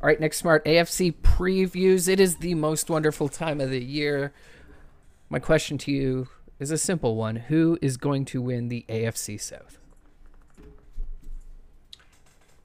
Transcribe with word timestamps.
All 0.00 0.06
right, 0.06 0.20
Nick 0.20 0.32
Smart, 0.32 0.64
AFC 0.64 1.12
previews. 1.12 2.08
It 2.08 2.20
is 2.20 2.36
the 2.36 2.54
most 2.54 2.88
wonderful 2.88 3.28
time 3.28 3.60
of 3.60 3.70
the 3.70 3.82
year. 3.82 4.32
My 5.28 5.40
question 5.40 5.76
to 5.78 5.90
you 5.90 6.28
is 6.60 6.70
a 6.70 6.78
simple 6.78 7.16
one 7.16 7.34
Who 7.34 7.76
is 7.82 7.96
going 7.96 8.24
to 8.26 8.40
win 8.40 8.68
the 8.68 8.84
AFC 8.88 9.40
South? 9.40 9.78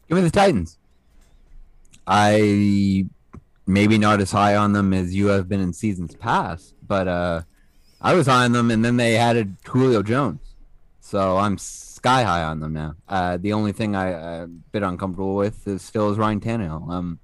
Give 0.08 0.16
me 0.16 0.22
the 0.22 0.30
Titans. 0.30 0.78
I 2.06 3.08
maybe 3.66 3.98
not 3.98 4.22
as 4.22 4.32
high 4.32 4.56
on 4.56 4.74
them 4.74 4.94
as 4.94 5.16
you 5.16 5.28
have 5.28 5.50
been 5.50 5.60
in 5.60 5.74
seasons 5.74 6.16
past, 6.16 6.76
but 6.86 7.08
uh, 7.08 7.42
I 8.00 8.14
was 8.14 8.28
high 8.28 8.46
on 8.46 8.52
them, 8.52 8.70
and 8.70 8.86
then 8.86 8.98
they 8.98 9.16
added 9.16 9.56
Julio 9.66 10.04
Jones, 10.04 10.54
so 11.00 11.38
I'm 11.38 11.58
sky 11.58 12.22
high 12.22 12.44
on 12.44 12.60
them 12.60 12.74
now. 12.74 12.96
Uh, 13.08 13.38
the 13.38 13.54
only 13.54 13.72
thing 13.72 13.96
I, 13.96 14.42
I'm 14.42 14.44
a 14.44 14.48
bit 14.72 14.84
uncomfortable 14.84 15.36
with 15.36 15.68
is 15.68 15.82
still 15.82 16.12
is 16.12 16.20
Ryan 16.20 16.40
Tannehill. 16.40 16.90
Um, 16.92 17.20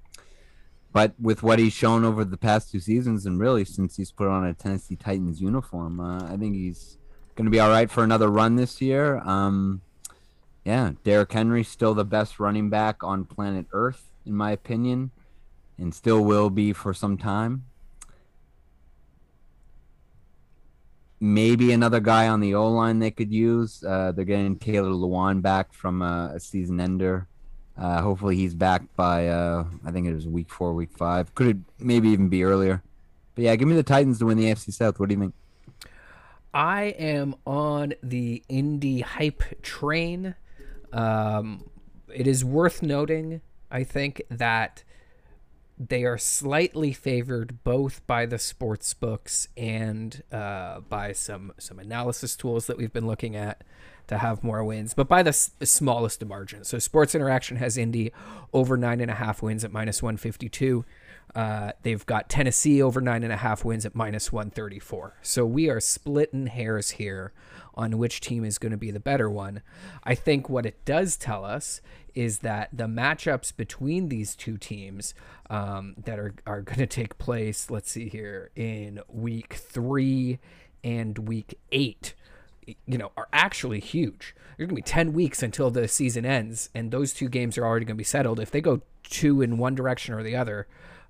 but 0.92 1.14
with 1.20 1.42
what 1.42 1.58
he's 1.58 1.72
shown 1.72 2.04
over 2.04 2.24
the 2.24 2.36
past 2.36 2.70
two 2.72 2.80
seasons, 2.80 3.26
and 3.26 3.38
really 3.38 3.64
since 3.64 3.96
he's 3.96 4.10
put 4.10 4.28
on 4.28 4.44
a 4.44 4.54
Tennessee 4.54 4.96
Titans 4.96 5.40
uniform, 5.40 6.00
uh, 6.00 6.24
I 6.24 6.36
think 6.36 6.54
he's 6.54 6.98
going 7.36 7.44
to 7.44 7.50
be 7.50 7.60
all 7.60 7.70
right 7.70 7.90
for 7.90 8.02
another 8.02 8.28
run 8.28 8.56
this 8.56 8.80
year. 8.80 9.18
Um, 9.18 9.82
yeah, 10.64 10.92
Derrick 11.04 11.32
Henry 11.32 11.64
still 11.64 11.94
the 11.94 12.04
best 12.04 12.40
running 12.40 12.70
back 12.70 13.02
on 13.02 13.24
planet 13.24 13.66
Earth, 13.72 14.10
in 14.26 14.34
my 14.34 14.50
opinion, 14.50 15.10
and 15.78 15.94
still 15.94 16.22
will 16.22 16.50
be 16.50 16.72
for 16.72 16.92
some 16.92 17.16
time. 17.16 17.64
Maybe 21.22 21.72
another 21.72 22.00
guy 22.00 22.28
on 22.28 22.40
the 22.40 22.54
O 22.54 22.68
line 22.68 22.98
they 22.98 23.10
could 23.10 23.32
use. 23.32 23.84
Uh, 23.84 24.12
they're 24.12 24.24
getting 24.24 24.56
Taylor 24.56 24.90
Lewan 24.90 25.42
back 25.42 25.72
from 25.72 26.02
a, 26.02 26.32
a 26.34 26.40
season 26.40 26.80
ender. 26.80 27.28
Uh, 27.80 28.02
hopefully 28.02 28.36
he's 28.36 28.54
back 28.54 28.82
by 28.94 29.26
uh, 29.28 29.64
I 29.86 29.90
think 29.90 30.06
it 30.06 30.14
was 30.14 30.28
week 30.28 30.50
four, 30.50 30.74
week 30.74 30.90
five. 30.96 31.34
Could 31.34 31.46
it 31.46 31.56
maybe 31.78 32.10
even 32.10 32.28
be 32.28 32.44
earlier? 32.44 32.82
But 33.34 33.44
yeah, 33.44 33.56
give 33.56 33.68
me 33.68 33.74
the 33.74 33.82
Titans 33.82 34.18
to 34.18 34.26
win 34.26 34.36
the 34.36 34.44
AFC 34.44 34.72
South. 34.72 35.00
What 35.00 35.08
do 35.08 35.14
you 35.14 35.20
think? 35.20 35.34
I 36.52 36.94
am 36.98 37.36
on 37.46 37.94
the 38.02 38.42
Indy 38.50 39.00
hype 39.00 39.62
train. 39.62 40.34
Um, 40.92 41.70
it 42.12 42.26
is 42.26 42.44
worth 42.44 42.82
noting, 42.82 43.40
I 43.70 43.84
think, 43.84 44.20
that 44.28 44.82
they 45.78 46.04
are 46.04 46.18
slightly 46.18 46.92
favored 46.92 47.64
both 47.64 48.06
by 48.06 48.26
the 48.26 48.38
sports 48.38 48.92
books 48.92 49.48
and 49.56 50.22
uh, 50.30 50.80
by 50.80 51.12
some 51.12 51.54
some 51.56 51.78
analysis 51.78 52.36
tools 52.36 52.66
that 52.66 52.76
we've 52.76 52.92
been 52.92 53.06
looking 53.06 53.36
at 53.36 53.64
to 54.10 54.18
have 54.18 54.44
more 54.44 54.62
wins, 54.62 54.92
but 54.92 55.08
by 55.08 55.22
the 55.22 55.30
s- 55.30 55.52
smallest 55.62 56.20
of 56.20 56.28
margins. 56.28 56.68
So 56.68 56.78
Sports 56.78 57.14
Interaction 57.14 57.56
has 57.56 57.78
Indy 57.78 58.12
over 58.52 58.76
nine 58.76 59.00
and 59.00 59.10
a 59.10 59.14
half 59.14 59.42
wins 59.42 59.64
at 59.64 59.72
minus 59.72 60.02
one 60.02 60.16
fifty 60.16 60.48
two. 60.48 60.84
Uh, 61.34 61.70
they've 61.82 62.04
got 62.06 62.28
Tennessee 62.28 62.82
over 62.82 63.00
nine 63.00 63.22
and 63.22 63.32
a 63.32 63.36
half 63.36 63.64
wins 63.64 63.86
at 63.86 63.94
minus 63.94 64.32
134. 64.32 65.18
So 65.22 65.46
we 65.46 65.70
are 65.70 65.78
splitting 65.78 66.48
hairs 66.48 66.90
here 66.90 67.32
on 67.74 67.98
which 67.98 68.20
team 68.20 68.44
is 68.44 68.58
going 68.58 68.72
to 68.72 68.76
be 68.76 68.90
the 68.90 68.98
better 68.98 69.30
one. 69.30 69.62
I 70.02 70.16
think 70.16 70.48
what 70.48 70.66
it 70.66 70.84
does 70.84 71.16
tell 71.16 71.44
us 71.44 71.80
is 72.16 72.40
that 72.40 72.70
the 72.72 72.88
matchups 72.88 73.56
between 73.56 74.08
these 74.08 74.34
two 74.34 74.58
teams 74.58 75.14
um, 75.48 75.94
that 76.04 76.18
are, 76.18 76.34
are 76.46 76.62
going 76.62 76.78
to 76.80 76.86
take 76.86 77.16
place, 77.18 77.70
let's 77.70 77.92
see 77.92 78.08
here, 78.08 78.50
in 78.56 79.00
week 79.08 79.54
three 79.54 80.40
and 80.82 81.28
week 81.28 81.58
eight, 81.70 82.14
you 82.66 82.98
know, 82.98 83.12
are 83.16 83.28
actually 83.32 83.80
huge. 83.80 84.34
There's 84.56 84.68
going 84.68 84.76
to 84.76 84.82
be 84.82 84.82
10 84.82 85.12
weeks 85.12 85.42
until 85.42 85.70
the 85.70 85.88
season 85.88 86.26
ends, 86.26 86.68
and 86.74 86.90
those 86.90 87.12
two 87.12 87.28
games 87.28 87.56
are 87.56 87.64
already 87.64 87.86
going 87.86 87.96
to 87.96 88.00
be 88.00 88.04
settled. 88.04 88.40
If 88.40 88.50
they 88.50 88.60
go 88.60 88.82
two 89.02 89.42
in 89.42 89.58
one 89.58 89.74
direction 89.74 90.14
or 90.14 90.22
the 90.22 90.36
other, 90.36 90.66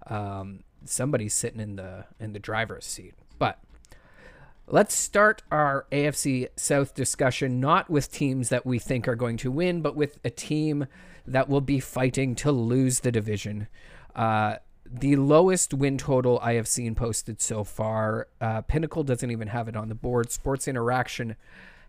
um, 0.07 0.61
somebody's 0.85 1.35
sitting 1.35 1.61
in 1.61 1.77
the 1.77 2.07
in 2.19 2.33
the 2.33 2.39
driver's 2.39 2.87
seat. 2.87 3.15
But 3.39 3.59
let's 4.67 4.95
start 4.95 5.43
our 5.51 5.87
AFC 5.93 6.49
South 6.57 6.95
discussion 6.95 7.61
not 7.61 7.91
with 7.91 8.13
teams 8.13 8.49
that 8.49 8.65
we 8.65 8.79
think 8.79 9.09
are 9.09 9.17
going 9.17 9.37
to 9.39 9.51
win, 9.51 9.83
but 9.83 9.97
with 9.97 10.19
a 10.25 10.31
team 10.31 10.87
that 11.27 11.49
will 11.49 11.61
be 11.61 11.81
fighting 11.81 12.35
to 12.37 12.53
lose 12.53 13.01
the 13.01 13.13
division. 13.13 13.69
Uh, 14.15 14.57
the 14.93 15.17
lowest 15.17 15.73
win 15.73 15.99
total 15.99 16.39
I 16.43 16.55
have 16.55 16.67
seen 16.67 16.95
posted 16.95 17.41
so 17.41 17.63
far. 17.63 18.27
Uh, 18.41 18.63
Pinnacle 18.63 19.05
doesn't 19.05 19.31
even 19.31 19.49
have 19.49 19.69
it 19.69 19.77
on 19.77 19.89
the 19.89 19.95
board. 19.95 20.31
Sports 20.33 20.67
Interaction 20.67 21.37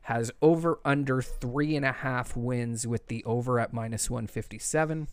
has 0.03 0.31
over 0.41 0.79
under 0.85 1.21
three 1.21 1.75
and 1.75 1.85
a 1.85 1.91
half 1.91 2.35
wins 2.35 2.85
with 2.85 3.07
the 3.07 3.23
over 3.23 3.59
at 3.59 3.73
minus 3.73 4.09
157. 4.09 5.07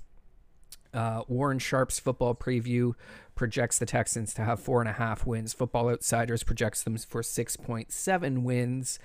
Uh, 0.93 1.23
Warren 1.29 1.59
Sharp's 1.59 1.99
football 1.99 2.35
preview 2.35 2.95
projects 3.35 3.79
the 3.79 3.87
Texans 3.87 4.35
to 4.35 4.45
have 4.45 4.61
four 4.61 4.81
and 4.81 4.89
a 4.89 4.95
half 4.95 5.27
wins. 5.27 5.53
Football 5.53 5.91
Outsiders 5.91 6.43
projects 6.43 6.83
them 6.83 6.97
for 6.97 7.23
6.7 7.23 8.43
wins. 8.43 8.99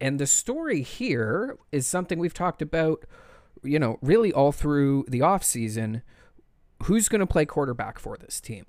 And 0.00 0.18
the 0.18 0.26
story 0.26 0.82
here 0.82 1.58
is 1.72 1.86
something 1.86 2.18
we've 2.18 2.34
talked 2.34 2.62
about, 2.62 3.04
you 3.62 3.78
know, 3.78 3.98
really 4.00 4.32
all 4.32 4.52
through 4.52 5.04
the 5.08 5.20
offseason. 5.20 6.02
Who's 6.84 7.08
going 7.08 7.20
to 7.20 7.26
play 7.26 7.44
quarterback 7.44 7.98
for 7.98 8.16
this 8.16 8.40
team? 8.40 8.66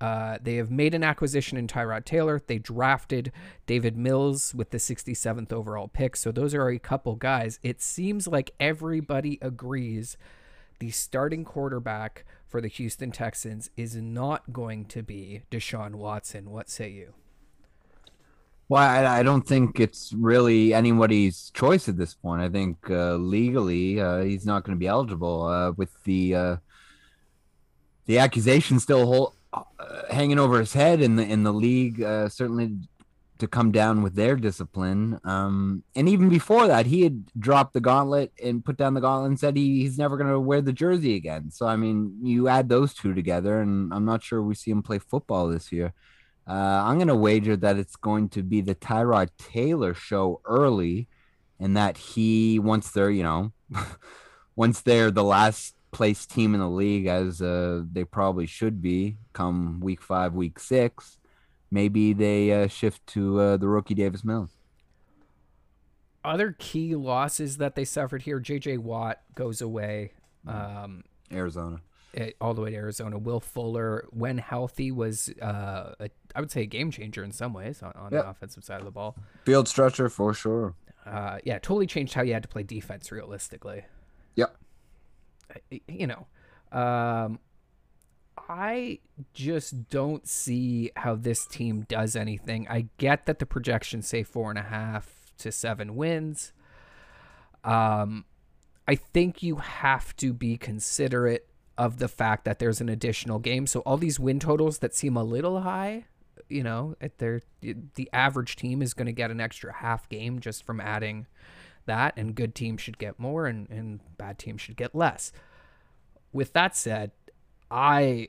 Uh, 0.00 0.38
they 0.42 0.56
have 0.56 0.70
made 0.70 0.94
an 0.94 1.04
acquisition 1.04 1.58
in 1.58 1.66
Tyrod 1.66 2.06
Taylor. 2.06 2.40
They 2.46 2.58
drafted 2.58 3.32
Davis 3.66 3.94
Mills 3.94 4.54
with 4.54 4.70
the 4.70 4.78
67th 4.78 5.52
overall 5.52 5.88
pick. 5.88 6.16
So 6.16 6.32
those 6.32 6.54
are 6.54 6.68
a 6.68 6.78
couple 6.78 7.16
guys. 7.16 7.58
It 7.62 7.82
seems 7.82 8.26
like 8.26 8.52
everybody 8.58 9.38
agrees 9.42 10.16
the 10.78 10.90
starting 10.90 11.44
quarterback 11.44 12.24
for 12.48 12.62
the 12.62 12.68
Houston 12.68 13.12
Texans 13.12 13.68
is 13.76 13.94
not 13.94 14.52
going 14.52 14.86
to 14.86 15.02
be 15.02 15.42
Deshaun 15.50 15.96
Watson. 15.96 16.50
What 16.50 16.70
say 16.70 16.88
you? 16.90 17.12
Well, 18.70 18.82
I, 18.82 19.18
I 19.18 19.22
don't 19.22 19.46
think 19.46 19.80
it's 19.80 20.14
really 20.14 20.72
anybody's 20.72 21.50
choice 21.50 21.88
at 21.88 21.98
this 21.98 22.14
point. 22.14 22.40
I 22.40 22.48
think 22.48 22.78
uh, 22.88 23.16
legally 23.16 24.00
uh, 24.00 24.22
he's 24.22 24.46
not 24.46 24.64
going 24.64 24.76
to 24.76 24.80
be 24.80 24.86
eligible 24.86 25.44
uh, 25.46 25.72
with 25.72 25.90
the 26.04 26.34
uh, 26.34 26.56
the 28.10 28.18
accusation 28.18 28.80
still 28.80 29.06
hold, 29.06 29.34
uh, 29.52 29.62
hanging 30.10 30.40
over 30.40 30.58
his 30.58 30.72
head 30.72 31.00
in 31.00 31.14
the 31.14 31.22
in 31.22 31.44
the 31.44 31.52
league. 31.52 32.02
Uh, 32.02 32.28
certainly 32.28 32.72
to 33.38 33.46
come 33.46 33.70
down 33.70 34.02
with 34.02 34.16
their 34.16 34.34
discipline. 34.34 35.20
Um, 35.22 35.84
and 35.94 36.08
even 36.08 36.28
before 36.28 36.66
that, 36.66 36.86
he 36.86 37.02
had 37.02 37.24
dropped 37.38 37.72
the 37.72 37.80
gauntlet 37.80 38.32
and 38.42 38.64
put 38.64 38.76
down 38.76 38.94
the 38.94 39.00
gauntlet 39.00 39.30
and 39.30 39.40
said 39.40 39.56
he, 39.56 39.80
he's 39.80 39.96
never 39.96 40.16
going 40.16 40.28
to 40.28 40.40
wear 40.40 40.60
the 40.60 40.74
jersey 40.74 41.14
again. 41.14 41.52
So, 41.52 41.66
I 41.66 41.76
mean, 41.76 42.18
you 42.20 42.48
add 42.48 42.68
those 42.68 42.92
two 42.92 43.14
together, 43.14 43.60
and 43.60 43.94
I'm 43.94 44.04
not 44.04 44.24
sure 44.24 44.42
we 44.42 44.56
see 44.56 44.72
him 44.72 44.82
play 44.82 44.98
football 44.98 45.46
this 45.46 45.72
year. 45.72 45.94
Uh, 46.46 46.82
I'm 46.84 46.96
going 46.96 47.08
to 47.08 47.14
wager 47.14 47.56
that 47.56 47.78
it's 47.78 47.96
going 47.96 48.28
to 48.30 48.42
be 48.42 48.60
the 48.60 48.74
Tyrod 48.74 49.30
Taylor 49.38 49.94
show 49.94 50.42
early, 50.44 51.06
and 51.60 51.76
that 51.76 51.96
he, 51.96 52.58
once 52.58 52.90
they're, 52.90 53.10
you 53.10 53.22
know, 53.22 53.52
once 54.56 54.82
they're 54.82 55.12
the 55.12 55.24
last 55.24 55.74
place 55.92 56.26
team 56.26 56.54
in 56.54 56.60
the 56.60 56.68
league, 56.68 57.06
as 57.06 57.42
uh, 57.42 57.82
they 57.90 58.04
probably 58.04 58.46
should 58.46 58.80
be 58.80 59.16
come 59.32 59.80
week 59.80 60.00
five, 60.02 60.34
week 60.34 60.58
six, 60.58 61.18
maybe 61.70 62.12
they 62.12 62.52
uh, 62.52 62.68
shift 62.68 63.06
to 63.08 63.40
uh, 63.40 63.56
the 63.56 63.68
rookie 63.68 63.94
Davis 63.94 64.24
Mills. 64.24 64.50
Other 66.24 66.54
key 66.58 66.94
losses 66.94 67.56
that 67.56 67.74
they 67.74 67.84
suffered 67.84 68.22
here: 68.22 68.38
J.J. 68.40 68.76
Watt 68.78 69.20
goes 69.34 69.60
away. 69.62 70.12
Mm-hmm. 70.46 70.84
Um, 70.84 71.04
Arizona. 71.32 71.80
it- 72.12 72.36
all 72.40 72.52
the 72.54 72.60
way 72.60 72.70
to 72.70 72.76
Arizona. 72.76 73.16
Will 73.18 73.40
Fuller, 73.40 74.06
when 74.10 74.36
healthy, 74.38 74.90
was 74.92 75.30
uh, 75.40 75.94
a, 75.98 76.10
I 76.34 76.40
would 76.40 76.50
say 76.50 76.62
a 76.62 76.66
game 76.66 76.90
changer 76.90 77.22
in 77.24 77.32
some 77.32 77.52
ways 77.54 77.82
on, 77.82 77.92
on 77.96 78.12
Yep. 78.12 78.22
the 78.24 78.28
offensive 78.28 78.64
side 78.64 78.80
of 78.80 78.84
the 78.84 78.90
ball. 78.90 79.16
Field 79.44 79.66
stretcher 79.68 80.08
for 80.10 80.34
sure. 80.34 80.74
Uh, 81.06 81.38
yeah, 81.44 81.58
totally 81.58 81.86
changed 81.86 82.12
how 82.12 82.22
you 82.22 82.34
had 82.34 82.42
to 82.42 82.48
play 82.48 82.62
defense 82.62 83.10
realistically. 83.10 83.84
Yep. 84.36 84.54
You 85.88 86.06
know, 86.06 86.26
um, 86.72 87.38
I 88.48 88.98
just 89.32 89.88
don't 89.90 90.26
see 90.26 90.90
how 90.96 91.14
this 91.14 91.46
team 91.46 91.86
does 91.88 92.16
anything. 92.16 92.66
I 92.68 92.86
get 92.98 93.26
that 93.26 93.38
the 93.38 93.46
projections 93.46 94.08
say 94.08 94.22
four 94.22 94.50
and 94.50 94.58
a 94.58 94.62
half 94.62 95.32
to 95.38 95.52
seven 95.52 95.96
wins. 95.96 96.52
Um, 97.64 98.24
I 98.88 98.94
think 98.96 99.42
you 99.42 99.56
have 99.56 100.16
to 100.16 100.32
be 100.32 100.56
considerate 100.56 101.46
of 101.78 101.98
the 101.98 102.08
fact 102.08 102.44
that 102.44 102.58
there's 102.58 102.80
an 102.80 102.88
additional 102.88 103.38
game. 103.38 103.66
So 103.66 103.80
all 103.80 103.96
these 103.96 104.18
win 104.18 104.40
totals 104.40 104.78
that 104.78 104.94
seem 104.94 105.16
a 105.16 105.24
little 105.24 105.60
high, 105.60 106.04
you 106.48 106.62
know, 106.62 106.96
at 107.00 107.18
their 107.18 107.40
the 107.62 108.10
average 108.12 108.56
team 108.56 108.82
is 108.82 108.94
going 108.94 109.06
to 109.06 109.12
get 109.12 109.30
an 109.30 109.40
extra 109.40 109.72
half 109.72 110.08
game 110.08 110.40
just 110.40 110.64
from 110.64 110.80
adding 110.80 111.26
that, 111.90 112.14
and 112.16 112.34
good 112.34 112.54
teams 112.54 112.80
should 112.80 112.98
get 112.98 113.18
more, 113.18 113.46
and 113.46 113.68
and 113.68 114.00
bad 114.16 114.38
teams 114.38 114.60
should 114.60 114.76
get 114.76 114.94
less. 114.94 115.32
With 116.32 116.52
that 116.52 116.76
said, 116.76 117.10
I 117.70 118.28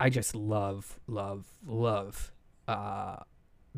I 0.00 0.10
just 0.10 0.34
love 0.34 0.98
love 1.06 1.46
love 1.64 2.32
uh, 2.66 3.16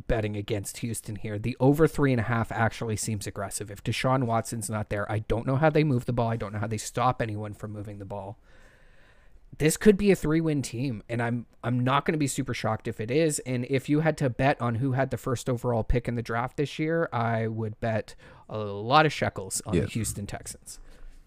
betting 0.06 0.36
against 0.36 0.78
Houston 0.78 1.16
here. 1.16 1.38
The 1.38 1.56
over 1.60 1.86
three 1.86 2.12
and 2.12 2.20
a 2.20 2.24
half 2.24 2.50
actually 2.52 2.96
seems 2.96 3.26
aggressive. 3.26 3.70
If 3.70 3.82
Deshaun 3.82 4.24
Watson's 4.24 4.70
not 4.70 4.88
there, 4.88 5.10
I 5.10 5.20
don't 5.20 5.46
know 5.46 5.56
how 5.56 5.70
they 5.70 5.84
move 5.84 6.06
the 6.06 6.12
ball. 6.12 6.30
I 6.30 6.36
don't 6.36 6.52
know 6.52 6.60
how 6.60 6.66
they 6.66 6.78
stop 6.78 7.20
anyone 7.20 7.54
from 7.54 7.72
moving 7.72 7.98
the 7.98 8.04
ball. 8.04 8.38
This 9.58 9.76
could 9.76 9.96
be 9.96 10.10
a 10.10 10.16
three-win 10.16 10.62
team, 10.62 11.02
and 11.08 11.22
I'm 11.22 11.46
I'm 11.62 11.80
not 11.80 12.04
going 12.04 12.12
to 12.12 12.18
be 12.18 12.26
super 12.26 12.54
shocked 12.54 12.88
if 12.88 13.00
it 13.00 13.10
is. 13.10 13.38
And 13.40 13.66
if 13.70 13.88
you 13.88 14.00
had 14.00 14.16
to 14.18 14.30
bet 14.30 14.60
on 14.60 14.76
who 14.76 14.92
had 14.92 15.10
the 15.10 15.16
first 15.16 15.48
overall 15.48 15.84
pick 15.84 16.08
in 16.08 16.14
the 16.14 16.22
draft 16.22 16.56
this 16.56 16.78
year, 16.78 17.08
I 17.12 17.46
would 17.46 17.78
bet 17.80 18.14
a 18.48 18.58
lot 18.58 19.06
of 19.06 19.12
shekels 19.12 19.62
on 19.66 19.76
the 19.76 19.86
Houston 19.86 20.26
Texans. 20.26 20.78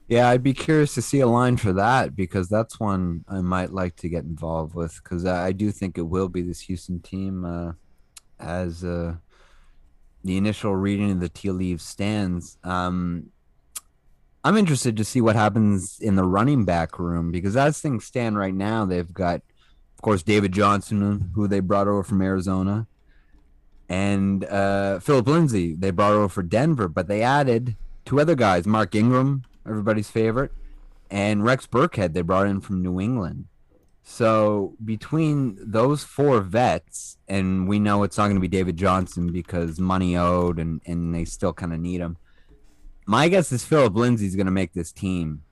Yeah, 0.08 0.30
I'd 0.30 0.44
be 0.44 0.54
curious 0.54 0.94
to 0.96 1.02
see 1.02 1.20
a 1.20 1.28
line 1.28 1.58
for 1.58 1.74
that 1.74 2.16
because 2.16 2.48
that's 2.48 2.80
one 2.80 3.26
I 3.28 3.42
might 3.42 3.74
like 3.74 3.98
to 3.98 4.10
get 4.10 4.24
involved 4.24 4.74
with 4.74 5.02
because 5.04 5.26
I, 5.26 5.48
I 5.48 5.52
do 5.52 5.72
think 5.72 5.98
it 5.98 6.04
will 6.04 6.30
be 6.30 6.42
this 6.42 6.62
Houston 6.62 7.02
team 7.02 7.44
uh, 7.44 7.74
as 8.40 8.86
uh, 8.86 9.16
the 10.24 10.38
initial 10.38 10.76
reading 10.76 11.12
of 11.12 11.20
the 11.20 11.30
tea 11.30 11.52
leaves 11.52 11.84
stands. 11.84 12.58
Um, 12.64 13.32
I'm 14.44 14.58
interested 14.58 14.96
to 14.98 15.04
see 15.04 15.20
what 15.20 15.36
happens 15.36 16.00
in 16.00 16.16
the 16.16 16.24
running 16.24 16.64
back 16.64 17.00
room 17.00 17.32
because 17.32 17.58
as 17.58 17.80
things 17.80 18.06
stand 18.06 18.38
right 18.38 18.54
now, 18.54 18.86
they've 18.86 19.14
got, 19.14 19.42
of 19.96 20.02
course, 20.02 20.24
David 20.24 20.52
Johnson, 20.52 21.32
who 21.36 21.48
they 21.48 21.60
brought 21.60 21.88
over 21.88 22.04
from 22.04 22.22
Arizona, 22.22 22.88
and 23.90 24.46
uh, 24.46 25.00
Phillip 25.00 25.28
Lindsay, 25.28 25.74
they 25.74 25.92
brought 25.92 26.14
over 26.14 26.30
for 26.30 26.44
Denver, 26.44 26.88
but 26.88 27.08
they 27.08 27.22
added 27.22 27.76
two 28.06 28.20
other 28.20 28.36
guys, 28.36 28.68
Mark 28.68 28.96
Ingram, 28.96 29.44
everybody's 29.68 30.10
favorite, 30.10 30.52
and 31.10 31.44
Rex 31.44 31.68
Burkhead, 31.68 32.14
they 32.14 32.22
brought 32.22 32.48
in 32.48 32.62
from 32.62 32.82
New 32.82 33.00
England. 33.00 33.46
So 34.04 34.76
between 34.84 35.58
those 35.60 36.04
four 36.04 36.40
vets, 36.40 37.18
and 37.28 37.68
we 37.68 37.78
know 37.78 38.04
it's 38.04 38.18
not 38.18 38.26
going 38.26 38.38
to 38.38 38.42
be 38.42 38.48
David 38.48 38.78
Johnson 38.78 39.34
because 39.34 39.82
money 39.82 40.16
owed, 40.16 40.60
and 40.60 40.82
and 40.86 41.14
they 41.14 41.26
still 41.26 41.52
kind 41.52 41.74
of 41.74 41.82
need 41.82 42.00
him. 42.00 42.16
My 43.10 43.30
guess 43.30 43.54
is 43.54 43.64
Phillip 43.64 43.96
Lindsay's 43.96 44.36
going 44.36 44.48
to 44.48 44.52
make 44.52 44.74
this 44.74 44.92
team, 44.92 45.44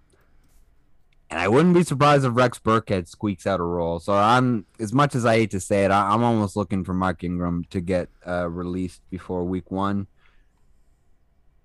and 1.29 1.39
I 1.39 1.47
wouldn't 1.47 1.73
be 1.73 1.83
surprised 1.83 2.25
if 2.25 2.35
Rex 2.35 2.59
Burkhead 2.59 3.07
squeaks 3.07 3.47
out 3.47 3.61
a 3.61 3.63
role. 3.63 4.01
So 4.01 4.11
I'm, 4.11 4.65
as 4.77 4.91
much 4.91 5.15
as 5.15 5.25
I 5.25 5.37
hate 5.37 5.51
to 5.51 5.61
say 5.61 5.85
it, 5.85 5.91
I, 5.91 6.11
I'm 6.11 6.21
almost 6.21 6.57
looking 6.57 6.83
for 6.83 6.93
Mark 6.93 7.23
Ingram 7.23 7.63
to 7.69 7.79
get 7.79 8.09
uh, 8.27 8.49
released 8.49 9.01
before 9.09 9.45
Week 9.45 9.71
One. 9.71 10.07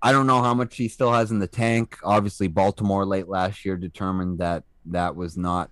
I 0.01 0.13
don't 0.13 0.27
know 0.27 0.41
how 0.41 0.53
much 0.53 0.77
he 0.77 0.87
still 0.87 1.11
has 1.11 1.29
in 1.29 1.39
the 1.39 1.47
tank. 1.47 1.97
Obviously, 2.05 2.47
Baltimore 2.47 3.05
late 3.05 3.27
last 3.27 3.65
year 3.65 3.75
determined 3.75 4.39
that 4.39 4.63
that 4.85 5.17
was 5.17 5.35
not 5.35 5.71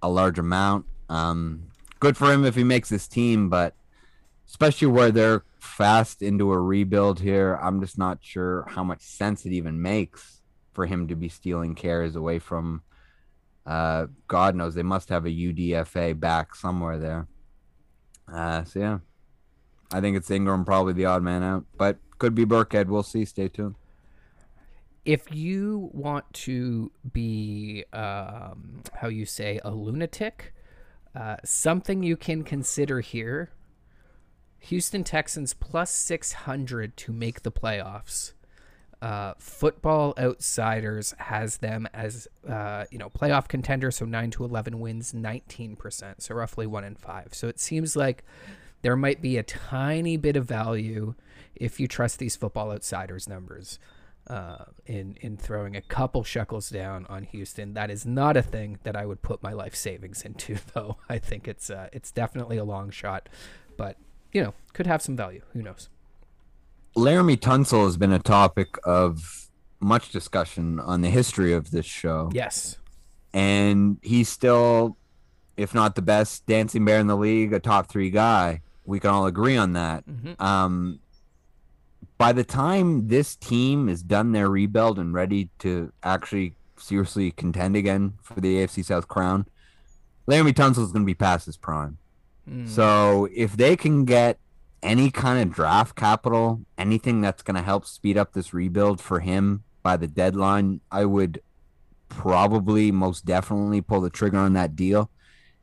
a 0.00 0.08
large 0.08 0.38
amount. 0.38 0.86
Um, 1.10 1.64
good 2.00 2.16
for 2.16 2.32
him 2.32 2.46
if 2.46 2.54
he 2.54 2.64
makes 2.64 2.88
this 2.88 3.06
team, 3.06 3.50
but 3.50 3.74
especially 4.48 4.88
where 4.88 5.10
they're 5.10 5.44
fast 5.60 6.22
into 6.22 6.52
a 6.52 6.58
rebuild 6.58 7.20
here, 7.20 7.58
I'm 7.62 7.80
just 7.80 7.98
not 7.98 8.18
sure 8.22 8.64
how 8.68 8.82
much 8.82 9.02
sense 9.02 9.44
it 9.46 9.52
even 9.52 9.80
makes 9.80 10.42
for 10.72 10.86
him 10.86 11.06
to 11.08 11.14
be 11.16 11.28
stealing 11.28 11.74
carries 11.74 12.16
away 12.16 12.38
from. 12.38 12.82
Uh, 13.66 14.06
God 14.26 14.54
knows 14.54 14.74
they 14.74 14.82
must 14.82 15.10
have 15.10 15.26
a 15.26 15.30
UDFA 15.30 16.18
back 16.18 16.54
somewhere 16.54 16.98
there. 16.98 17.28
Uh, 18.32 18.64
so 18.64 18.80
yeah, 18.80 18.98
I 19.92 20.00
think 20.00 20.16
it's 20.16 20.30
Ingram 20.30 20.64
probably 20.64 20.94
the 20.94 21.04
odd 21.04 21.22
man 21.22 21.42
out, 21.42 21.64
but 21.76 21.98
could 22.18 22.34
be 22.34 22.44
Burkhead. 22.46 22.86
We'll 22.86 23.02
see. 23.02 23.24
Stay 23.24 23.48
tuned. 23.48 23.74
if 25.04 25.32
you 25.34 25.90
want 25.92 26.30
to 26.34 26.90
be 27.12 27.84
um, 27.92 28.82
how 28.94 29.08
you 29.08 29.24
say 29.24 29.60
a 29.64 29.70
lunatic 29.70 30.52
uh, 31.14 31.36
something 31.44 32.02
you 32.02 32.16
can 32.16 32.42
consider 32.44 33.00
here 33.00 33.50
houston 34.58 35.04
texans 35.04 35.54
plus 35.54 35.90
600 35.90 36.96
to 36.96 37.12
make 37.12 37.42
the 37.42 37.52
playoffs 37.52 38.32
uh, 39.00 39.32
football 39.38 40.12
outsiders 40.18 41.14
has 41.18 41.58
them 41.58 41.86
as 41.94 42.26
uh, 42.48 42.84
you 42.90 42.98
know 42.98 43.08
playoff 43.08 43.46
contender 43.46 43.92
so 43.92 44.04
9 44.04 44.30
to 44.32 44.44
11 44.44 44.80
wins 44.80 45.12
19% 45.12 46.14
so 46.18 46.34
roughly 46.34 46.66
1 46.66 46.84
in 46.84 46.96
5 46.96 47.28
so 47.32 47.46
it 47.46 47.60
seems 47.60 47.94
like 47.94 48.24
there 48.82 48.96
might 48.96 49.22
be 49.22 49.36
a 49.36 49.42
tiny 49.42 50.16
bit 50.16 50.36
of 50.36 50.46
value 50.46 51.14
if 51.54 51.78
you 51.78 51.86
trust 51.86 52.18
these 52.18 52.34
football 52.36 52.72
outsiders 52.72 53.28
numbers 53.28 53.78
uh, 54.28 54.64
in 54.86 55.16
in 55.20 55.36
throwing 55.36 55.74
a 55.74 55.80
couple 55.80 56.22
shekels 56.22 56.68
down 56.68 57.06
on 57.08 57.24
Houston. 57.24 57.74
That 57.74 57.90
is 57.90 58.04
not 58.04 58.36
a 58.36 58.42
thing 58.42 58.78
that 58.82 58.94
I 58.94 59.06
would 59.06 59.22
put 59.22 59.42
my 59.42 59.52
life 59.52 59.74
savings 59.74 60.22
into, 60.26 60.56
though. 60.74 60.98
I 61.08 61.18
think 61.18 61.48
it's 61.48 61.70
uh, 61.70 61.88
it's 61.92 62.10
definitely 62.10 62.58
a 62.58 62.64
long 62.64 62.90
shot, 62.90 63.28
but 63.76 63.96
you 64.32 64.42
know 64.42 64.54
could 64.72 64.86
have 64.86 65.02
some 65.02 65.16
value. 65.16 65.42
Who 65.52 65.62
knows? 65.62 65.88
Laremy 66.96 67.36
Tunsil 67.36 67.84
has 67.84 67.96
been 67.96 68.12
a 68.12 68.18
topic 68.18 68.76
of 68.84 69.48
much 69.80 70.10
discussion 70.10 70.80
on 70.80 71.00
the 71.02 71.10
history 71.10 71.52
of 71.52 71.70
this 71.70 71.86
show. 71.86 72.30
Yes. 72.32 72.76
and 73.34 73.98
he's 74.02 74.28
still, 74.28 74.96
if 75.58 75.74
not 75.74 75.94
the 75.94 76.02
best 76.02 76.46
dancing 76.46 76.84
bear 76.84 76.98
in 76.98 77.06
the 77.08 77.16
league, 77.16 77.52
a 77.52 77.60
top 77.60 77.88
three 77.88 78.10
guy. 78.10 78.62
We 78.86 78.98
can 79.00 79.10
all 79.10 79.26
agree 79.26 79.56
on 79.56 79.74
that. 79.74 80.04
Mhm. 80.08 80.40
Um, 80.40 81.00
by 82.16 82.32
the 82.32 82.42
time 82.42 83.08
this 83.08 83.36
team 83.36 83.88
is 83.88 84.02
done 84.02 84.32
their 84.32 84.48
rebuild 84.48 84.98
and 84.98 85.12
ready 85.12 85.50
to 85.58 85.92
actually 86.02 86.54
seriously 86.78 87.30
contend 87.32 87.76
again 87.76 88.14
for 88.22 88.40
the 88.40 88.56
AFC 88.56 88.82
South 88.82 89.08
crown, 89.08 89.46
Laremy 90.26 90.52
Tunsil 90.54 90.82
is 90.84 90.90
going 90.92 91.02
to 91.04 91.06
be 91.06 91.14
past 91.14 91.44
his 91.46 91.56
prime. 91.58 91.98
Mm. 92.48 92.68
So 92.68 93.28
if 93.34 93.56
they 93.56 93.76
can 93.76 94.04
get 94.04 94.38
any 94.82 95.10
kind 95.10 95.42
of 95.42 95.54
draft 95.54 95.96
capital, 95.96 96.60
anything 96.76 97.20
that's 97.20 97.42
going 97.42 97.56
to 97.56 97.62
help 97.62 97.84
speed 97.86 98.16
up 98.16 98.32
this 98.32 98.54
rebuild 98.54 99.00
for 99.00 99.20
him 99.20 99.64
by 99.82 99.96
the 99.96 100.06
deadline, 100.06 100.80
I 100.90 101.04
would 101.04 101.42
probably 102.08 102.90
most 102.90 103.24
definitely 103.24 103.80
pull 103.80 104.00
the 104.00 104.10
trigger 104.10 104.38
on 104.38 104.54
that 104.54 104.76
deal. 104.76 105.10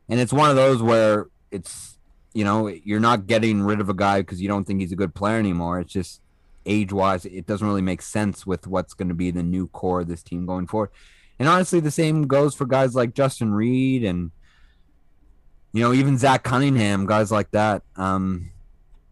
And 0.08 0.20
it's 0.20 0.32
one 0.32 0.50
of 0.50 0.56
those 0.56 0.82
where 0.82 1.26
it's 1.50 1.98
you 2.32 2.44
know 2.44 2.68
you're 2.68 3.00
not 3.00 3.26
getting 3.26 3.62
rid 3.62 3.80
of 3.80 3.88
a 3.88 3.94
guy 3.94 4.20
because 4.20 4.40
you 4.40 4.48
don't 4.48 4.64
think 4.64 4.80
he's 4.80 4.92
a 4.92 4.96
good 4.96 5.14
player 5.14 5.38
anymore. 5.38 5.80
It's 5.80 5.92
just 5.92 6.20
age 6.66 6.92
wise, 6.92 7.24
it 7.24 7.46
doesn't 7.46 7.66
really 7.66 7.82
make 7.82 8.02
sense 8.02 8.46
with 8.46 8.66
what's 8.66 8.94
going 8.94 9.08
to 9.08 9.14
be 9.14 9.30
the 9.30 9.42
new 9.42 9.68
core 9.68 10.00
of 10.00 10.08
this 10.08 10.22
team 10.22 10.46
going 10.46 10.66
forward. 10.66 10.90
And 11.38 11.48
honestly, 11.48 11.80
the 11.80 11.90
same 11.90 12.26
goes 12.26 12.54
for 12.54 12.66
guys 12.66 12.94
like 12.94 13.14
Justin 13.14 13.52
Reid 13.52 14.04
and 14.04 14.32
you 15.76 15.82
know 15.82 15.92
even 15.92 16.16
Zach 16.16 16.42
Cunningham, 16.42 17.04
guys 17.04 17.30
like 17.30 17.50
that. 17.50 17.82
Um, 17.96 18.50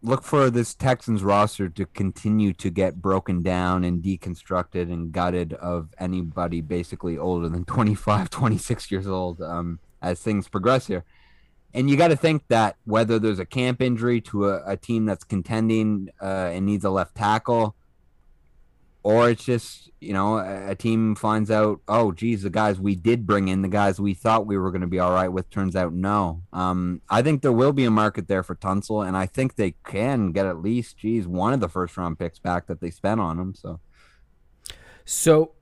look 0.03 0.23
for 0.23 0.49
this 0.49 0.75
Texans 0.75 1.23
roster 1.23 1.69
to 1.69 1.85
continue 1.85 2.55
to 2.55 2.71
get 2.71 3.03
broken 3.03 3.43
down 3.43 3.85
and 3.85 4.03
deconstructed 4.03 4.91
and 4.91 5.13
gutted 5.13 5.53
of 5.53 5.91
anybody 5.99 6.63
basically 6.63 7.19
older 7.19 7.51
than 7.51 7.65
25, 7.67 8.31
26 8.31 8.91
years 8.91 9.07
old 9.07 9.43
um, 9.43 9.79
as 10.01 10.23
things 10.23 10.49
progress 10.49 10.87
here. 10.87 11.05
And 11.75 11.91
you 11.91 11.99
got 11.99 12.09
to 12.09 12.17
think 12.17 12.49
that 12.49 12.77
whether 12.87 13.19
there's 13.19 13.41
a 13.41 13.45
camp 13.45 13.83
injury 13.83 14.23
to 14.23 14.49
a, 14.49 14.63
a 14.65 14.77
team 14.79 15.05
that's 15.05 15.25
contending 15.25 16.09
uh, 16.23 16.49
and 16.51 16.65
needs 16.65 16.87
a 16.87 16.91
left 16.91 17.15
tackle, 17.15 17.77
or 19.05 19.29
it's 19.29 19.45
just, 19.45 19.91
you 20.01 20.15
know, 20.15 20.39
a, 20.39 20.75
team 20.75 21.15
finds 21.15 21.51
out, 21.51 21.81
oh, 21.87 22.11
geez, 22.11 22.43
the 22.43 22.51
guys 22.51 22.81
we 22.81 22.97
did 22.97 23.27
bring 23.27 23.49
in, 23.49 23.61
the 23.61 23.69
guys 23.69 24.01
we 24.01 24.15
thought 24.15 24.47
we 24.47 24.57
were 24.57 24.71
going 24.71 24.81
to 24.81 24.87
be 24.87 24.99
all 24.99 25.13
right 25.13 25.29
with, 25.29 25.51
turns 25.51 25.77
out 25.77 25.93
no. 25.93 26.43
Um, 26.55 27.03
I 27.11 27.21
think 27.21 27.43
there 27.43 27.53
will 27.53 27.75
be 27.75 27.85
a 27.85 27.91
market 27.91 28.29
there 28.29 28.43
for 28.43 28.57
Tunsil, 28.57 29.07
and 29.07 29.15
I 29.15 29.27
think 29.27 29.57
they 29.57 29.75
can 29.85 30.33
get 30.33 30.47
at 30.47 30.63
least, 30.63 30.97
geez, 30.97 31.29
one 31.29 31.53
of 31.53 31.61
the 31.61 31.69
first 31.69 31.99
round 31.99 32.19
picks 32.19 32.39
back 32.39 32.67
that 32.67 32.81
they 32.81 32.91
spent 32.91 33.21
on 33.21 33.39
him. 33.39 33.55
So 33.55 33.79
So, 35.05 35.53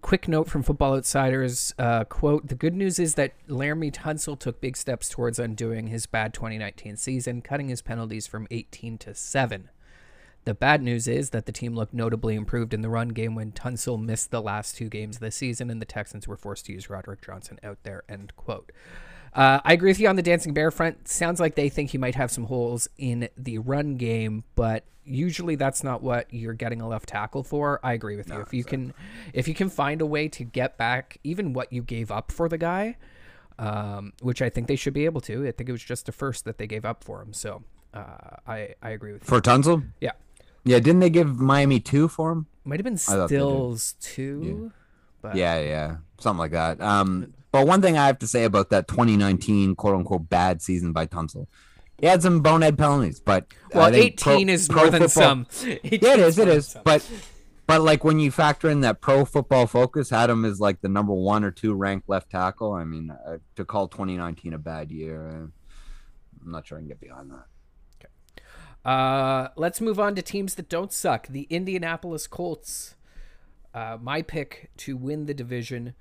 quick 0.00 0.28
note 0.28 0.48
from 0.48 0.62
Football 0.62 0.94
Outsiders 0.94 1.74
uh, 1.80 2.04
quote: 2.04 2.46
The 2.46 2.54
good 2.54 2.74
news 2.74 3.00
is 3.00 3.16
that 3.16 3.34
Laremy 3.48 3.92
Tunsil 3.92 4.38
took 4.38 4.60
big 4.60 4.76
steps 4.76 5.08
towards 5.08 5.40
undoing 5.40 5.88
his 5.88 6.06
bad 6.06 6.32
2019 6.32 6.96
season, 6.96 7.42
cutting 7.42 7.68
his 7.68 7.82
penalties 7.82 8.28
from 8.28 8.46
18 8.52 8.96
to 8.98 9.14
seven. 9.14 9.70
The 10.46 10.54
bad 10.54 10.80
news 10.80 11.08
is 11.08 11.30
that 11.30 11.44
the 11.46 11.52
team 11.52 11.74
looked 11.74 11.92
notably 11.92 12.36
improved 12.36 12.72
in 12.72 12.80
the 12.80 12.88
run 12.88 13.08
game 13.08 13.34
when 13.34 13.50
Tunsil 13.50 14.00
missed 14.00 14.30
the 14.30 14.40
last 14.40 14.76
two 14.76 14.88
games 14.88 15.16
of 15.16 15.20
the 15.20 15.32
season 15.32 15.70
and 15.70 15.82
the 15.82 15.86
Texans 15.86 16.28
were 16.28 16.36
forced 16.36 16.66
to 16.66 16.72
use 16.72 16.88
Roderick 16.88 17.20
Johnson 17.20 17.58
out 17.64 17.78
there. 17.82 18.04
End 18.08 18.32
quote. 18.36 18.70
Uh, 19.34 19.58
I 19.64 19.72
agree 19.72 19.90
with 19.90 19.98
you 19.98 20.08
on 20.08 20.14
the 20.14 20.22
Dancing 20.22 20.54
Bear 20.54 20.70
front. 20.70 21.08
Sounds 21.08 21.40
like 21.40 21.56
they 21.56 21.68
think 21.68 21.90
he 21.90 21.98
might 21.98 22.14
have 22.14 22.30
some 22.30 22.44
holes 22.44 22.88
in 22.96 23.28
the 23.36 23.58
run 23.58 23.96
game, 23.96 24.44
but 24.54 24.84
usually 25.04 25.56
that's 25.56 25.82
not 25.82 26.00
what 26.00 26.32
you're 26.32 26.54
getting 26.54 26.80
a 26.80 26.86
left 26.86 27.08
tackle 27.08 27.42
for. 27.42 27.80
I 27.82 27.94
agree 27.94 28.16
with 28.16 28.28
you. 28.28 28.40
if 28.40 28.54
you 28.54 28.62
can, 28.62 28.94
if 29.32 29.48
you 29.48 29.54
can 29.54 29.68
find 29.68 30.00
a 30.00 30.06
way 30.06 30.28
to 30.28 30.44
get 30.44 30.78
back 30.78 31.18
even 31.24 31.54
what 31.54 31.72
you 31.72 31.82
gave 31.82 32.12
up 32.12 32.30
for 32.30 32.48
the 32.48 32.56
guy, 32.56 32.98
um, 33.58 34.12
which 34.22 34.40
I 34.40 34.48
think 34.48 34.68
they 34.68 34.76
should 34.76 34.94
be 34.94 35.06
able 35.06 35.20
to. 35.22 35.48
I 35.48 35.50
think 35.50 35.68
it 35.68 35.72
was 35.72 35.82
just 35.82 36.08
a 36.08 36.12
first 36.12 36.44
that 36.44 36.58
they 36.58 36.68
gave 36.68 36.84
up 36.84 37.02
for 37.02 37.20
him. 37.20 37.32
So 37.32 37.64
uh, 37.92 38.36
I 38.46 38.74
I 38.80 38.90
agree 38.90 39.12
with 39.12 39.24
you. 39.24 39.28
for 39.28 39.40
Tunsil, 39.40 39.84
Yeah. 40.00 40.12
Yeah, 40.66 40.78
didn't 40.80 41.00
they 41.00 41.08
give 41.10 41.38
Miami 41.38 41.80
two 41.80 42.08
for 42.08 42.32
him? 42.32 42.46
Might 42.64 42.80
have 42.80 42.84
been 42.84 42.96
thought 42.98 43.28
they 43.28 43.36
did. 43.36 43.40
Stills 43.42 43.94
too. 44.00 44.72
But 45.22 45.36
Yeah, 45.36 45.58
yeah, 45.60 45.96
something 46.18 46.38
like 46.40 46.50
that. 46.50 46.80
Um, 46.80 47.32
but 47.52 47.66
one 47.66 47.80
thing 47.80 47.96
I 47.96 48.06
have 48.06 48.18
to 48.18 48.26
say 48.26 48.44
about 48.44 48.68
that 48.70 48.86
2019 48.88 49.74
quote 49.76 49.94
unquote 49.94 50.28
bad 50.28 50.60
season 50.60 50.92
by 50.92 51.06
Tunsil, 51.06 51.46
he 51.98 52.06
had 52.06 52.20
some 52.22 52.40
bonehead 52.40 52.76
penalties, 52.76 53.20
but 53.20 53.46
Well, 53.72 53.94
18 53.94 54.16
pro- 54.16 54.38
is 54.52 54.68
pro 54.68 54.82
more 54.82 54.90
than 54.90 55.02
football- 55.08 55.46
some. 55.46 55.46
18 55.84 55.98
Yeah, 56.02 56.14
it 56.14 56.20
is. 56.20 56.38
It 56.38 56.48
is. 56.48 56.76
But 56.84 57.08
But 57.66 57.80
like 57.82 58.04
when 58.04 58.18
you 58.20 58.30
factor 58.30 58.68
in 58.68 58.80
that 58.82 59.00
Pro 59.00 59.24
Football 59.24 59.66
Focus 59.66 60.10
had 60.10 60.28
him 60.30 60.44
as 60.44 60.60
like 60.60 60.82
the 60.82 60.88
number 60.88 61.12
one 61.14 61.42
or 61.42 61.50
two 61.50 61.74
ranked 61.74 62.08
left 62.08 62.30
tackle, 62.30 62.72
I 62.72 62.84
mean, 62.84 63.10
uh, 63.10 63.38
to 63.56 63.64
call 63.64 63.88
2019 63.88 64.52
a 64.52 64.58
bad 64.58 64.90
year, 64.92 65.26
uh, 65.28 65.32
I'm 66.44 66.52
not 66.52 66.66
sure 66.66 66.78
I 66.78 66.80
can 66.82 66.88
get 66.88 67.00
behind 67.00 67.30
that. 67.30 67.44
Uh, 68.86 69.48
let's 69.56 69.80
move 69.80 69.98
on 69.98 70.14
to 70.14 70.22
teams 70.22 70.54
that 70.54 70.68
don't 70.68 70.92
suck. 70.92 71.26
The 71.26 71.48
Indianapolis 71.50 72.28
Colts, 72.28 72.94
uh, 73.74 73.98
my 74.00 74.22
pick 74.22 74.70
to 74.78 74.96
win 74.96 75.26
the 75.26 75.34
division. 75.34 75.94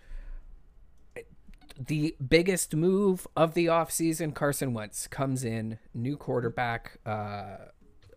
The 1.79 2.15
biggest 2.25 2.75
move 2.75 3.25
of 3.35 3.55
the 3.55 3.65
offseason, 3.65 4.35
Carson 4.35 4.75
Wentz 4.75 5.07
comes 5.07 5.43
in, 5.43 5.79
new 5.95 6.15
quarterback. 6.15 6.99
Uh, 7.03 7.57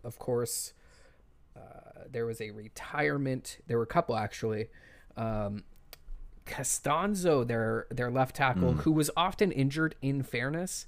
of 0.03 0.19
course, 0.19 0.73
uh, 1.57 2.03
there 2.09 2.27
was 2.27 2.39
a 2.39 2.51
retirement. 2.51 3.57
There 3.65 3.77
were 3.77 3.83
a 3.83 3.87
couple 3.87 4.15
actually. 4.15 4.67
Um, 5.17 5.63
Castonzo, 6.45 7.45
their 7.45 7.87
their 7.89 8.11
left 8.11 8.35
tackle, 8.35 8.73
who 8.73 8.91
was 8.91 9.09
often 9.17 9.51
injured. 9.51 9.95
In 10.01 10.23
fairness, 10.23 10.85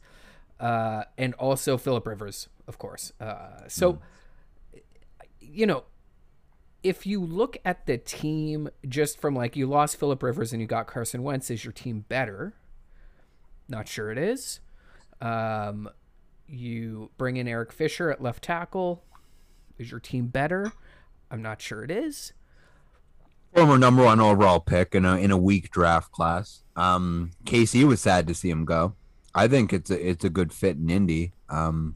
uh, 0.60 1.04
and 1.18 1.34
also 1.36 1.78
Philip 1.78 2.06
Rivers, 2.08 2.48
of 2.72 2.78
course. 2.78 3.12
Uh, 3.20 3.68
so, 3.68 4.00
you 5.42 5.66
know, 5.66 5.84
if 6.84 7.06
you 7.06 7.22
look 7.22 7.58
at 7.66 7.86
the 7.86 7.98
team 7.98 8.70
just 8.88 9.20
from 9.20 9.36
like 9.36 9.58
you 9.58 9.68
lost 9.68 9.98
Philip 9.98 10.24
Rivers 10.24 10.54
and 10.54 10.62
you 10.62 10.68
got 10.68 10.88
Carson 10.88 11.22
Wentz, 11.22 11.51
is 11.51 11.66
your 11.66 11.74
team 11.74 12.06
better? 12.08 12.54
Not 13.68 13.90
sure 13.90 14.10
it 14.10 14.18
is. 14.18 14.62
Um, 15.20 15.90
you 16.48 17.12
bring 17.18 17.36
in 17.36 17.46
Eric 17.46 17.74
Fisher 17.74 18.10
at 18.10 18.24
left 18.24 18.42
tackle. 18.46 19.04
Is 19.78 19.92
your 19.92 20.00
team 20.00 20.28
better? 20.28 20.72
I'm 21.30 21.42
not 21.42 21.62
sure 21.62 21.84
it 21.84 21.92
is. 21.92 22.32
Former 23.54 23.78
number 23.78 24.06
one 24.06 24.22
overall 24.22 24.62
pick 24.62 24.96
in 24.96 25.04
a 25.04 25.18
in 25.18 25.30
a 25.30 25.38
weak 25.38 25.72
draft 25.72 26.13
class. 26.13 26.63
Um, 26.78 27.32
KC 27.44 27.84
was 27.84 28.00
sad 28.00 28.25
to 28.28 28.34
see 28.34 28.50
him 28.50 28.63
go. 28.63 28.96
I 29.36 29.48
think 29.48 29.74
it's 29.74 29.92
a 29.92 30.10
it's 30.10 30.24
a 30.24 30.30
good 30.30 30.54
fit 30.54 30.78
in 30.78 30.90
Indy. 30.90 31.34
Um, 31.50 31.96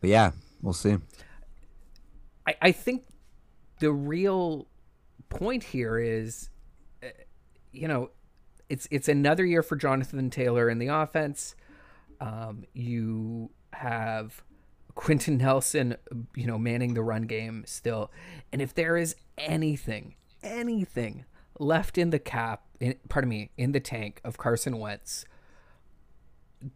but 0.00 0.10
yeah, 0.10 0.32
we'll 0.62 0.72
see. 0.72 0.96
I, 2.46 2.54
I 2.62 2.72
think 2.72 3.04
the 3.80 3.92
real 3.92 4.66
point 5.28 5.64
here 5.64 5.98
is, 5.98 6.50
uh, 7.02 7.08
you 7.72 7.88
know, 7.88 8.10
it's 8.68 8.86
it's 8.90 9.08
another 9.08 9.44
year 9.44 9.62
for 9.62 9.76
Jonathan 9.76 10.30
Taylor 10.30 10.68
in 10.68 10.78
the 10.78 10.88
offense. 10.88 11.54
Um, 12.20 12.64
you 12.72 13.50
have 13.72 14.42
Quenton 14.94 15.38
Nelson, 15.38 15.96
you 16.34 16.46
know, 16.46 16.58
manning 16.58 16.94
the 16.94 17.02
run 17.02 17.22
game 17.22 17.64
still, 17.66 18.10
and 18.52 18.60
if 18.60 18.74
there 18.74 18.96
is 18.96 19.16
anything, 19.38 20.14
anything 20.42 21.24
left 21.58 21.98
in 21.98 22.10
the 22.10 22.18
cap, 22.18 22.62
in, 22.80 22.94
pardon 23.08 23.28
me, 23.28 23.50
in 23.56 23.72
the 23.72 23.80
tank 23.80 24.20
of 24.24 24.38
Carson 24.38 24.78
Wentz, 24.78 25.24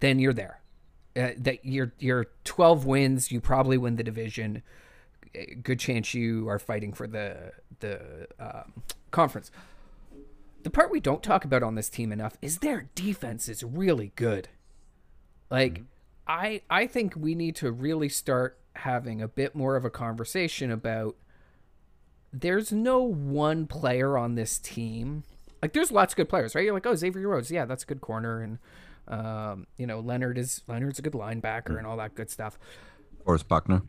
then 0.01 0.19
you're 0.19 0.33
there. 0.33 0.61
Uh, 1.17 1.31
that 1.37 1.65
you're 1.65 1.93
you're 1.99 2.27
12 2.43 2.87
wins, 2.87 3.31
you 3.31 3.41
probably 3.41 3.79
win 3.79 3.97
the 3.97 4.03
division. 4.03 4.63
Good 5.63 5.79
chance 5.79 6.13
you 6.13 6.49
are 6.49 6.59
fighting 6.59 6.93
for 6.93 7.07
the 7.07 7.53
the 7.81 8.27
um, 8.41 8.83
conference. 9.11 9.51
The 10.65 10.71
part 10.71 10.91
we 10.91 10.99
don't 10.99 11.23
talk 11.23 11.45
about 11.45 11.63
on 11.63 11.75
this 11.75 11.89
team 11.89 12.11
enough 12.11 12.37
is 12.43 12.59
their 12.59 12.89
defense 12.95 13.49
is 13.49 13.63
really 13.63 14.13
good. 14.17 14.49
Like 15.51 15.83
I 16.27 16.63
I 16.69 16.87
think 16.87 17.15
we 17.17 17.35
need 17.35 17.55
to 17.57 17.71
really 17.71 18.09
start 18.09 18.59
having 18.77 19.23
a 19.23 19.29
bit 19.29 19.55
more 19.55 19.77
of 19.77 19.85
a 19.85 19.91
conversation 19.91 20.71
about 20.71 21.17
there's 22.33 22.73
no 22.73 23.01
one 23.01 23.67
player 23.67 24.19
on 24.19 24.35
this 24.35 24.59
team. 24.59 25.23
Like 25.63 25.73
there's 25.73 25.93
lots 25.93 26.13
of 26.13 26.17
good 26.17 26.29
players, 26.29 26.55
right? 26.55 26.65
You're 26.65 26.75
like, 26.75 26.87
oh 26.87 26.95
Xavier 26.97 27.29
Rhodes, 27.29 27.51
yeah, 27.51 27.65
that's 27.65 27.85
a 27.85 27.87
good 27.87 28.01
corner, 28.01 28.41
and 28.41 28.59
um, 29.09 29.67
you 29.77 29.87
know 29.87 30.01
Leonard 30.01 30.39
is 30.39 30.63
Leonard's 30.67 30.99
a 30.99 31.03
good 31.03 31.13
linebacker 31.13 31.77
and 31.79 31.87
all 31.87 31.97
that 31.97 32.15
good 32.15 32.31
stuff. 32.31 32.59
Forrest 33.25 33.49
Buckner. 33.49 33.83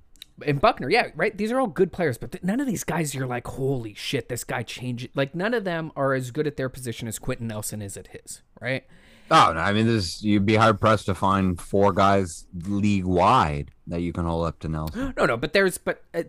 And 0.46 0.60
Buckner, 0.60 0.90
yeah, 0.90 1.12
right. 1.16 1.36
These 1.38 1.52
are 1.54 1.60
all 1.62 1.68
good 1.68 1.94
players, 1.94 2.18
but 2.18 2.34
th- 2.34 2.44
none 2.44 2.60
of 2.60 2.68
these 2.68 2.84
guys 2.84 3.16
you're 3.16 3.26
like, 3.26 3.48
holy 3.48 3.94
shit, 3.94 4.28
this 4.28 4.44
guy 4.44 4.64
changed. 4.64 5.10
Like 5.16 5.34
none 5.34 5.54
of 5.54 5.64
them 5.64 5.94
are 5.96 6.14
as 6.14 6.32
good 6.32 6.46
at 6.46 6.58
their 6.58 6.68
position 6.68 7.08
as 7.08 7.20
Quenton 7.20 7.48
Nelson 7.48 7.82
is 7.82 7.96
at 7.96 8.08
his, 8.08 8.42
right? 8.60 8.84
Oh, 9.32 9.54
no, 9.56 9.60
I 9.60 9.74
mean, 9.74 9.88
this 9.88 10.22
you'd 10.22 10.46
be 10.46 10.56
hard 10.56 10.80
pressed 10.80 11.06
to 11.08 11.16
find 11.16 11.60
four 11.60 11.94
guys 11.94 12.46
league 12.54 13.06
wide 13.06 13.72
that 13.88 14.02
you 14.02 14.12
can 14.14 14.26
hold 14.26 14.46
up 14.46 14.60
to 14.60 14.70
Nelson. 14.70 15.14
No, 15.18 15.26
no, 15.26 15.38
but 15.38 15.54
there's, 15.54 15.78
but 15.78 16.04
uh, 16.14 16.24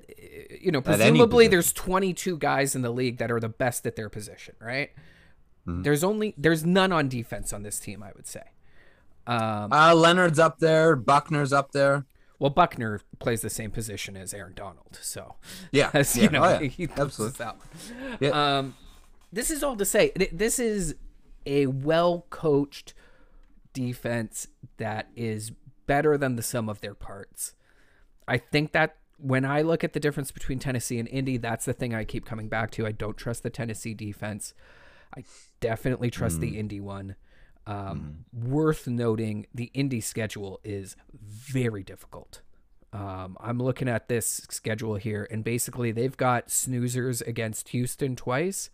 you 0.61 0.71
know, 0.71 0.81
presumably 0.81 1.49
there's 1.49 1.73
22 1.73 2.39
guys 2.39 2.75
in 2.75 2.83
the 2.83 2.91
league 2.91 3.19
that 3.19 3.31
are 3.31 3.41
the 3.41 3.49
best 3.49 3.87
at 3.87 3.97
their 3.97 4.09
position, 4.09 4.55
right? 4.61 4.91
There's 5.69 6.05
only 6.05 6.33
there's 6.39 6.65
none 6.65 6.93
on 6.93 7.09
defense 7.09 7.53
on 7.53 7.65
this 7.65 7.81
team, 7.81 8.01
I 8.01 8.13
would 8.15 8.29
say. 8.29 8.43
Um, 9.27 9.73
Uh, 9.73 9.95
Leonard's 9.95 10.39
up 10.39 10.59
there. 10.59 10.95
Buckner's 10.97 11.53
up 11.53 11.73
there. 11.73 12.07
well, 12.39 12.51
Buckner 12.51 13.01
plays 13.19 13.41
the 13.41 13.51
same 13.51 13.71
position 13.71 14.17
as 14.17 14.33
Aaron 14.35 14.53
Donald, 14.55 14.99
so 15.01 15.37
Yeah, 15.73 15.91
as 15.95 16.17
yeah. 16.17 16.23
you 16.25 16.29
know, 16.31 16.45
Oh, 16.45 16.59
yeah. 16.61 16.69
he 16.69 16.85
Absolutely. 16.85 17.03
absolutely 17.05 17.47
out. 17.47 17.59
Yeah. 18.21 18.59
Um, 18.59 18.75
this 19.33 19.51
is 19.51 19.63
all 19.63 19.77
to 19.77 19.85
say, 19.85 20.11
th- 20.11 20.31
this 20.33 20.59
is 20.59 20.95
a 21.47 21.67
well 21.67 22.27
coached 22.31 22.95
defense 23.73 24.49
that 24.79 25.09
is 25.17 25.53
better 25.87 26.17
than 26.19 26.37
the 26.37 26.43
sum 26.43 26.69
of 26.69 26.81
their 26.81 26.95
parts. 26.95 27.55
I 28.27 28.39
think 28.39 28.73
that 28.73 28.97
when 29.19 29.45
I 29.45 29.63
look 29.63 29.83
at 29.85 29.93
the 29.93 30.01
difference 30.01 30.31
between 30.31 30.59
Tennessee 30.59 30.99
and 30.99 31.09
Indy, 31.09 31.37
that's 31.37 31.65
the 31.65 31.73
thing 31.73 31.95
I 31.95 32.05
keep 32.05 32.27
coming 32.27 32.49
back 32.49 32.71
to. 32.73 32.87
I 32.87 32.93
don't 32.93 33.17
trust 33.17 33.43
the 33.43 33.51
Tennessee 33.51 33.95
defense. 33.95 34.53
I 35.17 35.25
definitely 35.61 36.11
trust 36.11 36.41
the 36.41 36.59
Indy 36.59 36.81
one. 36.81 37.17
Um, 37.67 38.25
Worth 38.33 38.87
noting, 38.87 39.47
the 39.55 39.71
Indy 39.75 40.01
schedule 40.01 40.61
is 40.63 40.97
very 41.13 41.83
difficult. 41.83 42.43
Um, 42.93 43.37
I'm 43.41 43.59
looking 43.59 43.89
at 43.89 44.09
this 44.09 44.47
schedule 44.51 44.95
here, 44.95 45.27
and 45.31 45.45
basically 45.45 45.93
they've 45.93 46.17
got 46.17 46.49
snoozers 46.49 47.27
against 47.27 47.71
Houston 47.71 48.17
twice, 48.17 48.71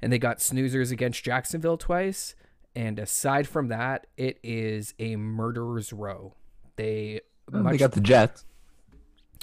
and 0.00 0.12
they 0.12 0.18
got 0.18 0.38
snoozers 0.38 0.92
against 0.92 1.24
Jacksonville 1.24 1.78
twice. 1.78 2.34
And 2.74 2.98
aside 2.98 3.48
from 3.48 3.68
that, 3.68 4.06
it 4.16 4.38
is 4.42 4.94
a 4.98 5.16
murderer's 5.16 5.92
row. 5.92 6.34
They 6.76 7.20
Well, 7.50 7.62
much 7.62 7.72
they 7.72 7.78
got 7.78 7.92
the 7.92 8.00
Jets. 8.00 8.44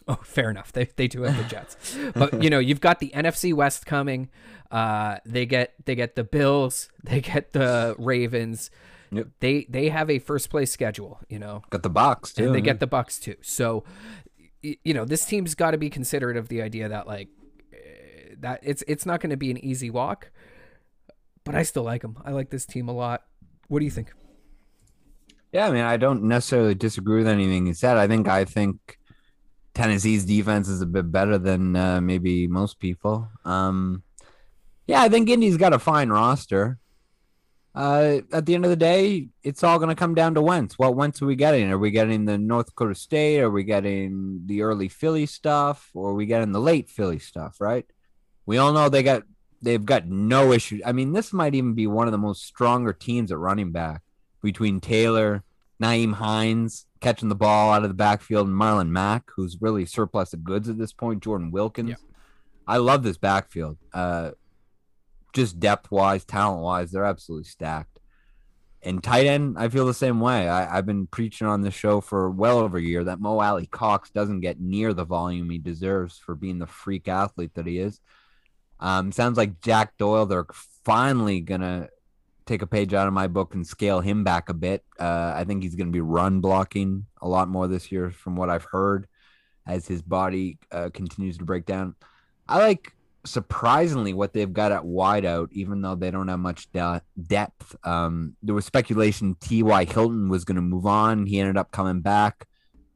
Oh, 0.14 0.18
fair 0.24 0.50
enough. 0.50 0.72
They 0.72 0.86
they 0.96 1.08
do 1.08 1.22
have 1.22 1.38
the 1.38 1.44
Jets, 1.44 1.96
but 2.16 2.42
you 2.44 2.50
know 2.50 2.58
you've 2.58 2.82
got 2.82 3.00
the 3.00 3.12
NFC 3.14 3.54
West 3.54 3.86
coming. 3.86 4.30
Uh, 4.72 5.18
they 5.26 5.46
get 5.46 5.74
they 5.86 5.94
get 5.96 6.16
the 6.16 6.24
Bills. 6.24 6.90
They 7.04 7.22
get 7.22 7.54
the 7.54 7.96
Ravens. 8.00 8.72
Yep. 9.12 9.28
They 9.40 9.66
they 9.70 9.90
have 9.90 10.10
a 10.10 10.18
first 10.20 10.50
place 10.50 10.72
schedule. 10.72 11.20
You 11.30 11.40
know, 11.40 11.62
Got 11.70 11.84
the 11.84 11.90
box 11.90 12.34
too. 12.34 12.46
and 12.48 12.56
they 12.56 12.62
get 12.62 12.80
the 12.80 12.88
Bucs 12.88 13.20
too. 13.22 13.36
So, 13.42 13.84
y- 14.64 14.78
you 14.84 14.94
know, 14.94 15.06
this 15.06 15.26
team's 15.26 15.54
got 15.56 15.72
to 15.72 15.78
be 15.78 15.90
considerate 15.90 16.38
of 16.38 16.48
the 16.50 16.62
idea 16.62 16.90
that 16.90 17.06
like 17.08 17.30
eh, 17.74 18.36
that 18.40 18.60
it's 18.64 18.84
it's 18.88 19.06
not 19.06 19.20
going 19.22 19.32
to 19.32 19.38
be 19.38 19.50
an 19.52 19.58
easy 19.64 19.90
walk. 19.90 20.32
But 21.44 21.56
I 21.56 21.64
still 21.64 21.84
like 21.84 22.02
them. 22.04 22.18
I 22.24 22.32
like 22.32 22.50
this 22.52 22.66
team 22.66 22.88
a 22.90 22.94
lot. 22.94 23.24
What 23.68 23.80
do 23.80 23.86
you 23.86 23.92
think? 23.92 24.12
Yeah, 25.52 25.68
I 25.68 25.72
mean, 25.72 25.82
I 25.84 25.98
don't 25.98 26.24
necessarily 26.24 26.76
disagree 26.76 27.18
with 27.20 27.28
anything 27.28 27.66
he 27.66 27.74
said. 27.74 27.98
I 27.98 28.08
think 28.08 28.28
I 28.28 28.46
think 28.46 28.99
Tennessee's 29.80 30.26
defense 30.26 30.68
is 30.68 30.82
a 30.82 30.86
bit 30.86 31.10
better 31.10 31.38
than 31.38 31.74
uh, 31.74 32.02
maybe 32.02 32.48
most 32.48 32.82
people. 32.82 33.30
Um, 33.46 34.04
yeah, 34.88 35.02
I 35.02 35.08
think 35.08 35.30
Indy's 35.30 35.56
got 35.56 35.72
a 35.72 35.80
fine 35.80 36.10
roster. 36.10 36.80
Uh, 37.74 38.18
at 38.34 38.46
the 38.46 38.56
end 38.56 38.66
of 38.66 38.72
the 38.72 38.76
day, 38.76 39.30
it's 39.42 39.64
all 39.64 39.80
going 39.80 39.88
to 39.88 39.96
come 39.96 40.16
down 40.16 40.34
to 40.34 40.42
Wentz. 40.42 40.78
What 40.78 40.98
Wentz 40.98 41.22
are 41.22 41.28
we 41.28 41.38
getting? 41.38 41.72
Are 41.72 41.78
we 41.78 41.92
getting 41.92 42.26
the 42.26 42.38
North 42.38 42.66
Dakota 42.66 42.94
State? 42.94 43.40
Are 43.40 43.50
we 43.50 43.64
getting 43.64 44.42
the 44.48 44.64
early 44.64 44.90
Philly 44.90 45.26
stuff? 45.26 45.90
Or 45.94 46.10
are 46.10 46.14
we 46.14 46.26
getting 46.26 46.52
the 46.52 46.60
late 46.60 46.90
Philly 46.90 47.20
stuff? 47.20 47.62
Right? 47.62 47.86
We 48.46 48.58
all 48.58 48.74
know 48.74 48.90
they 48.90 49.02
got 49.02 49.24
they've 49.62 49.86
got 49.86 50.08
no 50.08 50.52
issue. 50.52 50.82
I 50.86 50.92
mean, 50.92 51.14
this 51.14 51.32
might 51.32 51.56
even 51.56 51.74
be 51.74 51.88
one 51.88 52.10
of 52.10 52.12
the 52.12 52.18
most 52.18 52.44
stronger 52.44 52.92
teams 52.92 53.32
at 53.32 53.38
running 53.38 53.72
back 53.72 54.02
between 54.42 54.82
Taylor, 54.82 55.46
Nyheim 55.82 56.14
Hines 56.14 56.86
catching 57.00 57.30
the 57.30 57.36
ball 57.36 57.72
out 57.72 57.84
of 57.84 57.90
the 57.90 57.96
backfield, 57.96 58.48
and 58.48 58.56
Marlon 58.56 58.90
Mack, 58.90 59.24
who's 59.36 59.62
really 59.62 59.86
surplus 59.86 60.34
of 60.34 60.44
goods 60.44 60.70
at 60.70 60.78
this 60.78 60.94
point, 60.94 61.24
Jordan 61.24 61.52
Wilkins. 61.52 61.90
Yeah. 61.90 61.96
I 62.68 62.78
love 62.78 63.04
this 63.04 63.18
backfield. 63.18 63.78
Uh, 63.94 64.32
just 65.34 65.60
depth 65.60 65.92
wise, 65.92 66.26
talent 66.26 66.62
wise, 66.62 66.92
they're 66.92 67.06
absolutely 67.06 67.46
stacked. 67.46 68.00
And 68.82 69.04
tight 69.04 69.26
end, 69.26 69.58
I 69.58 69.68
feel 69.68 69.86
the 69.86 69.94
same 69.94 70.22
way. 70.22 70.48
I, 70.48 70.78
I've 70.78 70.86
been 70.86 71.08
preaching 71.08 71.48
on 71.48 71.62
this 71.62 71.74
show 71.74 72.00
for 72.00 72.30
well 72.30 72.60
over 72.60 72.78
a 72.78 72.82
year 72.82 73.04
that 73.04 73.20
Mo 73.20 73.40
Alie-Cox 73.40 74.12
doesn't 74.12 74.40
get 74.40 74.62
near 74.62 74.94
the 74.94 75.04
volume 75.04 75.50
he 75.50 75.58
deserves 75.58 76.18
for 76.18 76.34
being 76.34 76.60
the 76.60 76.68
freak 76.68 77.08
athlete 77.08 77.54
that 77.56 77.68
he 77.68 77.80
is. 77.80 78.00
Um, 78.80 79.12
sounds 79.12 79.38
like 79.38 79.60
Jack 79.60 79.98
Doyle, 79.98 80.26
they're 80.26 80.48
finally 80.86 81.42
gonna 81.42 81.90
take 82.50 82.62
a 82.62 82.68
page 82.68 82.94
out 82.94 83.08
of 83.08 83.14
my 83.14 83.28
book 83.28 83.54
and 83.54 83.66
scale 83.66 84.02
him 84.02 84.24
back 84.24 84.50
a 84.50 84.54
bit. 84.54 84.84
Uh, 85.00 85.34
I 85.36 85.44
think 85.46 85.64
he's 85.64 85.76
gonna 85.76 85.92
be 85.92 86.02
run 86.02 86.42
blocking 86.42 87.06
a 87.22 87.28
lot 87.28 87.48
more 87.48 87.68
this 87.68 87.92
year, 87.92 88.12
from 88.12 88.36
what 88.36 88.50
I've 88.50 88.66
heard, 88.66 89.08
as 89.66 89.88
his 89.88 90.02
body 90.02 90.60
uh, 90.72 90.90
continues 90.94 91.38
to 91.38 91.46
break 91.46 91.66
down. 91.66 91.96
I 92.48 92.58
like 92.60 92.94
surprisingly 93.26 94.14
what 94.14 94.34
they've 94.34 94.52
got 94.52 94.72
at 94.72 94.84
wideout, 94.84 95.50
even 95.52 95.82
though 95.82 95.96
they 95.96 96.12
don't 96.12 96.28
have 96.28 96.40
much 96.40 96.72
de- 96.72 97.02
depth. 97.28 97.76
Um, 97.84 98.36
there 98.42 98.56
was 98.56 98.66
speculation 98.66 99.36
T.Y. 99.40 99.86
Hilton 99.86 100.30
was 100.30 100.46
going 100.46 100.56
to 100.56 100.62
move 100.62 100.86
on. 100.86 101.26
He 101.26 101.40
ended 101.40 101.58
up 101.58 101.72
coming 101.72 102.02
back. 102.02 102.48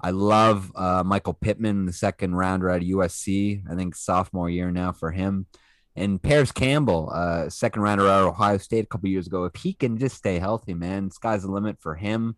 I 0.02 0.12
love 0.12 0.72
uh, 0.76 1.04
Michael 1.06 1.34
Pittman, 1.34 1.86
the 1.86 1.94
second 1.94 2.36
rounder 2.36 2.70
at 2.70 2.82
USC. 2.82 3.64
I 3.70 3.76
think 3.76 3.96
sophomore 3.96 4.50
year 4.50 4.72
now 4.72 4.92
for 4.92 5.12
him. 5.12 5.48
And 5.96 6.22
Parris 6.22 6.52
Campbell, 6.52 7.12
uh, 7.14 7.50
second 7.50 7.84
rounder 7.84 8.08
out 8.08 8.24
of 8.24 8.30
Ohio 8.30 8.58
State 8.58 8.86
a 8.86 8.88
couple 8.88 9.10
years 9.10 9.28
ago. 9.28 9.46
If 9.46 9.56
he 9.62 9.74
can 9.74 9.98
just 9.98 10.18
stay 10.18 10.40
healthy, 10.40 10.74
man, 10.74 11.12
sky's 11.12 11.44
the 11.44 11.52
limit 11.52 11.80
for 11.80 11.96
him. 11.96 12.36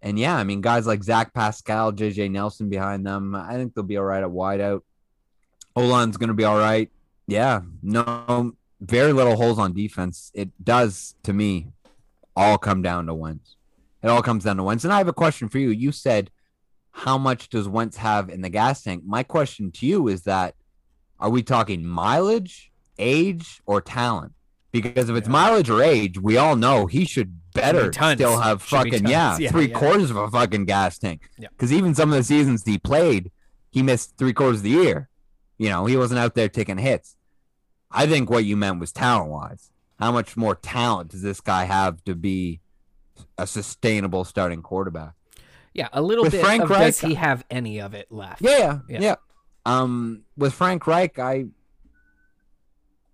And 0.00 0.18
yeah, 0.18 0.36
I 0.36 0.44
mean, 0.44 0.60
guys 0.60 0.86
like 0.86 1.02
Zach 1.02 1.34
Pascal, 1.34 1.92
JJ 1.92 2.30
Nelson 2.30 2.68
behind 2.68 3.06
them, 3.06 3.34
I 3.34 3.54
think 3.54 3.74
they'll 3.74 3.84
be 3.84 3.96
all 3.96 4.04
right 4.04 4.22
at 4.22 4.28
wideout. 4.28 4.80
Olan's 5.76 6.16
going 6.16 6.28
to 6.28 6.34
be 6.34 6.44
all 6.44 6.58
right. 6.58 6.90
Yeah, 7.26 7.62
no, 7.82 8.52
very 8.80 9.12
little 9.12 9.36
holes 9.36 9.58
on 9.58 9.72
defense. 9.72 10.30
It 10.34 10.50
does, 10.62 11.14
to 11.22 11.32
me, 11.32 11.68
all 12.36 12.58
come 12.58 12.82
down 12.82 13.06
to 13.06 13.14
Wentz. 13.14 13.56
It 14.02 14.08
all 14.08 14.22
comes 14.22 14.44
down 14.44 14.58
to 14.58 14.62
Wentz. 14.62 14.84
And 14.84 14.92
I 14.92 14.98
have 14.98 15.08
a 15.08 15.14
question 15.14 15.48
for 15.48 15.58
you. 15.58 15.70
You 15.70 15.90
said, 15.90 16.30
how 16.90 17.18
much 17.18 17.48
does 17.48 17.66
Wentz 17.66 17.96
have 17.96 18.28
in 18.28 18.42
the 18.42 18.50
gas 18.50 18.82
tank? 18.82 19.02
My 19.06 19.22
question 19.22 19.72
to 19.72 19.86
you 19.86 20.08
is 20.08 20.24
that 20.24 20.54
are 21.20 21.30
we 21.30 21.42
talking 21.42 21.86
mileage, 21.86 22.72
age, 22.98 23.60
or 23.66 23.80
talent? 23.80 24.32
Because 24.72 25.08
if 25.08 25.16
it's 25.16 25.28
yeah. 25.28 25.32
mileage 25.32 25.70
or 25.70 25.82
age, 25.82 26.18
we 26.18 26.36
all 26.36 26.56
know 26.56 26.86
he 26.86 27.04
should 27.04 27.40
better 27.54 27.92
should 27.92 28.18
still 28.18 28.40
have 28.40 28.62
should 28.62 28.76
fucking 28.76 29.06
yeah, 29.06 29.38
yeah, 29.38 29.50
three 29.50 29.68
yeah. 29.68 29.78
quarters 29.78 30.10
of 30.10 30.16
a 30.16 30.28
fucking 30.28 30.64
gas 30.64 30.98
tank. 30.98 31.28
Because 31.38 31.72
even 31.72 31.94
some 31.94 32.10
of 32.10 32.18
the 32.18 32.24
seasons 32.24 32.64
he 32.64 32.78
played, 32.78 33.30
he 33.70 33.82
missed 33.82 34.18
three 34.18 34.32
quarters 34.32 34.58
of 34.58 34.64
the 34.64 34.70
year. 34.70 35.08
You 35.58 35.68
know, 35.68 35.86
he 35.86 35.96
wasn't 35.96 36.18
out 36.18 36.34
there 36.34 36.48
taking 36.48 36.78
hits. 36.78 37.16
I 37.90 38.06
think 38.06 38.28
what 38.28 38.44
you 38.44 38.56
meant 38.56 38.80
was 38.80 38.90
talent 38.90 39.30
wise. 39.30 39.70
How 40.00 40.10
much 40.10 40.36
more 40.36 40.56
talent 40.56 41.12
does 41.12 41.22
this 41.22 41.40
guy 41.40 41.64
have 41.64 42.02
to 42.04 42.16
be 42.16 42.60
a 43.38 43.46
sustainable 43.46 44.24
starting 44.24 44.62
quarterback? 44.62 45.12
Yeah, 45.72 45.88
a 45.92 46.02
little 46.02 46.24
with 46.24 46.32
bit. 46.32 46.42
Frank 46.44 46.64
of 46.64 46.70
Reich, 46.70 46.86
does 46.86 47.00
he 47.00 47.14
have 47.14 47.44
any 47.50 47.80
of 47.80 47.94
it 47.94 48.10
left? 48.10 48.42
Yeah, 48.42 48.80
yeah, 48.88 49.00
yeah. 49.00 49.14
Um, 49.66 50.24
with 50.36 50.54
Frank 50.54 50.86
Reich, 50.86 51.18
I 51.18 51.46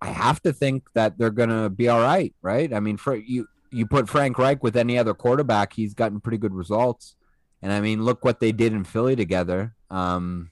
I 0.01 0.07
have 0.07 0.41
to 0.43 0.53
think 0.53 0.91
that 0.93 1.17
they're 1.17 1.29
gonna 1.29 1.69
be 1.69 1.87
all 1.87 2.01
right, 2.01 2.33
right? 2.41 2.73
I 2.73 2.79
mean, 2.79 2.97
for 2.97 3.15
you, 3.15 3.47
you 3.71 3.85
put 3.85 4.09
Frank 4.09 4.37
Reich 4.37 4.63
with 4.63 4.75
any 4.75 4.97
other 4.97 5.13
quarterback, 5.13 5.73
he's 5.73 5.93
gotten 5.93 6.19
pretty 6.19 6.37
good 6.37 6.53
results. 6.53 7.15
And 7.61 7.71
I 7.71 7.79
mean, 7.79 8.03
look 8.03 8.25
what 8.25 8.39
they 8.39 8.51
did 8.51 8.73
in 8.73 8.83
Philly 8.83 9.15
together. 9.15 9.75
Um, 9.89 10.49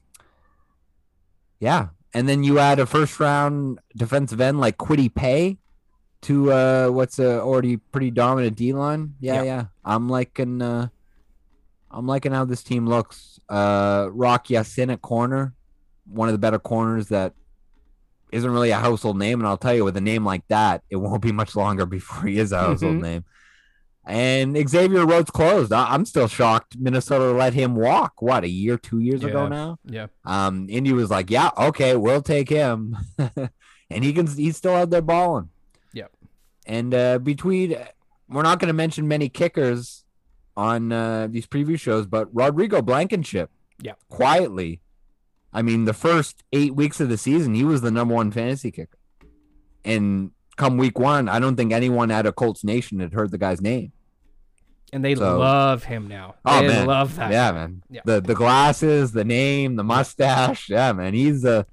yeah, 1.60 1.90
and 2.14 2.30
then 2.30 2.44
you 2.44 2.60
add 2.60 2.80
a 2.80 2.86
first 2.86 3.20
round 3.20 3.80
defensive 3.96 4.40
end 4.40 4.60
like 4.60 4.78
Kwity 4.78 5.14
Paye 5.14 5.58
to 6.22 6.52
uh, 6.52 6.90
what's 6.90 7.20
a 7.20 7.42
already 7.42 7.78
pretty 7.78 8.12
dominant 8.12 8.56
D 8.56 8.74
line. 8.74 9.16
Yeah, 9.20 9.36
yeah, 9.36 9.44
yeah, 9.44 9.66
I'm 9.84 10.10
liking 10.10 10.62
uh, 10.62 10.90
I'm 11.92 12.08
liking 12.08 12.32
how 12.32 12.46
this 12.46 12.64
team 12.64 12.86
looks. 12.88 13.40
Uh, 13.50 14.10
Rock 14.12 14.50
Ya-Sin 14.50 14.90
at 14.90 15.02
corner, 15.02 15.54
one 16.10 16.28
of 16.28 16.34
the 16.34 16.40
better 16.40 16.60
corners 16.60 17.08
that 17.08 17.34
isn't 18.32 18.52
really 18.52 18.72
a 18.72 18.78
household 18.78 19.18
name, 19.18 19.40
and 19.40 19.48
I'll 19.48 19.58
tell 19.58 19.74
you, 19.74 19.84
with 19.84 19.98
a 19.98 20.02
name 20.02 20.26
like 20.26 20.48
that, 20.50 20.84
it 20.90 20.98
won't 20.98 21.22
be 21.22 21.32
much 21.32 21.56
longer 21.56 21.86
before 21.86 22.28
he 22.28 22.40
is 22.40 22.52
a 22.52 22.60
household 22.60 22.96
mm-hmm. 22.96 23.04
name. 23.04 23.26
And 24.06 24.70
Xavier 24.70 25.06
Rhodes 25.06 25.30
closed. 25.30 25.72
I- 25.72 25.94
am 25.94 26.06
still 26.06 26.28
shocked 26.28 26.78
Minnesota 26.80 27.32
let 27.32 27.54
him 27.54 27.76
walk. 27.76 28.22
What 28.22 28.44
a 28.44 28.50
year, 28.50 28.78
two 28.78 29.00
years 29.00 29.22
yeah. 29.22 29.30
ago 29.30 29.48
now. 29.48 29.78
Yeah. 29.86 30.08
Um, 30.26 30.68
Indy 30.70 30.94
was 30.94 31.12
like, 31.12 31.30
yeah, 31.30 31.52
okay, 31.58 31.96
we'll 31.96 32.24
take 32.24 32.50
him, 32.50 32.98
and 33.90 34.04
he 34.04 34.14
can. 34.14 34.28
He's 34.28 34.58
still 34.58 34.76
out 34.76 34.90
there 34.90 35.02
balling. 35.02 35.50
Yep. 35.94 36.12
And 36.66 36.94
uh, 36.94 37.20
between, 37.20 37.78
we're 38.28 38.44
not 38.44 38.60
going 38.60 38.68
to 38.68 38.74
mention 38.74 39.08
many 39.08 39.30
kickers 39.30 40.06
on 40.56 40.92
uh, 40.92 41.28
these 41.30 41.48
preview 41.48 41.80
shows, 41.80 42.06
but 42.06 42.28
Rodrigo 42.34 42.82
Blankenship. 42.82 43.50
Yeah. 43.82 43.94
Quietly 44.10 44.82
I 45.52 45.62
mean, 45.62 45.86
the 45.86 45.94
first 45.94 46.44
eight 46.54 46.76
weeks 46.76 47.00
of 47.00 47.10
the 47.10 47.18
season, 47.18 47.56
he 47.56 47.64
was 47.64 47.82
the 47.82 47.92
number 47.92 48.14
one 48.14 48.32
fantasy 48.32 48.72
kicker. 48.72 48.98
And 49.84 50.32
come 50.58 50.78
week 50.78 51.00
one, 51.00 51.28
I 51.30 51.40
don't 51.40 51.56
think 51.56 51.72
anyone 51.72 52.12
at 52.12 52.26
a 52.26 52.32
Colts 52.32 52.64
Nation 52.64 53.00
had 53.00 53.14
heard 53.14 53.32
the 53.32 53.38
guy's 53.38 53.62
name. 53.62 53.92
And 54.92 55.06
they 55.06 55.16
so, 55.16 55.38
love 55.38 55.84
him 55.84 56.08
now. 56.08 56.36
Oh, 56.46 56.62
they 56.62 56.68
man. 56.68 56.88
love 56.88 57.16
that. 57.16 57.32
Yeah, 57.32 57.52
man. 57.52 57.84
Yeah. 57.90 58.02
The 58.06 58.22
the 58.22 58.34
glasses, 58.34 59.12
the 59.12 59.24
name, 59.24 59.76
the 59.76 59.84
mustache. 59.84 60.68
Yeah, 60.70 60.94
man. 60.94 61.14
He's 61.14 61.46
a 61.46 61.66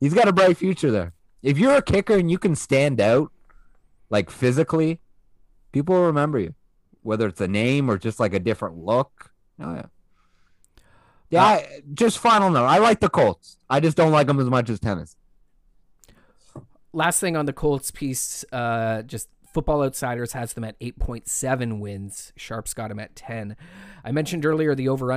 he's 0.00 0.14
got 0.14 0.28
a 0.28 0.32
bright 0.32 0.56
future 0.56 0.90
there. 0.90 1.12
If 1.42 1.56
you're 1.58 1.76
a 1.76 1.82
kicker 1.82 2.16
and 2.16 2.30
you 2.30 2.38
can 2.38 2.56
stand 2.56 3.00
out 3.00 3.30
like 4.10 4.28
physically, 4.28 5.00
people 5.70 5.94
will 5.94 6.06
remember 6.06 6.40
you. 6.40 6.54
Whether 7.02 7.28
it's 7.28 7.40
a 7.40 7.48
name 7.48 7.88
or 7.88 7.96
just 7.96 8.18
like 8.18 8.34
a 8.34 8.40
different 8.40 8.76
look. 8.76 9.30
Oh 9.60 9.74
yeah. 9.74 9.86
Yeah, 11.30 11.44
I, 11.44 11.82
just 11.92 12.18
final 12.18 12.50
note. 12.50 12.64
I 12.64 12.78
like 12.78 13.00
the 13.00 13.08
Colts. 13.08 13.58
I 13.68 13.80
just 13.80 13.96
don't 13.96 14.12
like 14.12 14.26
them 14.26 14.40
as 14.40 14.48
much 14.48 14.70
as 14.70 14.80
tennis. 14.80 15.16
Last 16.92 17.20
thing 17.20 17.36
on 17.36 17.46
the 17.46 17.52
Colts 17.52 17.90
piece, 17.90 18.44
uh, 18.50 19.02
just 19.02 19.28
Football 19.52 19.82
Outsiders 19.82 20.32
has 20.32 20.52
them 20.52 20.64
at 20.64 20.78
8.7 20.78 21.80
wins. 21.80 22.32
Sharps 22.36 22.74
got 22.74 22.88
them 22.88 22.98
at 22.98 23.16
10. 23.16 23.56
I 24.04 24.12
mentioned 24.12 24.46
earlier 24.46 24.74
the 24.74 24.88
over 24.88 25.12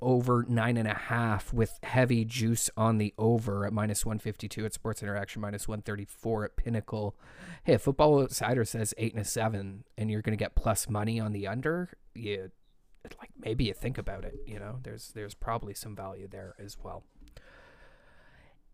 over 0.00 0.46
nine 0.48 0.76
and 0.76 0.88
a 0.88 0.94
half 0.94 1.52
with 1.52 1.78
heavy 1.82 2.24
juice 2.24 2.70
on 2.76 2.98
the 2.98 3.12
over 3.18 3.66
at 3.66 3.72
minus 3.72 4.06
152 4.06 4.64
at 4.64 4.74
Sports 4.74 5.02
Interaction, 5.02 5.42
minus 5.42 5.68
134 5.68 6.44
at 6.44 6.56
Pinnacle. 6.56 7.16
Hey, 7.64 7.76
Football 7.76 8.22
Outsider 8.22 8.64
says 8.64 8.94
eight 8.96 9.12
and 9.12 9.22
a 9.22 9.24
seven, 9.24 9.84
and 9.98 10.10
you're 10.10 10.22
going 10.22 10.36
to 10.36 10.42
get 10.42 10.54
plus 10.54 10.88
money 10.88 11.20
on 11.20 11.32
the 11.32 11.46
under. 11.46 11.90
Yeah, 12.14 12.46
like 13.18 13.30
maybe 13.38 13.64
you 13.64 13.74
think 13.74 13.98
about 13.98 14.24
it, 14.24 14.34
you 14.46 14.58
know, 14.58 14.78
there's 14.82 15.12
there's 15.14 15.34
probably 15.34 15.74
some 15.74 15.94
value 15.96 16.28
there 16.28 16.54
as 16.58 16.76
well. 16.82 17.04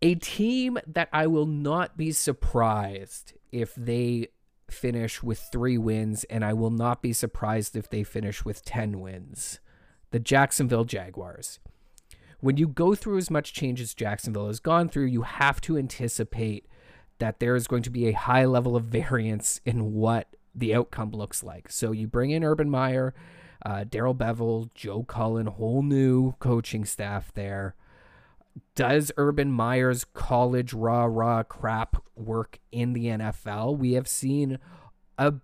A 0.01 0.15
team 0.15 0.79
that 0.87 1.09
I 1.11 1.27
will 1.27 1.45
not 1.45 1.97
be 1.97 2.11
surprised 2.11 3.33
if 3.51 3.75
they 3.75 4.29
finish 4.69 5.21
with 5.23 5.39
3 5.51 5.77
wins 5.77 6.23
and 6.25 6.45
I 6.45 6.53
will 6.53 6.69
not 6.69 7.01
be 7.01 7.11
surprised 7.11 7.75
if 7.75 7.89
they 7.89 8.03
finish 8.03 8.45
with 8.45 8.63
10 8.63 8.99
wins. 8.99 9.59
The 10.11 10.19
Jacksonville 10.19 10.85
Jaguars. 10.85 11.59
When 12.39 12.55
you 12.55 12.67
go 12.67 12.95
through 12.95 13.17
as 13.17 13.29
much 13.29 13.51
change 13.51 13.81
as 13.81 13.93
Jacksonville 13.93 14.47
has 14.47 14.59
gone 14.59 14.87
through, 14.87 15.05
you 15.05 15.23
have 15.23 15.59
to 15.61 15.77
anticipate 15.77 16.65
that 17.17 17.39
there 17.39 17.55
is 17.55 17.67
going 17.67 17.83
to 17.83 17.89
be 17.89 18.07
a 18.07 18.13
high 18.13 18.45
level 18.45 18.75
of 18.77 18.85
variance 18.85 19.59
in 19.65 19.93
what 19.93 20.35
the 20.55 20.73
outcome 20.73 21.11
looks 21.11 21.43
like. 21.43 21.69
So 21.69 21.91
you 21.91 22.07
bring 22.07 22.31
in 22.31 22.43
Urban 22.43 22.69
Meyer, 22.69 23.13
uh, 23.65 23.83
Darrell 23.83 24.15
Bevell, 24.15 24.69
Joe 24.73 25.03
Cullen, 25.03 25.47
whole 25.47 25.81
new 25.81 26.33
coaching 26.39 26.85
staff 26.85 27.31
there. 27.33 27.75
Does 28.75 29.11
Urban 29.17 29.51
Meyer's 29.51 30.05
college 30.05 30.73
rah 30.73 31.05
rah 31.05 31.43
crap 31.43 32.01
work 32.15 32.59
in 32.71 32.93
the 32.93 33.05
NFL? 33.05 33.77
We 33.77 33.93
have 33.93 34.07
seen 34.07 34.59
a 35.17 35.35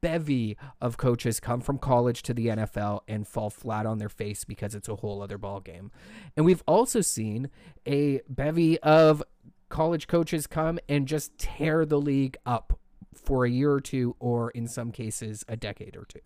bevy 0.00 0.56
of 0.82 0.98
coaches 0.98 1.40
come 1.40 1.62
from 1.62 1.78
college 1.78 2.22
to 2.22 2.34
the 2.34 2.48
NFL 2.48 3.00
and 3.08 3.26
fall 3.26 3.48
flat 3.48 3.86
on 3.86 3.98
their 3.98 4.10
face 4.10 4.44
because 4.44 4.74
it's 4.74 4.88
a 4.88 4.96
whole 4.96 5.22
other 5.22 5.38
ball 5.38 5.60
game. 5.60 5.90
And 6.36 6.44
we've 6.44 6.62
also 6.66 7.00
seen 7.00 7.48
a 7.86 8.20
bevy 8.28 8.78
of 8.80 9.22
college 9.70 10.06
coaches 10.06 10.46
come 10.46 10.78
and 10.90 11.08
just 11.08 11.38
tear 11.38 11.86
the 11.86 11.98
league 11.98 12.36
up 12.44 12.78
for 13.14 13.44
a 13.46 13.50
year 13.50 13.72
or 13.72 13.80
two 13.80 14.14
or 14.18 14.50
in 14.50 14.68
some 14.68 14.92
cases 14.92 15.42
a 15.48 15.56
decade 15.56 15.96
or 15.96 16.04
two. 16.04 16.20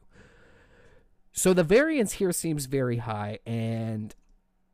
So 1.39 1.55
the 1.55 1.63
variance 1.63 2.15
here 2.15 2.33
seems 2.33 2.67
very 2.67 2.97
high. 2.97 3.39
And 3.47 4.13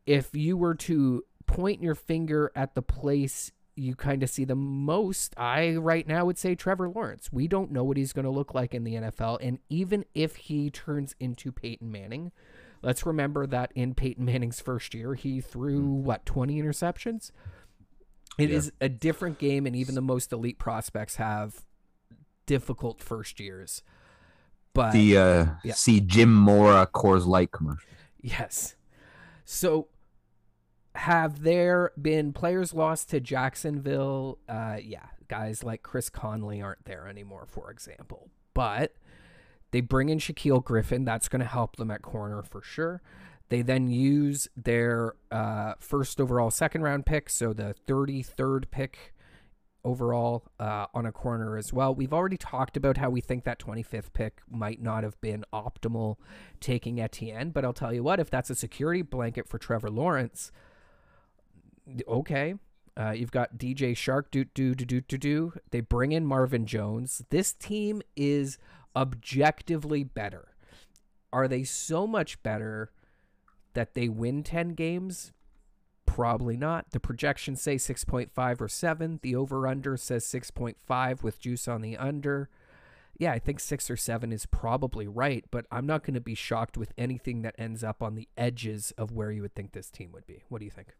if 0.06 0.34
you 0.34 0.56
were 0.56 0.74
to 0.76 1.22
point 1.46 1.82
your 1.82 1.94
finger 1.94 2.50
at 2.56 2.74
the 2.74 2.80
place 2.80 3.52
you 3.76 3.94
kind 3.94 4.22
of 4.22 4.30
see 4.30 4.44
the 4.44 4.54
most, 4.54 5.34
I 5.36 5.74
right 5.74 6.06
now 6.06 6.24
would 6.24 6.38
say 6.38 6.54
Trevor 6.54 6.88
Lawrence. 6.88 7.30
We 7.30 7.48
don't 7.48 7.70
know 7.70 7.84
what 7.84 7.98
he's 7.98 8.14
going 8.14 8.24
to 8.24 8.30
look 8.30 8.54
like 8.54 8.72
in 8.72 8.84
the 8.84 8.94
NFL. 8.94 9.38
And 9.42 9.58
even 9.68 10.06
if 10.14 10.36
he 10.36 10.70
turns 10.70 11.14
into 11.20 11.52
Peyton 11.52 11.90
Manning, 11.90 12.32
let's 12.82 13.04
remember 13.04 13.46
that 13.46 13.70
in 13.74 13.94
Peyton 13.94 14.24
Manning's 14.24 14.60
first 14.60 14.94
year, 14.94 15.14
he 15.14 15.42
threw 15.42 15.80
hmm. 15.80 16.04
what, 16.04 16.24
20 16.24 16.62
interceptions? 16.62 17.30
It 18.38 18.48
yeah. 18.48 18.56
is 18.56 18.72
a 18.80 18.88
different 18.88 19.38
game, 19.38 19.66
and 19.66 19.76
even 19.76 19.94
the 19.94 20.00
most 20.00 20.32
elite 20.32 20.58
prospects 20.58 21.16
have 21.16 21.66
difficult 22.46 23.02
first 23.02 23.38
years. 23.38 23.82
But 24.74 24.92
the 24.92 25.16
uh, 25.16 25.46
yeah. 25.62 25.74
see 25.74 26.00
Jim 26.00 26.34
Mora 26.34 26.86
Coors 26.92 27.26
Light 27.26 27.52
commercial. 27.52 27.88
Yes. 28.20 28.74
So 29.44 29.88
have 30.94 31.42
there 31.42 31.92
been 32.00 32.32
players 32.32 32.74
lost 32.74 33.10
to 33.10 33.20
Jacksonville? 33.20 34.38
Uh, 34.48 34.78
yeah, 34.82 35.06
guys 35.28 35.62
like 35.64 35.82
Chris 35.82 36.10
Conley 36.10 36.60
aren't 36.62 36.84
there 36.84 37.08
anymore, 37.08 37.46
for 37.48 37.70
example. 37.70 38.30
But 38.52 38.94
they 39.70 39.80
bring 39.80 40.08
in 40.08 40.18
Shaquill 40.18 40.62
Griffin. 40.62 41.04
That's 41.04 41.28
going 41.28 41.40
to 41.40 41.46
help 41.46 41.76
them 41.76 41.90
at 41.90 42.02
corner 42.02 42.42
for 42.42 42.62
sure. 42.62 43.02
They 43.48 43.62
then 43.62 43.88
use 43.88 44.48
their 44.56 45.14
uh, 45.30 45.74
first 45.78 46.20
overall 46.20 46.50
second 46.50 46.82
round 46.82 47.06
pick, 47.06 47.28
so 47.28 47.52
the 47.52 47.74
33rd 47.86 48.70
pick 48.70 49.13
overall 49.84 50.44
uh, 50.58 50.86
on 50.94 51.06
a 51.06 51.12
corner 51.12 51.56
as 51.56 51.72
well. 51.72 51.94
We've 51.94 52.12
already 52.12 52.36
talked 52.36 52.76
about 52.76 52.96
how 52.96 53.10
we 53.10 53.20
think 53.20 53.44
that 53.44 53.58
25th 53.58 54.12
pick 54.12 54.40
might 54.50 54.80
not 54.82 55.04
have 55.04 55.20
been 55.20 55.44
optimal 55.52 56.16
taking 56.60 57.00
Etienne, 57.00 57.50
but 57.50 57.64
I'll 57.64 57.72
tell 57.72 57.92
you 57.92 58.02
what, 58.02 58.20
if 58.20 58.30
that's 58.30 58.50
a 58.50 58.54
security 58.54 59.02
blanket 59.02 59.48
for 59.48 59.58
Trevor 59.58 59.90
Lawrence, 59.90 60.50
okay. 62.08 62.54
Uh, 62.96 63.10
you've 63.10 63.32
got 63.32 63.58
DJ 63.58 63.92
Chark, 63.92 64.24
do 64.30 64.44
do 64.44 64.74
do 64.74 64.84
do 64.84 65.00
do 65.00 65.18
do. 65.18 65.52
They 65.70 65.80
bring 65.80 66.12
in 66.12 66.24
Marvin 66.24 66.64
Jones. 66.64 67.24
This 67.30 67.52
team 67.52 68.02
is 68.14 68.56
objectively 68.94 70.04
better. 70.04 70.54
Are 71.32 71.48
they 71.48 71.64
so 71.64 72.06
much 72.06 72.40
better 72.44 72.92
that 73.72 73.94
they 73.94 74.08
win 74.08 74.44
10 74.44 74.74
games? 74.74 75.32
Probably 76.14 76.56
not. 76.56 76.92
The 76.92 77.00
projections 77.00 77.60
say 77.60 77.74
6.5 77.74 78.60
or 78.60 78.68
7. 78.68 79.18
The 79.20 79.34
over 79.34 79.66
under 79.66 79.96
says 79.96 80.24
6.5 80.24 81.24
with 81.24 81.40
juice 81.40 81.66
on 81.66 81.82
the 81.82 81.96
under. 81.96 82.48
Yeah, 83.18 83.32
I 83.32 83.40
think 83.40 83.58
6 83.58 83.90
or 83.90 83.96
7 83.96 84.32
is 84.32 84.46
probably 84.46 85.08
right, 85.08 85.44
but 85.50 85.66
I'm 85.72 85.86
not 85.86 86.04
going 86.04 86.14
to 86.14 86.20
be 86.20 86.36
shocked 86.36 86.76
with 86.76 86.92
anything 86.96 87.42
that 87.42 87.56
ends 87.58 87.82
up 87.82 88.00
on 88.00 88.14
the 88.14 88.28
edges 88.36 88.92
of 88.96 89.10
where 89.10 89.32
you 89.32 89.42
would 89.42 89.56
think 89.56 89.72
this 89.72 89.90
team 89.90 90.12
would 90.12 90.24
be. 90.24 90.44
What 90.48 90.60
do 90.60 90.64
you 90.66 90.70
think? 90.70 90.94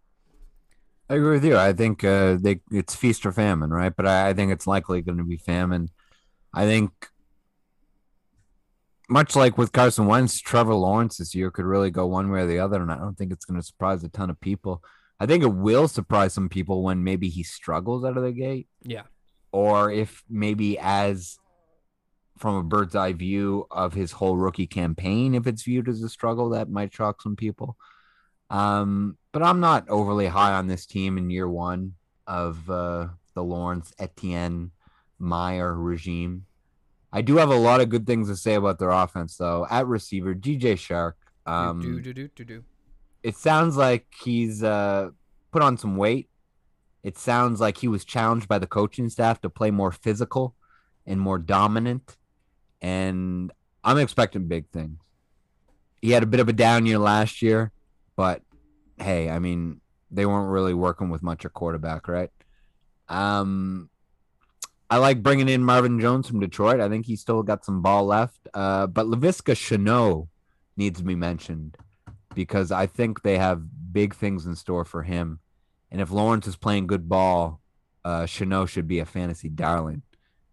I 1.09 1.15
agree 1.15 1.35
with 1.35 1.45
you. 1.45 1.57
I 1.57 1.73
think 1.73 2.03
uh, 2.03 2.37
they 2.41 2.63
it's 2.73 2.97
feast 2.97 3.25
or 3.25 3.31
famine, 3.31 3.71
right? 3.71 3.95
But 3.95 4.07
I, 4.07 4.31
I 4.31 4.33
think 4.33 4.51
it's 4.51 4.67
likely 4.67 5.01
going 5.01 5.19
to 5.19 5.25
be 5.25 5.37
famine. 5.37 5.91
I 6.53 6.65
think 6.65 6.91
much 9.09 9.37
like 9.37 9.57
with 9.57 9.71
Carson 9.71 10.07
Wentz, 10.07 10.41
Trevor 10.41 10.75
Lawrence 10.75 11.19
this 11.19 11.37
year 11.37 11.53
could 11.53 11.67
really 11.67 11.93
go 11.93 12.05
one 12.05 12.33
way 12.33 12.41
or 12.41 12.47
the 12.47 12.59
other, 12.59 12.83
and 12.83 12.91
I 12.91 12.97
don't 12.97 13.17
think 13.17 13.31
it's 13.31 13.45
going 13.45 13.61
to 13.61 13.65
surprise 13.65 14.03
a 14.03 14.09
ton 14.09 14.29
of 14.29 14.41
people. 14.41 14.83
I 15.21 15.27
think 15.27 15.43
it 15.43 15.55
will 15.55 15.89
surprise 15.89 16.35
some 16.35 16.49
people 16.49 16.83
when 16.83 17.05
maybe 17.05 17.29
he 17.29 17.43
struggles 17.43 18.05
out 18.05 18.17
of 18.17 18.23
the 18.23 18.33
gate. 18.33 18.67
Yeah. 18.83 19.03
Or 19.53 19.91
if 19.91 20.25
maybe 20.29 20.79
as 20.79 21.39
from 22.39 22.57
a 22.57 22.63
bird's 22.63 22.97
eye 22.97 23.13
view 23.13 23.67
of 23.71 23.95
his 23.95 24.13
whole 24.13 24.37
rookie 24.37 24.67
campaign, 24.67 25.35
if 25.35 25.47
it's 25.47 25.63
viewed 25.63 25.89
as 25.89 26.03
a 26.03 26.09
struggle, 26.09 26.51
that 26.51 26.69
might 26.69 26.93
shock 26.93 27.23
some 27.23 27.37
people. 27.37 27.77
Um, 28.51 29.17
but 29.33 29.43
I'm 29.43 29.61
not 29.61 29.89
overly 29.89 30.27
high 30.27 30.53
on 30.53 30.67
this 30.67 30.87
team 30.87 31.17
in 31.17 31.31
year 31.31 31.49
one 31.49 31.95
of 32.27 32.69
uh, 32.69 33.09
the 33.35 33.43
Lawrence 33.43 33.93
Etienne 33.99 34.73
Meyer 35.19 35.75
regime. 35.75 36.47
I 37.13 37.23
do 37.23 37.37
have 37.37 37.51
a 37.51 37.57
lot 37.57 37.81
of 37.81 37.89
good 37.89 38.07
things 38.07 38.29
to 38.29 38.37
say 38.37 38.55
about 38.55 38.81
their 38.81 38.91
offense, 38.91 39.37
though. 39.37 39.67
At 39.71 39.87
receiver, 39.87 40.35
DJ 40.35 40.75
Chark. 40.75 41.13
Um, 41.47 41.81
do, 41.81 42.01
do, 42.01 42.13
do, 42.13 42.29
do, 42.35 42.45
do. 42.45 42.65
It 43.25 43.37
sounds 43.37 43.79
like 43.79 44.07
he's 44.23 44.63
uh, 44.63 45.09
put 45.51 45.63
on 45.63 45.79
some 45.79 45.97
weight. 45.97 46.29
It 47.03 47.17
sounds 47.17 47.59
like 47.59 47.79
he 47.79 47.89
was 47.89 48.05
challenged 48.05 48.49
by 48.49 48.59
the 48.59 48.67
coaching 48.67 49.09
staff 49.09 49.41
to 49.41 49.49
play 49.49 49.71
more 49.71 49.91
physical 49.91 50.55
and 51.07 51.19
more 51.19 51.39
dominant. 51.39 52.19
And 52.83 53.51
I'm 53.83 53.97
expecting 53.97 54.47
big 54.47 54.69
things. 54.69 54.99
He 56.03 56.11
had 56.11 56.23
a 56.23 56.27
bit 56.27 56.39
of 56.39 56.51
a 56.51 56.53
down 56.53 56.85
year 56.85 56.99
last 56.99 57.41
year, 57.41 57.73
but 58.15 58.43
hey, 58.99 59.31
I 59.31 59.39
mean, 59.39 59.81
they 60.11 60.27
weren't 60.27 60.51
really 60.51 60.75
working 60.75 61.09
with 61.09 61.23
much 61.23 61.47
at 61.47 61.55
quarterback, 61.55 62.09
right? 62.09 62.31
Um, 63.09 63.89
I 64.91 64.99
like 64.99 65.23
bringing 65.23 65.49
in 65.49 65.65
Marvin 65.65 65.99
Jones 65.99 66.29
from 66.29 66.41
Detroit. 66.41 66.79
I 66.79 66.91
think 66.91 67.07
he's 67.07 67.23
still 67.23 67.43
got 67.43 67.65
some 67.65 67.81
ball 67.81 68.05
left. 68.05 68.49
Uh, 68.53 68.87
but 68.87 69.07
Laviska 69.07 69.55
Shenault 69.55 70.29
needs 70.77 70.99
to 70.99 71.07
be 71.07 71.15
mentioned 71.15 71.79
because 72.35 72.73
I 72.73 72.87
think 72.87 73.23
they 73.23 73.39
have 73.39 73.93
big 73.93 74.15
things 74.15 74.47
in 74.47 74.57
store 74.57 74.85
for 74.85 75.03
him. 75.03 75.41
And 75.91 76.01
if 76.01 76.11
Lawrence 76.11 76.47
is 76.47 76.57
playing 76.57 76.87
good 76.87 77.09
ball, 77.09 77.61
uh, 78.05 78.23
Shenault 78.23 78.69
should 78.69 78.89
be 78.89 78.99
a 78.99 79.07
fantasy 79.07 79.49
darling. 79.49 80.03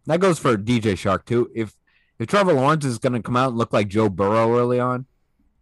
That 0.06 0.20
goes 0.20 0.40
for 0.40 0.58
DJ 0.58 0.94
Chark 0.94 1.26
too. 1.26 1.50
If 1.54 1.76
if 2.20 2.28
Trevor 2.28 2.54
Lawrence 2.54 2.86
is 2.86 3.00
going 3.00 3.14
to 3.14 3.22
come 3.22 3.36
out 3.36 3.50
and 3.50 3.58
look 3.58 3.74
like 3.74 3.88
Joe 3.88 4.10
Burrow 4.10 4.56
early 4.56 4.80
on, 4.80 5.06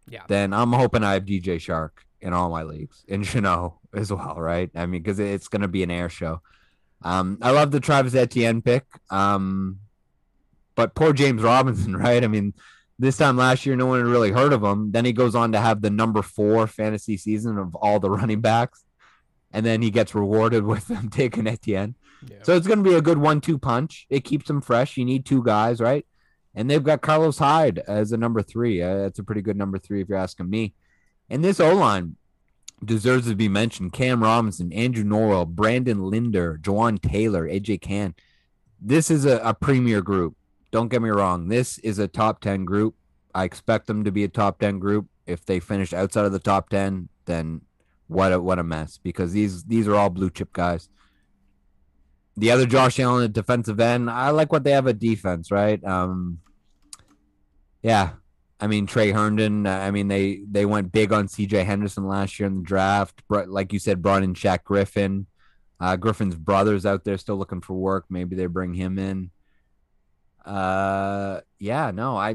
yeah, 0.08 0.22
then 0.28 0.52
I'm 0.52 0.72
hoping 0.72 1.02
I 1.02 1.14
have 1.14 1.24
DJ 1.24 1.56
Chark 1.56 1.90
in 2.20 2.32
all 2.32 2.50
my 2.50 2.62
leagues 2.62 3.04
and 3.08 3.24
Shenault 3.24 3.78
as 3.94 4.12
well, 4.12 4.36
right? 4.36 4.70
I 4.74 4.86
mean, 4.86 5.02
because 5.02 5.18
it's 5.18 5.48
going 5.48 5.62
to 5.62 5.68
be 5.68 5.82
an 5.82 5.90
air 5.90 6.08
show. 6.08 6.42
Um, 7.02 7.38
I 7.40 7.50
love 7.50 7.70
the 7.70 7.80
Travis 7.80 8.14
Etienne 8.14 8.62
pick. 8.62 8.84
Um, 9.10 9.80
but 10.74 10.94
poor 10.94 11.12
James 11.12 11.42
Robinson, 11.42 11.96
right? 12.06 12.22
I 12.22 12.28
mean, 12.28 12.54
this 13.00 13.16
time 13.16 13.36
last 13.36 13.64
year, 13.64 13.76
no 13.76 13.86
one 13.86 13.98
had 13.98 14.06
really 14.06 14.30
heard 14.30 14.52
of 14.52 14.62
him. 14.62 14.92
Then 14.92 15.04
he 15.04 15.12
goes 15.12 15.34
on 15.34 15.52
to 15.52 15.60
have 15.60 15.80
the 15.80 15.90
number 15.90 16.22
four 16.22 16.66
fantasy 16.66 17.16
season 17.16 17.58
of 17.58 17.74
all 17.74 17.98
the 17.98 18.10
running 18.18 18.40
backs. 18.40 18.84
And 19.52 19.66
then 19.66 19.82
he 19.82 19.90
gets 19.90 20.14
rewarded 20.14 20.64
with 20.64 20.86
them 20.86 21.08
taking 21.10 21.46
Etienne. 21.46 21.96
Yeah. 22.28 22.36
So 22.42 22.54
it's 22.54 22.66
going 22.66 22.84
to 22.84 22.88
be 22.88 22.96
a 22.96 23.02
good 23.02 23.18
one 23.18 23.40
two 23.40 23.58
punch. 23.58 24.06
It 24.10 24.24
keeps 24.24 24.46
them 24.46 24.60
fresh. 24.60 24.96
You 24.96 25.04
need 25.04 25.24
two 25.24 25.42
guys, 25.42 25.80
right? 25.80 26.06
And 26.54 26.70
they've 26.70 26.82
got 26.82 27.00
Carlos 27.00 27.38
Hyde 27.38 27.78
as 27.88 28.12
a 28.12 28.16
number 28.16 28.42
three. 28.42 28.82
Uh, 28.82 28.98
that's 28.98 29.18
a 29.18 29.24
pretty 29.24 29.42
good 29.42 29.56
number 29.56 29.78
three 29.78 30.02
if 30.02 30.08
you're 30.08 30.18
asking 30.18 30.50
me. 30.50 30.74
And 31.30 31.42
this 31.42 31.60
O 31.60 31.74
line, 31.74 32.16
deserves 32.84 33.28
to 33.28 33.34
be 33.34 33.48
mentioned. 33.48 33.92
Cam 33.92 34.22
Robinson, 34.22 34.72
Andrew 34.72 35.04
Norwell, 35.04 35.46
Brandon 35.46 36.02
Linder, 36.02 36.58
Jawaan 36.60 37.00
Taylor, 37.00 37.48
AJ 37.48 37.80
Cann. 37.80 38.14
This 38.80 39.10
is 39.10 39.24
a, 39.24 39.38
a 39.38 39.54
premier 39.54 40.00
group. 40.00 40.36
Don't 40.70 40.88
get 40.88 41.02
me 41.02 41.10
wrong. 41.10 41.48
This 41.48 41.78
is 41.78 41.98
a 41.98 42.08
top 42.08 42.40
10 42.40 42.64
group. 42.64 42.94
I 43.34 43.44
expect 43.44 43.86
them 43.86 44.04
to 44.04 44.12
be 44.12 44.24
a 44.24 44.28
top 44.28 44.58
10 44.58 44.78
group. 44.78 45.06
If 45.26 45.44
they 45.44 45.60
finish 45.60 45.92
outside 45.92 46.24
of 46.24 46.32
the 46.32 46.38
top 46.38 46.70
10, 46.70 47.08
then 47.26 47.62
what 48.10 48.32
a, 48.32 48.40
what 48.40 48.58
a 48.58 48.64
mess 48.64 48.98
because 48.98 49.32
these 49.32 49.62
these 49.64 49.86
are 49.86 49.94
all 49.94 50.10
blue 50.10 50.30
chip 50.30 50.52
guys. 50.52 50.88
The 52.36 52.50
other 52.50 52.66
Josh 52.66 52.98
Allen 52.98 53.24
at 53.24 53.32
defensive 53.32 53.78
end, 53.78 54.10
I 54.10 54.30
like 54.30 54.50
what 54.50 54.64
they 54.64 54.72
have 54.72 54.88
at 54.88 54.98
defense, 54.98 55.50
right? 55.50 55.82
Um, 55.84 56.40
yeah, 57.82 58.10
I 58.58 58.66
mean 58.66 58.86
Tre 58.86 59.12
Herndon. 59.12 59.66
I 59.66 59.92
mean 59.92 60.08
they 60.08 60.42
they 60.50 60.66
went 60.66 60.90
big 60.90 61.12
on 61.12 61.28
C.J. 61.28 61.62
Henderson 61.62 62.08
last 62.08 62.40
year 62.40 62.48
in 62.48 62.56
the 62.56 62.62
draft. 62.62 63.22
Like 63.28 63.72
you 63.72 63.78
said, 63.78 64.02
brought 64.02 64.24
in 64.24 64.34
Shaq 64.34 64.64
Griffin. 64.64 65.26
Uh, 65.78 65.96
Griffin's 65.96 66.34
brother's 66.34 66.84
out 66.84 67.04
there 67.04 67.16
still 67.16 67.36
looking 67.36 67.60
for 67.60 67.74
work. 67.74 68.06
Maybe 68.10 68.34
they 68.34 68.46
bring 68.46 68.74
him 68.74 68.98
in. 68.98 69.30
Uh, 70.50 71.40
yeah, 71.60 71.92
no, 71.92 72.16
I, 72.16 72.30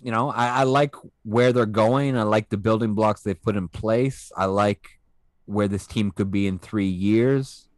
you 0.00 0.12
know, 0.12 0.30
I, 0.30 0.60
I 0.60 0.62
like 0.62 0.94
where 1.24 1.52
they're 1.52 1.66
going. 1.66 2.16
I 2.16 2.22
like 2.22 2.50
the 2.50 2.56
building 2.56 2.94
blocks 2.94 3.22
they've 3.22 3.40
put 3.40 3.56
in 3.56 3.66
place. 3.66 4.30
I 4.36 4.44
like 4.44 5.00
where 5.46 5.66
this 5.66 5.88
team 5.88 6.12
could 6.12 6.30
be 6.30 6.46
in 6.46 6.60
three 6.60 6.86
years. 6.86 7.68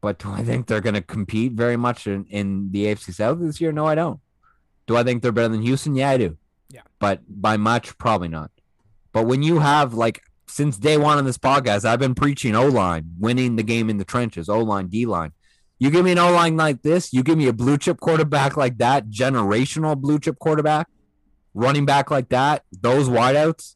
But 0.00 0.20
do 0.20 0.30
I 0.30 0.44
think 0.44 0.66
they're 0.66 0.80
going 0.80 0.94
to 0.94 1.02
compete 1.02 1.52
very 1.52 1.76
much 1.76 2.06
in, 2.06 2.24
in 2.26 2.70
the 2.70 2.86
AFC 2.86 3.14
South 3.14 3.40
this 3.40 3.60
year? 3.60 3.72
No, 3.72 3.86
I 3.86 3.96
don't. 3.96 4.20
Do 4.86 4.96
I 4.96 5.02
think 5.02 5.22
they're 5.22 5.32
better 5.32 5.48
than 5.48 5.62
Houston? 5.62 5.96
Yeah, 5.96 6.10
I 6.10 6.16
do. 6.16 6.36
Yeah. 6.68 6.82
But 7.00 7.20
by 7.28 7.56
much, 7.56 7.98
probably 7.98 8.28
not. 8.28 8.52
But 9.12 9.26
when 9.26 9.42
you 9.42 9.58
have 9.58 9.94
like 9.94 10.22
since 10.46 10.76
day 10.76 10.96
one 10.96 11.18
on 11.18 11.24
this 11.24 11.38
podcast, 11.38 11.84
I've 11.84 11.98
been 11.98 12.14
preaching 12.14 12.54
O 12.54 12.66
line, 12.66 13.10
winning 13.18 13.56
the 13.56 13.62
game 13.64 13.90
in 13.90 13.98
the 13.98 14.04
trenches, 14.04 14.48
O 14.48 14.60
line, 14.60 14.86
D 14.86 15.06
line. 15.06 15.32
You 15.82 15.90
give 15.90 16.04
me 16.04 16.12
an 16.12 16.18
O 16.18 16.30
line 16.30 16.56
like 16.56 16.82
this, 16.82 17.12
you 17.12 17.24
give 17.24 17.36
me 17.36 17.48
a 17.48 17.52
blue 17.52 17.76
chip 17.76 17.98
quarterback 17.98 18.56
like 18.56 18.78
that, 18.78 19.10
generational 19.10 20.00
blue 20.00 20.20
chip 20.20 20.38
quarterback, 20.38 20.86
running 21.54 21.84
back 21.86 22.08
like 22.08 22.28
that, 22.28 22.62
those 22.70 23.08
wideouts. 23.08 23.74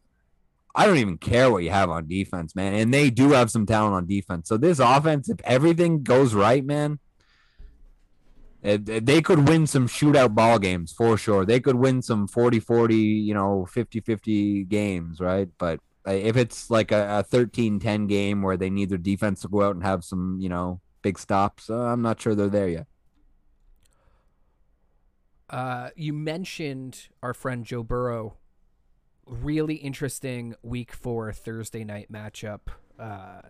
I 0.72 0.86
don't 0.86 0.98
even 0.98 1.18
care 1.18 1.50
what 1.50 1.64
you 1.64 1.70
have 1.70 1.90
on 1.90 2.06
defense, 2.06 2.54
man. 2.54 2.74
And 2.74 2.94
they 2.94 3.10
do 3.10 3.32
have 3.32 3.50
some 3.50 3.66
talent 3.66 3.94
on 3.94 4.06
defense. 4.06 4.48
So 4.48 4.56
this 4.56 4.78
offense, 4.78 5.28
if 5.28 5.40
everything 5.42 6.04
goes 6.04 6.32
right, 6.32 6.64
man, 6.64 7.00
they 8.62 9.20
could 9.20 9.48
win 9.48 9.66
some 9.66 9.88
shootout 9.88 10.32
ball 10.32 10.60
games 10.60 10.92
for 10.92 11.18
sure. 11.18 11.44
They 11.44 11.58
could 11.58 11.74
win 11.74 12.02
some 12.02 12.28
40-40, 12.28 13.24
you 13.24 13.34
know, 13.34 13.66
50-50 13.74 14.68
games, 14.68 15.18
right? 15.18 15.48
But 15.58 15.80
uh, 16.06 16.12
if 16.12 16.36
it's 16.36 16.70
like 16.70 16.92
a, 16.92 17.18
a 17.18 17.36
13-10 17.36 18.08
game 18.08 18.42
where 18.42 18.56
they 18.56 18.70
need 18.70 18.90
their 18.90 18.96
defense 18.96 19.40
to 19.40 19.48
go 19.48 19.62
out 19.62 19.74
and 19.74 19.82
have 19.82 20.04
some, 20.04 20.38
you 20.38 20.48
know, 20.48 20.80
big 21.02 21.18
stops, 21.18 21.70
uh, 21.70 21.74
I'm 21.74 22.02
not 22.02 22.20
sure 22.20 22.34
they're 22.34 22.48
there 22.48 22.68
yet. 22.68 22.86
Uh, 25.48 25.90
you 25.94 26.12
mentioned 26.12 27.08
our 27.22 27.34
friend 27.34 27.64
Joe 27.64 27.82
Burrow. 27.82 28.36
Really 29.26 29.76
interesting 29.76 30.54
week 30.62 30.92
four 30.92 31.32
Thursday 31.32 31.84
night 31.84 32.10
matchup. 32.10 32.60
Uh, 32.98 33.42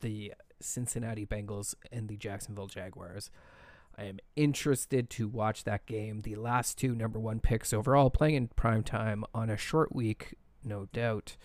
the 0.00 0.34
Cincinnati 0.60 1.26
Bengals 1.26 1.74
and 1.92 2.08
the 2.08 2.16
Jacksonville 2.16 2.66
Jaguars. 2.66 3.30
I 3.96 4.04
am 4.04 4.18
interested 4.36 5.10
to 5.10 5.26
watch 5.26 5.64
that 5.64 5.86
game. 5.86 6.22
The 6.22 6.36
last 6.36 6.78
two 6.78 6.94
number 6.94 7.18
one 7.18 7.40
picks 7.40 7.72
overall 7.72 8.10
playing 8.10 8.34
in 8.36 8.48
prime 8.48 8.84
time 8.84 9.24
on 9.34 9.50
a 9.50 9.56
short 9.56 9.94
week, 9.94 10.36
no 10.64 10.86
doubt. 10.92 11.36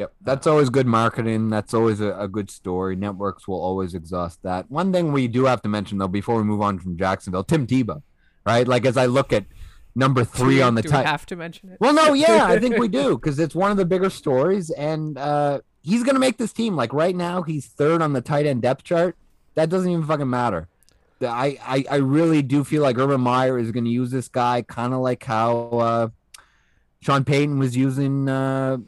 Yep, 0.00 0.14
that's 0.22 0.46
always 0.46 0.70
good 0.70 0.86
marketing. 0.86 1.50
That's 1.50 1.74
always 1.74 2.00
a, 2.00 2.18
a, 2.18 2.26
good 2.26 2.50
story. 2.50 2.96
Networks 2.96 3.46
will 3.46 3.60
always 3.60 3.94
exhaust 3.94 4.42
that. 4.44 4.70
One 4.70 4.94
thing 4.94 5.12
we 5.12 5.28
do 5.28 5.44
have 5.44 5.60
to 5.60 5.68
mention 5.68 5.98
though, 5.98 6.08
before 6.08 6.36
we 6.36 6.42
move 6.42 6.62
on 6.62 6.78
from 6.78 6.96
Jacksonville, 6.96 7.44
Tim 7.44 7.66
Tebow, 7.66 8.02
right? 8.46 8.66
Like 8.66 8.86
as 8.86 8.96
I 8.96 9.04
look 9.04 9.30
at 9.30 9.44
number 9.94 10.24
three 10.24 10.56
Do- 10.56 10.62
on 10.62 10.74
the 10.74 10.80
we 10.80 10.88
tight. 10.88 11.04
have 11.04 11.26
to 11.26 11.36
mention 11.36 11.68
it? 11.68 11.76
Well, 11.80 11.92
no, 11.92 12.12
yeah, 12.14 12.46
I 12.46 12.58
think 12.58 12.78
we 12.78 12.88
do 12.88 13.18
because 13.18 13.38
it's 13.38 13.54
one 13.54 13.70
of 13.70 13.76
the 13.76 13.84
bigger 13.84 14.08
stories, 14.08 14.70
and 14.70 15.18
uh, 15.18 15.60
he's 15.82 16.02
gonna 16.02 16.18
make 16.18 16.38
this 16.38 16.54
team. 16.54 16.76
Like 16.76 16.94
right 16.94 17.14
now, 17.14 17.42
he's 17.42 17.66
third 17.66 18.00
on 18.00 18.14
the 18.14 18.22
tight 18.22 18.46
end 18.46 18.62
depth 18.62 18.84
chart. 18.84 19.18
That 19.54 19.68
doesn't 19.68 19.90
even 19.90 20.06
fucking 20.06 20.30
matter. 20.30 20.66
I, 21.20 21.58
I, 21.62 21.84
I 21.90 21.96
really 21.96 22.40
do 22.40 22.64
feel 22.64 22.80
like 22.80 22.96
Urban 22.96 23.20
Meyer 23.20 23.58
is 23.58 23.70
gonna 23.70 23.90
use 23.90 24.10
this 24.10 24.28
guy 24.28 24.62
kind 24.62 24.94
of 24.94 25.00
like 25.00 25.22
how 25.22 25.68
uh, 25.72 26.08
Sean 27.02 27.24
Payton 27.24 27.58
was 27.58 27.76
using 27.76 28.30
uh, 28.30 28.78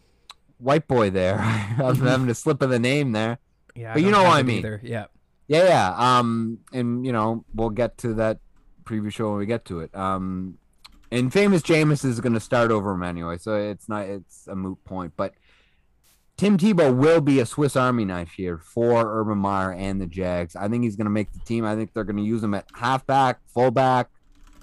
White 0.63 0.87
Boy 0.89 1.11
there. 1.11 1.39
I'm 1.39 1.97
having 1.97 2.29
a 2.29 2.35
slip 2.35 2.63
of 2.63 2.71
the 2.71 2.79
name 2.79 3.13
there. 3.13 3.39
yeah, 3.75 3.95
but 3.95 4.03
you 4.03 4.11
know 4.11 4.23
what 4.23 4.37
I 4.37 4.43
mean. 4.43 4.59
Either. 4.59 4.81
Yeah. 4.83 5.07
Yeah, 5.49 5.65
yeah. 5.65 6.19
Um, 6.19 6.59
and 6.73 7.05
you 7.05 7.13
know, 7.13 7.45
we'll 7.55 7.71
get 7.71 7.99
to 7.99 8.15
that 8.15 8.39
preview 8.85 9.13
show 9.13 9.31
when 9.31 9.39
we 9.39 9.47
get 9.47 9.65
to 9.67 9.81
it. 9.81 9.95
Um, 9.95 10.59
and 11.11 11.33
famous 11.33 11.63
Jameis 11.63 12.05
is 12.05 12.21
going 12.21 12.33
to 12.33 12.41
start 12.41 12.71
over 12.71 12.93
him 12.93 13.03
anyway, 13.03 13.37
so 13.39 13.55
it's 13.57 13.89
not 13.89 14.07
it's 14.07 14.47
a 14.47 14.57
moot 14.57 14.83
point. 14.85 15.13
But 15.17 15.35
Tim 16.39 16.57
Tebow 16.57 16.97
will 16.97 17.21
be 17.21 17.39
a 17.39 17.47
Swiss 17.47 17.77
Army 17.77 18.05
knife 18.05 18.33
here 18.33 18.57
for 18.57 19.21
Urban 19.21 19.39
Meyer 19.39 19.73
and 19.73 20.01
the 20.01 20.07
Jags. 20.07 20.57
I 20.57 20.69
think 20.69 20.85
he's 20.85 20.97
going 20.97 21.05
to 21.05 21.11
make 21.11 21.33
the 21.33 21.41
team. 21.41 21.65
I 21.65 21.77
think 21.77 21.93
they're 21.93 22.05
going 22.05 22.17
to 22.17 22.23
use 22.23 22.43
him 22.43 22.55
at 22.55 22.65
halfback, 22.75 23.41
fullback, 23.53 24.09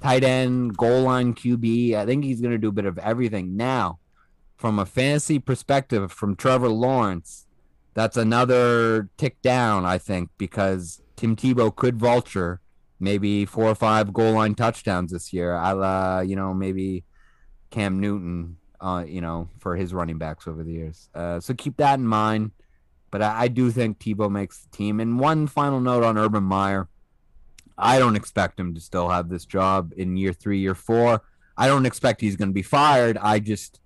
tight 0.01 0.23
end, 0.23 0.75
goal 0.75 1.03
line 1.03 1.35
QB. 1.35 1.93
I 1.93 2.05
think 2.05 2.23
he's 2.23 2.41
going 2.41 2.51
to 2.51 2.57
do 2.57 2.69
a 2.69 2.73
bit 2.73 2.85
of 2.85 2.97
everything. 2.97 3.55
Now, 3.55 3.99
from 4.59 4.77
a 4.77 4.85
fantasy 4.85 5.39
perspective, 5.39 6.11
from 6.11 6.35
Trevor 6.35 6.67
Lawrence, 6.67 7.47
that's 7.93 8.17
another 8.17 9.09
tick 9.15 9.41
down, 9.41 9.85
I 9.85 9.97
think, 9.97 10.31
because 10.37 11.01
Tim 11.15 11.37
Tebow 11.37 11.73
could 11.73 11.97
vulture 11.97 12.59
maybe 12.99 13.45
four 13.45 13.69
or 13.69 13.75
five 13.75 14.11
goal 14.11 14.33
line 14.33 14.55
touchdowns 14.55 15.13
this 15.13 15.31
year. 15.31 15.55
Uh, 15.55 16.19
you 16.19 16.35
know, 16.35 16.53
maybe 16.53 17.05
Cam 17.69 18.01
Newton, 18.01 18.57
uh, 18.81 19.05
you 19.07 19.21
know, 19.21 19.47
for 19.59 19.77
his 19.77 19.93
running 19.93 20.17
backs 20.17 20.45
over 20.45 20.61
the 20.61 20.73
years. 20.73 21.07
Uh, 21.15 21.39
so 21.39 21.53
keep 21.53 21.77
that 21.77 21.97
in 21.97 22.05
mind. 22.05 22.51
But 23.11 23.21
I, 23.21 23.43
I 23.43 23.47
do 23.47 23.71
think 23.71 23.97
Tebow 23.97 24.29
makes 24.29 24.59
the 24.59 24.75
team. 24.75 24.99
And 24.99 25.17
one 25.17 25.47
final 25.47 25.79
note 25.79 26.03
on 26.03 26.17
Urban 26.17 26.43
Meyer. 26.43 26.89
I 27.77 27.97
don't 27.97 28.17
expect 28.17 28.59
him 28.59 28.75
to 28.75 28.81
still 28.81 29.07
have 29.07 29.29
this 29.29 29.45
job 29.45 29.93
in 29.95 30.17
year 30.17 30.33
three, 30.33 30.59
year 30.59 30.75
four. 30.75 31.21
I 31.55 31.67
don't 31.67 31.85
expect 31.85 32.19
he's 32.19 32.35
going 32.35 32.49
to 32.49 32.53
be 32.53 32.61
fired. 32.61 33.17
I 33.17 33.39
just 33.39 33.79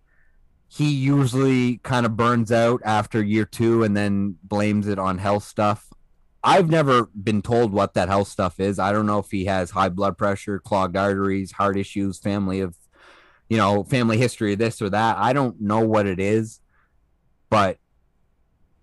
he 0.76 0.90
usually 0.92 1.78
kind 1.84 2.04
of 2.04 2.18
burns 2.18 2.52
out 2.52 2.82
after 2.84 3.22
year 3.22 3.46
two 3.46 3.84
and 3.84 3.96
then 3.96 4.38
blames 4.44 4.88
it 4.88 4.98
on 4.98 5.20
health 5.20 5.44
stuff. 5.44 5.88
I've 6.44 6.68
never 6.68 7.10
been 7.14 7.44
told 7.44 7.72
what 7.72 7.94
that 7.94 8.10
health 8.10 8.28
stuff 8.28 8.60
is. 8.60 8.80
I 8.80 8.92
don't 8.92 9.06
know 9.06 9.20
if 9.20 9.30
he 9.30 9.46
has 9.46 9.70
high 9.70 9.90
blood 9.90 10.18
pressure, 10.18 10.58
clogged 10.58 10.98
arteries, 10.98 11.52
heart 11.52 11.78
issues, 11.78 12.18
family 12.18 12.60
of, 12.60 12.76
you 13.50 13.58
know, 13.58 13.84
family 13.84 14.18
history 14.18 14.54
of 14.54 14.60
this 14.60 14.82
or 14.82 14.90
that. 14.90 15.18
I 15.18 15.32
don't 15.32 15.62
know 15.62 15.82
what 15.82 16.08
it 16.08 16.20
is, 16.20 16.60
but 17.52 17.78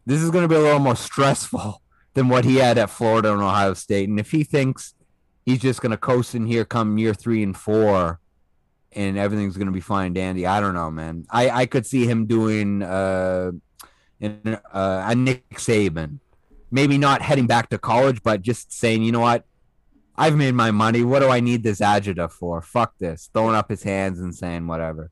this 0.06 0.22
is 0.22 0.30
going 0.30 0.44
to 0.44 0.48
be 0.48 0.54
a 0.54 0.60
little 0.60 0.78
more 0.78 0.96
stressful 1.10 1.82
than 2.14 2.28
what 2.28 2.44
he 2.44 2.56
had 2.56 2.78
at 2.78 2.90
Florida 2.90 3.32
and 3.32 3.42
Ohio 3.42 3.74
State. 3.74 4.08
And 4.08 4.20
if 4.20 4.30
he 4.30 4.44
thinks 4.44 4.94
he's 5.44 5.60
just 5.60 5.80
going 5.80 5.90
to 5.90 5.96
coast 5.96 6.36
in 6.36 6.46
here 6.46 6.64
come 6.64 6.98
year 6.98 7.14
three 7.14 7.42
and 7.42 7.56
four, 7.56 8.19
and 8.92 9.18
everything's 9.18 9.56
gonna 9.56 9.70
be 9.70 9.80
fine, 9.80 10.12
dandy. 10.12 10.46
I 10.46 10.60
don't 10.60 10.74
know, 10.74 10.90
man. 10.90 11.26
I 11.30 11.50
I 11.50 11.66
could 11.66 11.86
see 11.86 12.06
him 12.06 12.26
doing 12.26 12.82
uh, 12.82 13.52
in, 14.20 14.58
uh 14.72 15.04
a 15.08 15.14
Nick 15.14 15.48
Saban, 15.54 16.18
maybe 16.70 16.98
not 16.98 17.22
heading 17.22 17.46
back 17.46 17.68
to 17.70 17.78
college, 17.78 18.22
but 18.22 18.42
just 18.42 18.72
saying, 18.72 19.02
you 19.02 19.12
know 19.12 19.20
what, 19.20 19.44
I've 20.16 20.36
made 20.36 20.54
my 20.54 20.70
money. 20.70 21.02
What 21.04 21.20
do 21.20 21.28
I 21.30 21.40
need 21.40 21.62
this 21.62 21.80
agita 21.80 22.30
for? 22.30 22.60
Fuck 22.62 22.98
this. 22.98 23.30
Throwing 23.32 23.54
up 23.56 23.70
his 23.70 23.82
hands 23.82 24.20
and 24.20 24.34
saying 24.34 24.66
whatever. 24.66 25.10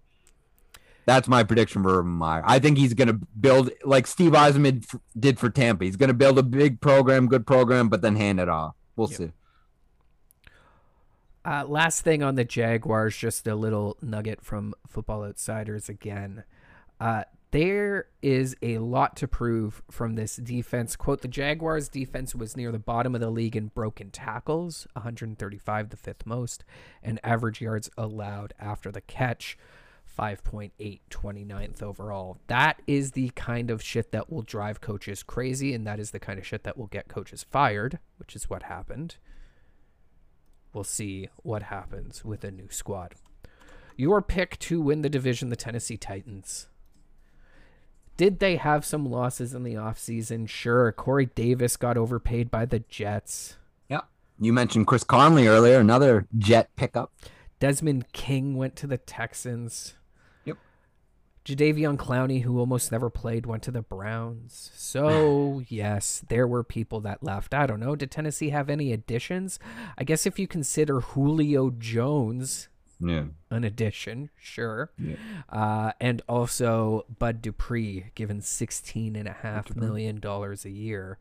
That's 1.07 1.27
my 1.27 1.43
prediction 1.43 1.83
for 1.83 2.01
Urban 2.01 2.12
Meyer. 2.12 2.43
I 2.45 2.59
think 2.59 2.77
he's 2.77 2.93
going 2.93 3.09
to 3.09 3.14
build 3.41 3.71
like 3.83 4.07
Steve 4.07 4.33
Eisman 4.33 4.85
f- 4.85 5.01
did 5.19 5.38
for 5.38 5.49
Tampa. 5.49 5.87
He's 5.87 5.97
going 5.97 6.09
to 6.09 6.14
build 6.14 6.38
a 6.38 6.43
big 6.43 6.83
program, 6.83 7.29
good 7.29 7.47
program, 7.47 7.88
but 7.88 8.03
then 8.03 8.14
hand 8.17 8.38
it 8.38 8.51
off. 8.51 8.75
We'll 8.95 9.09
Yep. 9.09 9.17
see. 9.19 9.31
Uh, 11.49 11.65
last 11.67 12.03
thing 12.03 12.23
on 12.23 12.35
the 12.35 12.45
Jaguars, 12.45 13.17
just 13.17 13.47
a 13.47 13.55
little 13.55 13.97
nugget 14.03 14.45
from 14.45 14.75
Football 14.87 15.25
Outsiders 15.25 15.89
again. 15.89 16.45
Uh, 17.01 17.25
there 17.53 18.09
is 18.21 18.55
a 18.61 18.77
lot 18.77 19.17
to 19.17 19.27
prove 19.27 19.81
from 19.91 20.15
this 20.15 20.37
defense. 20.37 20.95
Quote 20.95 21.23
The 21.23 21.29
Jaguars' 21.29 21.89
defense 21.89 22.35
was 22.35 22.55
near 22.55 22.71
the 22.71 22.79
bottom 22.79 23.15
of 23.15 23.23
the 23.23 23.31
league 23.31 23.57
in 23.57 23.69
broken 23.69 24.11
tackles, 24.11 24.87
135, 24.93 25.89
the 25.89 25.97
fifth 25.97 26.27
most, 26.27 26.67
and 27.03 27.19
average 27.25 27.63
yards 27.63 27.89
allowed 27.97 28.53
after 28.61 28.93
the 28.93 29.01
catch, 29.01 29.57
5.8, 30.19 31.01
29th 31.09 31.83
overall. 31.83 32.37
That 32.49 32.83
is 32.87 33.13
the 33.13 33.31
kind 33.31 33.71
of 33.71 33.83
shit 33.83 34.13
that 34.13 34.31
will 34.31 34.43
drive 34.43 34.83
coaches 34.83 35.23
crazy, 35.23 35.73
and 35.73 35.87
that 35.87 35.99
is 35.99 36.11
the 36.11 36.21
kind 36.21 36.39
of 36.39 36.47
shit 36.47 36.65
that 36.65 36.77
will 36.77 36.89
get 36.89 37.09
coaches 37.09 37.43
fired, 37.43 38.01
which 38.19 38.37
is 38.37 38.51
what 38.51 38.65
happened 38.65 39.17
we'll 40.79 40.85
see 40.85 41.29
what 41.38 41.64
happens 41.64 42.25
with 42.25 42.45
a 42.45 42.53
new 42.53 42.69
squad. 42.71 43.17
Your 43.97 44.23
pick 44.23 44.57
to 44.61 44.81
win 44.81 45.03
the 45.03 45.09
division, 45.09 45.49
the 45.49 45.57
Tennessee 45.57 45.97
Titans. 45.97 46.69
Did 48.17 48.38
they 48.38 48.55
have 48.55 48.85
some 48.85 49.05
losses 49.05 49.55
in 49.55 49.64
the 49.64 49.75
offseason? 49.75 50.49
Sure. 50.49 50.93
Corey 50.93 51.27
Davis 51.27 51.77
got 51.77 51.97
overpaid 51.97 52.49
by 52.49 52.64
the 52.64 52.79
Jets. 52.79 53.57
Yeah. 53.88 54.03
You 54.38 54.53
mentioned 54.53 54.87
Chris 54.87 55.03
Conley 55.03 55.49
earlier, 55.49 55.81
another 55.81 56.29
jet 56.38 56.71
pickup. 56.77 57.12
Desmond 57.59 58.12
King 58.12 58.55
went 58.57 58.77
to 58.77 58.87
the 58.87 58.99
Texans. 58.99 59.95
Jadavion 61.49 61.97
Clowney, 61.97 62.43
who 62.43 62.59
almost 62.59 62.93
never 62.93 63.09
played, 63.11 63.47
went 63.47 63.63
to 63.65 63.71
the 63.71 63.83
Browns. 63.83 64.71
So, 64.75 65.63
yes, 65.69 66.23
there 66.29 66.47
were 66.47 66.63
people 66.63 67.01
that 67.01 67.23
left. 67.23 67.55
I 67.55 67.67
don't 67.67 67.81
know. 67.81 67.97
Did 67.97 68.11
Tennessee 68.11 68.51
have 68.51 68.69
any 68.69 68.93
additions? 68.93 69.59
I 69.97 70.05
guess 70.05 70.27
if 70.27 70.39
you 70.39 70.47
consider 70.47 71.01
Julio 71.01 71.71
Jones 71.71 72.69
Yeah. 73.01 73.25
an 73.51 73.65
addition, 73.65 74.31
sure. 74.39 74.91
Yeah. 74.99 75.17
Uh, 75.49 75.93
and 76.01 76.21
also 76.29 77.07
Bud 77.19 77.41
Dupree 77.41 78.07
given 78.15 78.41
$16.5 78.41 79.77
million 79.77 80.21
a 80.25 80.69
year 80.69 81.19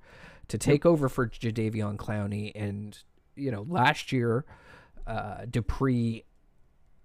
to 0.50 0.58
take 0.58 0.86
over 0.86 1.08
for 1.10 1.28
Jadavion 1.28 1.96
Clowney. 1.98 2.52
And 2.56 2.98
you 3.36 3.52
know, 3.52 3.66
last 3.70 4.12
year, 4.12 4.46
uh, 5.06 5.46
Dupree 5.50 6.24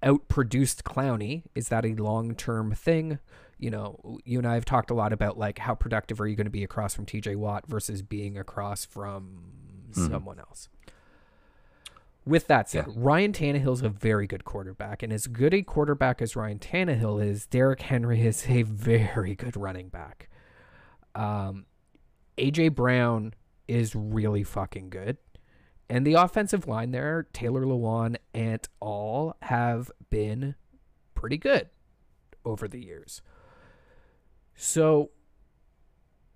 outproduced 0.03 0.83
Clowney. 0.83 1.45
Is 1.55 1.69
that 1.69 1.85
a 1.85 1.95
long 1.95 2.35
term 2.35 2.73
thing? 2.75 3.19
You 3.59 3.71
know, 3.71 4.19
you 4.25 4.39
and 4.39 4.47
I 4.47 4.55
have 4.55 4.65
talked 4.65 4.91
a 4.91 4.95
lot 4.95 5.13
about 5.13 5.39
like 5.39 5.59
how 5.59 5.75
productive 5.75 6.21
are 6.21 6.27
you 6.27 6.35
going 6.37 6.47
to 6.47 6.51
be 6.51 6.65
across 6.65 6.95
from 6.95 7.07
TJ 7.07 7.37
Watt 7.37 7.67
versus 7.67 8.03
being 8.03 8.37
across 8.37 8.85
from 8.85 9.45
Mhm. 9.93 10.11
someone 10.11 10.39
else. 10.41 10.69
With 12.25 12.47
that 12.47 12.69
said, 12.71 12.87
Yeah. 12.87 12.95
Ryan 12.97 13.33
is 13.33 13.83
a 13.83 13.89
very 13.89 14.27
good 14.29 14.45
quarterback, 14.45 15.03
and 15.03 15.13
as 15.13 15.27
good 15.27 15.53
a 15.53 15.63
quarterback 15.63 16.23
as 16.23 16.37
Ryan 16.37 16.59
Tannehill 16.61 17.25
is, 17.25 17.47
Derrick 17.47 17.83
Henry 17.83 18.23
is 18.25 18.47
a 18.49 18.63
very 18.63 19.35
good 19.35 19.57
running 19.57 19.89
back. 19.89 20.29
Um, 21.17 21.67
AJ 22.39 22.69
Brown 22.69 23.35
is 23.67 23.95
really 23.97 24.45
fucking 24.45 24.91
good, 24.91 25.19
and 25.93 26.07
the 26.07 26.15
offensive 26.15 26.67
line 26.67 26.91
there, 26.91 27.27
Taylor 27.35 27.65
Lewan 27.67 28.17
and 28.33 28.67
all, 28.81 29.37
have 29.43 29.91
been 30.09 30.55
pretty 31.15 31.37
good 31.37 31.69
over 32.47 32.67
the 32.67 32.83
years. 32.83 33.21
So, 34.55 35.11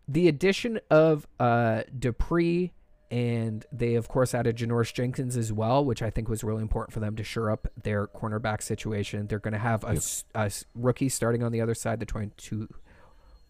the 0.07 0.29
addition 0.29 0.79
of 0.91 1.27
uh, 1.41 1.83
Dupree 1.99 2.73
and 3.11 3.65
they 3.73 3.95
of 3.95 4.09
course 4.09 4.35
added 4.35 4.57
Janoris 4.57 4.93
Jenkins 4.93 5.37
as 5.37 5.53
well, 5.53 5.85
which 5.85 6.03
I 6.03 6.11
think 6.11 6.29
was 6.29 6.43
really 6.45 6.63
important 6.63 6.93
for 6.93 7.01
them 7.01 7.15
to 7.17 7.25
shore 7.25 7.51
up 7.51 7.69
their 7.83 8.07
cornerback 8.09 8.63
situation. 8.63 9.27
They're 9.29 9.39
going 9.39 9.53
to 9.53 9.59
have 9.59 9.85
a, 9.85 9.95
Yep. 9.95 10.03
a 10.35 10.51
rookie 10.75 11.09
starting 11.09 11.43
on 11.43 11.53
the 11.53 11.61
other 11.61 11.75
side, 11.75 12.01
the 12.01 12.07
22 12.07 12.69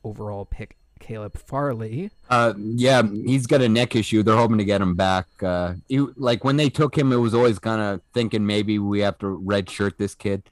overall 0.04 0.44
pick, 0.44 0.76
Caleb 1.00 1.36
Farley. 1.38 2.10
Uh, 2.28 2.54
yeah, 2.56 3.02
he's 3.24 3.46
got 3.46 3.60
a 3.62 3.68
neck 3.68 3.94
issue. 3.96 4.22
They're 4.22 4.36
hoping 4.36 4.58
to 4.58 4.64
get 4.64 4.80
him 4.80 4.94
back. 4.94 5.26
Uh, 5.42 5.74
he, 5.88 5.98
like 6.16 6.44
when 6.44 6.56
they 6.56 6.68
took 6.68 6.96
him, 6.96 7.12
it 7.12 7.16
was 7.16 7.34
always 7.34 7.58
kind 7.58 7.80
of 7.80 8.00
thinking 8.14 8.46
maybe 8.46 8.78
we 8.78 9.00
have 9.00 9.18
to 9.18 9.26
redshirt 9.26 9.96
this 9.98 10.14
kid. 10.14 10.50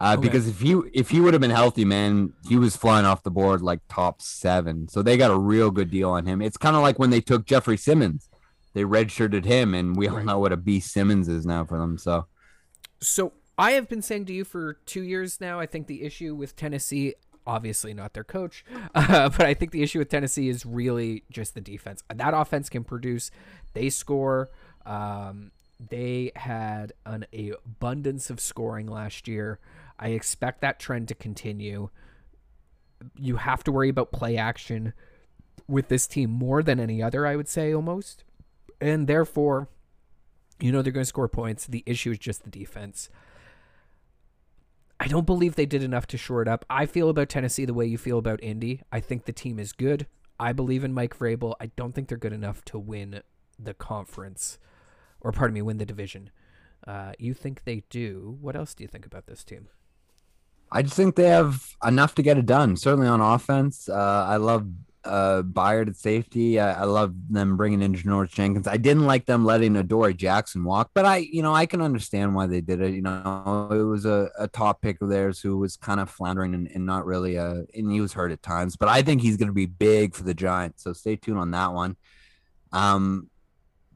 Uh, 0.00 0.14
Okay. 0.18 0.22
because 0.28 0.48
if 0.48 0.60
he 0.60 0.72
if 0.92 1.10
he 1.10 1.20
would 1.20 1.34
have 1.34 1.40
been 1.40 1.50
healthy, 1.52 1.84
man, 1.84 2.32
he 2.48 2.56
was 2.56 2.76
flying 2.76 3.06
off 3.06 3.22
the 3.22 3.30
board 3.30 3.62
like 3.62 3.78
top 3.88 4.20
seven. 4.20 4.88
So 4.88 5.02
they 5.02 5.16
got 5.16 5.30
a 5.30 5.38
real 5.38 5.70
good 5.70 5.90
deal 5.90 6.10
on 6.10 6.26
him. 6.26 6.42
It's 6.42 6.56
kind 6.56 6.74
of 6.74 6.82
like 6.82 6.98
when 6.98 7.10
they 7.10 7.20
took 7.20 7.46
Jeffrey 7.46 7.76
Simmons, 7.76 8.28
they 8.74 8.82
redshirted 8.82 9.44
him, 9.44 9.72
and 9.72 9.96
we 9.96 10.08
all 10.08 10.16
Right. 10.16 10.24
know 10.26 10.40
what 10.40 10.52
a 10.52 10.56
B 10.56 10.80
Simmons 10.80 11.28
is 11.28 11.46
now 11.46 11.64
for 11.64 11.78
them. 11.78 11.96
So 11.96 12.26
So 13.00 13.32
I 13.56 13.72
have 13.72 13.88
been 13.88 14.02
saying 14.02 14.24
to 14.26 14.32
you 14.32 14.44
for 14.44 14.74
two 14.84 15.02
years 15.02 15.40
now, 15.40 15.60
I 15.60 15.66
think 15.66 15.86
the 15.86 16.02
issue 16.02 16.34
with 16.34 16.56
Tennessee, 16.56 17.14
obviously 17.46 17.94
not 17.94 18.14
their 18.14 18.24
coach, 18.24 18.64
uh, 18.94 19.28
but 19.28 19.46
I 19.46 19.54
think 19.54 19.70
the 19.72 19.82
issue 19.82 19.98
with 19.98 20.08
Tennessee 20.08 20.48
is 20.48 20.64
really 20.64 21.24
just 21.30 21.54
the 21.54 21.60
defense. 21.60 22.02
That 22.14 22.34
offense 22.34 22.68
can 22.68 22.84
produce, 22.84 23.30
they 23.72 23.90
score. 23.90 24.50
Um, 24.86 25.50
They 25.80 26.30
had 26.36 26.92
an 27.04 27.26
abundance 27.32 28.30
of 28.30 28.38
scoring 28.40 28.86
last 28.86 29.26
year. 29.28 29.58
I 29.98 30.08
expect 30.10 30.60
that 30.60 30.78
trend 30.78 31.08
to 31.08 31.14
continue. 31.14 31.90
You 33.18 33.36
have 33.36 33.64
to 33.64 33.72
worry 33.72 33.88
about 33.88 34.12
play 34.12 34.36
action 34.36 34.92
with 35.68 35.88
this 35.88 36.06
team 36.06 36.30
more 36.30 36.62
than 36.62 36.78
any 36.80 37.02
other, 37.02 37.26
I 37.26 37.36
would 37.36 37.48
say, 37.48 37.74
almost. 37.74 38.24
And 38.80 39.06
therefore, 39.06 39.68
you 40.60 40.70
know 40.72 40.82
they're 40.82 40.92
going 40.92 41.02
to 41.04 41.08
score 41.08 41.28
points. 41.28 41.66
The 41.66 41.82
issue 41.86 42.12
is 42.12 42.18
just 42.18 42.44
the 42.44 42.50
defense. 42.50 43.08
I 45.04 45.06
don't 45.06 45.26
believe 45.26 45.54
they 45.54 45.66
did 45.66 45.82
enough 45.82 46.06
to 46.06 46.16
shore 46.16 46.40
it 46.40 46.48
up. 46.48 46.64
I 46.70 46.86
feel 46.86 47.10
about 47.10 47.28
Tennessee 47.28 47.66
the 47.66 47.74
way 47.74 47.84
you 47.84 47.98
feel 47.98 48.16
about 48.16 48.42
Indy. 48.42 48.80
I 48.90 49.00
think 49.00 49.26
the 49.26 49.34
team 49.34 49.58
is 49.58 49.74
good. 49.74 50.06
I 50.40 50.54
believe 50.54 50.82
in 50.82 50.94
Mike 50.94 51.18
Vrabel. 51.18 51.56
I 51.60 51.66
don't 51.76 51.94
think 51.94 52.08
they're 52.08 52.16
good 52.16 52.32
enough 52.32 52.64
to 52.64 52.78
win 52.78 53.20
the 53.58 53.74
conference, 53.74 54.58
or 55.20 55.30
pardon 55.30 55.52
me, 55.52 55.60
win 55.60 55.76
the 55.76 55.84
division. 55.84 56.30
Uh, 56.86 57.12
you 57.18 57.34
think 57.34 57.64
they 57.64 57.82
do? 57.90 58.38
What 58.40 58.56
else 58.56 58.72
do 58.72 58.82
you 58.82 58.88
think 58.88 59.04
about 59.04 59.26
this 59.26 59.44
team? 59.44 59.68
I 60.72 60.80
just 60.80 60.94
think 60.94 61.16
they 61.16 61.28
have 61.28 61.76
enough 61.84 62.14
to 62.14 62.22
get 62.22 62.38
it 62.38 62.46
done. 62.46 62.78
Certainly 62.78 63.08
on 63.08 63.20
offense, 63.20 63.90
uh, 63.90 64.24
I 64.26 64.38
love 64.38 64.66
uh, 65.04 65.42
Byard 65.42 65.88
at 65.88 65.96
safety. 65.96 66.58
I, 66.58 66.80
I, 66.80 66.84
love 66.84 67.14
them 67.28 67.56
bringing 67.56 67.82
in 67.82 67.94
Janoris 67.94 68.30
Jenkins. 68.30 68.66
I 68.66 68.76
didn't 68.76 69.04
like 69.04 69.26
them 69.26 69.44
letting 69.44 69.76
Adoree 69.76 70.14
Jackson 70.14 70.64
walk, 70.64 70.90
but 70.94 71.04
I, 71.04 71.18
you 71.18 71.42
know, 71.42 71.54
I 71.54 71.66
can 71.66 71.80
understand 71.80 72.34
why 72.34 72.46
they 72.46 72.60
did 72.60 72.80
it. 72.80 72.94
You 72.94 73.02
know, 73.02 73.68
it 73.70 73.82
was 73.82 74.06
a, 74.06 74.30
a 74.38 74.48
top 74.48 74.80
pick 74.80 75.00
of 75.02 75.08
theirs 75.08 75.40
who 75.40 75.58
was 75.58 75.76
kind 75.76 76.00
of 76.00 76.10
floundering 76.10 76.54
and, 76.54 76.68
and 76.68 76.86
not 76.86 77.06
really, 77.06 77.38
uh, 77.38 77.62
and 77.74 77.92
he 77.92 78.00
was 78.00 78.12
hurt 78.12 78.32
at 78.32 78.42
times, 78.42 78.76
but 78.76 78.88
I 78.88 79.02
think 79.02 79.20
he's 79.20 79.36
going 79.36 79.48
to 79.48 79.54
be 79.54 79.66
big 79.66 80.14
for 80.14 80.24
the 80.24 80.34
Giants. 80.34 80.82
So 80.82 80.92
stay 80.92 81.16
tuned 81.16 81.38
on 81.38 81.50
that 81.50 81.72
one. 81.72 81.96
Um, 82.72 83.30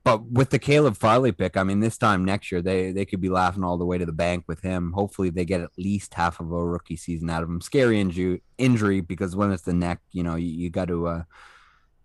but 0.09 0.25
with 0.31 0.49
the 0.49 0.59
Caleb 0.59 0.97
Farley 0.97 1.33
pick, 1.33 1.59
I 1.59 1.65
mean, 1.65 1.81
this 1.81 1.99
time 1.99 2.25
next 2.25 2.51
year 2.51 2.63
they 2.63 2.93
they 2.93 3.05
could 3.05 3.21
be 3.21 3.29
laughing 3.29 3.63
all 3.63 3.77
the 3.77 3.85
way 3.85 3.99
to 3.99 4.07
the 4.07 4.13
bank 4.13 4.45
with 4.49 4.63
him. 4.63 4.93
Hopefully, 4.93 5.29
they 5.29 5.45
get 5.45 5.61
at 5.61 5.77
least 5.77 6.15
half 6.15 6.41
of 6.41 6.51
a 6.51 6.67
rookie 6.67 6.97
season 6.97 7.29
out 7.29 7.43
of 7.43 7.51
him. 7.51 7.61
Scary 7.61 8.01
injury 8.01 8.43
injury 8.57 9.03
because 9.03 9.37
when 9.37 9.53
it's 9.53 9.65
the 9.65 9.75
neck, 9.75 10.01
you 10.13 10.23
know, 10.23 10.37
you, 10.37 10.49
you 10.49 10.71
got 10.71 10.89
to 10.89 11.07
uh, 11.07 11.23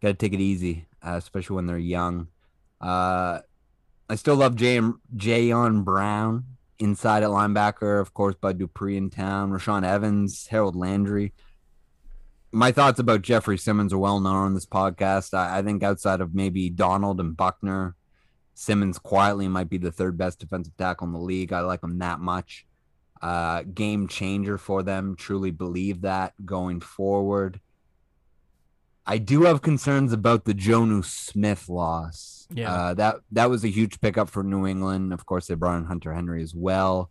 got 0.02 0.10
to 0.10 0.13
take 0.16 0.34
it 0.34 0.42
easy, 0.42 0.86
uh, 1.02 1.16
especially 1.16 1.56
when 1.56 1.66
they're 1.66 1.78
young. 1.78 2.28
Uh, 2.82 3.39
I 4.10 4.16
still 4.16 4.36
love 4.36 4.58
Jay 4.58 4.82
Jayon 5.16 5.86
Brown 5.86 6.44
inside 6.80 7.24
at 7.24 7.30
linebacker, 7.30 8.02
of 8.02 8.13
course. 8.13 8.36
Bud 8.36 8.58
Dupree 8.58 8.98
in 8.98 9.12
town, 9.12 9.52
Rashaan 9.52 9.86
Evans, 9.86 10.48
Harold 10.48 10.76
Landry 10.76 11.32
my 12.54 12.72
thoughts 12.72 13.00
about 13.00 13.24
Jeffrey 13.24 13.58
Simmons 13.58 13.92
are 13.92 13.98
well 13.98 14.20
known 14.20 14.36
on 14.36 14.54
this 14.54 14.66
podcast. 14.66 15.34
I, 15.34 15.60
I, 15.60 15.62
think 15.63 15.84
outside 15.84 16.22
of 16.22 16.36
maybe 16.36 16.70
Donald 16.70 17.20
and 17.20 17.36
Buckner, 17.36 17.96
Simmons 18.54 19.00
quietly 19.00 19.48
might 19.48 19.70
be 19.70 19.80
the 19.80 19.92
third 19.92 20.18
best 20.18 20.39
defensive 20.39 20.78
tackle 20.78 21.08
in 21.08 21.13
the 21.13 21.20
league. 21.20 21.52
I 21.52 21.62
like 21.62 21.84
him 21.84 21.98
that 22.00 22.20
much. 22.20 22.66
Uh, 23.22 23.63
game 23.63 24.08
changer 24.08 24.58
for 24.58 24.84
them. 24.84 25.16
Truly 25.16 25.50
believe 25.50 26.02
that 26.02 26.34
going 26.46 26.80
forward. 26.80 27.60
I 29.06 29.18
do 29.18 29.44
have 29.44 29.62
concerns 29.62 30.13
about 30.13 30.46
the 30.46 30.54
Jonnu 30.54 31.04
Smith 31.04 31.68
loss. 31.68 32.48
Yeah, 32.54 32.72
uh, 32.72 32.94
that 32.94 33.16
that 33.32 33.50
was 33.50 33.63
a 33.63 33.70
huge 33.70 34.00
pickup 34.00 34.30
for 34.30 34.44
New 34.44 34.68
England. 34.68 35.12
Of 35.12 35.26
course, 35.26 35.48
they 35.48 35.56
brought 35.56 35.78
in 35.78 35.86
Hunter 35.86 36.13
Henry 36.13 36.44
as 36.44 36.54
well. 36.54 37.10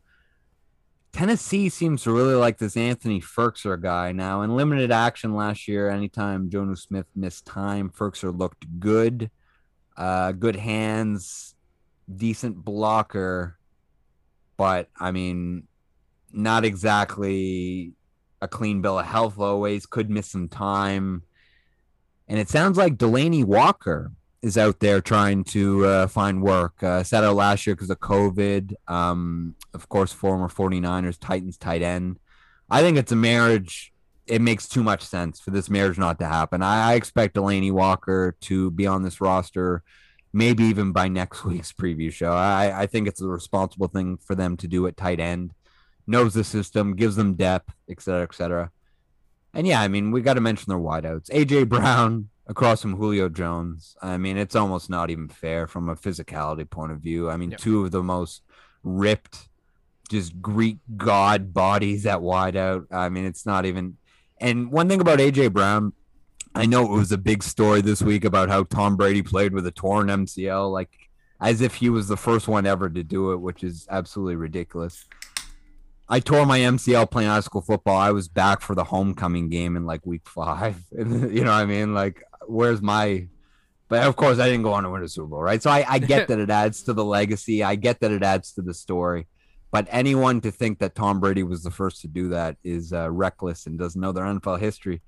Tennessee 1.12 1.68
seems 1.68 2.03
to 2.03 2.12
really 2.12 2.35
like 2.35 2.59
this 2.59 2.77
Anthony 2.77 3.20
Firkser 3.20 3.81
guy 3.81 4.12
now. 4.12 4.42
In 4.42 4.57
limited 4.57 4.90
action 4.90 5.35
last 5.35 5.68
year, 5.68 5.90
anytime 5.90 6.48
Jonnu 6.48 6.79
Smith 6.79 7.07
missed 7.14 7.44
time, 7.44 7.90
Firkser 7.90 8.37
looked 8.37 8.64
good. 8.81 9.31
Uh, 9.94 10.33
good 10.33 10.57
hands, 10.57 11.55
decent 12.14 12.57
blocker, 12.57 13.59
but 14.57 14.88
I 14.98 15.11
mean, 15.11 15.68
not 16.33 16.64
exactly 16.64 17.92
a 18.40 18.48
clean 18.48 18.81
bill 18.81 18.98
of 18.98 19.05
health 19.05 19.38
always. 19.38 19.85
Could 19.85 20.09
miss 20.09 20.31
some 20.31 20.48
time. 20.48 21.25
And 22.27 22.38
it 22.38 22.48
sounds 22.48 22.79
like 22.79 22.96
Delanie 22.96 23.44
Walker 23.44 24.12
is 24.43 24.59
out 24.59 24.81
there 24.81 25.01
trying 25.01 25.45
to 25.45 25.87
uh, 25.87 26.07
find 26.09 26.43
work. 26.43 26.83
Uh, 26.83 27.03
sat 27.05 27.23
out 27.23 27.37
last 27.37 27.67
year 27.67 27.77
because 27.77 27.91
of 27.91 28.01
COVID. 28.01 28.75
Um, 28.89 29.55
of 29.73 29.89
course, 29.89 30.13
former 30.13 30.49
49ers 30.49 31.19
Titans 31.19 31.57
tight 31.57 31.83
end. 31.83 32.19
I 32.69 32.81
think 32.83 32.99
it's 32.99 33.13
a 33.13 33.17
marriage. 33.17 33.93
It 34.27 34.43
makes 34.43 34.69
too 34.69 34.83
much 34.83 35.03
sense 35.03 35.41
for 35.41 35.51
this 35.51 35.71
marriage 35.71 35.99
not 35.99 36.19
to 36.19 36.27
happen. 36.27 36.63
I, 36.63 36.93
I 36.93 36.95
expect 36.95 37.37
Delanie 37.37 37.73
Walker 37.73 38.37
to 38.43 38.71
be 38.71 38.87
on 38.87 39.03
this 39.03 39.21
roster, 39.21 39.83
maybe 40.33 40.65
even 40.65 40.93
by 40.93 41.09
next 41.09 41.45
week's 41.45 41.73
preview 41.73 42.13
show. 42.13 42.33
I, 42.33 42.83
I 42.83 42.87
think 42.87 43.07
it's 43.07 43.21
a 43.21 43.29
responsible 43.29 43.89
thing 43.89 44.17
for 44.17 44.35
them 44.35 44.57
to 44.59 44.69
do 44.69 44.87
at 44.87 44.97
tight 44.97 45.21
end. 45.21 45.53
Knows 46.07 46.35
the 46.35 46.43
system, 46.43 46.97
gives 46.97 47.15
them 47.15 47.35
depth, 47.35 47.73
et 47.89 48.01
cetera, 48.01 48.25
et 48.25 48.35
cetera. 48.35 48.73
And 49.55 49.67
yeah, 49.67 49.81
I 49.81 49.87
mean, 49.87 50.11
we 50.11 50.23
got 50.23 50.35
to 50.35 50.41
mention 50.41 50.71
their 50.71 50.79
wideouts. 50.79 51.31
AJ 51.31 51.69
Brown, 51.69 52.31
across 52.47 52.83
from 52.83 52.97
Julio 52.97 53.29
Jones. 53.29 53.97
I 54.03 54.19
mean, 54.19 54.37
it's 54.37 54.57
almost 54.57 54.91
not 54.91 55.11
even 55.11 55.29
fair 55.29 55.67
from 55.67 55.89
a 55.89 55.97
physicality 55.97 56.69
point 56.69 56.93
of 56.93 56.99
view. 56.99 57.31
I 57.31 57.37
mean, 57.37 57.53
yep. 57.53 57.61
two 57.61 57.85
of 57.85 57.91
the 57.91 58.03
most 58.03 58.43
ripped, 58.83 59.49
just 60.11 60.41
Greek 60.41 60.79
god 60.97 61.55
bodies 61.55 62.07
at 62.07 62.19
wideout. 62.19 62.87
I 62.91 63.09
mean, 63.09 63.25
it's 63.25 63.47
not 63.47 63.65
even. 63.65 63.97
And 64.41 64.73
one 64.73 64.89
thing 64.89 65.01
about 65.01 65.21
AJ 65.21 65.53
Brown, 65.53 65.93
I 66.55 66.67
know 66.67 66.85
it 66.85 66.97
was 66.97 67.13
a 67.13 67.19
big 67.19 67.43
story 67.43 67.81
this 67.81 68.03
week 68.03 68.25
about 68.25 68.49
how 68.49 68.65
Tom 68.65 68.97
Brady 68.97 69.23
played 69.23 69.55
with 69.55 69.67
a 69.67 69.71
torn 69.71 70.09
MCL, 70.09 70.73
like 70.73 70.91
as 71.41 71.61
if 71.61 71.77
he 71.77 71.91
was 71.91 72.09
the 72.09 72.17
first 72.17 72.49
one 72.49 72.67
ever 72.67 72.91
to 72.91 73.03
do 73.03 73.33
it, 73.33 73.37
which 73.37 73.65
is 73.65 73.87
absolutely 73.91 74.37
ridiculous. 74.37 75.07
I 76.09 76.21
tore 76.21 76.45
my 76.45 76.59
MCL 76.59 77.11
playing 77.11 77.31
high 77.31 77.41
school 77.41 77.63
football. 77.63 77.97
I 77.97 78.11
was 78.11 78.29
back 78.29 78.61
for 78.61 78.75
the 78.75 78.85
homecoming 78.85 79.49
game 79.49 79.77
in 79.77 79.87
like 79.87 80.05
week 80.05 80.27
five. 80.27 80.77
you 80.93 81.05
know 81.05 81.53
what 81.53 81.63
I 81.63 81.65
mean? 81.65 81.95
Like 81.95 82.23
where's 82.53 82.83
my 82.83 83.27
but 83.93 84.05
of 84.05 84.17
course 84.17 84.38
I 84.38 84.49
didn't 84.49 84.62
go 84.62 84.73
on 84.73 84.85
to 84.85 84.91
win 84.91 85.03
a 85.03 85.09
Super 85.09 85.27
Bowl, 85.27 85.43
right? 85.43 85.62
So 85.62 85.69
I, 85.69 85.85
I 85.87 85.99
get 85.99 86.29
that 86.29 86.38
it 86.38 86.49
adds 86.49 86.83
to 86.85 86.95
the 86.95 87.05
legacy. 87.05 87.62
I 87.62 87.75
get 87.75 88.01
that 88.01 88.11
it 88.11 88.23
adds 88.23 88.53
to 88.55 88.62
the 88.62 88.73
story. 88.73 89.27
But 89.71 89.87
anyone 89.91 90.41
to 90.43 90.51
think 90.51 90.79
that 90.79 90.95
Tom 90.95 91.21
Brady 91.21 91.43
was 91.43 91.62
the 91.62 91.71
first 91.71 92.01
to 92.01 92.09
do 92.09 92.29
that 92.31 92.57
is 92.65 92.95
uh, 92.95 93.11
reckless 93.11 93.67
and 93.67 93.79
doesn't 93.79 94.01
know 94.01 94.12
their 94.12 94.25
NFL 94.25 94.61
history. 94.61 95.03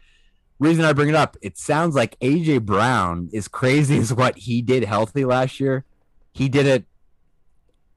Reason 0.58 0.84
I 0.84 0.92
bring 0.92 1.08
it 1.08 1.14
up, 1.14 1.38
it 1.40 1.56
sounds 1.56 1.94
like 1.94 2.18
AJ 2.20 2.66
Brown 2.66 3.30
is 3.32 3.48
crazy 3.48 3.96
as 4.00 4.12
what 4.12 4.36
he 4.36 4.60
did 4.60 4.84
healthy 4.84 5.24
last 5.24 5.60
year. 5.60 5.86
He 6.32 6.50
did 6.50 6.66
it 6.66 6.84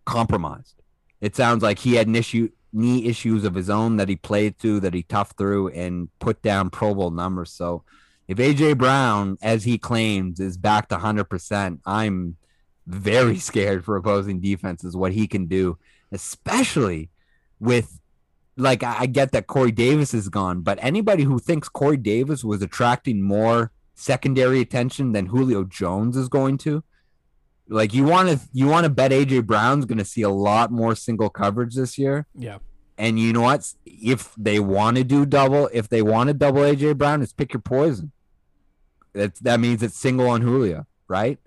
compromised. 0.06 0.82
It 1.20 1.36
sounds 1.36 1.64
like 1.64 1.80
he 1.80 1.96
had 1.96 2.08
an 2.08 2.16
issue, 2.16 2.50
knee 2.72 3.08
issues 3.08 3.44
of 3.44 3.56
his 3.56 3.70
own 3.70 3.98
that 3.98 4.08
he 4.08 4.16
played 4.16 4.58
through, 4.58 4.80
that 4.82 4.94
he 4.94 5.04
toughed 5.04 5.38
through, 5.38 5.68
and 5.70 6.08
put 6.20 6.42
down 6.42 6.70
Pro 6.70 6.94
Bowl 6.94 7.12
numbers. 7.12 7.52
So 7.52 7.84
if 8.28 8.38
AJ 8.38 8.78
Brown, 8.78 9.38
as 9.42 9.64
he 9.64 9.78
claims, 9.78 10.40
is 10.40 10.58
back 10.58 10.90
to 10.90 10.98
100%, 10.98 11.80
I'm 11.86 12.38
very 12.86 13.38
scared 13.50 13.86
for 13.86 13.96
opposing 13.96 14.40
defenses 14.40 14.96
what 14.96 15.14
he 15.14 15.28
can 15.28 15.46
do, 15.46 15.78
especially 16.12 17.10
with 17.60 18.00
like 18.58 18.84
I 18.84 19.06
get 19.06 19.32
that 19.34 19.48
Corey 19.48 19.72
Davis 19.72 20.14
is 20.14 20.30
gone, 20.30 20.62
but 20.62 20.80
anybody 20.82 21.24
who 21.24 21.38
thinks 21.38 21.70
Corey 21.70 21.98
Davis 21.98 22.44
was 22.44 22.62
attracting 22.62 23.22
more 23.22 23.72
secondary 23.94 24.62
attention 24.62 25.12
than 25.12 25.28
Julio 25.28 25.64
Jones 25.64 26.18
is 26.18 26.28
going 26.28 26.58
to, 26.60 26.84
like 27.70 27.94
you 27.94 28.04
want 28.04 28.30
to 28.30 28.40
you 28.52 28.68
want 28.68 28.86
to 28.86 28.90
bet 28.90 29.12
AJ 29.12 29.46
Brown's 29.46 29.86
going 29.86 30.00
to 30.00 30.06
see 30.06 30.24
a 30.24 30.30
lot 30.30 30.72
more 30.72 30.96
single 30.96 31.30
coverage 31.30 31.76
this 31.76 31.98
year. 31.98 32.26
Yeah. 32.36 32.58
And 32.98 33.20
you 33.20 33.32
know 33.32 33.42
what? 33.42 33.72
If 33.86 34.34
they 34.36 34.60
want 34.60 34.98
to 34.98 35.04
do 35.04 35.26
double, 35.26 35.70
if 35.72 35.88
they 35.88 36.02
want 36.02 36.30
to 36.30 36.34
double 36.34 36.62
AJ 36.62 36.98
Brown, 36.98 37.22
it's 37.22 37.34
pick 37.34 37.54
your 37.54 37.62
poison. 37.62 38.12
That 39.18 39.36
that 39.38 39.60
means 39.60 39.82
it's 39.82 39.98
single 39.98 40.30
on 40.30 40.42
Julio, 40.42 40.86
right? 41.08 41.40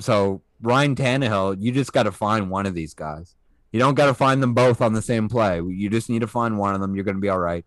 So 0.00 0.42
Ryan 0.62 0.94
Tannehill, 0.94 1.56
you 1.60 1.70
just 1.70 1.92
got 1.92 2.04
to 2.04 2.12
find 2.12 2.50
one 2.50 2.64
of 2.64 2.74
these 2.74 2.94
guys. 2.94 3.34
You 3.72 3.78
don't 3.78 3.94
got 3.94 4.06
to 4.06 4.14
find 4.14 4.42
them 4.42 4.54
both 4.54 4.80
on 4.80 4.94
the 4.94 5.02
same 5.02 5.28
play. 5.28 5.60
You 5.60 5.90
just 5.90 6.08
need 6.08 6.20
to 6.20 6.26
find 6.26 6.58
one 6.58 6.74
of 6.74 6.80
them. 6.80 6.94
You're 6.94 7.04
going 7.04 7.16
to 7.16 7.20
be 7.20 7.28
all 7.28 7.38
right. 7.38 7.64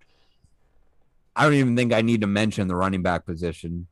I 1.35 1.43
don't 1.43 1.53
even 1.53 1.75
think 1.75 1.93
I 1.93 2.01
need 2.01 2.21
to 2.21 2.27
mention 2.27 2.67
the 2.67 2.75
running 2.75 3.03
back 3.03 3.25
position. 3.27 3.85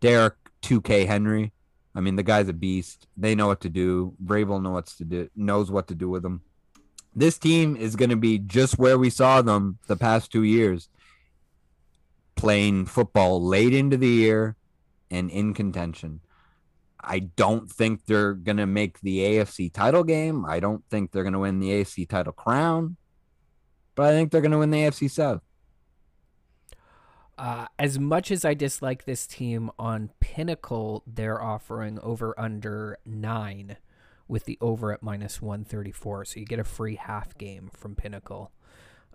Derrick 0.00 0.34
2K 0.62 1.06
Henry. 1.06 1.52
I 1.94 2.00
mean, 2.00 2.16
the 2.16 2.22
guy's 2.22 2.48
a 2.48 2.54
beast. 2.54 3.06
They 3.18 3.34
know 3.34 3.48
what 3.48 3.60
to 3.60 3.68
do. 3.68 4.14
Vrabel 4.24 4.62
know 4.62 4.70
what 4.70 4.86
to 4.86 5.04
do, 5.04 5.28
knows 5.36 5.70
what 5.70 5.88
to 5.88 5.94
do 5.94 6.08
with 6.08 6.22
them. 6.22 6.40
This 7.14 7.36
team 7.36 7.76
is 7.76 7.96
going 7.96 8.10
to 8.10 8.16
be 8.16 8.38
just 8.38 8.78
where 8.78 8.96
we 8.96 9.10
saw 9.10 9.42
them 9.42 9.78
the 9.88 9.96
past 9.96 10.32
two 10.32 10.44
years 10.44 10.88
playing 12.40 12.86
football 12.86 13.44
late 13.44 13.74
into 13.74 13.98
the 13.98 14.08
year 14.08 14.56
and 15.10 15.30
in 15.30 15.52
contention. 15.52 16.20
I 16.98 17.18
don't 17.18 17.70
think 17.70 18.06
they're 18.06 18.32
going 18.32 18.56
to 18.56 18.66
make 18.66 19.00
the 19.00 19.18
AFC 19.18 19.70
title 19.72 20.04
game. 20.04 20.46
I 20.46 20.58
don't 20.58 20.82
think 20.88 21.12
they're 21.12 21.22
going 21.22 21.34
to 21.34 21.38
win 21.38 21.60
the 21.60 21.68
AFC 21.68 22.08
title 22.08 22.32
crown, 22.32 22.96
but 23.94 24.06
I 24.06 24.16
think 24.16 24.30
they're 24.30 24.40
going 24.40 24.52
to 24.52 24.58
win 24.58 24.70
the 24.70 24.78
AFC 24.78 25.10
South. 25.10 25.42
Uh, 27.36 27.66
as 27.78 27.98
much 27.98 28.30
as 28.30 28.44
I 28.44 28.54
dislike 28.54 29.04
this 29.04 29.26
team 29.26 29.70
on 29.78 30.10
Pinnacle, 30.20 31.02
they're 31.06 31.42
offering 31.42 31.98
over 32.00 32.38
under 32.38 32.98
nine 33.04 33.76
with 34.28 34.44
the 34.44 34.56
over 34.62 34.92
at 34.92 35.02
minus 35.02 35.42
134. 35.42 36.24
So 36.24 36.40
you 36.40 36.46
get 36.46 36.58
a 36.58 36.64
free 36.64 36.96
half 36.96 37.36
game 37.36 37.70
from 37.72 37.96
Pinnacle. 37.96 38.52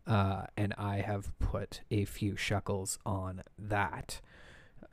Uh, 0.08 0.44
and 0.56 0.74
I 0.78 0.98
have 0.98 1.38
put 1.40 1.82
a 1.90 2.06
few 2.06 2.36
shekels 2.36 3.00
on 3.06 3.42
that 3.58 4.22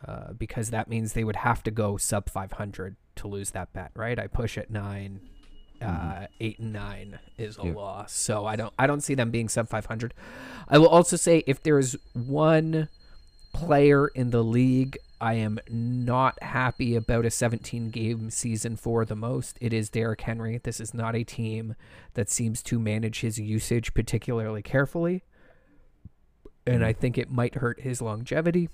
uh, 0.06 0.32
because 0.32 0.70
that 0.70 0.88
means 0.88 1.12
they 1.12 1.24
would 1.24 1.36
have 1.36 1.62
to 1.64 1.70
go 1.70 1.96
sub 1.98 2.30
500 2.30 2.96
to 3.16 3.28
lose 3.28 3.50
that 3.50 3.72
bet, 3.72 3.90
right? 3.94 4.18
I 4.18 4.26
push 4.26 4.56
at 4.56 4.70
9 4.70 5.20
uh, 5.82 6.26
eight 6.40 6.60
and 6.60 6.72
nine 6.72 7.18
is 7.36 7.58
a 7.58 7.66
Yeah. 7.66 7.72
loss. 7.72 8.12
So 8.12 8.46
I 8.46 8.54
don't 8.54 8.72
I 8.78 8.86
don't 8.86 9.00
see 9.00 9.14
them 9.16 9.32
being 9.32 9.48
sub 9.48 9.68
five 9.68 9.86
hundred. 9.86 10.14
I 10.68 10.78
will 10.78 10.86
also 10.88 11.16
say 11.16 11.42
if 11.44 11.60
there 11.60 11.76
is 11.76 11.98
one 12.12 12.88
player 13.52 14.08
in 14.08 14.30
the 14.30 14.42
league 14.42 14.98
I 15.20 15.34
am 15.34 15.60
not 15.70 16.42
happy 16.42 16.96
about 16.96 17.24
a 17.24 17.30
17 17.30 17.90
game 17.90 18.28
season 18.30 18.74
for 18.76 19.04
the 19.04 19.14
most, 19.14 19.56
it 19.60 19.72
is 19.72 19.88
Derrick 19.88 20.22
Henry. 20.22 20.58
This 20.58 20.80
is 20.80 20.92
not 20.92 21.14
a 21.14 21.22
team 21.22 21.76
that 22.14 22.28
seems 22.28 22.60
to 22.64 22.78
manage 22.80 23.20
his 23.20 23.38
usage 23.38 23.94
particularly 23.94 24.62
carefully. 24.62 25.22
And 26.66 26.84
I 26.84 26.92
think 26.92 27.18
it 27.18 27.30
might 27.30 27.54
hurt 27.56 27.80
his 27.80 28.02
longevity. 28.02 28.68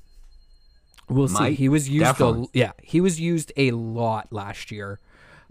We'll 1.10 1.28
see. 1.28 1.52
He 1.54 1.68
was 1.68 1.88
used 1.88 2.20
a, 2.20 2.44
yeah, 2.54 2.72
he 2.82 3.00
was 3.02 3.20
used 3.20 3.52
a 3.56 3.70
lot 3.72 4.32
last 4.32 4.70
year. 4.70 4.98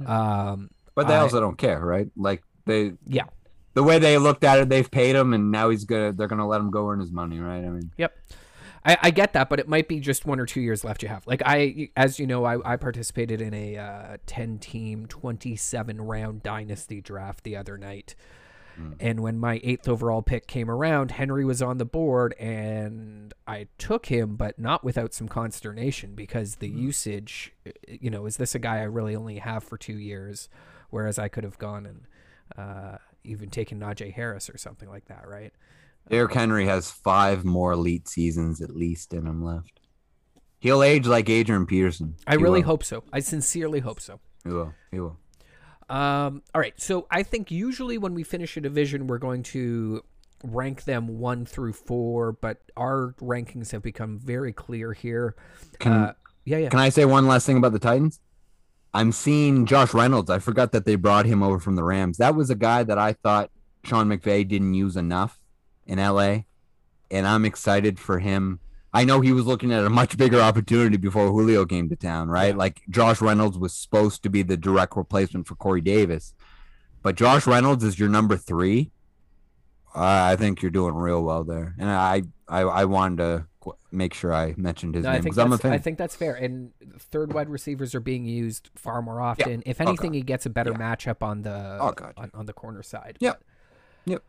Um 0.05 0.69
But 0.95 1.07
they 1.07 1.15
I- 1.15 1.19
also 1.19 1.39
don't 1.39 1.57
care, 1.57 1.79
right? 1.79 2.09
Like 2.15 2.43
they, 2.65 2.93
yeah. 3.05 3.25
the 3.75 3.83
way 3.83 3.99
they 3.99 4.17
looked 4.17 4.43
at 4.43 4.59
it, 4.59 4.69
they've 4.69 4.89
paid 4.89 5.15
him, 5.15 5.33
and 5.33 5.51
now 5.51 5.69
he's 5.69 5.85
gonna, 5.85 6.11
they're 6.11 6.27
gonna 6.27 6.47
let 6.47 6.59
him 6.59 6.69
go 6.71 6.89
earn 6.89 6.99
his 6.99 7.11
money, 7.11 7.39
right? 7.39 7.63
I 7.63 7.69
mean, 7.69 7.91
Yep. 7.97 8.13
I, 8.87 8.97
I 9.03 9.11
get 9.11 9.33
that, 9.33 9.49
but 9.49 9.59
it 9.59 9.67
might 9.67 9.87
be 9.89 9.99
just 9.99 10.25
one 10.25 10.39
or 10.39 10.45
two 10.45 10.61
years 10.61 10.83
left 10.83 11.03
you 11.03 11.09
have. 11.09 11.27
Like 11.27 11.41
I, 11.45 11.89
as 11.97 12.19
you 12.19 12.25
know, 12.25 12.45
I, 12.45 12.73
I 12.73 12.77
participated 12.77 13.41
in 13.41 13.53
a 13.53 13.77
uh, 13.77 14.17
10 14.25 14.59
team, 14.59 15.05
27 15.07 16.01
round 16.01 16.41
dynasty 16.41 17.01
draft 17.01 17.43
the 17.43 17.57
other 17.57 17.77
night. 17.77 18.15
And 18.99 19.21
when 19.21 19.39
my 19.39 19.59
eighth 19.63 19.87
overall 19.87 20.21
pick 20.21 20.45
came 20.45 20.69
around, 20.69 21.11
Henry 21.11 21.43
was 21.43 21.63
on 21.63 21.79
the 21.79 21.85
board 21.85 22.33
and 22.33 23.33
I 23.47 23.67
took 23.79 24.05
him, 24.05 24.35
but 24.35 24.59
not 24.59 24.83
without 24.83 25.15
some 25.15 25.27
consternation 25.27 26.13
because 26.13 26.57
the 26.57 26.69
usage, 26.69 27.53
uh, 27.65 27.71
you 27.87 28.11
know, 28.11 28.27
is 28.27 28.37
this 28.37 28.53
a 28.53 28.59
guy 28.59 28.77
I 28.77 28.83
really 28.83 29.15
only 29.15 29.39
have 29.39 29.63
for 29.63 29.77
two 29.77 29.97
years? 29.97 30.47
Whereas 30.91 31.17
I 31.17 31.27
could 31.27 31.43
have 31.43 31.57
gone 31.57 31.87
and 31.87 32.01
uh, 32.55 32.97
even 33.23 33.49
taken 33.49 33.79
Najee 33.79 34.13
Harris 34.13 34.47
or 34.47 34.57
something 34.57 34.89
like 34.89 35.05
that, 35.05 35.27
right? 35.27 35.53
Derrick 36.09 36.33
Henry 36.33 36.65
has 36.65 36.89
five 36.91 37.43
more 37.43 37.73
elite 37.73 38.07
seasons 38.07 38.61
at 38.61 38.75
least 38.75 39.13
in 39.13 39.25
him 39.25 39.43
left. 39.43 39.79
He'll 40.59 40.81
age 40.81 41.05
like 41.05 41.29
Adrian 41.29 41.65
Peterson. 41.65 42.15
I 42.25 42.31
He 42.31 42.37
really 42.37 42.61
will. 42.61 42.67
hope 42.67 42.83
so. 42.83 43.03
I 43.13 43.19
sincerely 43.19 43.79
hope 43.79 43.99
so. 43.99 44.19
He 44.43 44.49
will. 44.49 44.73
He 44.91 44.99
will. 44.99 45.17
Um, 45.89 46.41
all 46.53 46.61
right. 46.61 46.73
So 46.79 47.07
I 47.11 47.23
think 47.23 47.51
usually 47.51 47.97
when 47.97 48.13
we 48.13 48.23
finish 48.23 48.57
a 48.57 48.61
division, 48.61 49.07
we're 49.07 49.19
going 49.19 49.43
to 49.43 50.03
rank 50.43 50.83
them 50.83 51.19
one 51.19 51.45
through 51.45 51.73
four, 51.73 52.31
but 52.33 52.57
our 52.75 53.13
rankings 53.21 53.71
have 53.71 53.81
become 53.83 54.19
very 54.19 54.53
clear 54.53 54.93
here. 54.93 55.35
Can 55.79 55.91
uh, 55.91 56.13
yeah, 56.45 56.57
yeah. 56.57 56.69
Can 56.69 56.79
I 56.79 56.89
say 56.89 57.05
one 57.05 57.27
last 57.27 57.45
thing 57.45 57.57
about 57.57 57.73
the 57.73 57.79
Titans? 57.79 58.19
I'm 58.93 59.11
seeing 59.11 59.65
Josh 59.65 59.93
Reynolds. 59.93 60.29
I 60.29 60.39
forgot 60.39 60.71
that 60.71 60.85
they 60.85 60.95
brought 60.95 61.25
him 61.25 61.43
over 61.43 61.59
from 61.59 61.75
the 61.75 61.83
Rams. 61.83 62.17
That 62.17 62.35
was 62.35 62.49
a 62.49 62.55
guy 62.55 62.83
that 62.83 62.97
I 62.97 63.13
thought 63.13 63.51
Sean 63.83 64.07
McVay 64.07 64.47
didn't 64.47 64.73
use 64.73 64.95
enough 64.95 65.39
in 65.87 65.97
LA, 65.99 66.41
and 67.09 67.25
I'm 67.25 67.45
excited 67.45 67.97
for 67.99 68.19
him. 68.19 68.59
I 68.93 69.03
know 69.03 69.21
he 69.21 69.31
was 69.31 69.45
looking 69.45 69.71
at 69.71 69.83
a 69.83 69.89
much 69.89 70.17
bigger 70.17 70.39
opportunity 70.39 70.97
before 70.97 71.27
Julio 71.29 71.65
came 71.65 71.89
to 71.89 71.95
town, 71.95 72.29
right? 72.29 72.49
Yeah. 72.49 72.55
Like 72.55 72.81
Josh 72.89 73.21
Reynolds 73.21 73.57
was 73.57 73.73
supposed 73.73 74.23
to 74.23 74.29
be 74.29 74.43
the 74.43 74.57
direct 74.57 74.95
replacement 74.95 75.47
for 75.47 75.55
Corey 75.55 75.81
Davis, 75.81 76.33
but 77.01 77.15
Josh 77.15 77.47
Reynolds 77.47 77.83
is 77.83 77.99
your 77.99 78.09
number 78.09 78.37
three. 78.37 78.91
I 79.95 80.33
I 80.33 80.35
think 80.35 80.61
you're 80.61 80.71
doing 80.71 80.95
real 80.95 81.23
well 81.23 81.43
there, 81.43 81.75
and 81.79 81.89
I 81.89 82.23
I, 82.47 82.61
I 82.61 82.85
wanted 82.85 83.17
to 83.17 83.45
qu- 83.59 83.77
make 83.91 84.13
sure 84.13 84.33
I 84.33 84.53
mentioned 84.57 84.95
his 84.95 85.03
No, 85.03 85.11
name 85.11 85.21
because 85.23 85.37
I'm 85.37 85.51
a 85.53 85.57
fan. 85.57 85.73
I 85.73 85.77
think 85.79 85.97
that's 85.97 86.15
fair. 86.15 86.33
And 86.35 86.71
third 86.97 87.33
wide 87.33 87.49
receivers 87.49 87.93
are 87.93 87.99
being 87.99 88.23
used 88.25 88.69
far 88.75 89.01
more 89.01 89.19
often. 89.21 89.63
If 89.65 89.81
Oh, 89.81 89.85
anything, 89.85 90.13
he 90.13 90.21
gets 90.21 90.45
a 90.45 90.49
better 90.49 90.71
Yeah. 90.71 90.77
matchup 90.95 91.21
on 91.21 91.41
the 91.41 91.77
Oh, 91.81 91.93
on, 92.15 92.31
on 92.33 92.45
the 92.45 92.53
corner 92.53 92.83
side. 92.83 93.17
Yep. 93.19 93.43
Yep. 94.05 94.23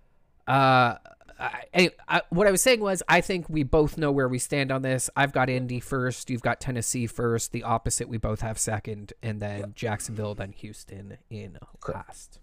Uh, 0.49 0.95
I, 1.39 1.91
I, 2.09 2.23
what 2.31 2.47
I 2.47 2.51
was 2.51 2.63
saying 2.63 2.81
was, 2.81 3.03
I 3.09 3.21
think 3.21 3.49
we 3.49 3.63
both 3.63 3.97
know 3.97 4.11
where 4.11 4.29
we 4.29 4.39
stand 4.39 4.73
on 4.73 4.83
this. 4.83 5.09
I've 5.15 5.33
got 5.33 5.49
Indy 5.49 5.79
first. 5.79 6.31
You've 6.31 6.43
got 6.43 6.61
Tennessee 6.61 7.07
first. 7.07 7.53
The 7.53 7.63
opposite, 7.63 8.09
we 8.09 8.19
both 8.19 8.41
have 8.41 8.59
second, 8.59 9.13
and 9.23 9.41
then 9.41 9.73
Jacksonville, 9.77 10.35
then 10.35 10.53
Houston 10.53 11.19
in 11.31 11.59
last. 11.87 12.41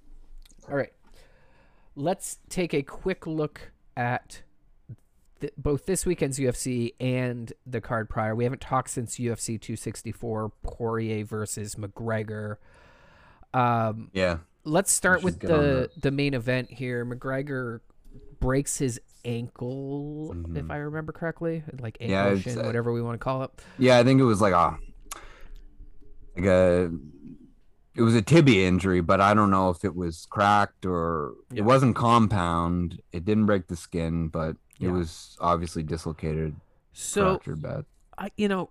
All 0.69 0.77
right. 0.77 0.93
Let's 1.95 2.39
take 2.49 2.73
a 2.73 2.83
quick 2.83 3.27
look 3.27 3.71
at 3.97 4.43
th- 5.41 5.53
both 5.57 5.85
this 5.85 6.05
weekend's 6.05 6.39
UFC 6.39 6.93
and 6.99 7.51
the 7.65 7.81
card 7.81 8.09
prior. 8.09 8.35
We 8.35 8.45
haven't 8.45 8.61
talked 8.61 8.89
since 8.89 9.15
UFC 9.15 9.59
264, 9.59 10.51
Poirier 10.63 11.25
versus 11.25 11.75
McGregor. 11.75 12.57
Um, 13.53 14.09
yeah. 14.13 14.39
let's 14.65 14.91
start 14.91 15.23
with 15.23 15.39
the 15.39 15.89
the 15.97 16.11
main 16.11 16.33
event 16.33 16.71
here. 16.71 17.05
McGregor 17.05 17.79
breaks 18.39 18.77
his 18.77 18.99
ankle, 19.23 20.35
if 20.55 20.69
I 20.69 20.77
remember 20.77 21.11
correctly, 21.11 21.63
like 21.79 21.97
ankle 21.99 22.15
Mm-hmm. 22.17 22.35
Yeah, 22.35 22.39
shin, 22.53 22.59
uh, 22.59 22.63
whatever 22.63 22.93
we 22.93 23.01
want 23.01 23.15
to 23.15 23.23
call 23.23 23.43
it. 23.43 23.51
Yeah, 23.77 23.97
I 23.97 24.03
think 24.03 24.19
it 24.21 24.25
was 24.25 24.41
like 24.41 24.53
a 24.53 24.77
like 26.35 26.45
a 26.45 26.91
it 27.95 28.01
was 28.01 28.13
a 28.13 28.21
tibia 28.21 28.67
injury, 28.67 28.99
but 29.01 29.21
I 29.21 29.33
don't 29.33 29.49
know 29.49 29.69
if 29.69 29.85
it 29.85 29.95
was 29.95 30.27
cracked 30.29 30.85
or 30.85 31.33
Yeah. 31.51 31.59
it 31.59 31.65
wasn't 31.65 31.95
compound. 31.95 33.01
It 33.13 33.23
didn't 33.25 33.45
break 33.45 33.67
the 33.67 33.75
skin, 33.77 34.27
but 34.27 34.57
Yeah. 34.77 34.89
it 34.89 34.91
was 34.91 35.37
obviously 35.39 35.81
dislocated, 35.83 36.55
So 36.91 37.35
fractured 37.35 37.61
bad. 37.61 37.85
I, 38.17 38.31
you 38.35 38.47
know, 38.49 38.69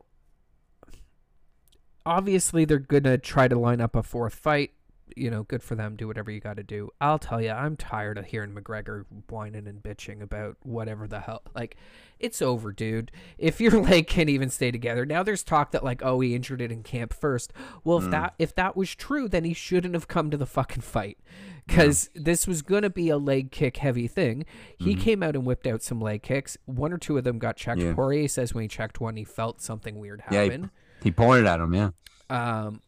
obviously 2.07 2.65
they're 2.65 2.79
gonna 2.79 3.19
try 3.19 3.49
to 3.49 3.59
line 3.59 3.81
up 3.81 3.97
a 3.97 4.03
fourth 4.03 4.35
fight. 4.35 4.73
You 5.17 5.31
know, 5.31 5.43
good 5.45 5.63
for 5.63 5.75
them. 5.75 5.97
Do 5.97 6.07
whatever 6.07 6.31
you 6.31 6.41
got 6.41 6.57
to 6.57 6.63
do. 6.63 6.91
I'll 7.01 7.19
tell 7.19 7.41
you, 7.41 7.51
I'm 7.51 7.77
tired 7.77 8.19
of 8.19 8.27
hearing 8.27 8.55
McGregor 8.55 9.05
whining 9.29 9.67
and 9.67 9.83
bitching 9.83 10.23
about 10.23 10.57
whatever 10.63 11.07
the 11.07 11.21
hell. 11.21 11.43
Like, 11.55 11.77
it's 12.19 12.41
over, 12.41 12.73
dude. 12.73 13.11
If 13.39 13.61
your 13.61 13.73
leg 13.73 14.07
can't 14.09 14.29
even 14.29 14.51
stay 14.51 14.71
together, 14.71 15.05
now 15.05 15.23
there's 15.23 15.43
talk 15.43 15.73
that 15.73 15.85
like, 15.85 16.03
oh, 16.03 16.21
he 16.21 16.35
injured 16.35 16.61
it 16.61 16.73
in 16.73 16.83
camp 16.83 17.13
first. 17.13 17.53
Well, 17.83 17.99
if 17.99 18.11
that 18.11 18.35
if 18.39 18.55
that 18.55 18.77
was 18.77 18.95
true, 18.95 19.29
then 19.29 19.45
he 19.45 19.55
shouldn't 19.55 19.95
have 19.95 20.09
come 20.09 20.31
to 20.31 20.37
the 20.37 20.47
fucking 20.47 20.83
fight, 20.83 21.19
because 21.67 22.11
this 22.15 22.47
was 22.47 22.63
gonna 22.63 22.91
be 22.91 23.09
a 23.09 23.19
leg 23.19 23.51
kick 23.51 23.79
heavy 23.79 24.07
thing. 24.07 24.45
He 24.79 24.95
came 24.95 25.23
out 25.23 25.35
and 25.35 25.45
whipped 25.45 25.67
out 25.67 25.83
some 25.83 26.01
leg 26.01 26.23
kicks. 26.23 26.57
One 26.67 26.93
or 26.93 26.99
two 26.99 27.19
of 27.19 27.25
them 27.25 27.39
got 27.39 27.57
checked. 27.57 27.81
Yeah. 27.81 27.95
Poirier 27.95 28.29
says 28.29 28.55
when 28.55 28.63
he 28.63 28.69
checked 28.69 29.01
one, 29.01 29.17
he 29.17 29.25
felt 29.25 29.61
something 29.61 29.99
weird 29.99 30.23
Yeah, 30.31 30.45
happen 30.45 30.71
he, 31.01 31.09
he 31.09 31.13
pointed 31.13 31.47
at 31.47 31.61
him. 31.61 31.75
Yeah, 31.75 31.91
um, 32.31 32.81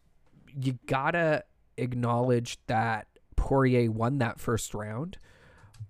you 0.59 0.79
gotta 0.87 1.43
acknowledge 1.77 2.57
that 2.67 3.07
Poirier 3.35 3.91
won 3.91 4.17
that 4.19 4.39
first 4.39 4.73
round. 4.73 5.17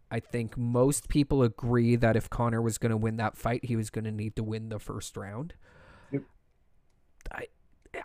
I 0.09 0.19
think 0.19 0.57
most 0.57 1.09
people 1.09 1.43
agree 1.43 1.95
that 1.95 2.15
if 2.15 2.29
Conor 2.29 2.61
was 2.61 2.77
going 2.77 2.91
to 2.91 2.97
win 2.97 3.17
that 3.17 3.35
fight, 3.35 3.65
he 3.65 3.75
was 3.75 3.89
going 3.89 4.05
to 4.05 4.11
need 4.11 4.35
to 4.37 4.43
win 4.43 4.69
the 4.69 4.79
first 4.79 5.17
round. 5.17 5.53
Yep. 6.11 6.23
I 7.31 7.47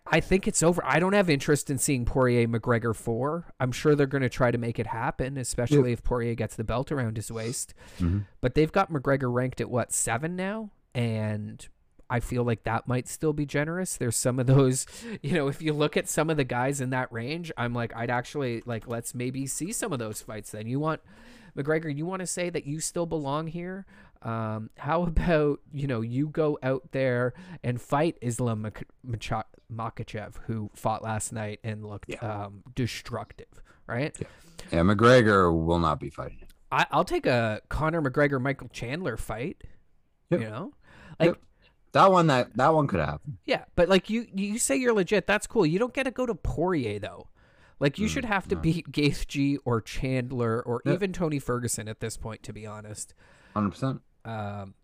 I 0.07 0.20
think 0.20 0.49
it's 0.49 0.62
over. 0.62 0.83
I 0.85 0.99
don't 0.99 1.12
have 1.12 1.28
interest 1.28 1.68
in 1.70 1.78
seeing 1.78 2.05
Poirier 2.05 2.49
McGregor 2.49 2.95
four. 2.95 3.53
I'm 3.61 3.72
sure 3.72 3.95
they're 3.95 4.07
going 4.07 4.22
to 4.22 4.28
try 4.28 4.51
to 4.51 4.59
make 4.59 4.78
it 4.78 4.87
happen, 4.87 5.37
especially 5.37 5.93
if 5.93 6.03
Poirier 6.03 6.35
gets 6.35 6.57
the 6.57 6.64
belt 6.64 6.91
around 6.91 7.16
his 7.16 7.30
waist. 7.30 7.74
Mhm. 7.99 8.26
But 8.41 8.55
they've 8.55 8.72
got 8.72 8.91
McGregor 8.91 9.33
ranked 9.33 9.61
at 9.61 9.70
what 9.70 9.93
seven 9.93 10.35
now, 10.35 10.70
and 10.95 11.66
I 12.11 12.21
feel 12.21 12.45
like 12.45 12.65
that 12.65 12.87
might 12.87 13.09
still 13.09 13.33
be 13.33 13.47
generous. 13.47 13.97
There's 13.97 14.17
some 14.17 14.39
of 14.39 14.47
those, 14.47 14.87
you 15.23 15.33
know, 15.33 15.49
if 15.49 15.63
you 15.63 15.73
look 15.73 15.97
at 15.97 16.09
some 16.09 16.29
of 16.31 16.37
the 16.37 16.45
guys 16.45 16.81
in 16.81 16.91
that 16.91 17.11
range, 17.13 17.51
I'm 17.57 17.73
like, 17.75 17.95
I'd 17.97 18.11
actually 18.11 18.63
like, 18.67 18.87
let's 18.87 19.15
maybe 19.15 19.47
see 19.47 19.73
some 19.73 19.93
of 19.93 19.99
those 19.99 20.21
fights. 20.21 20.51
Then 20.51 20.67
you 20.67 20.79
want 20.81 21.01
McGregor, 21.57 21.95
you 21.95 22.05
want 22.07 22.21
to 22.21 22.27
say 22.27 22.51
that 22.51 22.67
you 22.67 22.81
still 22.81 23.07
belong 23.07 23.47
here. 23.47 23.87
Um, 24.23 24.71
how 24.79 25.03
about 25.07 25.61
you 25.73 25.87
know 25.87 26.01
you 26.01 26.29
go 26.29 26.59
out 26.63 26.93
there 26.93 27.35
and 27.65 27.81
fight 27.81 28.17
Islam 28.21 28.63
Mak- 28.63 28.87
Macha- 29.03 29.47
Makhachev, 29.73 30.35
who 30.47 30.71
fought 30.75 31.03
last 31.03 31.33
night 31.33 31.61
and 31.65 31.85
looked 31.85 32.09
Yeah. 32.09 32.19
um, 32.45 32.63
destructive, 32.75 33.49
right? 33.87 34.15
yeah. 34.71 34.81
McGregor 34.81 35.53
will 35.53 35.79
not 35.81 35.99
be 35.99 36.09
fighting. 36.11 36.39
I, 36.71 36.87
I'll 36.91 37.05
take 37.05 37.27
a 37.27 37.61
Conor 37.69 38.01
McGregor 38.01 38.41
Michael 38.41 38.69
Chandler 38.69 39.17
fight. 39.17 39.63
Yep. 40.31 40.41
You 40.41 40.47
know, 40.49 40.73
like 41.21 41.29
Yep. 41.31 41.39
That 41.93 42.11
one, 42.11 42.26
that 42.28 42.57
that 42.57 42.72
one 42.74 42.86
could 42.86 43.01
happen. 43.01 43.38
yeah, 43.45 43.64
but 43.74 43.88
like 43.88 44.09
you 44.09 44.26
you 44.34 44.59
say 44.59 44.76
you're 44.76 44.95
legit. 44.95 45.26
That's 45.26 45.47
cool. 45.47 45.66
You 45.66 45.78
don't 45.78 45.93
get 45.93 46.05
to 46.05 46.11
go 46.11 46.24
to 46.26 46.34
Poirier 46.34 46.99
though. 46.99 47.28
Like 47.80 47.99
you 47.99 48.09
should 48.09 48.24
have 48.24 48.47
to 48.49 48.57
beat 48.57 48.86
Gaethje 48.93 49.59
or 49.64 49.80
Chandler 49.80 50.62
or 50.62 50.80
Yeah. 50.86 50.93
even 50.95 51.12
Tony 51.12 51.38
Ferguson 51.38 51.88
at 51.88 52.01
this 52.01 52.16
point. 52.16 52.43
To 52.45 52.53
be 52.53 52.66
honest, 52.66 53.12
Hundred 53.55 53.70
percent. 53.70 54.01
um, 54.24 54.74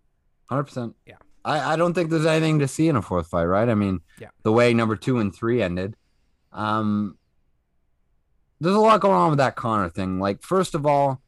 Hundred 0.51 0.65
percent. 0.65 0.97
Yeah. 1.07 1.17
I, 1.45 1.75
I 1.75 1.77
don't 1.77 1.95
think 1.95 2.11
there's 2.11 2.27
anything 2.27 2.59
to 2.59 2.69
see 2.69 2.89
in 2.89 2.97
a 2.97 3.01
fourth 3.03 3.29
fight, 3.29 3.45
right? 3.45 3.69
I 3.69 3.75
mean, 3.75 4.01
Yeah. 4.21 4.29
the 4.43 4.53
way 4.53 4.75
number 4.75 4.97
two 4.97 5.19
and 5.19 5.35
three 5.35 5.63
ended, 5.63 5.97
um, 6.53 7.17
there's 8.61 8.75
a 8.75 8.81
lot 8.81 9.01
going 9.01 9.15
on 9.15 9.31
with 9.31 9.39
that 9.39 9.55
Conor 9.57 9.89
thing. 9.89 10.19
Like, 10.19 10.43
first 10.43 10.75
of 10.75 10.85
all, 10.85 11.23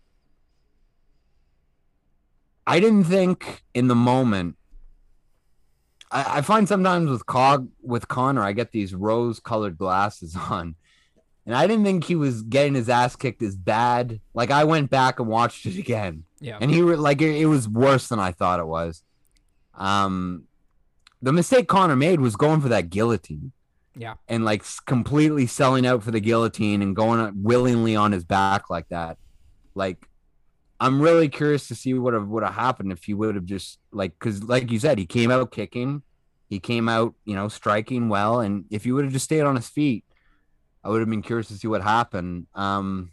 I 2.66 2.80
didn't 2.80 3.04
think 3.04 3.62
in 3.74 3.88
the 3.88 3.94
moment. 3.94 4.56
I, 6.10 6.38
I 6.38 6.40
find 6.42 6.68
sometimes 6.68 7.08
with 7.10 7.26
Cog 7.26 7.68
with 7.82 8.08
Conor, 8.08 8.42
I 8.42 8.52
get 8.52 8.72
these 8.72 8.94
rose-colored 8.94 9.78
glasses 9.78 10.36
on, 10.50 10.74
and 11.46 11.54
I 11.54 11.66
didn't 11.66 11.84
think 11.84 12.04
he 12.04 12.16
was 12.16 12.42
getting 12.42 12.74
his 12.74 12.88
ass 12.88 13.16
kicked 13.16 13.42
as 13.42 13.56
bad. 13.56 14.20
Like 14.34 14.50
I 14.50 14.64
went 14.64 14.90
back 14.90 15.18
and 15.20 15.28
watched 15.28 15.66
it 15.66 15.78
again, 15.78 16.24
Yeah. 16.40 16.58
and 16.60 16.70
he 16.70 16.82
like 16.82 17.20
it, 17.22 17.36
it 17.40 17.46
was 17.46 17.68
worse 17.68 18.08
than 18.08 18.18
I 18.18 18.32
thought 18.32 18.60
it 18.60 18.66
was. 18.66 19.02
Um, 19.74 20.44
the 21.22 21.32
mistake 21.32 21.68
Conor 21.68 21.96
made 21.96 22.20
was 22.20 22.36
going 22.36 22.60
for 22.60 22.68
that 22.68 22.90
guillotine. 22.90 23.52
Yeah. 23.96 24.14
And 24.28 24.44
like 24.44 24.64
completely 24.86 25.46
selling 25.46 25.86
out 25.86 26.02
for 26.02 26.10
the 26.10 26.20
guillotine 26.20 26.80
and 26.80 26.94
going 26.94 27.42
willingly 27.42 27.96
on 27.96 28.12
his 28.12 28.24
back 28.24 28.70
like 28.70 28.88
that. 28.88 29.18
Like, 29.74 30.06
I'm 30.80 31.00
really 31.00 31.28
curious 31.28 31.68
to 31.68 31.74
see 31.74 31.92
what 31.94 32.14
would 32.26 32.42
have 32.42 32.54
happened 32.54 32.90
if 32.90 33.04
he 33.04 33.12
would 33.12 33.34
have 33.34 33.44
just 33.44 33.78
like, 33.92 34.18
because 34.18 34.42
like 34.42 34.70
you 34.70 34.78
said, 34.78 34.98
he 34.98 35.04
came 35.04 35.30
out 35.30 35.52
kicking, 35.52 36.02
he 36.48 36.58
came 36.58 36.88
out, 36.88 37.14
you 37.26 37.34
know, 37.34 37.48
striking 37.48 38.08
well, 38.08 38.40
and 38.40 38.64
if 38.70 38.84
he 38.84 38.92
would 38.92 39.04
have 39.04 39.12
just 39.12 39.26
stayed 39.26 39.42
on 39.42 39.56
his 39.56 39.68
feet, 39.68 40.04
I 40.82 40.88
would 40.88 41.00
have 41.00 41.10
been 41.10 41.22
curious 41.22 41.48
to 41.48 41.54
see 41.54 41.68
what 41.68 41.82
happened. 41.82 42.46
Um, 42.54 43.12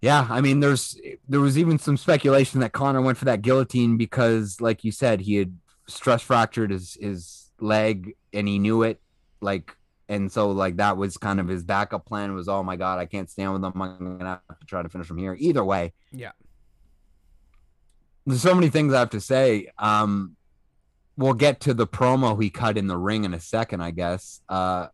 yeah, 0.00 0.28
I 0.30 0.40
mean, 0.40 0.60
there's 0.60 0.96
there 1.28 1.40
was 1.40 1.58
even 1.58 1.78
some 1.78 1.96
speculation 1.96 2.60
that 2.60 2.72
Conor 2.72 3.02
went 3.02 3.18
for 3.18 3.24
that 3.24 3.42
guillotine 3.42 3.96
because, 3.96 4.60
like 4.60 4.84
you 4.84 4.92
said, 4.92 5.22
he 5.22 5.34
had 5.34 5.58
stress 5.88 6.22
fractured 6.22 6.70
his 6.70 6.96
his 7.00 7.50
leg 7.60 8.14
and 8.32 8.46
he 8.46 8.60
knew 8.60 8.84
it. 8.84 9.00
Like, 9.40 9.76
and 10.08 10.30
so 10.32 10.50
like 10.50 10.76
that 10.76 10.96
was 10.96 11.16
kind 11.16 11.38
of 11.40 11.48
his 11.48 11.62
backup 11.64 12.06
plan 12.06 12.34
was, 12.34 12.48
oh 12.48 12.62
my 12.62 12.76
god, 12.76 12.98
I 12.98 13.06
can't 13.06 13.28
stand 13.30 13.52
with 13.52 13.64
him. 13.64 13.80
I'm 13.80 14.18
gonna 14.18 14.40
have 14.48 14.58
to 14.60 14.66
try 14.66 14.82
to 14.82 14.88
finish 14.88 15.06
from 15.06 15.18
here. 15.18 15.36
Either 15.38 15.64
way, 15.64 15.92
Yeah. 16.12 16.32
there's 18.26 18.42
so 18.42 18.54
many 18.54 18.68
things 18.68 18.92
I 18.92 19.00
have 19.00 19.10
to 19.10 19.20
say. 19.20 19.70
Um, 19.78 20.36
we'll 21.16 21.34
get 21.34 21.60
to 21.60 21.74
the 21.74 21.86
promo 21.86 22.40
he 22.40 22.50
cut 22.50 22.76
in 22.78 22.86
the 22.86 22.96
ring 22.96 23.24
in 23.24 23.34
a 23.34 23.40
second, 23.40 23.80
I 23.80 23.90
guess. 23.90 24.40
Uh, 24.48 24.88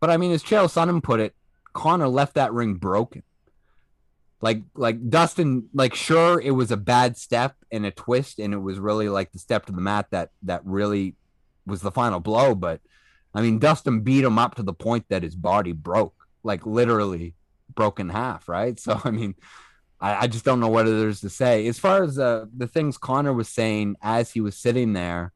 but 0.00 0.10
I 0.10 0.16
mean, 0.16 0.32
as 0.32 0.42
Chael 0.42 0.64
Sonnen 0.66 1.02
put 1.02 1.20
it, 1.20 1.34
Conor 1.72 2.08
left 2.08 2.34
that 2.34 2.52
ring 2.52 2.74
broken. 2.74 3.22
Like, 4.42 4.62
like 4.74 5.10
Dustin, 5.10 5.68
like 5.74 5.94
sure 5.94 6.40
it 6.40 6.52
was 6.52 6.70
a 6.70 6.76
bad 6.78 7.18
step 7.18 7.56
and 7.70 7.84
a 7.84 7.90
twist, 7.90 8.38
and 8.38 8.54
it 8.54 8.58
was 8.58 8.78
really 8.78 9.08
like 9.10 9.32
the 9.32 9.38
step 9.38 9.66
to 9.66 9.72
the 9.72 9.82
mat 9.82 10.06
that 10.10 10.30
that 10.44 10.64
really 10.64 11.14
was 11.66 11.82
the 11.82 11.90
final 11.92 12.20
blow. 12.20 12.54
But 12.54 12.80
I 13.34 13.42
mean, 13.42 13.58
Dustin 13.58 14.00
beat 14.00 14.24
him 14.24 14.38
up 14.38 14.56
to 14.56 14.62
the 14.62 14.72
point 14.72 15.06
that 15.08 15.22
his 15.22 15.36
body 15.36 15.72
broke, 15.72 16.14
like 16.42 16.66
literally 16.66 17.34
broke 17.74 18.00
in 18.00 18.08
half, 18.08 18.48
right? 18.48 18.78
So 18.80 19.00
I 19.04 19.10
mean, 19.10 19.34
I, 20.00 20.24
I 20.24 20.26
just 20.26 20.44
don't 20.44 20.60
know 20.60 20.68
what 20.68 20.86
there's 20.86 21.20
to 21.20 21.30
say. 21.30 21.66
As 21.66 21.78
far 21.78 22.02
as 22.02 22.18
uh, 22.18 22.46
the 22.56 22.66
things 22.66 22.98
Conor 22.98 23.32
was 23.32 23.48
saying 23.48 23.96
as 24.02 24.32
he 24.32 24.40
was 24.40 24.56
sitting 24.56 24.92
there, 24.92 25.32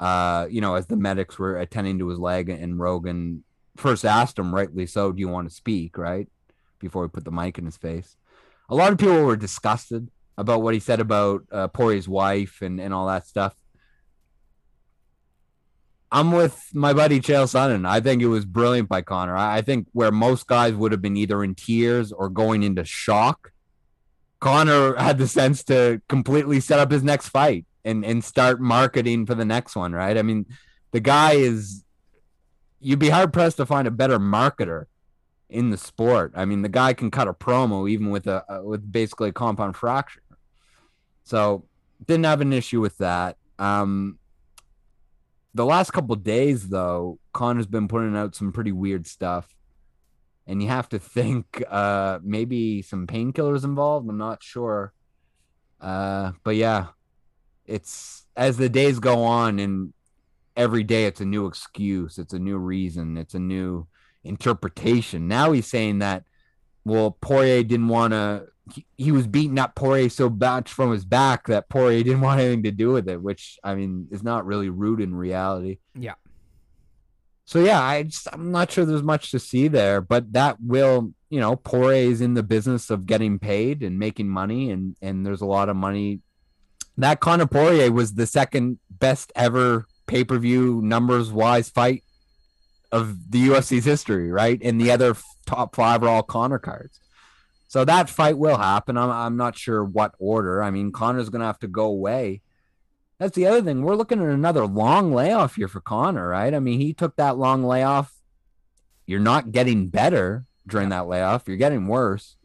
uh, 0.00 0.46
you 0.50 0.60
know, 0.60 0.74
as 0.74 0.86
the 0.86 0.96
medics 0.96 1.38
were 1.38 1.58
attending 1.58 1.98
to 1.98 2.08
his 2.08 2.18
leg, 2.18 2.48
and 2.48 2.78
Rogan 2.78 3.44
first 3.76 4.04
asked 4.04 4.38
him, 4.38 4.54
rightly 4.54 4.86
so, 4.86 5.12
do 5.12 5.20
you 5.20 5.28
want 5.28 5.48
to 5.48 5.54
speak, 5.54 5.98
right? 5.98 6.28
Before 6.78 7.04
he 7.04 7.08
put 7.08 7.24
the 7.24 7.30
mic 7.30 7.58
in 7.58 7.66
his 7.66 7.76
face. 7.76 8.16
A 8.68 8.74
lot 8.74 8.92
of 8.92 8.98
people 8.98 9.22
were 9.22 9.36
disgusted 9.36 10.10
about 10.38 10.62
what 10.62 10.74
he 10.74 10.80
said 10.80 11.00
about 11.00 11.42
uh, 11.52 11.68
Poirier's 11.68 12.08
wife 12.08 12.62
and, 12.62 12.80
and 12.80 12.92
all 12.94 13.06
that 13.06 13.26
stuff. 13.26 13.54
I'm 16.12 16.30
with 16.30 16.68
my 16.74 16.92
buddy 16.92 17.20
Chael 17.20 17.44
Sonnen. 17.44 17.88
I 17.88 18.00
think 18.00 18.20
it 18.20 18.26
was 18.26 18.44
brilliant 18.44 18.90
by 18.90 19.00
Conor. 19.00 19.34
I, 19.34 19.62
think 19.62 19.88
where 19.92 20.12
most 20.12 20.46
guys 20.46 20.74
would 20.74 20.92
have 20.92 21.00
been 21.00 21.16
either 21.16 21.42
in 21.42 21.54
tears 21.54 22.12
or 22.12 22.28
going 22.28 22.62
into 22.62 22.84
shock, 22.84 23.50
Conor 24.38 24.94
had 24.96 25.16
the 25.16 25.26
sense 25.26 25.64
to 25.64 26.02
completely 26.10 26.60
set 26.60 26.78
up 26.78 26.90
his 26.90 27.02
next 27.02 27.30
fight 27.30 27.64
and 27.82 28.04
and 28.04 28.22
start 28.22 28.60
marketing 28.60 29.24
for 29.24 29.34
the 29.34 29.46
next 29.46 29.74
one, 29.74 29.92
right? 29.92 30.18
I 30.18 30.22
mean, 30.22 30.44
the 30.90 31.00
guy 31.00 31.32
is 31.32 31.82
you'd 32.78 32.98
be 32.98 33.08
hard 33.08 33.32
pressed 33.32 33.56
to 33.56 33.64
find 33.64 33.88
a 33.88 33.90
better 33.90 34.18
marketer 34.18 34.84
in 35.48 35.70
the 35.70 35.78
sport. 35.78 36.32
I 36.36 36.44
mean, 36.44 36.60
the 36.60 36.68
guy 36.68 36.92
can 36.92 37.10
cut 37.10 37.26
a 37.26 37.32
promo 37.32 37.88
even 37.88 38.10
with 38.10 38.26
a 38.26 38.44
with 38.62 38.92
basically 38.92 39.30
a 39.30 39.32
compound 39.32 39.76
fracture. 39.76 40.22
So, 41.24 41.64
didn't 42.04 42.24
have 42.24 42.42
an 42.42 42.52
issue 42.52 42.82
with 42.82 42.98
that. 42.98 43.38
Um 43.58 44.18
the 45.54 45.64
last 45.64 45.92
couple 45.92 46.14
days 46.16 46.68
though, 46.68 47.18
Conor's 47.32 47.66
been 47.66 47.88
putting 47.88 48.16
out 48.16 48.34
some 48.34 48.52
pretty 48.52 48.72
weird 48.72 49.06
stuff. 49.06 49.54
And 50.46 50.62
you 50.62 50.68
have 50.68 50.88
to 50.90 50.98
think 51.16 51.62
uh 51.68 52.18
maybe 52.22 52.82
some 52.82 53.06
painkillers 53.06 53.64
involved. 53.64 54.08
I'm 54.08 54.18
not 54.18 54.42
sure. 54.42 54.92
Uh 55.80 56.32
but 56.44 56.56
yeah, 56.56 56.88
it's 57.66 58.26
as 58.36 58.56
the 58.56 58.68
days 58.68 58.98
go 58.98 59.24
on 59.24 59.58
and 59.58 59.92
every 60.56 60.82
day 60.82 61.06
it's 61.06 61.20
a 61.20 61.26
new 61.26 61.46
excuse, 61.46 62.18
it's 62.18 62.32
a 62.32 62.38
new 62.38 62.58
reason, 62.58 63.16
it's 63.16 63.34
a 63.34 63.38
new 63.38 63.86
interpretation. 64.24 65.28
Now 65.28 65.52
he's 65.52 65.66
saying 65.66 65.98
that 65.98 66.24
well 66.84 67.12
Poirier 67.20 67.62
didn't 67.62 67.88
want 67.88 68.12
to 68.12 68.46
he, 68.70 68.86
he 68.96 69.12
was 69.12 69.26
beating 69.26 69.58
up 69.58 69.74
Poirier 69.74 70.08
so 70.08 70.30
much 70.30 70.72
from 70.72 70.92
his 70.92 71.04
back 71.04 71.46
that 71.48 71.68
Poirier 71.68 72.02
didn't 72.02 72.20
want 72.20 72.40
anything 72.40 72.62
to 72.64 72.70
do 72.70 72.92
with 72.92 73.08
it, 73.08 73.20
which 73.20 73.58
I 73.64 73.74
mean 73.74 74.08
is 74.10 74.22
not 74.22 74.46
really 74.46 74.68
rude 74.68 75.00
in 75.00 75.14
reality. 75.14 75.78
Yeah. 75.94 76.14
So 77.44 77.58
yeah, 77.60 77.82
I 77.82 78.04
just 78.04 78.28
I'm 78.32 78.52
not 78.52 78.70
sure 78.70 78.84
there's 78.84 79.02
much 79.02 79.30
to 79.32 79.38
see 79.38 79.68
there, 79.68 80.00
but 80.00 80.32
that 80.32 80.56
will, 80.60 81.12
you 81.28 81.40
know, 81.40 81.56
Poirier 81.56 82.10
is 82.10 82.20
in 82.20 82.34
the 82.34 82.42
business 82.42 82.88
of 82.88 83.06
getting 83.06 83.38
paid 83.38 83.82
and 83.82 83.98
making 83.98 84.28
money, 84.28 84.70
and 84.70 84.96
and 85.02 85.26
there's 85.26 85.40
a 85.40 85.46
lot 85.46 85.68
of 85.68 85.76
money. 85.76 86.20
That 86.96 87.20
Conor 87.20 87.46
Poirier 87.46 87.90
was 87.90 88.14
the 88.14 88.26
second 88.26 88.78
best 88.90 89.32
ever 89.34 89.86
pay 90.06 90.24
per 90.24 90.38
view 90.38 90.80
numbers 90.82 91.32
wise 91.32 91.68
fight 91.68 92.04
of 92.92 93.30
the 93.30 93.48
UFC's 93.48 93.84
history, 93.84 94.30
right? 94.30 94.60
And 94.62 94.80
the 94.80 94.90
other 94.90 95.16
top 95.46 95.74
five 95.74 96.02
are 96.02 96.08
all 96.08 96.22
Conor 96.22 96.58
cards. 96.58 97.00
So 97.72 97.86
that 97.86 98.10
fight 98.10 98.36
will 98.36 98.58
happen. 98.58 98.98
I'm 98.98 99.08
I'm 99.08 99.38
not 99.38 99.56
sure 99.56 99.82
what 99.82 100.14
order. 100.18 100.62
I 100.62 100.70
mean, 100.70 100.92
Conor's 100.92 101.30
gonna 101.30 101.46
have 101.46 101.60
to 101.60 101.66
go 101.66 101.86
away. 101.86 102.42
That's 103.18 103.34
the 103.34 103.46
other 103.46 103.62
thing. 103.62 103.80
We're 103.80 103.94
looking 103.94 104.20
at 104.20 104.28
another 104.28 104.66
long 104.66 105.14
layoff 105.14 105.54
here 105.54 105.68
for 105.68 105.80
Conor, 105.80 106.28
right? 106.28 106.52
I 106.52 106.58
mean, 106.60 106.80
he 106.80 106.92
took 106.92 107.16
that 107.16 107.38
long 107.38 107.64
layoff. 107.64 108.12
You're 109.06 109.20
not 109.20 109.52
getting 109.52 109.88
better 109.88 110.44
during 110.66 110.90
that 110.90 111.08
layoff. 111.08 111.44
You're 111.46 111.56
getting 111.56 111.86
worse. 111.86 112.36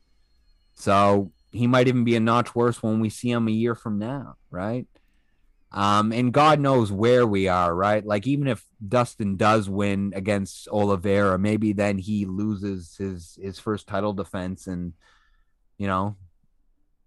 So 0.75 1.34
he 1.51 1.67
might 1.67 1.89
even 1.89 2.05
be 2.05 2.15
a 2.15 2.21
notch 2.21 2.55
worse 2.55 2.82
when 2.82 3.01
we 3.01 3.09
see 3.09 3.30
him 3.30 3.49
a 3.49 3.51
year 3.51 3.75
from 3.75 3.99
now, 3.99 4.38
right? 4.49 4.88
Um, 5.73 6.13
and 6.13 6.32
God 6.32 6.61
knows 6.61 6.89
where 6.89 7.28
we 7.28 7.49
are, 7.49 7.75
right? 7.75 8.05
Like 8.05 8.28
even 8.28 8.47
if 8.47 8.63
Dustin 8.88 9.36
does 9.36 9.69
win 9.69 10.13
against 10.15 10.69
Oliveira, 10.69 11.38
maybe 11.38 11.73
then 11.73 11.97
he 11.97 12.25
loses 12.25 12.95
his 12.95 13.38
his 13.41 13.59
first 13.59 13.88
title 13.88 14.13
defense, 14.13 14.67
and 14.67 14.93
you 15.78 15.88
know, 15.88 16.15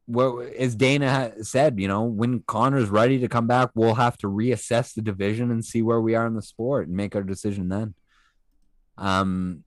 well, 0.07 0.45
as 0.59 0.75
Dana 0.75 1.33
said, 1.43 1.79
you 1.79 1.87
know, 1.87 2.03
when 2.03 2.41
Conor's 2.41 2.89
ready 2.89 3.21
to 3.21 3.29
come 3.29 3.47
back, 3.47 3.71
we'll 3.75 3.95
have 3.95 4.17
to 4.19 4.27
reassess 4.27 4.95
the 4.95 5.03
division 5.03 5.51
and 5.51 5.65
see 5.65 5.83
where 5.83 6.01
we 6.01 6.15
are 6.15 6.27
in 6.27 6.35
the 6.35 6.43
sport 6.43 6.89
and 6.89 6.97
make 6.97 7.15
our 7.15 7.23
decision 7.23 7.69
then. 7.69 7.95
Um, 8.99 9.65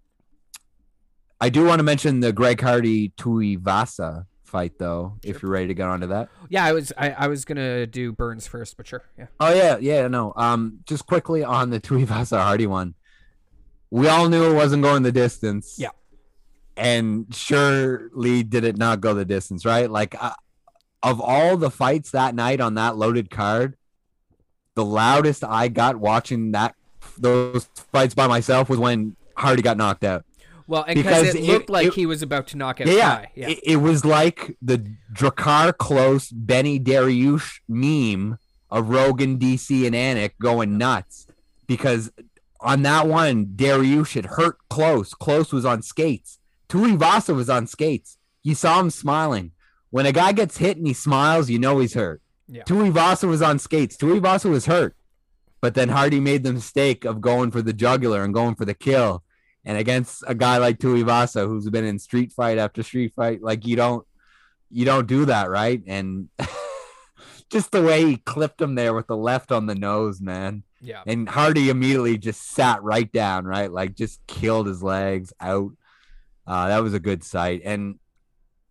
I 1.39 1.49
do 1.49 1.65
want 1.65 1.79
to 1.79 1.83
mention 1.83 2.19
the 2.19 2.33
Greg 2.33 2.59
Hardy 2.59 3.09
Tuivasa 3.17 4.25
fight, 4.43 4.77
though, 4.77 5.17
if 5.23 5.41
you're 5.41 5.51
ready 5.51 5.67
to 5.67 5.73
get 5.73 5.87
onto 5.87 6.07
that. 6.07 6.29
Yeah, 6.49 6.65
I 6.65 6.73
was 6.73 6.93
I, 6.97 7.11
I 7.11 7.27
was 7.27 7.43
gonna 7.45 7.87
do 7.87 8.11
Burns 8.11 8.45
first, 8.45 8.77
but 8.77 8.85
sure. 8.85 9.03
Yeah. 9.17 9.27
Oh 9.39 9.53
yeah, 9.53 9.77
yeah, 9.77 10.07
no. 10.07 10.33
Um, 10.35 10.79
just 10.85 11.05
quickly 11.05 11.43
on 11.43 11.69
the 11.69 11.79
Tuivasa 11.79 12.41
Hardy 12.41 12.67
one, 12.67 12.95
we 13.89 14.07
all 14.07 14.29
knew 14.29 14.51
it 14.51 14.55
wasn't 14.55 14.83
going 14.83 15.03
the 15.03 15.11
distance. 15.11 15.75
Yeah. 15.77 15.89
And 16.75 17.27
surely 17.33 18.43
did 18.43 18.63
it 18.63 18.77
not 18.77 18.99
go 19.01 19.13
the 19.13 19.25
distance, 19.25 19.65
right? 19.65 19.89
Like, 19.89 20.15
uh, 20.21 20.31
of 21.03 21.21
all 21.21 21.57
the 21.57 21.69
fights 21.69 22.11
that 22.11 22.33
night 22.33 22.59
on 22.61 22.75
that 22.75 22.97
loaded 22.97 23.29
card, 23.29 23.75
the 24.75 24.85
loudest 24.85 25.43
I 25.43 25.67
got 25.67 25.97
watching 25.97 26.51
that 26.53 26.75
those 27.17 27.65
fights 27.91 28.15
by 28.15 28.27
myself 28.27 28.69
was 28.69 28.79
when 28.79 29.15
Hardy 29.37 29.61
got 29.61 29.77
knocked 29.77 30.03
out. 30.03 30.25
Well, 30.65 30.83
and 30.87 30.95
Because 30.95 31.27
it 31.27 31.35
it- 31.35 31.43
looked 31.43 31.69
like 31.69 31.87
it- 31.87 31.93
he 31.93 32.05
was 32.05 32.21
about 32.21 32.47
to 32.47 32.57
knock 32.57 32.79
out 32.81 32.87
Yeah, 32.87 33.25
Yeah. 33.35 33.49
It, 33.49 33.59
it 33.63 33.75
was 33.77 34.03
like 34.05 34.55
the 34.61 34.79
Drakkar 35.13 35.73
Klose 35.73 36.31
Benny 36.33 36.79
Dariush 36.79 37.59
meme 37.67 38.39
of 38.71 38.89
Rogan, 38.89 39.37
DC, 39.37 39.85
and 39.85 39.93
Anik 39.93 40.31
going 40.41 40.77
nuts 40.77 41.27
because 41.67 42.11
on 42.61 42.81
that 42.83 43.07
one, 43.07 43.47
Dariush 43.47 44.13
had 44.15 44.25
hurt 44.25 44.57
Klose. 44.71 45.11
Klose 45.21 45.51
was 45.51 45.65
on 45.65 45.81
skates. 45.83 46.39
Tuivasa 46.73 47.35
was 47.35 47.49
on 47.51 47.67
skates. 47.67 48.17
You 48.41 48.55
saw 48.55 48.79
him 48.79 48.89
smiling. 48.89 49.51
When 49.91 50.07
a 50.07 50.11
guy 50.11 50.31
gets 50.31 50.57
hit 50.57 50.77
and 50.77 50.87
he 50.87 50.93
smiles, 50.93 51.47
you 51.47 51.59
know 51.59 51.77
he's 51.77 51.93
hurt. 51.93 52.19
Yeah. 52.47 52.63
Tuivasa 52.63 53.27
was 53.27 53.43
on 53.43 53.59
skates. 53.59 53.95
Tuivasa 53.95 54.49
was 54.49 54.65
hurt. 54.65 54.95
But 55.61 55.75
then 55.75 55.89
Hardy 55.89 56.19
made 56.19 56.43
the 56.43 56.51
mistake 56.51 57.05
of 57.05 57.21
going 57.21 57.51
for 57.51 57.61
the 57.61 57.73
jugular 57.73 58.23
and 58.23 58.33
going 58.33 58.55
for 58.55 58.65
the 58.65 58.73
kill. 58.73 59.23
and 59.63 59.77
against 59.77 60.23
a 60.27 60.35
guy 60.35 60.57
like 60.57 60.79
Tuivasa 60.79 61.47
who's 61.47 61.69
been 61.69 61.85
in 61.85 61.99
street 61.99 62.31
fight 62.33 62.57
after 62.57 62.81
street 62.83 63.13
fight, 63.13 63.41
like 63.41 63.65
you 63.65 63.75
don't 63.75 64.05
you 64.71 64.83
don't 64.83 65.07
do 65.07 65.25
that, 65.25 65.49
right? 65.51 65.81
And 65.85 66.29
just 67.51 67.71
the 67.71 67.83
way 67.83 68.03
he 68.03 68.17
clipped 68.17 68.59
him 68.59 68.73
there 68.73 68.93
with 68.95 69.07
the 69.07 69.15
left 69.15 69.51
on 69.51 69.67
the 69.67 69.75
nose, 69.75 70.19
man. 70.19 70.63
Yeah. 70.81 71.03
And 71.05 71.29
Hardy 71.29 71.69
immediately 71.69 72.17
just 72.17 72.41
sat 72.49 72.81
right 72.81 73.09
down, 73.11 73.45
right? 73.45 73.71
Like 73.71 73.95
just 73.95 74.25
killed 74.25 74.67
his 74.67 74.81
legs 74.81 75.31
out. 75.39 75.71
Uh, 76.45 76.67
that 76.67 76.83
was 76.83 76.93
a 76.93 76.99
good 76.99 77.23
sight. 77.23 77.61
And 77.63 77.99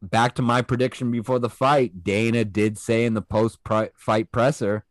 back 0.01 0.35
to 0.35 0.43
my 0.43 0.63
prediction 0.63 1.11
before 1.11 1.39
the 1.39 1.49
fight, 1.49 2.05
Dana 2.05 2.45
did 2.45 2.79
say 2.79 3.05
in 3.05 3.15
the 3.15 3.23
post 3.23 3.59
fight 3.97 4.33
presser 4.33 4.85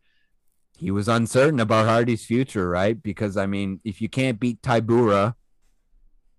he 0.82 0.90
was 0.90 1.06
uncertain 1.06 1.60
about 1.60 1.86
Hardy's 1.86 2.24
future, 2.24 2.68
right? 2.68 3.00
Because 3.00 3.36
I 3.36 3.46
mean, 3.46 3.78
if 3.84 4.00
you 4.00 4.08
can't 4.08 4.40
beat 4.40 4.62
Tybura, 4.62 5.36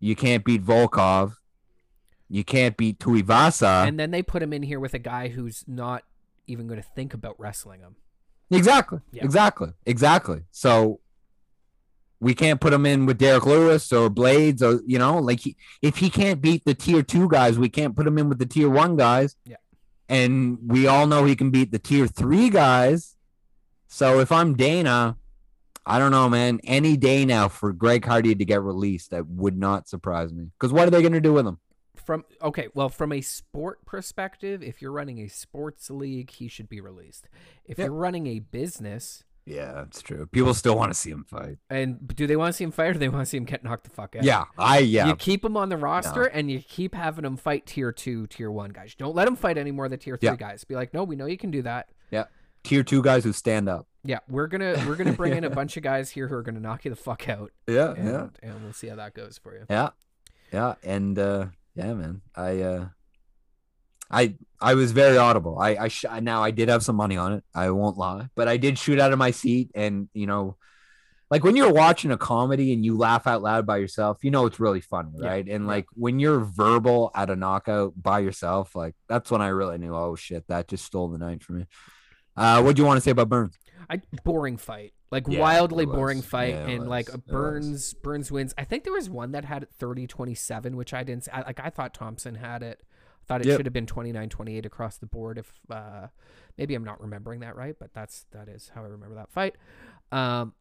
you 0.02 0.18
can't 0.18 0.44
beat 0.44 0.66
Volkov, 0.66 1.38
you 2.28 2.44
can't 2.44 2.76
beat 2.76 3.00
Tuivasa, 3.00 3.88
and 3.88 3.98
then 3.98 4.12
they 4.12 4.22
put 4.22 4.44
him 4.44 4.52
in 4.52 4.64
here 4.64 4.82
with 4.82 4.94
a 4.94 5.00
guy 5.00 5.30
who's 5.30 5.64
not 5.66 6.04
even 6.46 6.68
going 6.68 6.82
to 6.82 6.88
think 6.94 7.14
about 7.14 7.40
wrestling 7.40 7.80
him. 7.80 7.96
Exactly. 8.52 9.00
Yeah. 9.14 9.24
Exactly. 9.24 9.70
Exactly. 9.86 10.42
So 10.52 11.00
we 12.24 12.34
can't 12.34 12.62
put 12.62 12.74
him 12.74 12.86
in 12.86 13.06
with 13.06 13.18
Derrick 13.18 13.46
Lewis 13.46 13.92
or 13.92 14.10
Blades 14.10 14.64
or 14.64 14.82
you 14.86 14.98
know, 14.98 15.20
like 15.20 15.42
he, 15.42 15.56
if 15.82 15.98
he 15.98 16.10
can't 16.10 16.42
beat 16.42 16.64
the 16.66 16.74
tier 16.74 17.04
two 17.04 17.28
guys, 17.28 17.60
we 17.60 17.70
can't 17.70 17.96
put 17.96 18.08
him 18.08 18.18
in 18.18 18.30
with 18.30 18.40
the 18.40 18.46
tier 18.46 18.70
one 18.70 18.96
guys. 18.96 19.36
Yeah. 19.46 19.58
And 20.10 20.58
we 20.66 20.88
all 20.88 21.06
know 21.08 21.26
he 21.26 21.36
can 21.36 21.52
beat 21.52 21.72
the 21.72 21.80
tier 21.80 22.08
three 22.08 22.50
guys. 22.50 23.16
So 23.88 24.20
if 24.20 24.32
I'm 24.32 24.56
Dana, 24.56 25.18
I 25.86 26.00
don't 26.00 26.12
know, 26.12 26.30
man. 26.30 26.60
Any 26.64 26.98
day 26.98 27.26
now 27.26 27.50
for 27.50 27.74
Greg 27.74 28.06
Hardy 28.06 28.34
to 28.34 28.46
get 28.46 28.62
released, 28.62 29.12
that 29.12 29.28
would 29.28 29.58
not 29.58 29.88
surprise 29.88 30.34
me. 30.34 30.50
Because 30.58 30.72
what 30.72 30.88
are 30.88 30.92
they 30.92 31.02
going 31.02 31.14
to 31.14 31.22
do 31.22 31.34
with 31.34 31.46
him? 31.46 31.60
from 32.04 32.26
okay, 32.42 32.68
well, 32.74 32.90
from 32.90 33.12
a 33.12 33.22
sport 33.22 33.86
perspective, 33.86 34.62
if 34.62 34.82
you're 34.82 34.92
running 34.92 35.20
a 35.20 35.28
sports 35.28 35.90
league, 35.90 36.30
he 36.30 36.48
should 36.48 36.70
be 36.70 36.82
released. 36.82 37.30
If 37.66 37.78
yep. 37.78 37.86
you're 37.86 37.96
running 37.96 38.28
a 38.28 38.40
business, 38.40 39.24
yeah, 39.46 39.74
that's 39.74 40.02
true. 40.02 40.26
People 40.28 40.54
still 40.54 40.78
want 40.78 40.92
to 40.92 40.94
see 40.98 41.10
him 41.10 41.26
fight. 41.26 41.58
And 41.70 42.08
do 42.16 42.28
they 42.28 42.36
want 42.36 42.54
to 42.54 42.58
see 42.58 42.64
him 42.64 42.72
fight 42.72 42.88
or 42.88 42.94
do 42.94 43.00
they 43.00 43.10
want 43.10 43.24
to 43.24 43.26
see 43.26 43.38
him 43.38 43.44
get 43.44 43.64
knocked 43.64 43.84
the 43.84 43.90
fuck 43.90 44.16
out? 44.16 44.24
Yeah, 44.24 44.46
I 44.58 44.80
yeah. 44.80 45.08
You 45.08 45.16
keep 45.16 45.44
him 45.44 45.58
on 45.58 45.70
the 45.70 45.78
roster 45.78 46.24
no. 46.24 46.30
and 46.32 46.50
you 46.50 46.60
keep 46.60 46.96
having 46.96 47.26
him 47.26 47.36
fight 47.36 47.66
tier 47.66 47.92
two, 47.92 48.28
tier 48.28 48.50
one 48.50 48.70
guys. 48.70 48.96
Don't 48.96 49.16
let 49.16 49.28
him 49.28 49.36
fight 49.36 49.58
any 49.58 49.72
more 49.72 49.86
of 49.86 49.92
the 49.92 49.98
tier 49.98 50.18
three 50.18 50.30
yeah. 50.30 50.36
guys. 50.36 50.64
Be 50.64 50.76
like, 50.76 50.94
no, 50.94 51.04
we 51.04 51.16
know 51.16 51.26
you 51.26 51.38
can 51.38 51.52
do 51.52 51.62
that. 51.64 51.90
Yeah, 52.10 52.26
tier 52.64 52.84
two 52.84 53.02
guys 53.02 53.24
who 53.26 53.34
stand 53.34 53.68
up. 53.68 53.88
Yeah, 54.06 54.20
we're 54.30 54.48
gonna 54.48 54.82
we're 54.88 54.96
gonna 54.96 55.14
bring 55.14 55.34
in 55.34 55.44
a 55.44 55.50
bunch 55.52 55.76
of 55.76 55.84
guys 55.84 56.10
here 56.10 56.28
who 56.28 56.36
are 56.36 56.44
gonna 56.44 56.62
knock 56.62 56.86
you 56.86 56.90
the 56.90 56.96
fuck 56.96 57.28
out. 57.28 57.52
Yeah, 57.68 57.94
and, 57.94 58.08
yeah, 58.08 58.28
and 58.42 58.64
we'll 58.64 58.74
see 58.74 58.88
how 58.88 58.96
that 58.96 59.14
goes 59.14 59.38
for 59.38 59.54
you. 59.54 59.66
Yeah, 59.70 59.90
yeah, 60.54 60.76
and 60.84 61.20
uh 61.20 61.48
yeah, 61.76 61.94
man. 61.94 62.22
I 62.36 62.62
uh 62.62 62.88
I 64.14 64.36
I 64.62 64.76
was 64.76 64.92
very 64.92 65.18
audible. 65.18 65.58
I 65.60 65.76
I 65.76 65.88
sh- 65.88 66.06
now 66.22 66.44
I 66.44 66.52
did 66.52 66.70
have 66.70 66.84
some 66.84 66.96
money 66.96 67.18
on 67.18 67.34
it. 67.34 67.44
I 67.54 67.72
won't 67.72 67.98
lie, 67.98 68.30
but 68.36 68.48
I 68.48 68.58
did 68.58 68.78
shoot 68.78 69.00
out 69.00 69.12
of 69.12 69.20
my 69.20 69.32
seat, 69.32 69.72
and 69.76 70.08
you 70.14 70.28
know, 70.28 70.56
like 71.32 71.44
when 71.44 71.56
you're 71.56 71.74
watching 71.74 72.12
a 72.12 72.18
comedy 72.18 72.74
and 72.74 72.86
you 72.86 72.96
laugh 72.96 73.28
out 73.28 73.42
loud 73.42 73.66
by 73.66 73.78
yourself, 73.78 74.24
you 74.24 74.32
know 74.32 74.46
it's 74.46 74.60
really 74.60 74.82
funny, 74.82 75.12
right? 75.18 75.46
Yeah, 75.48 75.56
and 75.56 75.68
like 75.68 75.88
when 75.96 76.20
you're 76.20 76.40
verbal 76.40 77.12
at 77.16 77.30
a 77.30 77.36
knockout 77.36 77.94
by 78.02 78.20
yourself, 78.20 78.76
like 78.76 78.96
that's 79.10 79.32
when 79.32 79.42
I 79.42 79.48
really 79.48 79.80
knew, 79.80 79.96
oh 79.96 80.16
shit, 80.16 80.48
that 80.48 80.68
just 80.68 80.86
stole 80.86 81.10
the 81.10 81.18
night 81.18 81.44
for 81.44 81.54
me. 81.54 81.66
Uh, 82.38 82.62
what 82.62 82.76
do 82.76 82.82
you 82.82 82.86
want 82.86 82.98
to 82.98 83.02
say 83.02 83.12
about 83.12 83.30
Burns? 83.30 83.58
I 83.90 84.02
boring 84.24 84.58
fight 84.58 84.94
like 85.14 85.28
yeah, 85.28 85.40
wildly 85.40 85.86
boring 85.86 86.24
fight 86.24 86.56
yeah, 86.56 86.68
and 86.68 86.80
was. 86.82 86.90
like 86.90 87.26
burns 87.28 87.94
burns 87.94 88.32
wins 88.32 88.52
i 88.58 88.64
think 88.64 88.84
there 88.84 88.94
was 88.94 89.10
one 89.12 89.32
that 89.34 89.46
had 89.46 89.70
30 89.78 90.08
27 90.08 90.76
which 90.76 90.92
i 90.92 91.04
didn't 91.04 91.28
I, 91.32 91.42
like 91.44 91.60
i 91.60 91.70
thought 91.70 91.94
thompson 91.94 92.34
had 92.34 92.64
it 92.64 92.82
thought 93.28 93.42
it 93.42 93.48
yep. 93.48 93.58
should 93.58 93.66
have 93.66 93.74
been 93.74 93.86
29 93.86 94.30
28 94.30 94.66
across 94.66 94.98
the 94.98 95.06
board 95.06 95.38
if 95.38 95.52
uh 95.70 96.08
maybe 96.58 96.76
i'm 96.76 96.84
not 96.84 97.02
remembering 97.02 97.40
that 97.42 97.56
right 97.56 97.76
but 97.80 97.94
that's 97.94 98.26
that 98.32 98.48
is 98.48 98.72
how 98.74 98.82
i 98.82 98.88
remember 98.88 99.16
that 99.16 99.32
fight 99.32 99.56
um 100.12 100.54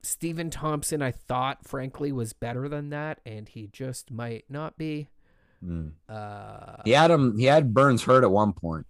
Stephen 0.00 0.48
Thompson, 0.48 1.02
I 1.02 1.10
thought, 1.10 1.66
frankly, 1.66 2.12
was 2.12 2.32
better 2.32 2.68
than 2.68 2.90
that, 2.90 3.20
and 3.26 3.48
he 3.48 3.66
just 3.66 4.12
might 4.12 4.44
not 4.48 4.78
be. 4.78 5.08
Mm. 5.62 5.90
Uh, 6.08 6.76
he 6.84 6.92
had 6.92 7.10
him. 7.10 7.36
He 7.36 7.46
had 7.46 7.74
Burns 7.74 8.04
hurt 8.04 8.22
at 8.22 8.30
one 8.30 8.52
point. 8.52 8.86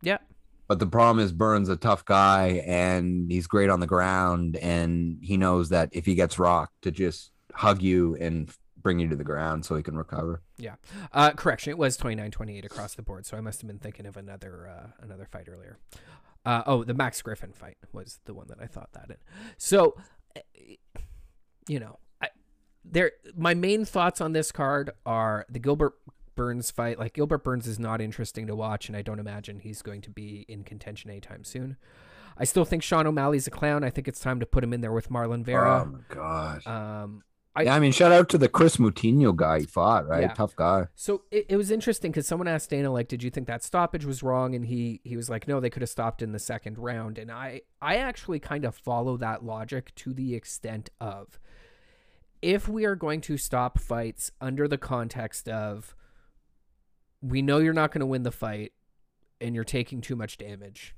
Yeah, 0.00 0.18
but 0.66 0.78
the 0.78 0.86
problem 0.86 1.24
is 1.24 1.32
Burns 1.32 1.68
a 1.68 1.76
tough 1.76 2.04
guy 2.04 2.62
and 2.66 3.30
he's 3.30 3.46
great 3.46 3.70
on 3.70 3.80
the 3.80 3.86
ground 3.86 4.56
and 4.56 5.18
he 5.20 5.36
knows 5.36 5.68
that 5.68 5.90
if 5.92 6.06
he 6.06 6.14
gets 6.14 6.38
rocked 6.38 6.82
to 6.82 6.90
just 6.90 7.32
hug 7.52 7.82
you 7.82 8.16
and 8.16 8.50
bring 8.84 9.00
you 9.00 9.08
to 9.08 9.16
the 9.16 9.24
ground 9.24 9.64
so 9.64 9.74
he 9.74 9.82
can 9.82 9.96
recover. 9.96 10.42
Yeah. 10.56 10.76
Uh, 11.12 11.32
correction, 11.32 11.70
it 11.70 11.78
was 11.78 11.96
29-28 11.98 12.64
across 12.64 12.94
the 12.94 13.02
board, 13.02 13.26
so 13.26 13.36
I 13.36 13.40
must 13.40 13.60
have 13.62 13.66
been 13.66 13.80
thinking 13.80 14.06
of 14.06 14.16
another 14.16 14.68
uh, 14.68 14.90
another 15.02 15.24
fight 15.24 15.48
earlier. 15.48 15.78
Uh, 16.46 16.62
oh, 16.66 16.84
the 16.84 16.94
Max 16.94 17.20
Griffin 17.22 17.52
fight 17.52 17.78
was 17.92 18.20
the 18.26 18.34
one 18.34 18.46
that 18.48 18.58
I 18.60 18.66
thought 18.66 18.90
that 18.92 19.06
in. 19.08 19.16
So, 19.56 19.96
eh, 20.36 20.76
you 21.66 21.80
know, 21.80 21.98
I, 22.20 22.28
there 22.84 23.12
my 23.34 23.54
main 23.54 23.86
thoughts 23.86 24.20
on 24.20 24.32
this 24.32 24.52
card 24.52 24.90
are 25.06 25.46
the 25.48 25.58
Gilbert 25.58 25.94
Burns 26.36 26.70
fight. 26.70 26.98
Like 26.98 27.14
Gilbert 27.14 27.42
Burns 27.42 27.66
is 27.66 27.78
not 27.78 28.02
interesting 28.02 28.46
to 28.46 28.54
watch, 28.54 28.88
and 28.88 28.96
I 28.96 29.00
don't 29.00 29.18
imagine 29.18 29.60
he's 29.60 29.80
going 29.80 30.02
to 30.02 30.10
be 30.10 30.44
in 30.46 30.62
contention 30.62 31.10
anytime 31.10 31.42
soon. 31.42 31.78
I 32.36 32.44
still 32.44 32.66
think 32.66 32.82
Sean 32.82 33.06
O'Malley's 33.06 33.46
a 33.46 33.50
clown. 33.50 33.82
I 33.82 33.90
think 33.90 34.08
it's 34.08 34.20
time 34.20 34.40
to 34.40 34.46
put 34.46 34.62
him 34.62 34.74
in 34.74 34.82
there 34.82 34.92
with 34.92 35.08
Marlon 35.08 35.42
Vera. 35.42 35.86
Oh 35.86 35.92
my 35.92 36.14
god. 36.14 36.66
Um, 36.66 37.22
I, 37.56 37.62
yeah, 37.62 37.74
I 37.74 37.78
mean, 37.78 37.92
shout 37.92 38.10
out 38.10 38.28
to 38.30 38.38
the 38.38 38.48
Kris 38.48 38.78
Moutinho 38.78 39.34
guy 39.34 39.60
he 39.60 39.66
fought, 39.66 40.08
right? 40.08 40.22
Yeah. 40.22 40.34
Tough 40.34 40.56
guy. 40.56 40.88
So 40.96 41.22
it, 41.30 41.46
it 41.50 41.56
was 41.56 41.70
interesting 41.70 42.10
because 42.10 42.26
someone 42.26 42.48
asked 42.48 42.70
Dana, 42.70 42.90
like, 42.90 43.06
did 43.06 43.22
you 43.22 43.30
think 43.30 43.46
that 43.46 43.62
stoppage 43.62 44.04
was 44.04 44.24
wrong? 44.24 44.56
And 44.56 44.66
he 44.66 45.00
he 45.04 45.16
was 45.16 45.30
like, 45.30 45.46
no, 45.46 45.60
they 45.60 45.70
could 45.70 45.82
have 45.82 45.88
stopped 45.88 46.20
in 46.20 46.32
the 46.32 46.40
second 46.40 46.78
round. 46.78 47.16
And 47.16 47.30
I 47.30 47.60
I 47.80 47.96
actually 47.96 48.40
kind 48.40 48.64
of 48.64 48.74
follow 48.74 49.16
that 49.18 49.44
logic 49.44 49.94
to 49.96 50.12
the 50.12 50.34
extent 50.34 50.90
of 51.00 51.38
if 52.42 52.68
we 52.68 52.84
are 52.84 52.96
going 52.96 53.20
to 53.22 53.36
stop 53.36 53.78
fights 53.78 54.32
under 54.40 54.66
the 54.66 54.76
context 54.76 55.48
of 55.48 55.94
we 57.22 57.40
know 57.40 57.58
you're 57.58 57.72
not 57.72 57.92
going 57.92 58.00
to 58.00 58.06
win 58.06 58.22
the 58.22 58.32
fight 58.32 58.72
and 59.40 59.54
you're 59.54 59.64
taking 59.64 60.00
too 60.00 60.16
much 60.16 60.36
damage, 60.38 60.94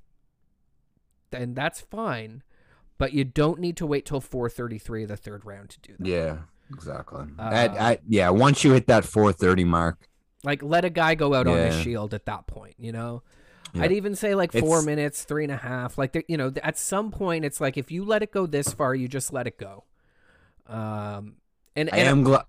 then 1.31 1.55
that's 1.55 1.81
fine. 1.81 2.43
But 2.99 3.13
you 3.13 3.25
don't 3.25 3.61
need 3.61 3.77
to 3.79 3.87
wait 3.87 4.07
till 4.07 4.21
433 4.21 5.03
of 5.03 5.09
the 5.09 5.17
third 5.17 5.45
round 5.45 5.71
to 5.71 5.81
do 5.81 5.95
that. 5.99 6.07
Yeah, 6.07 6.39
exactly. 6.73 7.27
Uh, 7.39 7.43
at, 7.43 7.77
at, 7.77 8.01
yeah, 8.09 8.31
once 8.31 8.65
you 8.65 8.73
hit 8.73 8.87
that 8.87 9.05
430 9.05 9.65
mark, 9.65 10.09
like 10.45 10.63
let 10.63 10.85
a 10.85 10.91
guy 10.91 11.15
go 11.15 11.35
out 11.35 11.47
yeah. 11.47 11.53
on 11.53 11.59
his 11.59 11.81
shield 11.83 12.15
at 12.15 12.25
that 12.27 12.47
point, 12.47 12.75
you 12.79 12.93
know? 12.93 13.23
Yeah. 13.75 13.83
I'd 13.83 13.93
even 13.93 14.15
say 14.15 14.35
like 14.35 14.53
four 14.53 14.79
it's, 14.79 14.87
minutes, 14.87 15.25
three 15.25 15.45
and 15.45 15.53
a 15.53 15.57
half. 15.57 15.99
Like, 15.99 16.25
you 16.29 16.37
know, 16.37 16.53
at 16.63 16.79
some 16.79 17.11
point, 17.11 17.45
it's 17.45 17.61
like 17.61 17.77
if 17.77 17.91
you 17.91 18.05
let 18.05 18.23
it 18.23 18.33
go 18.33 18.47
this 18.47 18.73
far, 18.73 18.95
you 18.95 19.09
just 19.09 19.33
let 19.33 19.47
it 19.47 19.59
go. 19.59 19.85
Um, 20.67 21.37
and, 21.75 21.89
and 21.91 21.95
I 21.95 21.99
am 21.99 22.23
glad. 22.23 22.45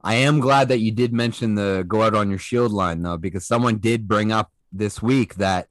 I 0.00 0.14
am 0.14 0.38
glad 0.38 0.68
that 0.68 0.78
you 0.78 0.92
did 0.92 1.12
mention 1.12 1.56
the 1.56 1.84
go 1.86 2.02
out 2.02 2.14
on 2.14 2.30
your 2.30 2.38
shield 2.38 2.72
line 2.72 3.02
though, 3.02 3.16
because 3.16 3.46
someone 3.46 3.78
did 3.78 4.06
bring 4.06 4.30
up 4.30 4.52
this 4.72 5.02
week 5.02 5.34
that 5.36 5.68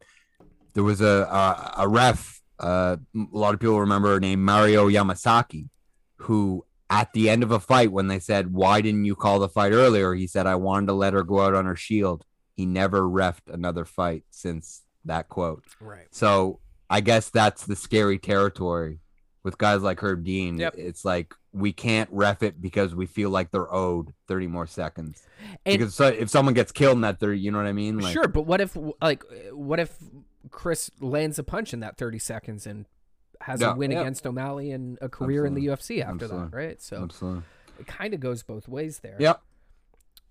there 0.73 0.83
was 0.83 1.01
a 1.01 1.05
a, 1.05 1.73
a 1.83 1.87
ref. 1.87 2.41
Uh, 2.59 2.97
a 3.15 3.37
lot 3.37 3.53
of 3.53 3.59
people 3.59 3.79
remember 3.79 4.19
named 4.19 4.41
Mario 4.41 4.87
Yamasaki, 4.89 5.69
who 6.17 6.65
at 6.89 7.11
the 7.13 7.29
end 7.29 7.43
of 7.43 7.51
a 7.51 7.59
fight 7.59 7.91
when 7.91 8.07
they 8.07 8.19
said, 8.19 8.53
"Why 8.53 8.81
didn't 8.81 9.05
you 9.05 9.15
call 9.15 9.39
the 9.39 9.49
fight 9.49 9.71
earlier?" 9.71 10.13
He 10.13 10.27
said, 10.27 10.47
"I 10.47 10.55
wanted 10.55 10.87
to 10.87 10.93
let 10.93 11.13
her 11.13 11.23
go 11.23 11.41
out 11.41 11.53
on 11.53 11.65
her 11.65 11.75
shield." 11.75 12.25
He 12.55 12.65
never 12.65 13.01
refed 13.01 13.53
another 13.53 13.85
fight 13.85 14.23
since 14.31 14.81
that 15.05 15.29
quote. 15.29 15.63
Right. 15.79 16.07
So 16.11 16.59
I 16.89 17.01
guess 17.01 17.29
that's 17.29 17.65
the 17.65 17.75
scary 17.75 18.17
territory 18.17 18.99
with 19.43 19.57
guys 19.57 19.81
like 19.81 20.01
Herb 20.01 20.23
Dean. 20.23 20.57
Yep. 20.57 20.75
It's 20.77 21.05
like 21.05 21.33
we 21.53 21.73
can't 21.73 22.09
ref 22.11 22.43
it 22.43 22.61
because 22.61 22.93
we 22.93 23.05
feel 23.05 23.29
like 23.29 23.51
they're 23.51 23.73
owed 23.73 24.13
30 24.27 24.47
more 24.47 24.67
seconds. 24.67 25.23
And 25.65 25.79
because 25.79 25.99
if 25.99 26.29
someone 26.29 26.53
gets 26.53 26.71
killed 26.71 26.95
in 26.95 27.01
that 27.01 27.19
30, 27.19 27.39
you 27.39 27.51
know 27.51 27.57
what 27.57 27.67
I 27.67 27.73
mean? 27.73 27.99
Like, 27.99 28.13
sure, 28.13 28.27
but 28.27 28.43
what 28.43 28.61
if 28.61 28.77
like 29.01 29.23
what 29.51 29.79
if 29.79 29.95
Kris 30.51 30.91
lands 30.99 31.39
a 31.39 31.43
punch 31.43 31.73
in 31.73 31.79
that 31.81 31.97
30 31.97 32.19
seconds 32.19 32.67
and 32.67 32.85
has 33.41 33.61
yeah, 33.61 33.73
a 33.73 33.75
win 33.75 33.91
yeah. 33.91 34.01
against 34.01 34.25
O'Malley 34.25 34.71
and 34.71 34.97
a 35.01 35.09
career 35.09 35.45
Absolutely. 35.45 35.65
in 35.65 35.67
the 35.67 35.75
UFC 35.75 36.01
after 36.01 36.25
Absolutely. 36.25 36.49
that, 36.49 36.55
right? 36.55 36.81
So 36.81 37.03
Absolutely. 37.03 37.43
it 37.79 37.87
kind 37.87 38.13
of 38.13 38.19
goes 38.19 38.43
both 38.43 38.67
ways 38.67 38.99
there. 38.99 39.17
Yep. 39.19 39.41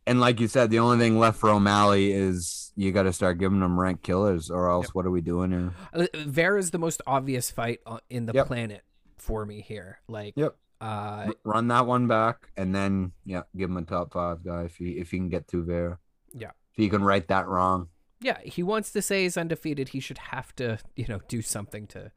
And 0.09 0.21
like 0.21 0.39
you 0.39 0.47
said, 0.47 0.71
the 0.71 0.79
only 0.79 0.99
thing 0.99 1.19
left 1.19 1.39
for 1.39 1.51
O'Malley 1.51 2.13
is 2.13 2.73
you 2.77 2.93
got 2.93 3.05
to 3.05 3.13
start 3.13 3.39
giving 3.39 3.59
them 3.59 3.79
rank 3.79 4.03
killers, 4.03 4.51
or 4.51 4.71
else 4.71 4.87
yep. 4.87 4.95
what 4.95 5.05
are 5.05 5.11
we 5.11 5.21
doing 5.21 5.51
here? 5.51 5.73
Uh, 5.93 6.07
Vera 6.15 6.61
is 6.61 6.71
the 6.71 6.79
most 6.79 7.03
obvious 7.09 7.51
fight 7.51 7.81
in 8.09 8.27
the 8.27 8.33
yep. 8.33 8.47
planet 8.47 8.83
for 9.19 9.45
me 9.45 9.61
here. 9.61 9.99
Like, 10.07 10.35
yep. 10.37 10.55
Uh, 10.81 11.33
run 11.43 11.69
that 11.69 11.87
one 11.87 12.07
back, 12.07 12.51
and 12.57 12.75
then 12.75 13.13
yeah, 13.25 13.43
give 13.57 13.71
him 13.71 13.79
a 13.79 13.83
top 13.83 14.13
five 14.13 14.45
guy 14.45 14.65
if 14.65 14.77
he 14.77 14.91
if 14.93 15.11
he 15.11 15.17
can 15.17 15.31
get 15.31 15.49
to 15.49 15.65
Vera. 15.65 15.99
Yeah, 16.35 16.51
if 16.71 16.77
he 16.77 16.89
can 16.89 17.03
right 17.03 17.27
that 17.29 17.49
wrong. 17.49 17.89
Yeah, 18.27 18.39
he 18.43 18.65
wants 18.65 18.91
to 18.91 19.01
say 19.01 19.23
he's 19.23 19.37
undefeated. 19.37 19.91
He 19.91 20.01
should 20.01 20.19
have 20.19 20.53
to, 20.57 20.79
you 20.97 21.05
know, 21.09 21.21
do 21.29 21.43
something 21.43 21.87
to 21.87 22.11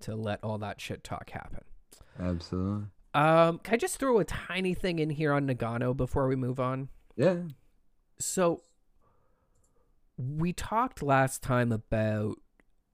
to 0.00 0.14
let 0.14 0.44
all 0.44 0.58
that 0.58 0.78
shit 0.78 1.02
talk 1.02 1.30
happen. 1.30 1.64
Absolutely. 2.20 2.88
Um, 3.14 3.60
can 3.60 3.72
I 3.72 3.76
just 3.78 3.96
throw 3.96 4.18
a 4.18 4.24
tiny 4.24 4.74
thing 4.74 4.98
in 4.98 5.08
here 5.08 5.32
on 5.32 5.46
Ngannou 5.46 5.96
before 5.96 6.28
we 6.28 6.36
move 6.36 6.60
on? 6.60 6.90
Yeah. 7.16 7.36
So 8.18 8.60
we 10.18 10.52
talked 10.52 11.02
last 11.02 11.42
time 11.42 11.72
about 11.72 12.34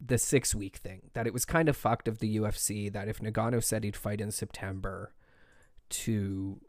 the 0.01 0.17
six 0.17 0.55
week 0.55 0.77
thing 0.77 1.11
that 1.15 1.27
it 1.27 1.33
was 1.33 1.45
kind 1.45 1.69
of 1.69 1.77
fucked 1.77 2.07
of 2.07 2.21
the 2.21 2.37
UFC 2.37 2.93
that 2.93 3.09
if 3.09 3.19
Ngannou 3.19 3.65
said 3.65 3.83
he'd 3.83 3.97
fight 3.97 4.21
in 4.21 4.31
September 4.31 5.13
to 5.89 6.61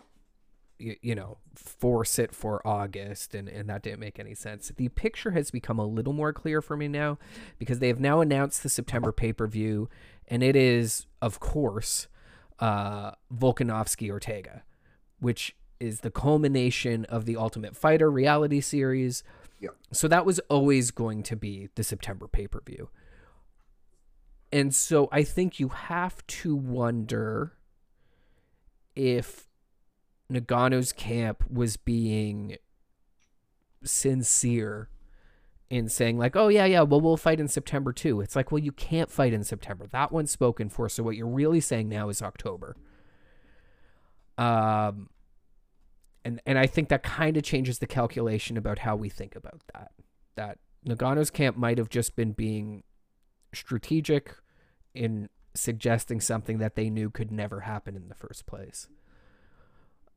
y- 0.83 0.97
you 1.01 1.15
know 1.15 1.37
force 1.55 2.19
it 2.19 2.33
for 2.33 2.65
August 2.67 3.35
and 3.35 3.47
and 3.47 3.69
that 3.69 3.83
didn't 3.83 3.99
make 3.99 4.19
any 4.19 4.35
sense. 4.35 4.71
The 4.75 4.89
picture 4.89 5.31
has 5.31 5.51
become 5.51 5.79
a 5.79 5.85
little 5.85 6.13
more 6.13 6.33
clear 6.33 6.61
for 6.61 6.75
me 6.75 6.87
now 6.87 7.17
because 7.57 7.79
they 7.79 7.87
have 7.87 7.99
now 7.99 8.21
announced 8.21 8.63
the 8.63 8.69
September 8.69 9.11
pay-per-view 9.11 9.89
and 10.27 10.43
it 10.43 10.55
is 10.55 11.05
of 11.21 11.39
course 11.39 12.07
uh 12.59 13.11
Volkanovski 13.33 14.09
Ortega 14.09 14.63
which 15.19 15.55
is 15.79 16.01
the 16.01 16.11
culmination 16.11 17.05
of 17.05 17.25
the 17.25 17.35
Ultimate 17.35 17.75
Fighter 17.75 18.09
reality 18.11 18.61
series. 18.61 19.23
Yep. 19.59 19.75
So 19.91 20.07
that 20.07 20.25
was 20.25 20.39
always 20.49 20.91
going 20.91 21.23
to 21.23 21.35
be 21.35 21.69
the 21.75 21.83
September 21.83 22.27
pay 22.27 22.47
per 22.47 22.61
view. 22.61 22.89
And 24.51 24.75
so 24.75 25.07
I 25.11 25.23
think 25.23 25.59
you 25.59 25.69
have 25.69 26.25
to 26.27 26.55
wonder 26.55 27.53
if 28.95 29.47
Ngannou's 30.31 30.93
camp 30.93 31.43
was 31.49 31.77
being 31.77 32.57
sincere 33.83 34.89
in 35.69 35.89
saying 35.89 36.17
like, 36.17 36.35
"Oh 36.35 36.47
yeah, 36.49 36.65
yeah, 36.65 36.81
well 36.81 37.01
we'll 37.01 37.17
fight 37.17 37.39
in 37.39 37.47
September 37.47 37.93
too." 37.93 38.21
It's 38.21 38.35
like, 38.35 38.51
"Well, 38.51 38.59
you 38.59 38.71
can't 38.71 39.09
fight 39.11 39.33
in 39.33 39.43
September. 39.43 39.87
That 39.87 40.11
one's 40.11 40.31
spoken 40.31 40.69
for. 40.69 40.89
So 40.89 41.03
what 41.03 41.15
you're 41.15 41.27
really 41.27 41.61
saying 41.61 41.89
now 41.89 42.09
is 42.09 42.21
October." 42.21 42.75
Um 44.37 45.09
and 46.23 46.41
and 46.45 46.57
I 46.57 46.67
think 46.67 46.89
that 46.89 47.03
kind 47.03 47.37
of 47.37 47.43
changes 47.43 47.79
the 47.79 47.87
calculation 47.87 48.57
about 48.57 48.79
how 48.79 48.95
we 48.95 49.09
think 49.09 49.35
about 49.35 49.61
that. 49.73 49.91
That 50.35 50.59
Ngannou's 50.85 51.29
camp 51.29 51.57
might 51.57 51.77
have 51.77 51.89
just 51.89 52.15
been 52.15 52.31
being 52.31 52.83
strategic 53.53 54.35
in 54.93 55.29
suggesting 55.53 56.21
something 56.21 56.59
that 56.59 56.75
they 56.75 56.89
knew 56.89 57.09
could 57.09 57.31
never 57.31 57.61
happen 57.61 57.95
in 57.95 58.07
the 58.07 58.15
first 58.15 58.45
place. 58.45 58.87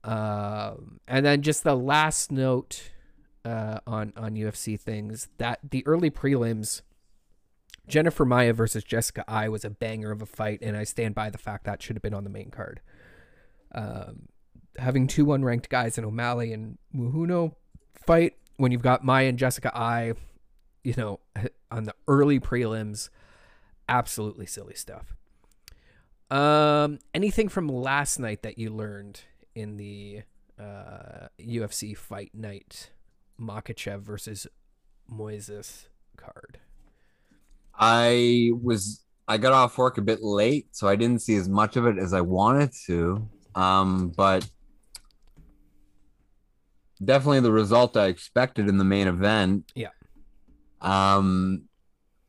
Um, 0.04 1.00
and 1.08 1.24
then 1.24 1.40
just 1.42 1.64
the 1.64 1.74
last 1.74 2.30
note 2.30 2.90
uh, 3.44 3.80
on 3.86 4.12
on 4.16 4.34
UFC 4.34 4.78
things 4.78 5.28
that 5.38 5.60
the 5.68 5.86
early 5.86 6.10
prelims, 6.10 6.82
Jennifer 7.88 8.24
Maia 8.24 8.52
versus 8.52 8.84
Jessica 8.84 9.24
Eye 9.26 9.48
was 9.48 9.64
a 9.64 9.70
banger 9.70 10.10
of 10.10 10.22
a 10.22 10.26
fight, 10.26 10.60
and 10.62 10.76
I 10.76 10.84
stand 10.84 11.14
by 11.14 11.30
the 11.30 11.38
fact 11.38 11.64
that 11.64 11.82
should 11.82 11.96
have 11.96 12.02
been 12.02 12.14
on 12.14 12.24
the 12.24 12.30
main 12.30 12.50
card. 12.50 12.80
Um, 13.74 14.28
having 14.78 15.06
two 15.06 15.26
unranked 15.26 15.68
guys 15.68 15.98
in 15.98 16.04
O'Malley 16.04 16.52
and 16.52 16.78
Moutinho 16.94 17.54
fight 17.94 18.34
when 18.56 18.72
you've 18.72 18.82
got 18.82 19.04
Maia 19.04 19.28
and 19.28 19.38
Jessica 19.38 19.76
Eye, 19.76 20.12
you 20.82 20.94
know, 20.96 21.20
on 21.70 21.84
the 21.84 21.94
early 22.06 22.38
prelims, 22.38 23.08
absolutely 23.88 24.46
silly 24.46 24.74
stuff. 24.74 25.14
Um, 26.30 26.98
anything 27.12 27.48
from 27.48 27.68
last 27.68 28.18
night 28.18 28.42
that 28.42 28.58
you 28.58 28.70
learned 28.70 29.20
in 29.54 29.76
the 29.76 30.22
uh, 30.58 31.28
UFC 31.40 31.96
fight 31.96 32.30
night, 32.34 32.90
Makhachev 33.40 34.00
versus 34.00 34.46
Moises 35.10 35.88
card? 36.16 36.58
I 37.76 38.50
was 38.62 39.04
I 39.26 39.38
got 39.38 39.52
off 39.52 39.78
work 39.78 39.98
a 39.98 40.02
bit 40.02 40.22
late, 40.22 40.68
so 40.72 40.86
I 40.86 40.96
didn't 40.96 41.22
see 41.22 41.36
as 41.36 41.48
much 41.48 41.76
of 41.76 41.86
it 41.86 41.98
as 41.98 42.12
I 42.12 42.20
wanted 42.20 42.72
to. 42.86 43.28
Um, 43.54 44.12
but 44.16 44.48
definitely 47.02 47.40
the 47.40 47.52
result 47.52 47.96
I 47.96 48.06
expected 48.06 48.68
in 48.68 48.78
the 48.78 48.84
main 48.84 49.08
event. 49.08 49.72
Yeah. 49.74 49.88
Um, 50.80 51.64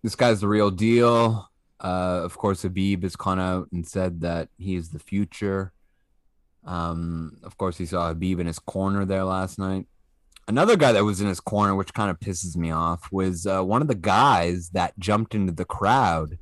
this 0.03 0.15
guy's 0.15 0.41
the 0.41 0.47
real 0.47 0.71
deal. 0.71 1.49
Uh, 1.84 2.21
of 2.23 2.38
course, 2.38 2.63
Khabib 2.63 3.03
has 3.03 3.15
come 3.15 3.39
out 3.39 3.67
and 3.71 3.86
said 3.86 4.21
that 4.21 4.49
he 4.57 4.76
is 4.76 4.89
the 4.89 4.99
future. 4.99 5.73
Um, 6.66 7.38
of 7.43 7.57
course, 7.57 7.78
he 7.78 7.86
saw 7.86 8.13
Khabib 8.13 8.39
in 8.39 8.47
his 8.47 8.59
corner 8.59 9.05
there 9.05 9.24
last 9.24 9.59
night. 9.59 9.88
Another 10.47 10.76
guy 10.76 10.91
that 10.91 11.03
was 11.03 11.22
in 11.22 11.28
his 11.28 11.39
corner, 11.39 11.76
which 11.76 11.93
kind 11.93 12.11
of 12.11 12.20
pisses 12.20 12.55
me 12.55 12.72
off, 12.72 13.11
was 13.11 13.47
uh, 13.47 13.63
one 13.63 13.82
of 13.82 13.88
the 13.88 13.95
guys 13.95 14.70
that 14.70 14.97
jumped 14.99 15.34
into 15.34 15.51
the 15.51 15.66
crowd, 15.66 16.38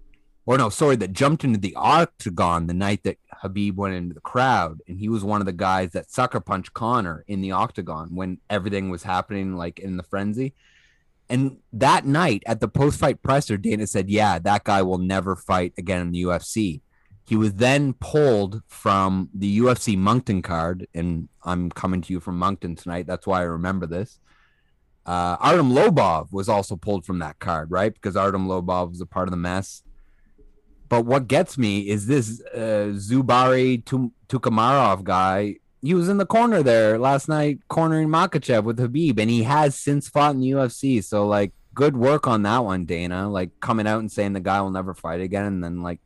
or 0.45 0.57
no, 0.57 0.69
sorry, 0.69 0.97
that 0.97 1.13
jumped 1.13 1.45
into 1.45 1.59
the 1.59 1.75
octagon 1.75 2.67
the 2.67 2.73
night 2.73 3.03
that 3.03 3.17
Khabib 3.41 3.75
went 3.75 3.95
into 3.95 4.13
the 4.13 4.21
crowd, 4.21 4.81
and 4.87 4.99
he 4.99 5.07
was 5.07 5.23
one 5.23 5.41
of 5.41 5.45
the 5.45 5.53
guys 5.53 5.91
that 5.91 6.11
sucker 6.11 6.41
punched 6.41 6.73
Conor 6.73 7.23
in 7.27 7.41
the 7.41 7.51
octagon 7.51 8.09
when 8.13 8.39
everything 8.49 8.89
was 8.89 9.03
happening, 9.03 9.55
like 9.55 9.79
in 9.79 9.95
the 9.95 10.03
frenzy. 10.03 10.53
And 11.29 11.57
that 11.71 12.05
night 12.05 12.43
at 12.45 12.59
the 12.59 12.67
post 12.67 12.99
fight 12.99 13.21
presser, 13.21 13.57
Dana 13.57 13.87
said, 13.87 14.09
Yeah, 14.09 14.37
that 14.39 14.65
guy 14.65 14.81
will 14.81 14.97
never 14.97 15.35
fight 15.35 15.73
again 15.77 16.01
in 16.01 16.11
the 16.11 16.23
UFC. 16.23 16.81
He 17.25 17.35
was 17.35 17.53
then 17.53 17.93
pulled 17.93 18.61
from 18.67 19.29
the 19.33 19.59
UFC 19.59 19.97
Moncton 19.97 20.41
card, 20.41 20.87
and 20.93 21.29
I'm 21.43 21.69
coming 21.69 22.01
to 22.01 22.13
you 22.13 22.19
from 22.19 22.37
Moncton 22.37 22.75
tonight. 22.75 23.07
That's 23.07 23.25
why 23.25 23.39
I 23.39 23.43
remember 23.43 23.85
this. 23.85 24.19
Uh, 25.05 25.37
Artem 25.39 25.71
Lobov 25.71 26.31
was 26.31 26.49
also 26.49 26.75
pulled 26.75 27.05
from 27.05 27.19
that 27.19 27.39
card, 27.39 27.71
right? 27.71 27.93
Because 27.93 28.15
Artem 28.15 28.47
Lobov 28.47 28.89
was 28.89 29.01
a 29.01 29.05
part 29.05 29.27
of 29.27 29.31
the 29.31 29.37
mess. 29.37 29.83
But 30.89 31.05
what 31.05 31.27
gets 31.27 31.57
me 31.57 31.89
is 31.89 32.07
this 32.07 32.41
uh, 32.53 32.93
Zubari 32.93 33.83
Tukamarov 33.83 35.03
guy. 35.03 35.57
He 35.81 35.93
was 35.93 36.07
in 36.07 36.17
the 36.17 36.25
corner 36.25 36.63
there 36.63 36.97
last 36.97 37.27
night, 37.27 37.59
cornering 37.67 38.07
Makhachev 38.07 38.63
with 38.63 38.79
Khabib, 38.79 39.19
and 39.19 39.29
he 39.29 39.43
has 39.43 39.75
since 39.75 40.07
fought 40.07 40.35
in 40.35 40.41
the 40.41 40.51
UFC. 40.51 41.03
So, 41.03 41.25
like, 41.27 41.51
good 41.73 41.97
work 41.97 42.27
on 42.27 42.43
that 42.43 42.63
one, 42.63 42.85
Dana. 42.85 43.29
Like, 43.29 43.59
coming 43.59 43.87
out 43.87 43.99
and 43.99 44.11
saying 44.11 44.33
the 44.33 44.39
guy 44.39 44.61
will 44.61 44.71
never 44.71 44.93
fight 44.93 45.19
again, 45.19 45.45
and 45.45 45.63
then, 45.63 45.81
like, 45.81 45.99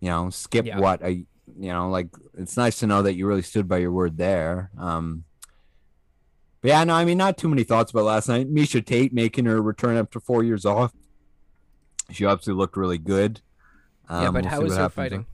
you 0.00 0.08
know, 0.08 0.30
skip 0.30 0.66
Yeah. 0.66 0.78
what 0.78 1.02
a, 1.02 1.10
you 1.12 1.26
know, 1.72 1.88
like, 1.90 2.08
it's 2.36 2.56
nice 2.56 2.78
to 2.80 2.86
know 2.86 3.02
that 3.02 3.14
you 3.16 3.26
really 3.26 3.42
stood 3.42 3.68
by 3.68 3.78
your 3.78 3.92
word 3.92 4.16
there. 4.18 4.70
Um, 4.78 5.24
but 6.60 6.68
yeah, 6.68 6.84
no, 6.84 6.94
I 6.94 7.04
mean, 7.04 7.18
not 7.18 7.36
too 7.38 7.48
many 7.48 7.64
thoughts 7.64 7.90
about 7.92 8.04
last 8.04 8.28
night. 8.28 8.52
Miesha 8.52 8.84
Tate 8.84 9.12
making 9.12 9.44
her 9.46 9.60
return 9.62 9.96
after 9.96 10.20
four 10.20 10.42
years 10.42 10.64
off. 10.64 10.92
She 12.10 12.24
obviously 12.24 12.54
looked 12.54 12.76
really 12.76 12.98
good. 12.98 13.40
yeah, 14.10 14.28
Um, 14.28 14.34
but 14.34 14.42
we'll 14.44 14.50
how 14.50 14.60
was 14.62 14.76
her 14.76 14.88
fighting? 14.88 15.26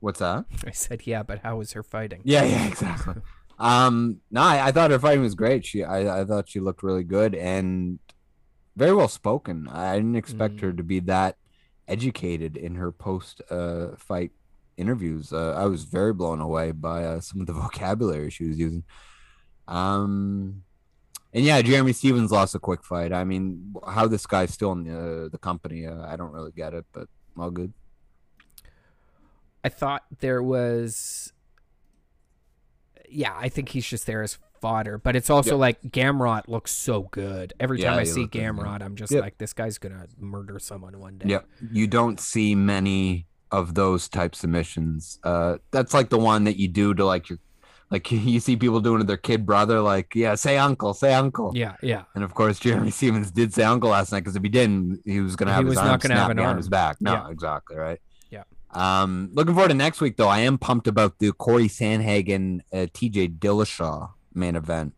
What's 0.00 0.20
that? 0.20 0.44
I 0.66 0.70
said, 0.70 1.06
yeah, 1.06 1.22
but 1.22 1.40
how 1.40 1.56
was 1.56 1.72
her 1.72 1.82
fighting? 1.82 2.20
Yeah, 2.24 2.44
yeah, 2.44 2.66
exactly. 2.68 3.14
um, 3.58 4.20
no, 4.30 4.42
I, 4.42 4.68
I 4.68 4.72
thought 4.72 4.90
her 4.92 4.98
fighting 4.98 5.22
was 5.22 5.34
great. 5.34 5.66
She, 5.66 5.82
I, 5.84 6.20
I 6.20 6.24
thought 6.24 6.48
she 6.48 6.60
looked 6.60 6.82
really 6.82 7.04
good 7.04 7.34
and 7.34 7.98
very 8.76 8.94
well 8.94 9.08
spoken. 9.08 9.66
I 9.68 9.96
didn't 9.96 10.14
expect 10.16 10.60
her 10.60 10.72
to 10.72 10.82
be 10.84 11.00
that 11.00 11.36
educated 11.88 12.56
in 12.56 12.76
her 12.76 12.92
post 12.92 13.42
uh 13.50 13.88
fight 13.96 14.30
interviews. 14.78 15.32
Uh, 15.32 15.52
I 15.52 15.66
was 15.66 15.84
very 15.84 16.14
blown 16.14 16.40
away 16.40 16.70
by 16.70 17.04
uh, 17.04 17.20
some 17.20 17.40
of 17.40 17.46
the 17.46 17.52
vocabulary 17.64 18.30
she 18.30 18.46
was 18.46 18.58
using. 18.58 18.84
Um, 19.66 20.62
and 21.34 21.44
yeah, 21.44 21.60
Jeremy 21.60 21.92
Stephens 21.92 22.30
lost 22.30 22.54
a 22.54 22.58
quick 22.58 22.82
fight. 22.82 23.12
I 23.12 23.24
mean, 23.24 23.74
how 23.86 24.06
this 24.06 24.26
guy's 24.26 24.52
still 24.52 24.72
in 24.72 24.84
the, 24.84 25.28
the 25.30 25.38
company, 25.38 25.86
uh, 25.86 26.06
I 26.06 26.16
don't 26.16 26.32
really 26.32 26.52
get 26.52 26.72
it, 26.72 26.86
but 26.92 27.08
all 27.36 27.50
good. 27.50 27.72
I 29.62 29.68
thought 29.68 30.04
there 30.20 30.42
was. 30.42 31.32
Yeah, 33.10 33.34
I 33.36 33.48
think 33.48 33.70
he's 33.70 33.86
just 33.86 34.06
there 34.06 34.22
as 34.22 34.38
fodder, 34.60 34.98
but 34.98 35.16
it's 35.16 35.30
also 35.30 35.52
Yep. 35.52 35.58
like 35.60 35.82
Gamrot 35.82 36.48
looks 36.48 36.70
so 36.72 37.02
good. 37.10 37.52
Every 37.60 37.78
time 37.78 37.98
I 37.98 38.04
see 38.04 38.20
looked 38.22 38.32
good. 38.34 38.42
Gamrot, 38.42 38.82
I'm 38.82 38.96
just 38.96 39.12
Yep. 39.12 39.22
like, 39.22 39.38
this 39.38 39.52
guy's 39.52 39.78
gonna 39.78 40.06
murder 40.18 40.58
someone 40.58 40.98
one 40.98 41.18
day. 41.18 41.28
Yeah, 41.28 41.40
you 41.72 41.86
don't 41.86 42.18
see 42.20 42.54
many 42.54 43.26
of 43.50 43.74
those 43.74 44.08
type 44.08 44.34
submissions. 44.34 45.18
Uh, 45.24 45.56
that's 45.70 45.94
like 45.94 46.10
the 46.10 46.18
one 46.18 46.44
that 46.44 46.56
you 46.58 46.68
do 46.68 46.92
to 46.94 47.04
like 47.04 47.30
your, 47.30 47.38
like 47.90 48.10
you 48.12 48.40
see 48.40 48.56
people 48.56 48.80
doing 48.80 48.98
to 49.00 49.04
their 49.06 49.16
kid 49.16 49.46
brother, 49.46 49.80
like 49.80 50.14
yeah, 50.14 50.34
say 50.34 50.58
uncle, 50.58 50.92
say 50.92 51.14
uncle. 51.14 51.52
yeah, 51.54 51.74
yeah. 51.82 52.02
And 52.14 52.22
of 52.24 52.34
course, 52.34 52.58
Jeremy 52.60 52.90
Stephens 52.90 53.30
did 53.30 53.54
say 53.54 53.62
uncle 53.64 53.90
last 53.90 54.12
night 54.12 54.20
because 54.20 54.36
if 54.36 54.42
he 54.42 54.48
didn't, 54.50 55.00
he 55.06 55.20
was 55.20 55.34
gonna 55.36 55.52
He 55.52 55.56
have 55.56 55.64
was 55.64 55.72
his 55.74 55.82
not 55.84 55.90
arm 55.92 55.98
gonna 56.00 56.14
have 56.20 56.30
an 56.30 56.36
behind 56.36 56.58
his 56.58 56.68
back. 56.68 56.98
No, 57.00 57.12
Yeah. 57.12 57.28
exactly 57.30 57.76
right. 57.76 57.98
Yeah. 58.30 58.42
Um, 58.72 59.30
looking 59.32 59.54
forward 59.54 59.68
to 59.68 59.74
next 59.74 60.02
week 60.02 60.18
though. 60.18 60.28
I 60.28 60.40
am 60.40 60.58
pumped 60.58 60.86
about 60.86 61.18
the 61.18 61.32
Cory 61.32 61.68
Sandhagen, 61.68 62.60
uh, 62.70 62.86
TJ 62.92 63.38
Dillashaw 63.38 64.10
main 64.38 64.56
event. 64.56 64.94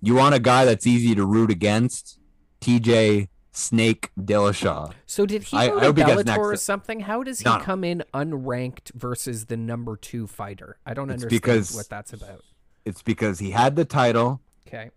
You 0.00 0.14
want 0.14 0.34
a 0.34 0.38
guy 0.38 0.64
that's 0.64 0.86
easy 0.86 1.14
to 1.14 1.26
root 1.26 1.50
against? 1.50 2.18
TJ 2.60 3.28
Snake 3.52 4.10
Dillashaw. 4.18 4.92
So 5.06 5.26
did 5.26 5.42
he 5.44 5.56
I- 5.56 5.68
go 5.68 5.74
to 5.74 5.86
hope 5.86 5.98
he 5.98 6.04
gets 6.04 6.22
Bellator 6.22 6.38
or 6.38 6.56
something? 6.56 7.00
How 7.00 7.22
does 7.22 7.40
he 7.40 7.44
No, 7.44 7.58
come 7.58 7.82
in 7.84 8.04
unranked 8.14 8.92
versus 8.94 9.46
the 9.46 9.56
number 9.56 9.96
two 9.96 10.26
fighter? 10.26 10.78
I 10.86 10.94
don't 10.94 11.10
understand 11.10 11.30
because- 11.30 11.74
what 11.74 11.88
that's 11.88 12.12
about. 12.12 12.42
It's 12.84 13.02
because 13.02 13.38
he 13.40 13.50
had 13.50 13.76
the 13.76 13.84
title. 13.84 14.40
Okay. 14.66 14.90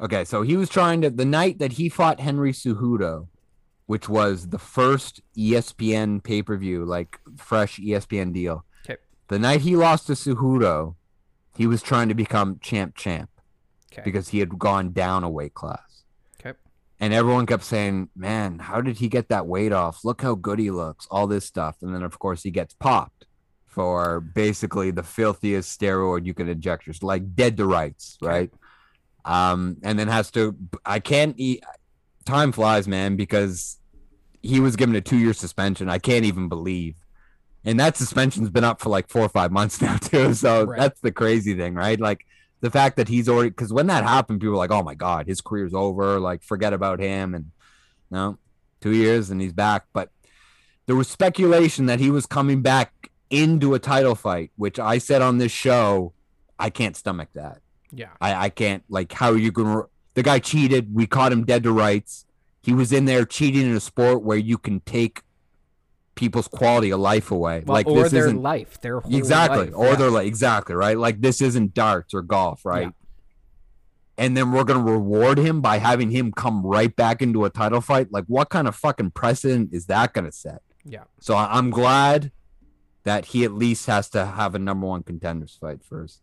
Okay, 0.00 0.24
so 0.24 0.42
he 0.42 0.56
was 0.56 0.68
trying 0.68 1.00
to 1.02 1.10
the 1.10 1.24
night 1.24 1.58
that 1.58 1.72
he 1.72 1.88
fought 1.88 2.20
Henry 2.20 2.52
Cejudo, 2.52 3.28
which 3.86 4.08
was 4.08 4.48
the 4.48 4.58
first 4.58 5.20
ESPN 5.36 6.20
pay 6.22 6.42
per 6.42 6.56
view, 6.56 6.84
like 6.84 7.18
fresh 7.36 7.78
ESPN 7.78 8.32
deal. 8.32 8.64
Okay. 8.84 8.96
The 9.28 9.38
night 9.38 9.60
he 9.62 9.74
lost 9.76 10.06
to 10.06 10.12
Cejudo, 10.12 10.94
he 11.58 11.66
was 11.66 11.82
trying 11.82 12.08
to 12.08 12.14
become 12.14 12.58
champ 12.60 12.94
champ 12.96 13.28
Okay. 13.92 14.02
because 14.04 14.28
he 14.28 14.38
had 14.38 14.58
gone 14.58 14.92
down 14.92 15.24
a 15.24 15.28
weight 15.30 15.54
class. 15.54 16.04
Okay. 16.40 16.56
And 17.00 17.12
everyone 17.12 17.46
kept 17.46 17.64
saying, 17.64 18.08
"Man, 18.14 18.58
how 18.60 18.80
did 18.80 18.98
he 18.98 19.08
get 19.08 19.28
that 19.28 19.46
weight 19.46 19.72
off? 19.72 20.04
Look 20.04 20.22
how 20.22 20.34
good 20.36 20.58
he 20.58 20.70
looks." 20.70 21.06
All 21.10 21.26
this 21.26 21.44
stuff, 21.44 21.76
and 21.82 21.92
then 21.94 22.02
of 22.02 22.18
course 22.18 22.42
he 22.44 22.50
gets 22.50 22.74
popped 22.74 23.26
for 23.66 24.20
basically 24.20 24.90
the 24.92 25.02
filthiest 25.02 25.78
steroid 25.78 26.24
you 26.26 26.34
can 26.34 26.48
inject, 26.48 26.84
just 26.84 27.02
like 27.02 27.34
dead 27.34 27.56
to 27.56 27.66
rights, 27.66 28.16
right? 28.22 28.50
Um, 29.24 29.76
and 29.82 29.98
then 29.98 30.08
has 30.08 30.30
to. 30.32 30.56
I 30.86 31.00
can't 31.00 31.34
eat. 31.38 31.62
Time 32.24 32.52
flies, 32.52 32.86
man, 32.86 33.16
because 33.16 33.78
he 34.42 34.60
was 34.60 34.76
given 34.76 34.94
a 34.94 35.00
two-year 35.00 35.32
suspension. 35.32 35.88
I 35.88 35.98
can't 35.98 36.24
even 36.24 36.48
believe. 36.48 36.94
And 37.64 37.78
that 37.80 37.96
suspension's 37.96 38.50
been 38.50 38.64
up 38.64 38.80
for 38.80 38.88
like 38.88 39.08
four 39.08 39.22
or 39.22 39.28
five 39.28 39.52
months 39.52 39.80
now 39.82 39.96
too. 39.96 40.32
So 40.34 40.64
Right. 40.64 40.80
that's 40.80 41.00
the 41.00 41.12
crazy 41.12 41.54
thing, 41.54 41.74
right? 41.74 41.98
Like 42.00 42.24
the 42.60 42.70
fact 42.70 42.96
that 42.96 43.08
he's 43.08 43.28
already 43.28 43.50
because 43.50 43.72
when 43.72 43.86
that 43.88 44.04
happened, 44.04 44.40
people 44.40 44.52
were 44.52 44.58
like, 44.58 44.70
"Oh 44.70 44.82
my 44.82 44.94
god, 44.94 45.26
his 45.26 45.40
career's 45.40 45.74
over. 45.74 46.18
Like, 46.18 46.42
forget 46.42 46.72
about 46.72 46.98
him." 47.00 47.34
And 47.34 47.46
you 47.46 47.50
no, 48.10 48.38
two 48.80 48.92
years 48.94 49.30
and 49.30 49.40
he's 49.40 49.52
back. 49.52 49.84
But 49.92 50.10
there 50.86 50.96
was 50.96 51.08
speculation 51.08 51.86
that 51.86 52.00
he 52.00 52.10
was 52.10 52.26
coming 52.26 52.62
back 52.62 53.10
into 53.30 53.74
a 53.74 53.78
title 53.78 54.14
fight, 54.14 54.50
which 54.56 54.78
I 54.78 54.98
said 54.98 55.20
on 55.20 55.38
this 55.38 55.52
show, 55.52 56.14
I 56.58 56.70
can't 56.70 56.96
stomach 56.96 57.28
that. 57.34 57.58
yeah. 57.92 58.08
I, 58.20 58.46
I 58.46 58.48
can't 58.48 58.82
like 58.88 59.12
how 59.12 59.30
are 59.32 59.36
you 59.38 59.52
can. 59.52 59.82
The 60.14 60.22
guy 60.22 60.38
cheated. 60.38 60.94
We 60.94 61.06
caught 61.06 61.30
him 61.32 61.44
dead 61.44 61.62
to 61.64 61.72
rights. 61.72 62.24
He 62.62 62.72
was 62.72 62.92
in 62.92 63.04
there 63.04 63.24
cheating 63.24 63.62
in 63.70 63.76
a 63.76 63.80
sport 63.80 64.22
where 64.22 64.38
you 64.38 64.58
can 64.58 64.80
take 64.80 65.22
people's 66.18 66.48
quality 66.48 66.90
of 66.90 66.98
life 66.98 67.30
away. 67.30 67.62
Well, 67.64 67.74
like 67.74 67.86
or 67.86 68.02
this 68.02 68.12
their 68.12 68.26
isn't 68.26 68.42
life, 68.42 68.80
their 68.80 68.98
whole 68.98 69.14
exactly 69.14 69.66
life, 69.66 69.74
or 69.76 69.86
yeah. 69.86 69.94
they're 69.94 70.10
like 70.10 70.26
exactly 70.26 70.74
right 70.74 70.98
like 70.98 71.20
this 71.20 71.40
isn't 71.40 71.74
darts 71.74 72.12
or 72.12 72.22
golf 72.22 72.64
right 72.66 72.82
Yeah. 72.88 74.24
and 74.24 74.36
then 74.36 74.50
we're 74.52 74.64
gonna 74.64 74.82
reward 74.82 75.38
him 75.38 75.60
by 75.60 75.78
having 75.78 76.10
him 76.10 76.32
come 76.32 76.66
right 76.66 76.94
back 76.94 77.22
into 77.22 77.44
a 77.44 77.50
title 77.50 77.80
fight 77.80 78.08
like 78.10 78.24
what 78.26 78.50
kind 78.50 78.66
of 78.66 78.74
fucking 78.74 79.12
precedent 79.12 79.72
is 79.72 79.86
that 79.86 80.12
gonna 80.12 80.32
set 80.32 80.60
Yeah. 80.84 81.04
so 81.20 81.36
i'm 81.36 81.70
glad 81.70 82.32
that 83.04 83.26
he 83.26 83.44
at 83.44 83.52
least 83.52 83.86
has 83.86 84.08
to 84.10 84.26
have 84.26 84.54
a 84.56 84.58
number 84.58 84.86
one 84.88 85.02
contenders 85.04 85.56
fight 85.60 85.84
first 85.84 86.20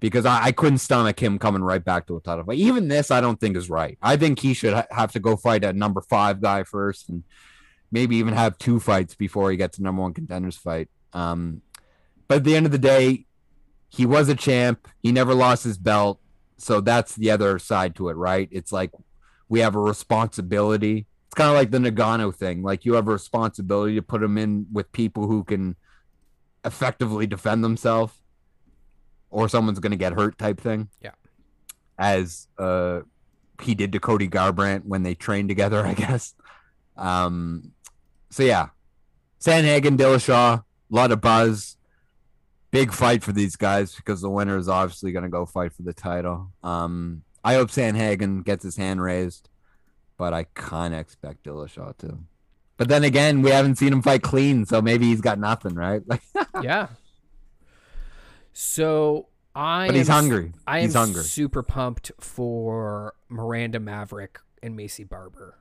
because 0.00 0.26
I, 0.26 0.46
I 0.46 0.52
couldn't 0.52 0.78
stomach 0.78 1.20
him 1.20 1.38
coming 1.38 1.62
right 1.62 1.84
back 1.84 2.06
to 2.08 2.16
a 2.16 2.20
title 2.20 2.44
fight 2.44 2.58
even 2.58 2.88
this 2.88 3.10
i 3.12 3.20
don't 3.20 3.38
think 3.38 3.56
is 3.56 3.70
right 3.70 3.96
i 4.02 4.16
think 4.16 4.40
he 4.40 4.54
should 4.54 4.74
ha- 4.74 4.86
have 4.90 5.12
to 5.12 5.20
go 5.20 5.36
fight 5.36 5.62
a 5.64 5.72
number 5.72 6.00
five 6.00 6.40
guy 6.40 6.64
first 6.64 7.08
and 7.08 7.22
maybe 7.90 8.16
even 8.16 8.34
have 8.34 8.56
two 8.58 8.80
fights 8.80 9.14
before 9.14 9.50
he 9.50 9.56
gets 9.56 9.78
a 9.78 9.82
number 9.82 10.02
one 10.02 10.14
contenders 10.14 10.56
fight 10.56 10.88
um 11.12 11.60
but 12.30 12.36
at 12.36 12.44
the 12.44 12.54
end 12.54 12.64
of 12.64 12.70
the 12.70 12.78
day, 12.78 13.26
he 13.88 14.06
was 14.06 14.28
a 14.28 14.36
champ. 14.36 14.86
He 15.02 15.10
never 15.10 15.34
lost 15.34 15.64
his 15.64 15.76
belt. 15.76 16.20
So 16.58 16.80
that's 16.80 17.16
the 17.16 17.32
other 17.32 17.58
side 17.58 17.96
to 17.96 18.08
it, 18.08 18.12
right? 18.12 18.48
It's 18.52 18.70
like 18.70 18.92
we 19.48 19.58
have 19.58 19.74
a 19.74 19.80
responsibility. 19.80 21.08
It's 21.26 21.34
kind 21.34 21.50
of 21.50 21.56
like 21.56 21.72
the 21.72 21.78
Ngannou 21.78 22.32
thing. 22.36 22.62
Like 22.62 22.84
you 22.84 22.94
have 22.94 23.08
a 23.08 23.10
responsibility 23.10 23.96
to 23.96 24.02
put 24.02 24.22
him 24.22 24.38
in 24.38 24.66
with 24.72 24.92
people 24.92 25.26
who 25.26 25.42
can 25.42 25.74
effectively 26.64 27.26
defend 27.26 27.64
themselves 27.64 28.14
or 29.30 29.48
someone's 29.48 29.80
going 29.80 29.90
to 29.90 29.96
get 29.96 30.12
hurt 30.12 30.38
type 30.38 30.60
thing. 30.60 30.88
Yeah. 31.02 31.14
As 31.98 32.46
uh 32.58 33.00
he 33.60 33.74
did 33.74 33.90
to 33.90 33.98
Cody 33.98 34.28
Garbrandt 34.28 34.84
when 34.84 35.02
they 35.02 35.16
trained 35.16 35.48
together, 35.48 35.84
I 35.84 35.94
guess. 35.94 36.32
Um 36.96 37.72
so 38.30 38.42
yeah. 38.42 38.68
Sandhagen, 39.40 39.96
Dillashaw, 39.96 40.58
a 40.60 40.64
lot 40.90 41.12
of 41.12 41.20
buzz. 41.20 41.76
Big 42.70 42.92
fight 42.92 43.24
for 43.24 43.32
these 43.32 43.56
guys 43.56 43.94
because 43.94 44.20
the 44.20 44.30
winner 44.30 44.56
is 44.56 44.68
obviously 44.68 45.10
going 45.12 45.24
to 45.24 45.28
go 45.28 45.44
fight 45.46 45.72
for 45.72 45.82
the 45.82 45.92
title. 45.92 46.52
Um, 46.62 47.22
I 47.42 47.54
hope 47.54 47.70
Sandhagen 47.70 48.44
gets 48.44 48.62
his 48.62 48.76
hand 48.76 49.02
raised, 49.02 49.48
but 50.16 50.32
I 50.32 50.44
kind 50.54 50.94
of 50.94 51.00
expect 51.00 51.42
Dillashaw 51.44 51.96
to. 51.98 52.18
But 52.76 52.88
then 52.88 53.02
again, 53.02 53.42
we 53.42 53.50
haven't 53.50 53.76
seen 53.76 53.92
him 53.92 54.02
fight 54.02 54.22
clean, 54.22 54.66
so 54.66 54.80
maybe 54.80 55.06
he's 55.06 55.20
got 55.20 55.38
nothing, 55.38 55.74
right? 55.74 56.02
Like, 56.06 56.22
yeah. 56.62 56.88
So 58.52 59.28
I 59.54 59.86
but 59.86 59.96
he's 59.96 60.08
am- 60.08 60.14
hungry. 60.14 60.52
I 60.66 60.82
he's 60.82 60.94
am 60.94 61.06
hungry. 61.08 61.22
super 61.24 61.62
pumped 61.62 62.12
for 62.20 63.14
Miranda 63.28 63.80
Maverick 63.80 64.38
and 64.62 64.78
Maycee 64.78 65.08
Barber. 65.08 65.56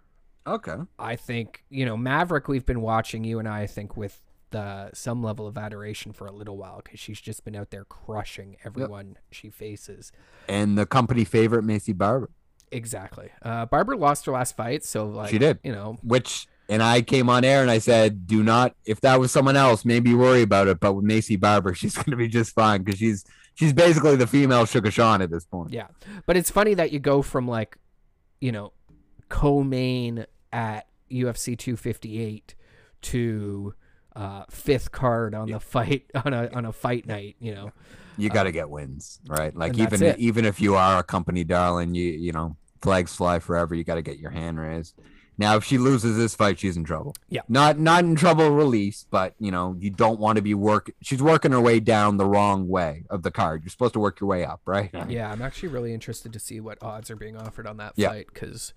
Okay. 0.48 0.78
I 0.98 1.16
think 1.16 1.64
you 1.70 1.86
know 1.86 1.98
Maverick. 1.98 2.48
We've 2.48 2.66
been 2.66 2.82
watching 2.82 3.24
you 3.24 3.40
and 3.40 3.48
I. 3.48 3.62
I 3.62 3.68
think 3.68 3.98
with 3.98 4.22
the 4.52 4.90
some 4.94 5.22
level 5.22 5.46
of 5.46 5.58
adoration 5.58 6.12
for 6.12 6.26
a 6.26 6.32
little 6.32 6.58
while 6.58 6.82
because 6.84 7.00
she's 7.00 7.22
just 7.22 7.44
been 7.44 7.56
out 7.56 7.70
there 7.70 7.86
crushing 7.86 8.58
everyone 8.64 9.18
she 9.32 9.50
faces. 9.50 10.12
And 10.48 10.78
the 10.78 10.86
company 10.86 11.24
favorite, 11.24 11.64
Maycee 11.64 11.96
Barber, 11.96 12.32
Exactly. 12.72 13.30
Uh, 13.42 13.66
Barber 13.66 13.96
lost 13.96 14.26
her 14.26 14.32
last 14.32 14.56
fight, 14.56 14.84
so 14.84 15.08
like 15.08 15.30
She 15.30 15.38
did. 15.38 15.60
You 15.64 15.72
know, 15.72 15.98
which, 16.04 16.48
and 16.68 16.84
I 16.84 17.02
came 17.02 17.30
on 17.30 17.44
air 17.44 17.62
and 17.62 17.72
I 17.72 17.80
said, 17.80 18.28
do 18.28 18.44
not, 18.44 18.76
if 18.86 19.02
that 19.02 19.20
was 19.20 19.32
someone 19.32 19.56
else, 19.56 19.86
maybe 19.86 20.14
worry 20.14 20.42
about 20.42 20.68
it. 20.68 20.80
But 20.80 20.94
with 20.94 21.06
Maycee 21.06 21.40
Barber, 21.40 21.74
she's 21.76 21.96
going 21.96 22.12
to 22.12 22.16
be 22.16 22.28
just 22.28 22.54
fine 22.54 22.84
because 22.84 23.00
she's 23.00 23.26
she's 23.56 23.74
basically 23.74 24.16
the 24.16 24.28
female 24.28 24.66
Sugar 24.66 24.92
Sean 24.92 25.22
at 25.22 25.32
this 25.32 25.46
point. 25.46 25.72
Yeah. 25.72 25.88
But 26.26 26.38
it's 26.38 26.52
funny 26.52 26.74
that 26.76 26.92
you 26.92 27.00
go 27.00 27.22
from 27.22 27.48
like, 27.48 27.78
you 28.40 28.52
know, 28.52 28.74
co-main 29.30 30.26
at 30.52 30.88
UFC 31.12 31.58
258 31.58 32.56
to 33.02 33.74
uh, 34.16 34.44
fifth 34.50 34.92
card 34.92 35.34
on 35.34 35.50
the 35.50 35.60
fight 35.60 36.10
on 36.26 36.34
a 36.34 36.50
on 36.54 36.66
a 36.66 36.74
fight 36.74 37.06
night. 37.06 37.36
You 37.40 37.56
know. 37.56 37.72
you 38.18 38.30
got 38.30 38.44
to 38.44 38.52
get 38.52 38.70
wins, 38.70 39.20
right? 39.28 39.56
Like 39.56 39.78
even 39.78 40.04
it. 40.04 40.20
even 40.20 40.46
if 40.46 40.60
you 40.60 40.76
are 40.76 41.00
a 41.00 41.04
company 41.04 41.44
darling, 41.44 41.96
you 41.96 42.06
you 42.12 42.32
know 42.32 42.58
flags 42.82 43.16
fly 43.16 43.40
forever. 43.40 43.76
You 43.76 43.84
got 43.84 43.96
to 43.96 44.02
get 44.02 44.18
your 44.20 44.32
hand 44.32 44.60
raised. 44.60 44.96
Now, 45.38 45.56
if 45.56 45.64
she 45.64 45.78
loses 45.78 46.18
this 46.18 46.36
fight, 46.36 46.60
she's 46.60 46.76
in 46.76 46.84
trouble. 46.84 47.16
Yeah. 47.30 47.44
not 47.48 47.80
not 47.80 48.04
in 48.04 48.18
trouble 48.18 48.50
release, 48.52 49.06
but 49.10 49.36
you 49.40 49.52
know 49.52 49.74
you 49.80 49.90
don't 49.90 50.20
want 50.20 50.36
to 50.36 50.42
be 50.42 50.54
work. 50.54 50.92
She's 51.02 51.24
working 51.24 51.54
her 51.54 51.62
way 51.62 51.80
down 51.80 52.18
the 52.18 52.26
wrong 52.26 52.68
way 52.68 53.06
of 53.10 53.24
the 53.24 53.32
card. 53.32 53.64
You're 53.64 53.70
supposed 53.70 53.94
to 53.94 54.02
work 54.02 54.20
your 54.20 54.28
way 54.28 54.44
up, 54.44 54.60
right? 54.66 54.90
Yeah, 55.08 55.32
I'm 55.32 55.42
actually 55.42 55.70
really 55.70 55.94
interested 55.94 56.34
to 56.34 56.40
see 56.40 56.60
what 56.60 56.78
odds 56.84 57.10
are 57.10 57.16
being 57.16 57.38
offered 57.38 57.68
on 57.68 57.78
that 57.78 57.94
Yeah. 57.96 58.10
fight 58.10 58.28
because 58.34 58.74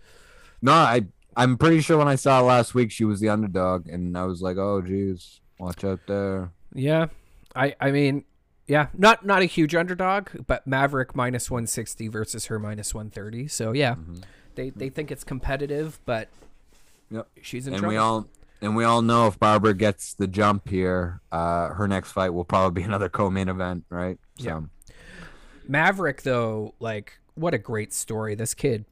No, 0.63 0.73
I 0.73 1.03
I'm 1.37 1.59
pretty 1.59 1.81
sure 1.81 1.99
when 1.99 2.09
I 2.09 2.15
saw 2.15 2.39
her 2.41 2.45
last 2.47 2.75
week, 2.75 2.91
she 2.91 3.05
was 3.05 3.21
the 3.21 3.29
underdog, 3.29 3.89
and 3.89 4.17
I 4.17 4.25
was 4.25 4.41
like, 4.43 4.57
oh 4.57 4.81
geez, 4.81 5.41
watch 5.59 5.83
out 5.85 6.01
there. 6.07 6.51
yeah, 6.75 7.07
I 7.55 7.75
I 7.81 7.91
mean. 7.91 8.25
Yeah, 8.69 8.87
not 8.97 9.27
not 9.27 9.43
a 9.43 9.45
huge 9.47 9.75
underdog, 9.75 10.29
but 10.47 10.67
Maverick 10.69 11.17
minus 11.17 11.51
160 11.51 12.07
versus 12.09 12.47
her 12.47 12.61
minus 12.61 12.95
130. 12.95 13.49
So 13.49 13.73
yeah, 13.73 13.97
they 14.55 14.71
they 14.71 14.89
think 14.89 15.11
it's 15.11 15.25
competitive, 15.25 15.99
but 16.07 16.29
Yep. 17.11 17.27
she's 17.43 17.67
in 17.67 17.75
and 17.75 17.81
trouble. 17.81 17.93
we 17.93 17.97
all 17.99 18.29
and 18.63 18.77
we 18.77 18.85
all 18.85 19.03
know 19.03 19.27
if 19.27 19.39
Barber 19.39 19.73
gets 19.75 20.15
the 20.15 20.29
jump 20.29 20.69
here, 20.69 21.21
uh, 21.33 21.71
her 21.71 21.89
next 21.89 22.13
fight 22.13 22.31
will 22.31 22.45
probably 22.45 22.81
be 22.81 22.85
another 22.89 23.09
co-main 23.09 23.49
event, 23.49 23.85
right? 23.91 24.19
So, 24.39 24.45
Yeah. 24.45 24.61
Maverick, 25.69 26.23
though, 26.23 26.75
like, 26.81 27.19
what 27.35 27.55
a 27.55 27.59
great 27.59 27.93
story. 27.93 28.35
This 28.35 28.55
kid, 28.55 28.85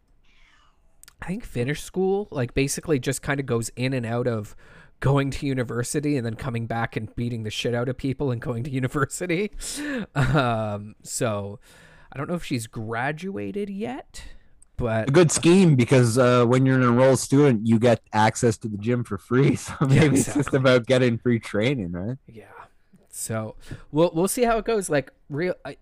I 1.22 1.26
think, 1.26 1.44
finish 1.44 1.82
school, 1.82 2.28
like, 2.30 2.54
basically 2.54 2.98
just 2.98 3.22
kind 3.22 3.40
of 3.40 3.46
goes 3.46 3.70
in 3.76 3.92
and 3.92 4.06
out 4.06 4.26
of 4.26 4.56
going 5.00 5.30
to 5.30 5.46
university 5.46 6.16
and 6.16 6.24
then 6.24 6.34
coming 6.34 6.66
back 6.66 6.94
and 6.94 7.14
beating 7.16 7.42
the 7.42 7.50
shit 7.50 7.74
out 7.74 7.88
of 7.88 7.96
people 7.96 8.30
and 8.30 8.40
going 8.40 8.62
to 8.64 8.70
university. 8.80 9.50
Um, 10.14 10.94
so 11.02 11.58
I 12.12 12.18
don't 12.18 12.28
know 12.28 12.34
if 12.34 12.44
she's 12.44 12.66
graduated 12.66 13.70
yet, 13.70 14.24
but 14.76 15.08
a 15.08 15.12
good 15.12 15.30
scheme 15.30 15.76
because 15.76 16.18
uh, 16.18 16.44
when 16.44 16.64
you're 16.66 16.76
an 16.76 16.82
enrolled 16.82 17.18
student, 17.18 17.66
you 17.66 17.78
get 17.78 18.00
access 18.12 18.56
to 18.58 18.68
the 18.68 18.78
gym 18.78 19.04
for 19.04 19.18
free. 19.18 19.56
So 19.60 19.74
maybe 19.86 20.16
it's 20.16 20.32
just 20.32 20.54
about 20.54 20.86
getting 20.86 21.18
free 21.18 21.38
training, 21.38 21.92
right? 21.92 22.16
Yeah. 22.26 22.44
So 23.10 23.56
we'll 23.90 24.10
we'll 24.14 24.28
see 24.28 24.44
how 24.44 24.58
it 24.58 24.64
goes. 24.64 24.88
Like 24.88 25.12
real, 25.28 25.54
I, 25.64 25.76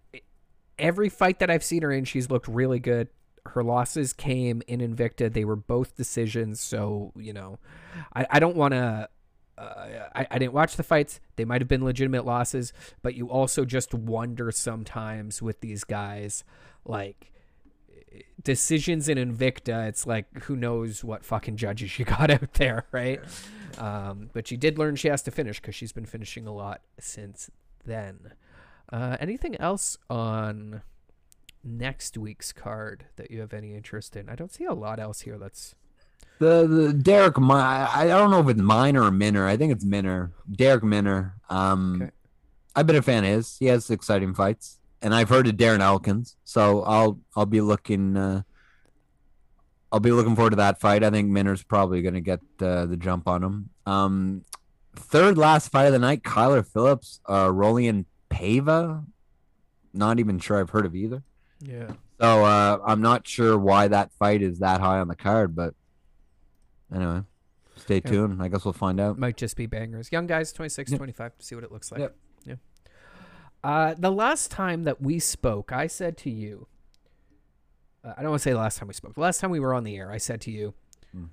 every 0.79 1.09
fight 1.09 1.39
that 1.41 1.51
I've 1.51 1.63
seen 1.63 1.83
her 1.83 1.93
in, 1.93 2.05
she's 2.05 2.31
looked 2.31 2.49
really 2.49 2.81
good. 2.81 3.09
Her 3.47 3.63
losses 3.63 4.13
came 4.13 4.63
in 4.67 4.81
Invicta. 4.81 5.33
They 5.33 5.45
were 5.45 5.57
both 5.57 5.97
decisions. 5.97 6.61
So 6.61 7.13
you 7.17 7.33
know, 7.33 7.59
I 8.15 8.27
I 8.31 8.39
don't 8.39 8.57
want 8.57 8.73
to. 8.75 9.09
Uh, 9.57 10.09
I, 10.15 10.27
I 10.31 10.39
didn't 10.39 10.53
watch 10.53 10.77
the 10.77 10.85
fights. 10.85 11.19
They 11.35 11.45
might 11.45 11.61
have 11.61 11.67
been 11.67 11.85
legitimate 11.85 12.25
losses, 12.25 12.73
but 13.03 13.17
you 13.17 13.29
also 13.29 13.65
just 13.65 13.93
wonder 13.93 14.53
sometimes 14.53 15.43
with 15.43 15.61
these 15.63 15.83
guys, 15.83 16.45
like 16.85 17.33
decisions 18.43 19.09
in 19.09 19.19
Invicta. 19.19 19.89
It's 19.89 20.07
like 20.07 20.45
who 20.45 20.57
knows 20.57 21.03
what 21.03 21.25
fucking 21.25 21.57
judges 21.57 21.99
you 21.99 22.05
got 22.05 22.31
out 22.31 22.55
there, 22.55 22.87
right? 22.93 23.21
Um, 23.79 24.31
but 24.33 24.47
she 24.47 24.57
did 24.57 24.79
learn 24.79 24.97
she 24.97 25.09
has 25.09 25.23
to 25.23 25.31
finish 25.31 25.61
because 25.61 25.75
she's 25.75 25.93
been 25.93 26.07
finishing 26.07 26.47
a 26.47 26.53
lot 26.53 26.83
since 26.99 27.51
then. 27.85 28.33
Uh, 28.91 29.17
anything 29.21 29.57
else 29.57 29.99
on 30.09 30.83
next 31.65 32.17
week's 32.17 32.53
card 32.53 33.07
that 33.17 33.31
you 33.31 33.41
have 33.41 33.53
any 33.53 33.75
interest 33.75 34.17
in? 34.17 34.29
I 34.29 34.35
don't 34.35 34.53
see 34.53 34.65
a 34.65 34.73
lot 34.75 34.99
else 35.01 35.21
here. 35.23 35.39
That's 35.39 35.75
The 36.39 36.67
the 36.67 36.93
Derek, 36.93 37.39
Mi- 37.39 37.55
I 37.55 38.07
don't 38.07 38.31
know 38.31 38.41
if 38.41 38.49
it's 38.49 38.61
Minor 38.61 39.03
or 39.05 39.11
Minner. 39.11 39.47
I 39.47 39.57
think 39.57 39.73
it's 39.73 39.85
Minner. 39.85 40.33
Darrick 40.51 40.83
Minner. 40.83 41.35
Um, 41.49 42.03
Okay. 42.03 42.11
I've 42.77 42.87
been 42.87 42.97
a 42.97 43.03
fan 43.03 43.25
of 43.25 43.31
his. 43.31 43.57
He 43.59 43.67
has 43.67 43.91
exciting 43.91 44.35
fights, 44.35 44.79
and 45.03 45.13
I've 45.13 45.29
heard 45.29 45.49
of 45.49 45.57
Darren 45.57 45.81
Elkins, 45.81 46.37
so 46.45 46.83
I'll 46.83 47.19
I'll 47.35 47.47
be 47.47 47.61
looking. 47.61 48.17
Uh, 48.17 48.43
I'll 49.91 49.99
be 50.01 50.13
looking 50.13 50.37
forward 50.37 50.51
to 50.51 50.57
that 50.57 50.79
fight. 50.81 51.03
I 51.03 51.11
think 51.11 51.29
Minner's 51.29 51.63
probably 51.65 52.03
going 52.03 52.15
to 52.15 52.21
get 52.21 52.41
uh, 52.61 52.87
the 52.87 52.97
jump 52.97 53.27
on 53.27 53.43
him. 53.43 53.71
Um, 53.87 54.45
third 54.95 55.39
last 55.39 55.71
fight 55.73 55.87
of 55.87 55.93
the 55.93 55.99
night, 55.99 56.23
Kyler 56.23 56.65
Phillips, 56.65 57.21
uh, 57.27 57.47
Raulian 57.47 58.05
Paiva. 58.31 59.05
Not 59.95 60.21
even 60.21 60.39
sure 60.39 60.61
I've 60.61 60.71
heard 60.71 60.85
of 60.87 60.95
either. 60.95 61.23
Yeah. 61.61 61.93
So 62.21 62.45
uh, 62.45 62.79
I'm 62.85 63.01
not 63.01 63.27
sure 63.27 63.59
why 63.59 63.89
that 63.89 64.13
fight 64.13 64.43
is 64.43 64.59
that 64.61 64.81
high 64.81 64.99
on 64.99 65.09
the 65.09 65.17
card, 65.17 65.55
but 65.57 65.75
anyway, 66.95 67.23
stay 67.77 67.97
Yeah. 68.05 68.11
tuned. 68.11 68.43
I 68.43 68.49
guess 68.49 68.65
we'll 68.65 68.73
find 68.75 69.01
out. 69.01 69.19
Might 69.19 69.37
just 69.37 69.57
be 69.57 69.67
bangers. 69.67 70.09
Young 70.13 70.27
guys, 70.27 70.53
26, 70.53 70.91
Yep. 70.93 70.99
25. 70.99 71.33
See 71.41 71.55
what 71.55 71.65
it 71.65 71.73
looks 71.73 71.91
like. 71.91 72.01
Yep. 72.01 72.17
Yeah. 72.45 72.55
Uh, 73.65 73.95
the 73.99 74.11
last 74.13 74.51
time 74.51 74.85
that 74.85 75.01
we 75.01 75.19
spoke, 75.19 75.73
I 75.73 75.87
said 75.89 76.17
to 76.19 76.31
you, 76.31 76.69
uh, 78.05 78.15
I 78.17 78.23
don't 78.23 78.31
want 78.31 78.41
to 78.41 78.45
say 78.45 78.53
the 78.53 78.59
last 78.59 78.79
time 78.79 78.89
we 78.89 78.95
spoke. 78.95 79.15
The 79.15 79.21
last 79.21 79.41
time 79.41 79.51
we 79.51 79.61
were 79.61 79.75
on 79.75 79.85
the 79.85 79.97
air, 79.97 80.11
I 80.13 80.19
said 80.19 80.41
to 80.43 80.51
you, 80.53 80.75
Hmm. 81.13 81.25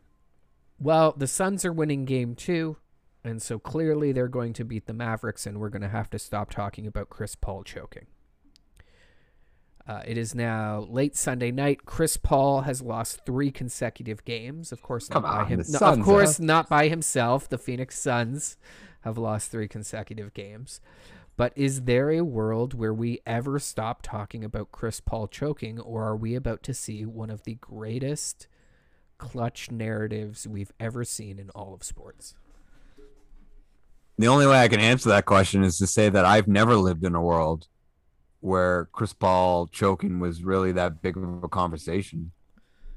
well, 0.80 1.14
the 1.16 1.28
Suns 1.28 1.64
are 1.66 1.72
winning 1.74 2.06
game 2.06 2.34
two, 2.36 2.78
and 3.24 3.42
so 3.42 3.60
clearly 3.60 4.12
they're 4.12 4.28
going 4.28 4.54
to 4.54 4.64
beat 4.66 4.88
the 4.88 4.94
Mavericks, 4.94 5.46
and 5.46 5.60
we're 5.60 5.70
going 5.70 5.82
to 5.84 5.90
have 5.90 6.10
to 6.12 6.20
stop 6.20 6.50
talking 6.50 6.88
about 6.88 7.10
Chris 7.10 7.36
Paul 7.36 7.64
choking. 7.64 8.08
Uh, 9.88 10.02
it 10.06 10.18
is 10.18 10.34
now 10.34 10.80
late 10.90 11.16
Sunday 11.16 11.52
night. 11.52 11.86
Chris 11.86 12.18
Paul 12.18 12.62
has 12.62 12.82
lost 12.82 13.24
three 13.26 13.52
consecutive 13.52 14.26
games. 14.26 14.72
Of 14.72 14.82
course, 14.82 15.08
Come 15.08 15.22
not 15.22 15.32
by 15.32 15.40
on, 15.42 15.48
him. 15.48 15.64
no, 15.70 15.80
of 15.80 16.02
course, 16.02 16.40
not 16.40 16.68
by 16.68 16.88
himself. 16.88 17.48
The 17.48 17.60
Phoenix 17.60 17.98
Suns 18.00 18.58
have 19.02 19.18
lost 19.18 19.52
three 19.52 19.68
consecutive 19.68 20.34
games. 20.34 20.82
But 21.38 21.54
is 21.56 21.84
there 21.84 22.10
a 22.12 22.22
world 22.22 22.74
where 22.74 22.94
we 22.94 23.20
ever 23.28 23.60
stop 23.60 24.02
talking 24.02 24.44
about 24.44 24.72
Chris 24.72 25.00
Paul 25.02 25.28
choking, 25.28 25.80
or 25.80 26.04
are 26.04 26.16
we 26.16 26.34
about 26.34 26.64
to 26.64 26.74
see 26.74 27.06
one 27.06 27.30
of 27.30 27.44
the 27.44 27.56
greatest 27.56 28.48
clutch 29.18 29.70
narratives 29.70 30.48
we've 30.48 30.72
ever 30.80 31.04
seen 31.04 31.38
in 31.38 31.50
all 31.52 31.74
of 31.74 31.84
sports? 31.84 32.36
The 34.18 34.28
only 34.28 34.48
way 34.48 34.58
I 34.58 34.70
can 34.70 34.80
answer 34.80 35.10
that 35.10 35.26
question 35.26 35.64
is 35.64 35.78
to 35.78 35.88
say 35.88 36.10
that 36.10 36.26
I've 36.26 36.48
never 36.48 36.76
lived 36.76 37.04
in 37.04 37.14
a 37.16 37.22
world 37.22 37.68
where 38.46 38.88
Chris 38.94 39.12
Paul 39.14 39.68
choking 39.68 40.20
was 40.20 40.44
really 40.44 40.72
that 40.74 41.02
big 41.02 41.18
of 41.18 41.44
a 41.44 41.50
conversation. 41.50 42.32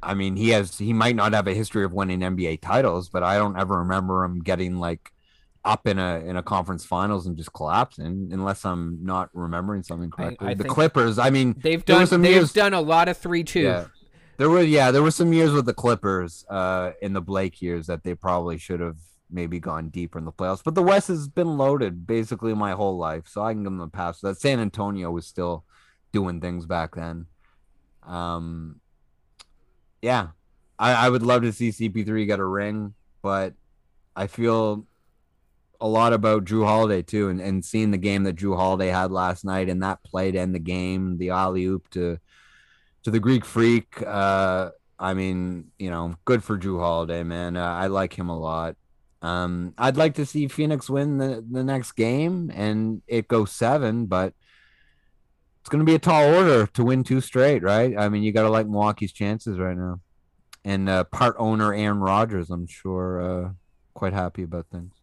I 0.03 0.15
mean, 0.15 0.37
he 0.37 0.51
has 0.51 0.79
he 0.79 0.93
might 0.93 1.17
not 1.17 1.33
have 1.33 1.49
a 1.49 1.55
history 1.55 1.85
of 1.85 1.93
winning 1.93 2.21
NBA 2.21 2.61
titles, 2.61 3.09
but 3.09 3.23
I 3.23 3.37
don't 3.39 3.59
ever 3.59 3.79
remember 3.79 4.23
him 4.25 4.41
getting 4.41 4.77
like 4.79 5.11
up 5.65 5.87
in 5.89 5.99
a 5.99 6.21
in 6.21 6.37
a 6.37 6.43
conference 6.43 6.85
finals 6.85 7.27
and 7.27 7.37
just 7.37 7.53
collapsing 7.53 8.29
unless 8.31 8.65
I'm 8.65 8.99
not 9.03 9.31
remembering 9.33 9.83
something 9.83 10.11
correctly. 10.11 10.49
I 10.49 10.55
the 10.55 10.65
Clippers, 10.65 11.19
I 11.19 11.31
mean, 11.31 11.57
They've 11.59 11.85
done. 11.85 12.07
some 12.07 12.23
They've 12.23 12.35
years- 12.37 12.53
done 12.53 12.75
a 12.75 12.81
lot 12.81 13.09
of 13.09 13.17
three 13.17 13.43
two. 13.43 13.61
yeah. 13.63 13.87
There 14.37 14.49
were 14.51 14.63
yeah, 14.63 14.93
there 14.93 15.03
were 15.03 15.11
some 15.11 15.33
years 15.33 15.51
with 15.53 15.65
the 15.67 15.75
Clippers 15.75 16.45
uh 16.49 16.93
in 17.03 17.13
the 17.15 17.21
Blake 17.23 17.61
years 17.61 17.87
that 17.89 18.05
they 18.05 18.15
probably 18.15 18.57
should 18.59 18.79
have 18.81 18.99
maybe 19.31 19.61
gone 19.61 19.89
deeper 19.89 20.19
in 20.19 20.25
the 20.25 20.33
playoffs. 20.33 20.63
But 20.65 20.75
the 20.75 20.83
West 20.83 21.09
has 21.09 21.29
been 21.29 21.59
loaded 21.59 22.07
basically 22.07 22.55
my 22.55 22.73
whole 22.73 22.97
life, 22.97 23.29
so 23.29 23.43
I 23.43 23.53
can 23.53 23.63
give 23.63 23.73
them 23.73 23.81
a 23.81 23.89
pass. 23.89 24.21
That 24.21 24.41
San 24.41 24.61
Antonio 24.61 25.11
was 25.11 25.27
still 25.27 25.65
doing 26.13 26.41
things 26.41 26.67
back 26.67 26.95
then. 26.95 27.27
Um 28.05 28.81
yeah. 30.01 30.29
I, 30.79 30.93
I 30.93 31.09
would 31.09 31.23
love 31.23 31.43
to 31.43 31.53
see 31.53 31.71
CP3 31.71 32.27
get 32.27 32.39
a 32.39 32.45
ring, 32.45 32.95
but 33.21 33.55
I 34.15 34.29
feel 34.29 34.87
a 35.81 35.89
lot 35.89 36.13
about 36.13 36.45
Jrue 36.45 36.65
Holiday 36.65 37.03
too, 37.03 37.29
and, 37.29 37.41
and 37.41 37.65
seeing 37.65 37.91
the 37.91 37.99
game 37.99 38.25
that 38.25 38.37
Jrue 38.37 38.57
Holiday 38.57 38.89
had 38.89 39.11
last 39.11 39.45
night 39.45 39.69
and 39.69 39.83
that 39.83 40.03
play 40.03 40.33
to 40.33 40.39
end 40.39 40.55
the 40.55 40.61
game, 40.61 41.19
the 41.19 41.31
alley 41.31 41.65
oop 41.65 41.89
to 41.91 42.19
to 43.05 43.11
the 43.11 43.21
Greek 43.21 43.45
Freak. 43.45 44.03
Uh, 44.03 44.71
I 44.99 45.15
mean, 45.15 45.71
you 45.79 45.91
know, 45.91 46.15
good 46.25 46.43
for 46.43 46.59
Jrue 46.59 46.81
Holiday, 46.81 47.23
man. 47.23 47.57
Uh, 47.57 47.65
I 47.65 47.87
like 47.87 48.19
him 48.19 48.29
a 48.29 48.39
lot. 48.39 48.77
Um, 49.21 49.75
I'd 49.77 49.97
like 49.97 50.15
to 50.15 50.27
see 50.27 50.49
Phoenix 50.49 50.89
win 50.89 51.19
the, 51.19 51.45
the 51.51 51.65
next 51.65 51.93
game 51.93 52.53
and 52.55 53.03
it 53.07 53.27
go 53.27 53.45
seven, 53.45 54.07
but 54.07 54.33
it's 55.61 55.69
going 55.69 55.81
to 55.81 55.91
be 55.91 55.97
a 55.97 55.99
tall 55.99 56.35
order 56.35 56.67
to 56.67 56.85
win 56.85 57.05
two 57.05 57.21
straight, 57.21 57.63
right? 57.63 57.99
I 57.99 58.09
mean, 58.09 58.23
you 58.23 58.33
got 58.33 58.43
to 58.43 58.49
like 58.49 58.67
Milwaukee's 58.67 59.13
chances 59.13 59.59
right 59.59 59.77
now. 59.77 60.01
And 60.65 60.89
uh, 60.89 61.05
part 61.05 61.37
owner 61.39 61.75
Aaron 61.75 62.01
Rodgers, 62.01 62.51
I'm 62.51 62.67
sure, 62.67 63.21
uh, 63.23 63.51
quite 63.95 64.13
happy 64.13 64.45
about 64.45 64.67
things. 64.71 64.95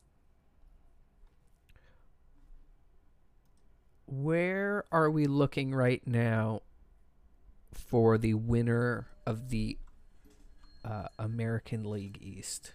Where 4.05 4.86
are 4.91 5.09
we 5.09 5.26
looking 5.26 5.74
right 5.74 6.05
now 6.05 6.61
for 7.74 8.18
the 8.18 8.36
winner 8.36 9.07
of 9.26 9.49
the 9.49 9.78
uh, 10.84 11.07
American 11.18 11.89
League 11.89 12.20
East? 12.22 12.74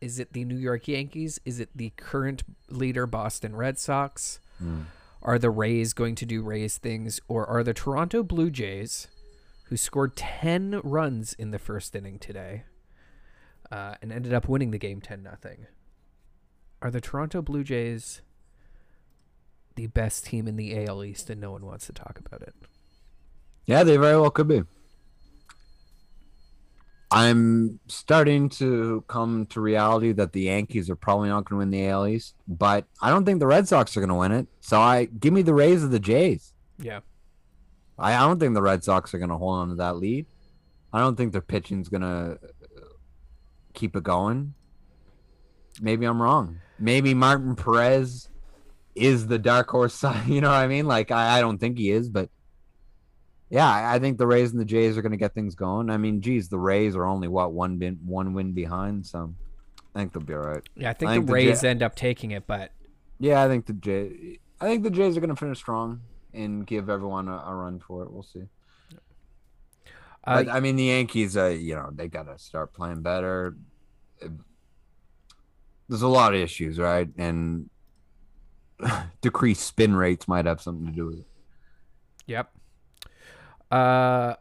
Is 0.00 0.18
it 0.18 0.32
the 0.32 0.44
New 0.44 0.56
York 0.56 0.88
Yankees? 0.88 1.40
Is 1.44 1.60
it 1.60 1.70
the 1.74 1.90
current 1.96 2.42
leader, 2.68 3.06
Boston 3.06 3.56
Red 3.56 3.78
Sox? 3.78 4.40
Are 5.22 5.38
the 5.38 5.50
Rays 5.50 5.92
going 5.94 6.14
to 6.16 6.26
do 6.26 6.42
Rays 6.42 6.76
things? 6.78 7.20
Or 7.28 7.46
are 7.46 7.64
the 7.64 7.72
Toronto 7.74 8.22
Blue 8.22 8.50
Jays, 8.50 9.08
who 9.64 9.76
scored 9.76 10.16
10 10.16 10.80
runs 10.84 11.32
in 11.34 11.50
the 11.50 11.58
first 11.58 11.96
inning 11.96 12.18
today 12.18 12.64
uh, 13.72 13.94
and 14.02 14.12
ended 14.12 14.34
up 14.34 14.48
winning 14.48 14.70
the 14.70 14.78
game 14.78 15.00
10 15.00 15.22
nothing? 15.22 15.66
Are 16.82 16.90
the 16.90 17.00
Toronto 17.00 17.40
Blue 17.40 17.64
Jays 17.64 18.20
the 19.76 19.86
best 19.86 20.26
team 20.26 20.46
in 20.46 20.56
the 20.56 20.84
AL 20.86 21.02
East 21.02 21.30
and 21.30 21.40
no 21.40 21.50
one 21.52 21.64
wants 21.64 21.86
to 21.86 21.92
talk 21.92 22.20
about 22.24 22.42
it? 22.42 22.54
Yeah, 23.64 23.82
they 23.82 23.96
very 23.96 24.20
well 24.20 24.30
could 24.30 24.48
be. 24.48 24.62
I'm 27.10 27.78
starting 27.86 28.48
to 28.50 29.04
come 29.06 29.46
to 29.46 29.60
reality 29.60 30.12
that 30.12 30.32
the 30.32 30.42
Yankees 30.42 30.90
are 30.90 30.96
probably 30.96 31.28
not 31.28 31.44
going 31.44 31.56
to 31.56 31.58
win 31.58 31.70
the 31.70 31.88
AL 31.88 32.06
East, 32.08 32.34
but 32.48 32.86
I 33.00 33.10
don't 33.10 33.24
think 33.24 33.40
the 33.40 33.46
Red 33.46 33.68
Sox 33.68 33.96
are 33.96 34.00
going 34.00 34.08
to 34.08 34.14
win 34.14 34.32
it. 34.32 34.48
So 34.60 34.80
I 34.80 35.04
give 35.04 35.32
me 35.32 35.42
the 35.42 35.54
Rays 35.54 35.84
or 35.84 35.88
the 35.88 36.00
Jays. 36.00 36.52
Yeah. 36.78 37.00
I, 37.98 38.14
I 38.14 38.20
don't 38.20 38.40
think 38.40 38.54
the 38.54 38.62
Red 38.62 38.82
Sox 38.82 39.14
are 39.14 39.18
going 39.18 39.30
to 39.30 39.36
hold 39.36 39.58
on 39.58 39.68
to 39.68 39.74
that 39.76 39.96
lead. 39.96 40.26
I 40.92 41.00
don't 41.00 41.16
think 41.16 41.32
their 41.32 41.40
pitching's 41.40 41.88
going 41.88 42.02
to 42.02 42.38
uh, 42.42 42.84
keep 43.74 43.96
it 43.96 44.02
going. 44.02 44.54
Maybe 45.80 46.06
I'm 46.06 46.22
wrong. 46.22 46.60
Maybe 46.78 47.14
Martin 47.14 47.56
Perez 47.56 48.28
is 48.94 49.26
the 49.26 49.38
dark 49.38 49.68
horse 49.68 49.94
side. 49.94 50.26
You 50.28 50.40
know 50.40 50.50
what 50.50 50.56
I 50.56 50.66
mean? 50.66 50.86
Like 50.86 51.10
I, 51.10 51.38
I 51.38 51.40
don't 51.40 51.58
think 51.58 51.78
he 51.78 51.90
is, 51.90 52.08
but 52.08 52.30
yeah, 53.50 53.90
I 53.92 53.98
think 53.98 54.18
the 54.18 54.26
Rays 54.26 54.52
and 54.52 54.60
the 54.60 54.64
Jays 54.64 54.96
are 54.98 55.02
going 55.02 55.12
to 55.12 55.18
get 55.18 55.34
things 55.34 55.54
going. 55.54 55.90
I 55.90 55.96
mean, 55.96 56.20
geez, 56.20 56.48
the 56.48 56.58
Rays 56.58 56.96
are 56.96 57.04
only 57.06 57.28
what 57.28 57.52
one 57.52 57.76
bin, 57.78 57.98
one 58.04 58.32
win 58.34 58.52
behind, 58.52 59.06
so 59.06 59.34
I 59.94 59.98
think 60.00 60.12
they'll 60.12 60.22
be 60.22 60.34
all 60.34 60.40
right. 60.40 60.62
Yeah, 60.76 60.90
I 60.90 60.92
think 60.94 61.08
I 61.10 61.14
the 61.14 61.18
think 61.20 61.26
the 61.28 61.32
Rays 61.34 61.62
Ja- 61.62 61.68
end 61.68 61.82
up 61.82 61.94
taking 61.94 62.30
it, 62.32 62.46
but 62.46 62.72
Yeah, 63.20 63.42
I 63.42 63.48
think 63.48 63.66
the 63.66 63.74
Jay, 63.74 64.38
I 64.60 64.66
think 64.66 64.82
the 64.82 64.90
Jays 64.90 65.16
are 65.16 65.20
going 65.20 65.30
to 65.30 65.36
finish 65.36 65.58
strong 65.58 66.00
and 66.32 66.66
give 66.66 66.88
everyone 66.90 67.28
a, 67.28 67.36
a 67.46 67.54
run 67.54 67.78
for 67.78 68.02
it. 68.02 68.10
We'll 68.12 68.22
see. 68.24 68.42
uh, 70.26 70.44
But 70.44 70.48
I 70.48 70.58
mean, 70.60 70.74
the 70.76 70.84
Yankees, 70.84 71.36
uh, 71.36 71.46
you 71.46 71.74
know, 71.76 71.90
they 71.92 72.08
got 72.08 72.24
to 72.24 72.38
start 72.38 72.72
playing 72.72 73.02
better. 73.02 73.54
There's 75.88 76.02
a 76.02 76.08
lot 76.08 76.34
of 76.34 76.40
issues, 76.40 76.78
right? 76.78 77.08
And 77.18 77.68
decreased 79.20 79.62
spin 79.66 79.94
rates 79.94 80.26
might 80.26 80.46
have 80.46 80.60
something 80.60 80.86
to 80.86 80.92
do 80.92 81.06
with 81.06 81.18
it. 81.20 81.26
Yep. 82.26 82.50
Uh, 83.74 84.36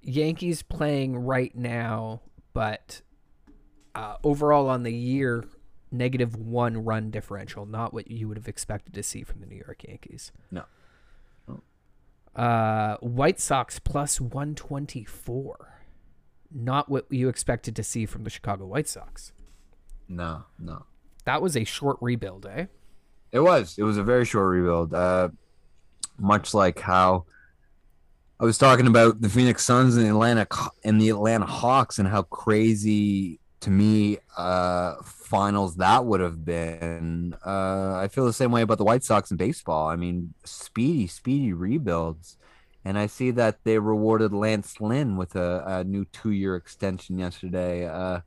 Yankees 0.00 0.62
playing 0.62 1.14
right 1.14 1.54
now, 1.54 2.22
but 2.54 3.02
uh, 3.94 4.16
overall 4.24 4.70
on 4.70 4.82
the 4.82 4.94
year, 4.94 5.44
negative 5.92 6.36
one 6.36 6.82
run 6.84 7.10
differential. 7.10 7.66
Not 7.66 7.92
what 7.92 8.10
you 8.10 8.28
would 8.28 8.38
have 8.38 8.48
expected 8.48 8.94
to 8.94 9.02
see 9.02 9.24
from 9.24 9.40
the 9.40 9.46
New 9.46 9.56
York 9.56 9.84
Yankees. 9.86 10.32
No. 10.50 10.64
No. 11.46 11.60
Uh, 12.34 12.96
White 13.02 13.40
Sox 13.40 13.78
plus 13.78 14.18
124. 14.22 15.82
Not 16.50 16.88
what 16.88 17.04
you 17.10 17.28
expected 17.28 17.76
to 17.76 17.82
see 17.82 18.06
from 18.06 18.24
the 18.24 18.30
Chicago 18.30 18.64
White 18.64 18.88
Sox. 18.88 19.32
No, 20.08 20.44
no. 20.58 20.86
That 21.26 21.42
was 21.42 21.58
a 21.58 21.64
short 21.64 21.98
rebuild, 22.00 22.46
eh? 22.46 22.66
It 23.32 23.40
was. 23.40 23.76
It 23.76 23.82
was 23.82 23.98
a 23.98 24.02
very 24.02 24.24
short 24.24 24.48
rebuild. 24.48 24.94
Uh, 24.94 25.28
much 26.18 26.54
like 26.54 26.80
how 26.80 27.26
I 28.40 28.44
was 28.44 28.56
talking 28.56 28.86
about 28.86 29.20
the 29.20 29.28
Phoenix 29.28 29.66
Suns 29.66 29.96
and 29.96 30.06
the 30.06 30.08
Atlanta 30.08 30.46
and 30.82 30.98
the 30.98 31.10
Atlanta 31.10 31.44
Hawks 31.44 31.98
and 31.98 32.08
how 32.08 32.22
crazy 32.22 33.38
to 33.60 33.68
me 33.68 34.16
uh, 34.34 34.94
finals 35.04 35.76
that 35.76 36.06
would 36.06 36.20
have 36.20 36.42
been. 36.42 37.36
Uh, 37.44 37.96
I 37.96 38.08
feel 38.08 38.24
the 38.24 38.32
same 38.32 38.50
way 38.50 38.62
about 38.62 38.78
the 38.78 38.84
White 38.84 39.04
Sox 39.04 39.30
in 39.30 39.36
baseball. 39.36 39.88
I 39.88 39.96
mean, 39.96 40.32
speedy, 40.44 41.06
speedy 41.06 41.52
rebuilds. 41.52 42.38
And 42.82 42.98
I 42.98 43.08
see 43.08 43.30
that 43.32 43.58
they 43.64 43.78
rewarded 43.78 44.32
Lance 44.32 44.80
Lynn 44.80 45.18
with 45.18 45.36
a, 45.36 45.62
a 45.66 45.84
new 45.84 46.06
two-year 46.06 46.56
extension 46.56 47.18
yesterday. 47.18 47.86
Uh, 47.86 48.20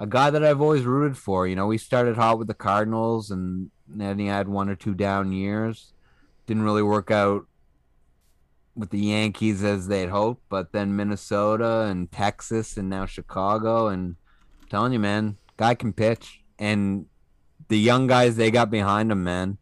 a 0.00 0.06
guy 0.06 0.30
that 0.30 0.42
I've 0.42 0.62
always 0.62 0.84
rooted 0.84 1.18
for. 1.18 1.46
You 1.46 1.56
know, 1.56 1.66
we 1.66 1.76
started 1.76 2.16
hot 2.16 2.38
with 2.38 2.48
the 2.48 2.54
Cardinals, 2.54 3.30
and 3.30 3.70
then 3.86 4.18
he 4.18 4.28
had 4.28 4.48
one 4.48 4.70
or 4.70 4.76
two 4.76 4.94
down 4.94 5.30
years. 5.30 5.92
Didn't 6.46 6.62
really 6.62 6.82
work 6.82 7.10
out 7.10 7.46
with 8.74 8.90
the 8.90 8.98
Yankees 8.98 9.62
as 9.62 9.86
they'd 9.86 10.08
hoped, 10.08 10.42
but 10.48 10.72
then 10.72 10.96
Minnesota 10.96 11.82
and 11.82 12.10
Texas 12.10 12.76
and 12.76 12.88
now 12.88 13.06
Chicago. 13.06 13.88
And 13.88 14.16
I'm 14.62 14.68
telling 14.68 14.92
you, 14.92 14.98
man, 14.98 15.36
guy 15.56 15.74
can 15.74 15.92
pitch. 15.92 16.40
And 16.58 17.06
the 17.68 17.78
young 17.78 18.06
guys 18.06 18.36
they 18.36 18.50
got 18.50 18.70
behind 18.70 19.12
him, 19.12 19.24
man. 19.24 19.58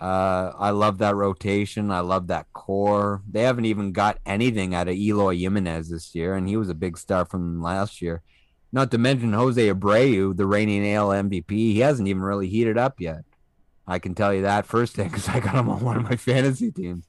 Uh, 0.00 0.52
I 0.58 0.70
love 0.70 0.98
that 0.98 1.14
rotation. 1.14 1.90
I 1.90 2.00
love 2.00 2.26
that 2.26 2.52
core. 2.52 3.22
They 3.30 3.42
haven't 3.42 3.64
even 3.64 3.92
got 3.92 4.18
anything 4.26 4.74
out 4.74 4.88
of 4.88 4.96
Eloy 4.96 5.36
Jimenez 5.36 5.88
this 5.88 6.14
year, 6.14 6.34
and 6.34 6.48
he 6.48 6.56
was 6.56 6.68
a 6.68 6.74
big 6.74 6.98
star 6.98 7.24
from 7.24 7.62
last 7.62 8.02
year. 8.02 8.22
Not 8.72 8.90
to 8.90 8.98
mention 8.98 9.32
Jose 9.32 9.68
Abreu, 9.68 10.36
the 10.36 10.46
reigning 10.46 10.92
AL 10.92 11.10
MVP. 11.10 11.50
He 11.50 11.78
hasn't 11.78 12.08
even 12.08 12.22
really 12.22 12.48
heated 12.48 12.76
up 12.76 13.00
yet. 13.00 13.24
I 13.86 13.98
can 13.98 14.14
tell 14.14 14.34
you 14.34 14.42
that 14.42 14.66
first 14.66 14.94
thing 14.94 15.08
because 15.08 15.28
I 15.28 15.40
got 15.40 15.54
him 15.54 15.68
on 15.68 15.80
one 15.80 15.96
of 15.96 16.02
my 16.02 16.16
fantasy 16.16 16.72
teams. 16.72 17.06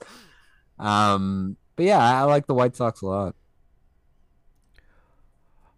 Um, 0.79 1.57
but 1.75 1.85
yeah, 1.85 1.99
I 1.99 2.23
like 2.23 2.47
the 2.47 2.53
White 2.53 2.75
Sox 2.75 3.01
a 3.01 3.05
lot. 3.05 3.35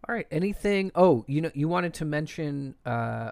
All 0.08 0.16
right. 0.16 0.28
Anything? 0.32 0.92
Oh, 0.96 1.26
you 1.28 1.42
know, 1.42 1.52
you 1.54 1.68
wanted 1.68 1.96
to 1.96 2.06
mention 2.06 2.76
uh, 2.86 3.32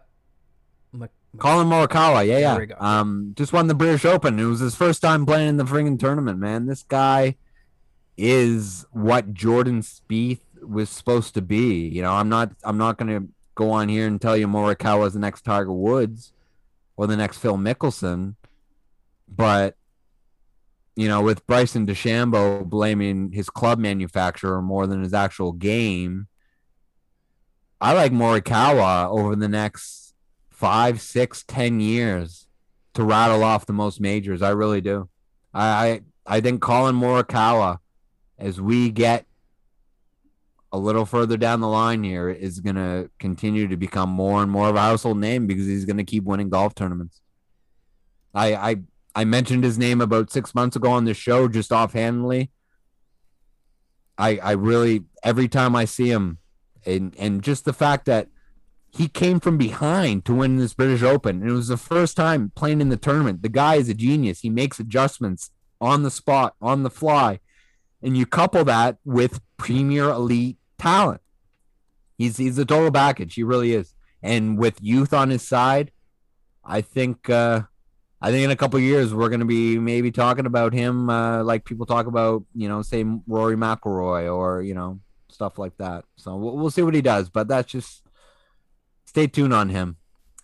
Mc- 0.91 1.11
Collin 1.37 1.67
Morikawa, 1.67 2.27
yeah, 2.27 2.57
yeah. 2.57 2.75
Um, 2.77 3.33
just 3.35 3.53
won 3.53 3.67
the 3.67 3.75
British 3.75 4.03
Open. 4.03 4.39
It 4.39 4.45
was 4.45 4.59
his 4.59 4.75
first 4.75 5.01
time 5.01 5.25
playing 5.25 5.49
in 5.49 5.57
the 5.57 5.63
friggin' 5.63 5.99
tournament, 5.99 6.39
man. 6.39 6.65
This 6.65 6.83
guy 6.83 7.37
is 8.17 8.85
what 8.91 9.33
Jordan 9.33 9.81
Spieth 9.81 10.41
was 10.61 10.89
supposed 10.89 11.33
to 11.35 11.41
be. 11.41 11.87
You 11.87 12.01
know, 12.01 12.11
I'm 12.11 12.29
not, 12.29 12.51
I'm 12.63 12.77
not 12.77 12.97
gonna 12.97 13.25
go 13.55 13.71
on 13.71 13.87
here 13.87 14.05
and 14.07 14.19
tell 14.19 14.35
you 14.35 14.47
Morikawa 14.47 15.07
is 15.07 15.13
the 15.13 15.19
next 15.19 15.43
Tiger 15.43 15.71
Woods 15.71 16.33
or 16.97 17.07
the 17.07 17.15
next 17.17 17.37
Phil 17.37 17.57
Mickelson, 17.57 18.35
but 19.27 19.75
you 20.95 21.07
know, 21.07 21.21
with 21.21 21.45
Bryson 21.45 21.85
DeChambeau 21.85 22.65
blaming 22.65 23.31
his 23.31 23.49
club 23.49 23.79
manufacturer 23.79 24.61
more 24.61 24.87
than 24.87 25.03
his 25.03 25.13
actual 25.13 25.51
game, 25.51 26.27
I 27.81 27.93
like 27.93 28.13
Morikawa 28.13 29.09
over 29.09 29.35
the 29.35 29.49
next 29.49 30.13
five, 30.49 31.01
six, 31.01 31.43
ten 31.45 31.79
years 31.81 32.47
to 32.93 33.03
rattle 33.03 33.43
off 33.43 33.65
the 33.65 33.73
most 33.73 33.99
majors. 33.99 34.41
I 34.41 34.51
really 34.51 34.81
do. 34.81 35.09
I 35.53 35.65
I, 35.65 36.01
I 36.37 36.41
think 36.41 36.61
Collin 36.61 36.95
Morikawa, 36.95 37.79
as 38.39 38.61
we 38.61 38.89
get 38.89 39.25
a 40.71 40.77
little 40.77 41.05
further 41.05 41.35
down 41.35 41.59
the 41.59 41.67
line 41.67 42.03
here, 42.03 42.29
is 42.29 42.61
gonna 42.61 43.09
continue 43.19 43.67
to 43.67 43.75
become 43.75 44.09
more 44.09 44.41
and 44.41 44.49
more 44.49 44.69
of 44.69 44.75
a 44.75 44.81
household 44.81 45.17
name 45.17 45.45
because 45.45 45.65
he's 45.65 45.85
gonna 45.85 46.05
keep 46.05 46.23
winning 46.23 46.49
golf 46.49 46.73
tournaments. 46.73 47.19
I 48.33 48.55
I 48.55 48.75
I 49.15 49.23
mentioned 49.23 49.63
his 49.63 49.77
name 49.77 50.01
about 50.01 50.31
six 50.31 50.53
months 50.53 50.75
ago 50.75 50.91
on 50.91 51.05
the 51.05 51.13
show 51.13 51.47
just 51.47 51.71
offhandedly. 51.71 52.51
I 54.17 54.37
I 54.37 54.51
really 54.51 55.05
every 55.23 55.47
time 55.47 55.75
I 55.75 55.85
see 55.85 56.09
him 56.09 56.39
and 56.85 57.15
and 57.17 57.41
just 57.41 57.65
the 57.65 57.73
fact 57.73 58.05
that 58.05 58.27
he 58.95 59.07
came 59.09 59.41
from 59.41 59.57
behind 59.57 60.23
to 60.23 60.33
win 60.33 60.55
this 60.55 60.73
British 60.73 61.03
Open. 61.03 61.41
And 61.41 61.49
it 61.49 61.53
was 61.53 61.67
the 61.67 61.75
first 61.75 62.15
time 62.15 62.53
playing 62.55 62.79
in 62.79 62.87
the 62.87 62.95
tournament. 62.95 63.41
The 63.41 63.49
guy 63.49 63.75
is 63.75 63.89
a 63.89 63.93
genius. 63.93 64.39
He 64.39 64.49
makes 64.49 64.79
adjustments 64.79 65.51
on 65.81 66.03
the 66.03 66.11
spot, 66.11 66.55
on 66.61 66.83
the 66.83 66.89
fly. 66.89 67.39
And 68.01 68.15
you 68.15 68.25
couple 68.25 68.63
that 68.65 68.97
with 69.03 69.41
premier 69.57 70.09
elite 70.09 70.57
talent. 70.77 71.21
He's 72.17 72.37
he's 72.37 72.57
a 72.57 72.65
total 72.65 72.91
package. 72.91 73.33
He 73.33 73.43
really 73.43 73.73
is. 73.73 73.93
And 74.23 74.57
with 74.57 74.81
youth 74.81 75.13
on 75.13 75.29
his 75.29 75.45
side, 75.45 75.91
I 76.63 76.81
think 76.81 77.29
uh 77.29 77.63
I 78.21 78.31
think 78.31 78.43
in 78.43 78.51
a 78.51 78.55
couple 78.55 78.77
of 78.77 78.83
years 78.83 79.13
we're 79.13 79.29
going 79.29 79.41
to 79.41 79.45
be 79.45 79.77
maybe 79.77 80.11
talking 80.11 80.45
about 80.45 80.73
him 80.73 81.09
uh, 81.09 81.43
like 81.43 81.65
people 81.65 81.85
talk 81.85 82.07
about, 82.07 82.43
you 82.55 82.67
know, 82.67 82.81
say 82.81 83.03
Rory 83.27 83.55
McIlroy 83.55 84.33
or 84.33 84.61
you 84.61 84.73
know 84.73 84.99
stuff 85.29 85.57
like 85.59 85.77
that. 85.77 86.05
So 86.15 86.35
we'll, 86.35 86.57
we'll 86.57 86.71
see 86.71 86.81
what 86.81 86.95
he 86.95 87.01
does, 87.01 87.29
but 87.29 87.47
that's 87.47 87.71
just 87.71 88.03
stay 89.05 89.27
tuned 89.27 89.53
on 89.53 89.69
him. 89.69 89.97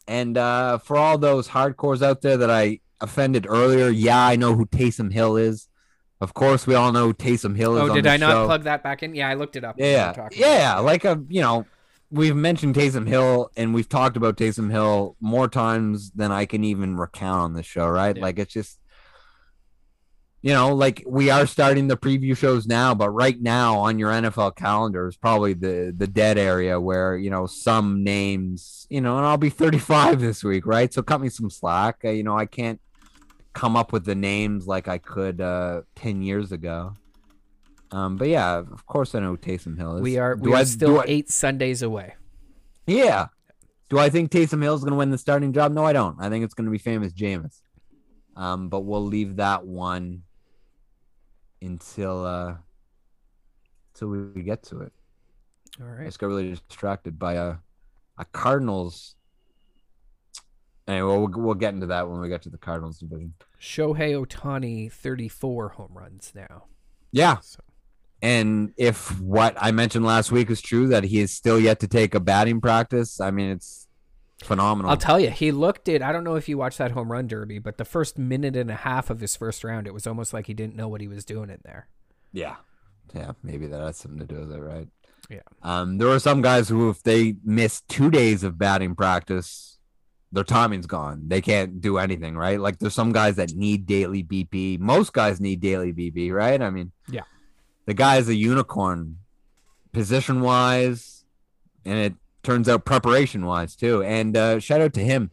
And 0.07 0.37
uh, 0.37 0.77
for 0.79 0.97
all 0.97 1.17
those 1.17 1.47
hardcores 1.47 2.01
out 2.01 2.21
there 2.21 2.37
that 2.37 2.49
I 2.49 2.81
offended 2.99 3.45
earlier, 3.47 3.89
yeah, 3.89 4.25
I 4.25 4.35
know 4.35 4.55
who 4.55 4.65
Taysom 4.65 5.11
Hill 5.11 5.37
is. 5.37 5.67
Of 6.19 6.33
course, 6.33 6.67
we 6.67 6.75
all 6.75 6.91
know 6.91 7.07
who 7.07 7.13
Taysom 7.13 7.55
Hill 7.55 7.77
is. 7.77 7.89
Oh, 7.89 7.93
did 7.93 8.05
I 8.05 8.17
not 8.17 8.31
show. 8.31 8.45
plug 8.45 8.63
that 8.63 8.83
back 8.83 9.01
in? 9.01 9.15
Yeah, 9.15 9.27
I 9.27 9.33
looked 9.33 9.55
it 9.55 9.63
up. 9.63 9.77
were 9.77 9.83
Yeah, 9.83 10.27
yeah, 10.31 10.77
like 10.79 11.03
a 11.03 11.19
you 11.29 11.41
know, 11.41 11.65
we've 12.11 12.35
mentioned 12.35 12.75
Taysom 12.75 13.07
Hill 13.07 13.49
and 13.55 13.73
we've 13.73 13.89
talked 13.89 14.17
about 14.17 14.37
Taysom 14.37 14.69
Hill 14.69 15.15
more 15.21 15.47
times 15.47 16.11
than 16.11 16.31
I 16.31 16.45
can 16.45 16.63
even 16.63 16.97
recount 16.97 17.41
on 17.41 17.53
this 17.53 17.65
show, 17.65 17.87
right? 17.87 18.15
Yeah. 18.15 18.21
Like 18.21 18.37
it's 18.37 18.53
just, 18.53 18.79
you 20.41 20.53
know, 20.53 20.75
like 20.75 21.03
we 21.07 21.29
are 21.29 21.47
starting 21.47 21.87
the 21.87 21.95
preview 21.95 22.35
shows 22.35 22.67
now, 22.67 22.93
but 22.93 23.09
right 23.11 23.39
now 23.39 23.77
on 23.79 23.97
your 23.97 24.11
NFL 24.11 24.55
calendar 24.55 25.07
is 25.07 25.15
probably 25.15 25.53
the 25.53 25.93
the 25.95 26.07
dead 26.07 26.37
area 26.37 26.79
where 26.79 27.15
you 27.15 27.29
know 27.29 27.45
some 27.45 28.03
names, 28.03 28.87
you 28.89 29.01
know, 29.01 29.17
and 29.17 29.25
I'll 29.25 29.37
be 29.37 29.49
35 29.51 30.19
this 30.19 30.43
week, 30.43 30.65
right? 30.65 30.93
So 30.93 31.01
cut 31.01 31.21
me 31.21 31.29
some 31.29 31.49
slack. 31.49 31.99
Uh, 32.03 32.09
you 32.09 32.23
know, 32.23 32.37
I 32.37 32.45
can't 32.45 32.81
come 33.53 33.75
up 33.75 33.93
with 33.93 34.05
the 34.05 34.15
names 34.15 34.65
like 34.65 34.87
I 34.87 34.97
could 34.97 35.39
uh 35.41 35.81
10 35.95 36.21
years 36.23 36.51
ago. 36.51 36.93
Um, 37.91 38.15
but 38.17 38.29
yeah, 38.29 38.57
of 38.57 38.85
course 38.85 39.13
I 39.15 39.19
know 39.19 39.31
who 39.31 39.37
Taysom 39.37 39.77
Hill 39.77 39.97
is. 39.97 40.01
We 40.01 40.17
are 40.17 40.35
Do 40.35 40.49
we 40.49 40.53
I- 40.55 40.61
are 40.61 40.65
still 40.65 41.01
I- 41.01 41.05
eight 41.07 41.29
Sundays 41.29 41.81
away. 41.81 42.15
yeah. 42.87 43.27
Do 43.89 43.99
I 43.99 44.09
think 44.09 44.31
Taysom 44.31 44.61
Hill 44.63 44.73
is 44.75 44.81
going 44.81 44.91
to 44.91 44.97
win 44.97 45.09
the 45.11 45.17
starting 45.17 45.51
job? 45.51 45.73
No, 45.73 45.83
I 45.83 45.91
don't. 45.91 46.15
I 46.21 46.29
think 46.29 46.45
it's 46.45 46.53
going 46.53 46.63
to 46.65 46.71
be 46.71 46.77
famous 46.77 47.11
Jameis. 47.11 47.61
Um, 48.37 48.69
but 48.69 48.81
we'll 48.81 49.05
leave 49.05 49.35
that 49.35 49.65
one 49.67 50.23
until 51.61 52.25
uh 52.25 52.55
until 53.93 54.07
we 54.33 54.41
get 54.43 54.63
to 54.63 54.79
it. 54.79 54.93
All 55.81 55.87
right. 55.87 56.01
I 56.03 56.05
just 56.05 56.19
got 56.19 56.27
really 56.27 56.51
distracted 56.51 57.19
by 57.19 57.33
a 57.33 57.55
a 58.17 58.23
Cardinals. 58.31 59.15
Anyway, 60.87 61.07
we'll 61.17 61.27
we'll 61.43 61.53
get 61.55 61.73
into 61.73 61.87
that 61.87 62.09
when 62.09 62.21
we 62.21 62.29
get 62.29 62.41
to 62.43 62.49
the 62.49 62.57
Cardinals 62.57 62.99
division. 62.99 63.33
Shohei 63.59 64.25
Ohtani, 64.25 64.91
34 64.91 65.69
home 65.69 65.91
runs 65.93 66.31
now. 66.33 66.63
Yeah, 67.11 67.39
So, 67.41 67.59
and 68.21 68.73
if 68.77 69.19
what 69.19 69.55
I 69.59 69.71
mentioned 69.71 70.05
last 70.05 70.31
week 70.31 70.49
is 70.49 70.61
true, 70.61 70.87
that 70.89 71.03
he 71.03 71.19
is 71.19 71.31
still 71.33 71.59
yet 71.59 71.79
to 71.81 71.87
take 71.87 72.15
a 72.15 72.19
batting 72.19 72.61
practice, 72.61 73.19
I 73.19 73.31
mean 73.31 73.49
it's 73.51 73.87
phenomenal. 74.43 74.91
I'll 74.91 74.97
tell 74.97 75.19
you, 75.19 75.29
he 75.29 75.51
looked 75.51 75.87
it. 75.87 76.01
I 76.01 76.11
don't 76.11 76.23
know 76.23 76.35
if 76.35 76.49
you 76.49 76.57
watched 76.57 76.77
that 76.79 76.91
home 76.91 77.11
run 77.11 77.27
derby, 77.27 77.59
but 77.59 77.77
the 77.77 77.85
first 77.85 78.17
minute 78.17 78.55
and 78.55 78.71
a 78.71 78.75
half 78.75 79.09
of 79.09 79.19
his 79.19 79.35
first 79.35 79.63
round, 79.63 79.87
it 79.87 79.93
was 79.93 80.07
almost 80.07 80.33
like 80.33 80.47
he 80.47 80.53
didn't 80.53 80.75
know 80.75 80.87
what 80.87 81.01
he 81.01 81.07
was 81.07 81.25
doing 81.25 81.49
in 81.49 81.59
there. 81.63 81.87
Yeah. 82.33 82.55
Yeah, 83.13 83.31
maybe 83.43 83.67
that 83.67 83.81
has 83.81 83.97
something 83.97 84.19
to 84.19 84.25
do 84.25 84.39
with 84.39 84.51
it, 84.53 84.59
right? 84.61 84.87
Yeah. 85.29 85.41
Um, 85.61 85.97
there 85.97 86.07
are 86.09 86.19
some 86.19 86.41
guys 86.41 86.69
who, 86.69 86.89
if 86.89 87.03
they 87.03 87.35
miss 87.43 87.81
two 87.81 88.09
days 88.09 88.43
of 88.43 88.57
batting 88.57 88.95
practice, 88.95 89.77
their 90.31 90.43
timing's 90.45 90.87
gone. 90.87 91.23
They 91.27 91.41
can't 91.41 91.81
do 91.81 91.97
anything, 91.97 92.35
right? 92.37 92.59
Like 92.59 92.79
there's 92.79 92.93
some 92.95 93.11
guys 93.11 93.35
that 93.35 93.51
need 93.53 93.85
daily 93.85 94.23
BP. 94.23 94.79
Most 94.79 95.11
guys 95.13 95.41
need 95.41 95.59
daily 95.59 95.91
BP, 95.93 96.31
right? 96.31 96.61
I 96.61 96.69
mean, 96.69 96.91
Yeah. 97.09 97.21
The 97.85 97.93
guy 97.93 98.17
is 98.17 98.29
a 98.29 98.35
unicorn, 98.35 99.17
position 99.91 100.41
wise, 100.41 101.25
and 101.85 101.97
it 101.97 102.13
turns 102.43 102.69
out 102.69 102.85
preparation 102.85 103.45
wise 103.45 103.75
too. 103.75 104.03
And 104.03 104.35
uh, 104.37 104.59
shout 104.59 104.81
out 104.81 104.93
to 104.93 105.03
him. 105.03 105.31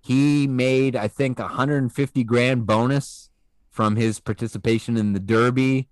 He 0.00 0.46
made, 0.46 0.96
I 0.96 1.08
think, 1.08 1.38
150 1.38 2.24
grand 2.24 2.66
bonus 2.66 3.28
from 3.70 3.96
his 3.96 4.18
participation 4.18 4.96
in 4.96 5.12
the 5.12 5.20
Derby 5.20 5.88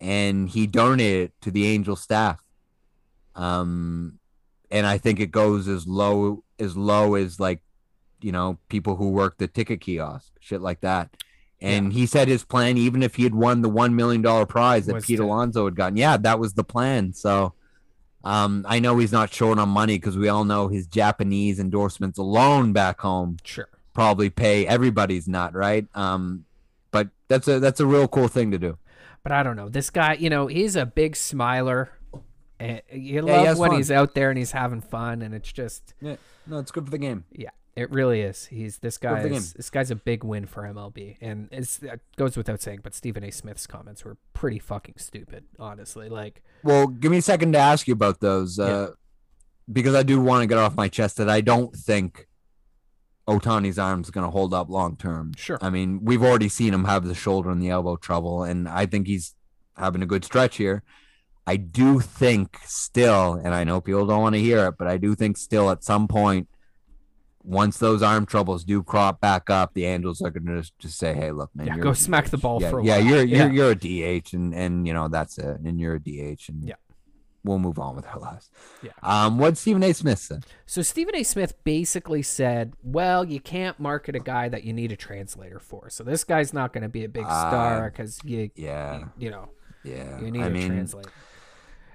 and 0.00 0.48
he 0.48 0.66
donated 0.66 1.24
it 1.24 1.32
to 1.42 1.50
the 1.50 1.66
Angel 1.66 1.96
staff. 1.96 2.42
Um, 3.34 4.18
and 4.70 4.86
I 4.86 4.98
think 4.98 5.20
it 5.20 5.30
goes 5.30 5.68
as 5.68 5.86
low 5.86 6.44
as 6.58 6.76
low 6.76 7.14
as 7.14 7.40
like, 7.40 7.62
you 8.20 8.32
know, 8.32 8.58
people 8.68 8.96
who 8.96 9.10
work 9.10 9.38
the 9.38 9.48
ticket 9.48 9.80
kiosk, 9.80 10.32
shit 10.40 10.60
like 10.60 10.80
that. 10.80 11.10
And 11.60 11.92
he 11.92 12.06
said 12.06 12.28
his 12.28 12.44
plan, 12.44 12.78
even 12.78 13.02
if 13.02 13.16
he 13.16 13.24
had 13.24 13.34
won 13.34 13.62
the 13.62 13.68
one 13.68 13.96
million 13.96 14.22
dollar 14.22 14.46
prize 14.46 14.86
that 14.86 14.94
Was 14.94 15.06
Pete 15.06 15.16
to- 15.16 15.24
Alonso 15.24 15.64
had 15.64 15.74
gotten, 15.74 15.96
yeah, 15.96 16.16
that 16.16 16.38
was 16.38 16.54
the 16.54 16.62
plan. 16.64 17.12
So, 17.12 17.52
um, 18.24 18.64
I 18.68 18.78
know 18.78 18.98
he's 18.98 19.10
not 19.12 19.32
short 19.32 19.58
on 19.58 19.68
money 19.68 19.96
because 19.98 20.16
we 20.16 20.28
all 20.28 20.44
know 20.44 20.68
his 20.68 20.86
Japanese 20.86 21.58
endorsements 21.58 22.18
alone 22.18 22.72
back 22.72 23.00
home 23.00 23.38
Sure. 23.44 23.68
probably 23.92 24.30
pay 24.30 24.66
everybody's 24.66 25.26
nut, 25.26 25.54
right? 25.54 25.86
Um, 25.94 26.44
but 26.92 27.08
that's 27.28 27.48
a 27.48 27.58
that's 27.60 27.80
a 27.80 27.86
real 27.86 28.06
cool 28.08 28.28
thing 28.28 28.50
to 28.52 28.58
do. 28.58 28.78
But 29.24 29.32
I 29.32 29.42
don't 29.42 29.56
know. 29.56 29.68
This 29.68 29.90
guy, 29.90 30.14
you 30.14 30.30
know, 30.30 30.46
he's 30.46 30.76
a 30.76 30.86
big 30.86 31.16
smiler. 31.16 31.90
You 32.60 32.80
he 32.92 33.20
love 33.20 33.46
has 33.46 33.58
when 33.58 33.70
fun. 33.70 33.76
he's 33.78 33.90
out 33.90 34.14
there 34.14 34.30
and 34.30 34.38
he's 34.38 34.52
having 34.52 34.80
fun, 34.80 35.22
and 35.22 35.32
it's 35.34 35.50
just, 35.52 35.94
Yeah, 36.00 36.16
no, 36.46 36.58
it's 36.58 36.70
good 36.72 36.84
for 36.84 36.90
the 36.90 36.98
game. 36.98 37.24
yeah, 37.32 37.50
it 37.78 37.92
really 37.92 38.22
is. 38.22 38.46
He's 38.46 38.78
this 38.78 38.98
guy. 38.98 39.20
Is, 39.20 39.52
this 39.52 39.70
guy's 39.70 39.92
a 39.92 39.94
big 39.94 40.24
win 40.24 40.46
for 40.46 40.64
MLB, 40.64 41.16
and 41.20 41.48
it's, 41.52 41.80
it 41.80 42.00
goes 42.16 42.36
without 42.36 42.60
saying. 42.60 42.80
But 42.82 42.92
Stephen 42.92 43.22
A. 43.22 43.30
Smith's 43.30 43.68
comments 43.68 44.04
were 44.04 44.16
pretty 44.34 44.58
fucking 44.58 44.96
stupid, 44.98 45.44
honestly. 45.60 46.08
Like, 46.08 46.42
Well, 46.64 46.88
give 46.88 47.12
me 47.12 47.18
a 47.18 47.22
second 47.22 47.52
to 47.52 47.58
ask 47.58 47.86
you 47.86 47.92
about 47.94 48.18
those, 48.18 48.58
uh, 48.58 48.90
because 49.72 49.94
I 49.94 50.02
do 50.02 50.20
want 50.20 50.42
to 50.42 50.48
get 50.48 50.58
off 50.58 50.74
my 50.74 50.88
chest 50.88 51.18
that 51.18 51.30
I 51.30 51.40
don't 51.40 51.72
think 51.72 52.26
Ohtani's 53.28 53.78
arm's 53.78 54.10
going 54.10 54.26
to 54.26 54.30
hold 54.32 54.52
up 54.52 54.68
long 54.68 54.96
term. 54.96 55.34
Sure. 55.36 55.58
I 55.62 55.70
mean, 55.70 56.00
we've 56.02 56.22
already 56.22 56.48
seen 56.48 56.74
him 56.74 56.84
have 56.84 57.04
the 57.04 57.14
shoulder 57.14 57.48
and 57.48 57.62
the 57.62 57.70
elbow 57.70 57.94
trouble, 57.94 58.42
and 58.42 58.68
I 58.68 58.86
think 58.86 59.06
he's 59.06 59.36
having 59.76 60.02
a 60.02 60.06
good 60.06 60.24
stretch 60.24 60.56
here. 60.56 60.82
I 61.46 61.56
do 61.56 62.00
think 62.00 62.58
still, 62.64 63.34
and 63.34 63.54
I 63.54 63.62
know 63.62 63.80
people 63.80 64.04
don't 64.04 64.20
want 64.20 64.34
to 64.34 64.40
hear 64.40 64.66
it, 64.66 64.74
but 64.76 64.88
I 64.88 64.96
do 64.96 65.14
think 65.14 65.36
still 65.36 65.70
at 65.70 65.84
some 65.84 66.08
point, 66.08 66.48
once 67.44 67.78
those 67.78 68.02
arm 68.02 68.26
troubles 68.26 68.64
do 68.64 68.82
crop 68.82 69.20
back 69.20 69.48
up, 69.50 69.72
the 69.74 69.84
Angels 69.84 70.20
are 70.22 70.30
going 70.30 70.46
to 70.46 70.58
just, 70.60 70.78
just 70.78 70.98
say, 70.98 71.14
"Hey, 71.14 71.30
look, 71.32 71.50
man, 71.54 71.66
Yeah, 71.68 71.78
go 71.78 71.92
smack 71.92 72.28
the 72.30 72.36
ball 72.38 72.60
yeah, 72.60 72.70
for 72.70 72.80
a 72.80 72.84
yeah, 72.84 72.98
while." 72.98 73.06
you're 73.06 73.22
Yeah. 73.24 73.46
you're 73.46 73.52
you're 73.52 73.70
a 73.70 73.74
DH, 74.22 74.32
and 74.34 74.54
and 74.54 74.86
you 74.86 74.92
know 74.94 75.08
that's 75.08 75.38
it, 75.38 75.60
and 75.60 75.80
you're 75.80 75.94
a 75.94 76.00
DH, 76.00 76.48
and 76.48 76.64
Yeah. 76.68 76.74
we'll 77.44 77.58
move 77.58 77.78
on 77.78 77.96
with 77.96 78.06
our 78.06 78.18
lives. 78.18 78.50
Yeah. 78.82 78.90
Um, 79.02 79.38
what 79.38 79.56
Stephen 79.56 79.82
A. 79.84 79.92
Smith 79.94 80.18
said. 80.18 80.44
So 80.66 80.82
Stephen 80.82 81.14
A. 81.14 81.22
Smith 81.22 81.54
basically 81.64 82.22
said, 82.22 82.74
"Well, 82.82 83.24
you 83.24 83.40
can't 83.40 83.78
market 83.80 84.14
a 84.16 84.20
guy 84.20 84.48
that 84.50 84.64
you 84.64 84.72
need 84.72 84.92
a 84.92 84.96
translator 84.96 85.58
for. 85.60 85.88
So 85.90 86.04
this 86.04 86.24
guy's 86.24 86.52
not 86.52 86.72
going 86.72 86.82
to 86.82 86.88
be 86.88 87.04
a 87.04 87.08
big 87.08 87.24
star 87.24 87.86
Uh, 87.86 87.90
because 87.90 88.18
you, 88.24 88.50
Yeah, 88.56 89.04
you 89.16 89.30
know, 89.30 89.48
yeah. 89.84 90.20
you 90.20 90.30
need 90.30 90.42
I 90.42 90.46
a 90.48 90.50
mean, 90.50 90.68
translator." 90.68 91.10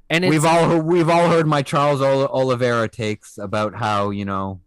And 0.09 0.23
it's, 0.25 0.31
we've 0.31 0.45
all 0.45 0.67
heard, 0.69 0.85
we've 0.85 1.09
all 1.09 1.29
heard 1.29 1.47
my 1.47 1.61
Charles 1.61 2.01
Ol- 2.01 2.27
Oliveira 2.27 2.87
takes 2.87 3.37
about 3.37 3.75
how 3.75 4.09
you 4.09 4.25
know 4.25 4.59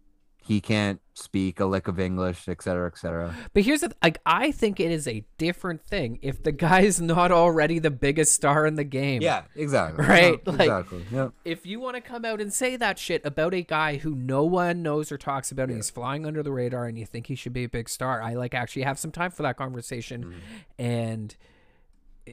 he 0.47 0.61
can't 0.61 1.01
speak 1.13 1.59
a 1.59 1.65
lick 1.65 1.87
of 1.87 1.99
English, 1.99 2.47
et 2.47 2.61
cetera, 2.61 2.87
et 2.87 2.97
cetera. 2.97 3.35
but 3.53 3.63
here's 3.63 3.81
the 3.81 3.87
th- 3.89 3.97
like 4.03 4.19
I 4.25 4.51
think 4.51 4.79
it 4.79 4.91
is 4.91 5.07
a 5.07 5.25
different 5.37 5.81
thing 5.81 6.19
if 6.21 6.41
the 6.43 6.51
guy's 6.51 7.01
not 7.01 7.31
already 7.31 7.79
the 7.79 7.89
biggest 7.91 8.33
star 8.33 8.65
in 8.65 8.75
the 8.75 8.83
game. 8.83 9.21
Yeah, 9.21 9.43
exactly. 9.55 10.05
Right, 10.07 10.39
Yeah, 10.45 10.51
like- 10.53 10.59
exactly. 10.61 11.05
Yep. 11.11 11.31
If 11.43 11.65
you 11.65 11.79
want 11.79 11.95
to 11.95 12.01
come 12.01 12.23
out 12.23 12.39
and 12.39 12.53
say 12.53 12.75
that 12.77 12.97
shit 12.99 13.25
about 13.25 13.53
a 13.53 13.61
guy 13.63 13.97
who 13.97 14.15
no 14.15 14.43
one 14.45 14.81
knows 14.83 15.11
or 15.11 15.17
talks 15.17 15.51
about 15.51 15.69
and 15.69 15.75
he's 15.77 15.89
flying 15.89 16.25
under 16.25 16.41
the 16.43 16.51
radar 16.51 16.85
and 16.85 16.97
you 16.97 17.05
think 17.05 17.27
he 17.27 17.35
should 17.35 17.53
be 17.53 17.63
a 17.63 17.69
big 17.69 17.89
star, 17.89 18.21
I 18.21 18.35
like 18.35 18.53
actually 18.53 18.83
have 18.83 18.97
some 18.99 19.11
time 19.11 19.31
for 19.31 19.43
that 19.43 19.57
conversation 19.57 20.23
Mm-hmm. 20.23 20.37
and 20.77 21.35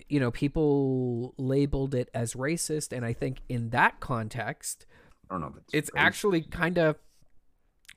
you 0.08 0.18
know, 0.20 0.30
people 0.30 1.34
labeled 1.38 1.94
it 1.94 2.10
as 2.14 2.34
racist 2.34 2.92
and 2.94 3.04
I 3.04 3.12
think 3.12 3.38
in 3.48 3.70
that 3.70 4.00
context 4.00 4.86
I 5.30 5.34
don't 5.34 5.40
know 5.40 5.46
if 5.48 5.56
it's 5.56 5.74
it's 5.74 5.90
actually 5.96 6.42
kind 6.42 6.78
of 6.78 6.96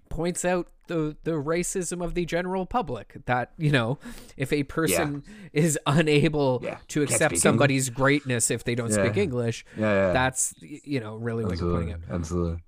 points 0.09 0.45
out 0.45 0.67
the 0.87 1.17
the 1.23 1.31
racism 1.31 2.03
of 2.03 2.13
the 2.13 2.25
general 2.25 2.65
public 2.65 3.17
that 3.25 3.51
you 3.57 3.71
know 3.71 3.99
if 4.37 4.53
a 4.53 4.63
person 4.63 5.23
is 5.51 5.77
unable 5.85 6.61
Yeah, 6.63 6.77
to 6.87 6.99
can't 7.01 7.11
accept 7.11 7.37
somebody's 7.37 7.89
greatness 7.89 8.49
if 8.49 8.63
they 8.63 8.73
don't 8.73 8.91
speak 8.93 9.17
english 9.17 9.65
yeah, 9.77 10.07
yeah. 10.07 10.13
that's 10.13 10.53
you 10.61 10.99
know 10.99 11.15
really 11.15 11.43
what 11.43 11.59
you're 11.59 11.73
pointing 11.75 11.93
out. 11.93 11.99
Absolutely. 12.09 12.63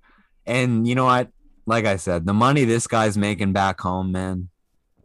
And 0.46 0.86
you 0.86 0.94
know 0.94 1.04
what? 1.04 1.30
Like 1.66 1.84
I 1.84 1.96
said, 1.96 2.26
the 2.26 2.34
money 2.34 2.64
this 2.64 2.86
guy's 2.86 3.16
making 3.16 3.52
back 3.52 3.80
home, 3.80 4.10
man, 4.12 4.48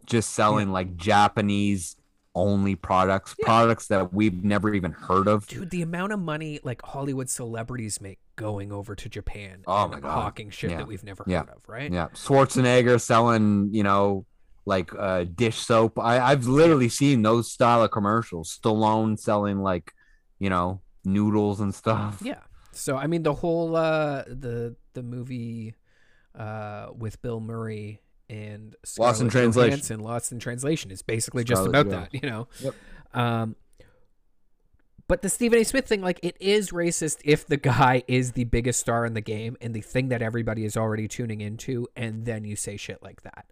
just 0.05 0.31
selling 0.31 0.71
like 0.71 0.95
Japanese 0.97 1.95
only 2.35 2.75
products, 2.75 3.33
products 3.41 3.87
that 3.87 4.13
we've 4.13 4.43
never 4.43 4.73
even 4.73 4.91
heard 4.91 5.27
of. 5.27 5.47
dude 5.47 5.69
the 5.69 5.81
amount 5.81 6.11
of 6.11 6.19
money 6.19 6.59
like 6.63 6.81
hollywood 6.81 7.29
celebrities 7.29 8.01
make 8.01 8.19
going 8.35 8.71
over 8.73 8.93
to 8.95 9.07
japan 9.07 9.63
Oh 9.65 9.83
and 9.85 9.91
my 9.93 9.99
God. 10.01 10.11
hawking 10.11 10.49
shit 10.49 10.71
Yeah. 10.71 10.77
that 10.77 10.87
we've 10.87 11.03
never 11.03 11.23
Yeah. 11.25 11.39
heard 11.39 11.49
of 11.49 11.69
right 11.69 11.91
Yeah, 11.91 12.07
Schwarzenegger 12.09 12.99
selling, 12.99 13.69
you 13.73 13.83
know, 13.83 14.25
like 14.65 14.91
uh, 14.97 15.23
dish 15.23 15.57
soap. 15.57 15.99
I, 15.99 16.19
I've 16.19 16.45
literally 16.47 16.89
seen 16.89 17.21
those 17.21 17.51
style 17.51 17.83
of 17.83 17.91
commercials. 17.91 18.59
Stallone 18.59 19.17
selling 19.19 19.59
like, 19.61 19.91
you 20.39 20.49
know, 20.49 20.81
noodles 21.05 21.59
and 21.61 21.73
stuff. 21.73 22.19
Yeah. 22.21 22.39
So 22.71 22.97
I 22.97 23.05
mean 23.07 23.23
the 23.23 23.33
whole 23.35 23.75
uh 23.75 24.23
the 24.27 24.75
the 24.93 25.03
movie 25.03 25.75
uh 26.33 26.87
with 26.97 27.21
Bill 27.21 27.39
Murray 27.39 28.01
and 28.29 28.75
Lost 28.97 29.21
in 29.21 29.29
Translation. 29.29 29.71
Johansson, 29.71 29.99
Lost 29.99 30.31
in 30.31 30.39
Translation 30.39 30.91
is 30.91 31.01
basically 31.01 31.43
just 31.43 31.63
Scarlett 31.63 31.87
about 31.87 32.11
that, 32.11 32.23
you 32.23 32.29
know. 32.29 32.47
Yep. 32.61 32.75
Um 33.13 33.55
but 35.07 35.21
the 35.21 35.29
Stephen 35.29 35.59
A. 35.59 35.63
Smith 35.63 35.85
thing, 35.87 36.01
like 36.01 36.19
it 36.23 36.35
is 36.39 36.71
racist 36.71 37.19
if 37.23 37.45
the 37.45 37.57
guy 37.57 38.03
is 38.07 38.31
the 38.31 38.45
biggest 38.45 38.79
star 38.79 39.05
in 39.05 39.13
the 39.13 39.21
game 39.21 39.55
and 39.61 39.73
the 39.73 39.81
thing 39.81 40.09
that 40.09 40.21
everybody 40.21 40.65
is 40.65 40.75
already 40.75 41.07
tuning 41.07 41.41
into, 41.41 41.87
and 41.95 42.25
then 42.25 42.43
you 42.43 42.55
say 42.55 42.75
shit 42.75 43.03
like 43.03 43.21
that. 43.21 43.45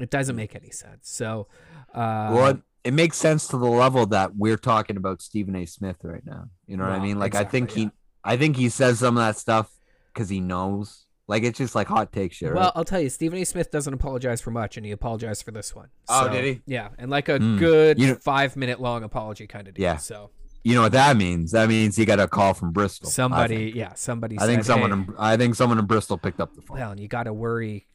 It 0.00 0.10
doesn't 0.10 0.34
make 0.34 0.56
any 0.56 0.70
sense. 0.70 1.08
So, 1.08 1.46
uh, 1.94 2.32
Well, 2.32 2.46
it, 2.48 2.58
it 2.82 2.92
makes 2.92 3.18
sense 3.18 3.46
to 3.48 3.58
the 3.58 3.68
level 3.68 4.06
that 4.06 4.34
we're 4.36 4.56
talking 4.56 4.96
about 4.96 5.22
Stephen 5.22 5.54
A. 5.54 5.64
Smith 5.66 5.98
right 6.02 6.26
now. 6.26 6.48
You 6.66 6.76
know 6.76 6.84
what 6.84 6.92
I 6.92 6.98
mean? 6.98 7.20
Like 7.20 7.36
I 7.36 7.44
think 7.44 7.70
exactly, 7.70 7.84
he, 7.84 7.90
I 8.24 8.36
think 8.36 8.56
he 8.56 8.68
says 8.68 8.98
some 8.98 9.16
of 9.16 9.22
that 9.24 9.36
stuff 9.36 9.70
because 10.12 10.28
he 10.28 10.40
knows. 10.40 11.06
Like 11.28 11.44
it's 11.44 11.58
just 11.58 11.74
like 11.74 11.86
hot 11.86 12.12
take 12.12 12.32
shit. 12.32 12.52
Well. 12.52 12.72
I'll 12.74 12.84
tell 12.84 13.00
you, 13.00 13.08
Stephen 13.08 13.38
A. 13.38 13.44
Smith 13.44 13.70
doesn't 13.70 13.94
apologize 13.94 14.40
for 14.40 14.50
much, 14.50 14.76
and 14.76 14.84
he 14.84 14.92
apologized 14.92 15.44
for 15.44 15.50
this 15.52 15.74
one. 15.74 15.88
Oh, 16.08 16.28
did 16.28 16.44
he? 16.44 16.60
Yeah, 16.66 16.88
and 16.98 17.10
like 17.10 17.28
a 17.28 17.38
Hmm. 17.38 17.58
good 17.58 17.98
You 17.98 18.08
know- 18.08 18.14
five 18.16 18.56
minute 18.56 18.80
long 18.80 19.02
apology 19.04 19.46
kind 19.46 19.68
of 19.68 19.74
deal. 19.74 19.82
Yeah. 19.84 19.96
So 19.98 20.30
you 20.64 20.74
know 20.74 20.82
what 20.82 20.92
that 20.92 21.16
means? 21.16 21.52
That 21.52 21.68
means 21.68 21.96
he 21.96 22.04
got 22.04 22.20
a 22.20 22.28
call 22.28 22.54
from 22.54 22.72
Bristol. 22.72 23.08
Somebody, 23.10 23.72
yeah, 23.74 23.94
somebody. 23.94 24.38
I 24.38 24.46
think 24.46 24.64
someone. 24.64 24.90
"Hey, 24.90 24.96
In, 24.96 25.14
I 25.18 25.36
think 25.36 25.54
someone 25.54 25.78
in 25.78 25.86
Bristol 25.86 26.18
picked 26.18 26.40
up 26.40 26.54
the 26.54 26.62
phone. 26.62 26.78
well, 26.78 26.90
and 26.90 27.00
you 27.00 27.08
got 27.08 27.24
to 27.24 27.32
worry. 27.32 27.86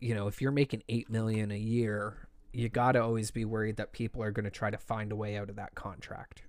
You 0.00 0.14
know, 0.14 0.26
if 0.26 0.42
you're 0.42 0.52
making 0.52 0.82
eight 0.88 1.08
million 1.10 1.50
a 1.50 1.56
year, 1.58 2.28
you 2.52 2.68
got 2.68 2.92
to 2.92 3.02
always 3.02 3.30
be 3.30 3.44
worried 3.44 3.76
that 3.76 3.92
people 3.92 4.22
are 4.22 4.30
going 4.32 4.44
to 4.44 4.50
try 4.50 4.70
to 4.70 4.76
find 4.78 5.12
a 5.12 5.16
way 5.16 5.36
out 5.36 5.48
of 5.48 5.56
that 5.56 5.74
contract. 5.74 6.42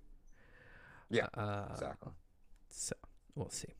Yeah, 1.09 1.27
Uh, 1.35 1.67
exactly. 1.71 2.11
So 2.69 2.95
we'll 3.35 3.49
see. 3.49 3.75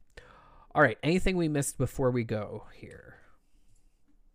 All 0.75 0.81
right. 0.81 0.97
Anything 1.01 1.37
we 1.37 1.47
missed 1.47 1.77
before 1.77 2.11
we 2.11 2.25
go 2.25 2.65
here? 2.73 3.15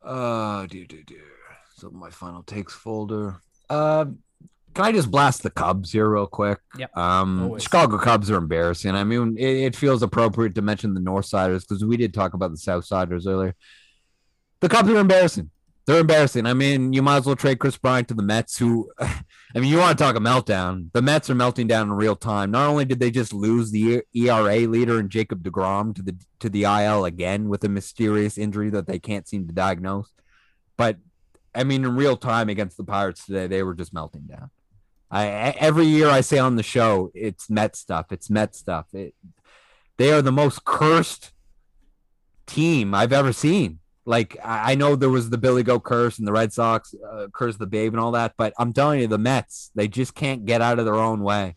Uh, 0.02 0.64
do 0.64 0.86
do 0.86 1.02
do. 1.04 1.20
So 1.76 1.90
my 1.90 2.08
final 2.08 2.42
takes 2.42 2.72
folder. 2.72 3.42
Uh, 3.68 4.06
can 4.72 4.84
I 4.86 4.92
just 4.92 5.10
blast 5.10 5.42
the 5.42 5.50
Cubs 5.50 5.92
here 5.92 6.08
real 6.08 6.26
quick? 6.26 6.58
Yep. 6.78 6.96
Um, 6.96 7.42
Always. 7.42 7.62
Chicago 7.62 7.98
Cubs 7.98 8.30
are 8.30 8.36
embarrassing. 8.36 8.94
I 8.94 9.04
mean, 9.04 9.36
it, 9.36 9.64
it 9.64 9.76
feels 9.76 10.02
appropriate 10.02 10.54
to 10.54 10.62
mention 10.62 10.94
the 10.94 11.00
North 11.00 11.26
Siders 11.26 11.64
because 11.66 11.84
we 11.84 11.98
did 11.98 12.14
talk 12.14 12.32
about 12.32 12.52
the 12.52 12.56
South 12.56 12.86
Siders 12.86 13.26
earlier. 13.26 13.54
The 14.60 14.70
Cubs 14.70 14.88
are 14.88 14.96
embarrassing. 14.96 15.50
They're 15.86 16.01
embarrassing. 16.01 16.47
I 16.47 16.55
mean, 16.55 16.93
you 16.93 17.02
might 17.02 17.19
as 17.19 17.27
well 17.27 17.36
trade 17.36 17.59
Kris 17.59 17.77
Bryant 17.77 18.09
to 18.09 18.15
the 18.15 18.23
Mets, 18.23 18.59
who, 18.59 18.90
I 18.98 19.23
mean, 19.55 19.65
you 19.65 19.78
want 19.78 19.98
to 19.98 20.05
talk 20.05 20.15
a 20.15 20.20
meltdown. 20.20 20.90
The 20.93 21.02
Mets 21.02 21.31
are 21.31 21.35
melting 21.35 21.66
down 21.66 21.89
in 21.89 21.93
real 21.93 22.15
time. 22.15 22.51
Not 22.51 22.69
only 22.69 22.85
did 22.85 23.01
they 23.01 23.11
just 23.11 23.32
lose 23.32 23.70
the 23.70 24.02
ERA 24.15 24.59
leader 24.69 24.98
and 24.98 25.11
Jacob 25.11 25.43
DeGrom 25.43 25.94
to 25.97 26.02
the 26.02 26.16
to 26.40 26.48
the 26.48 26.65
IL 26.65 27.05
again 27.05 27.48
with 27.48 27.65
a 27.65 27.69
mysterious 27.69 28.39
injury 28.39 28.70
that 28.70 28.86
they 28.86 28.98
can't 28.98 29.27
seem 29.27 29.47
to 29.48 29.52
diagnose, 29.52 30.12
but 30.77 30.97
I 31.55 31.65
mean, 31.65 31.85
in 31.85 31.97
real 31.97 32.16
time 32.16 32.48
against 32.48 32.77
the 32.77 32.85
Pirates 32.85 33.27
today, 33.27 33.47
they 33.47 33.62
were 33.62 33.74
just 33.74 33.93
melting 33.93 34.23
down. 34.23 34.51
I 35.11 35.27
every 35.27 35.86
year 35.86 36.09
I 36.09 36.20
say 36.20 36.39
on 36.39 36.57
the 36.57 36.62
show, 36.62 37.11
it's 37.15 37.51
Met 37.51 37.74
stuff. 37.74 38.12
It's 38.12 38.31
Met 38.31 38.55
stuff. 38.55 38.86
It, 38.94 39.15
they 39.97 40.12
are 40.12 40.23
the 40.23 40.32
most 40.32 40.65
cursed 40.65 41.32
team 42.47 42.94
I've 42.94 43.12
ever 43.12 43.32
seen. 43.32 43.80
Like 44.06 44.36
I 44.43 44.74
know 44.74 44.97
there 44.97 45.10
was 45.10 45.31
the 45.31 45.39
Billy 45.39 45.62
Goat 45.62 45.85
curse 45.85 46.18
and 46.18 46.27
the 46.27 46.32
Red 46.32 46.52
Sox 46.52 46.94
uh, 46.94 47.28
curse 47.32 47.56
the 47.56 47.66
Babe 47.66 47.93
and 47.93 48.01
all 48.01 48.12
that, 48.12 48.35
but 48.36 48.52
I'm 48.59 48.72
telling 48.72 49.01
you, 49.01 49.06
the 49.06 49.18
Mets 49.18 49.70
they 49.74 49.89
just 49.89 50.14
can't 50.14 50.47
get 50.47 50.62
out 50.62 50.78
of 50.78 50.85
their 50.85 50.94
own 50.94 51.22
way. 51.22 51.56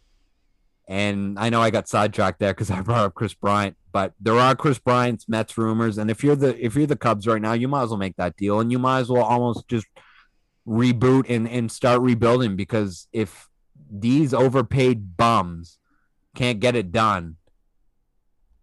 And 0.87 1.39
I 1.39 1.49
know 1.49 1.61
I 1.61 1.69
got 1.69 1.87
sidetracked 1.87 2.39
there 2.39 2.53
because 2.53 2.69
I 2.69 2.81
brought 2.81 3.05
up 3.05 3.13
Kris 3.13 3.33
Bryant, 3.33 3.77
but 3.93 4.13
there 4.19 4.37
are 4.37 4.55
Kris 4.55 4.79
Bryant's 4.79 5.29
Mets 5.29 5.57
rumors, 5.57 5.97
and 5.97 6.11
if 6.11 6.23
you're 6.23 6.35
the 6.35 6.63
if 6.63 6.75
you're 6.75 6.85
the 6.85 6.97
Cubs 6.97 7.25
right 7.25 7.41
now, 7.41 7.53
you 7.53 7.67
might 7.67 7.83
as 7.83 7.89
well 7.89 7.97
make 7.97 8.17
that 8.17 8.35
deal, 8.35 8.59
and 8.59 8.71
you 8.71 8.79
might 8.79 8.99
as 8.99 9.09
well 9.09 9.23
almost 9.23 9.67
just 9.67 9.87
reboot 10.67 11.29
and 11.29 11.47
and 11.47 11.71
start 11.71 12.01
rebuilding 12.01 12.55
because 12.55 13.07
if 13.11 13.49
these 13.91 14.33
overpaid 14.33 15.17
bums 15.17 15.77
can't 16.35 16.59
get 16.59 16.75
it 16.75 16.91
done, 16.91 17.37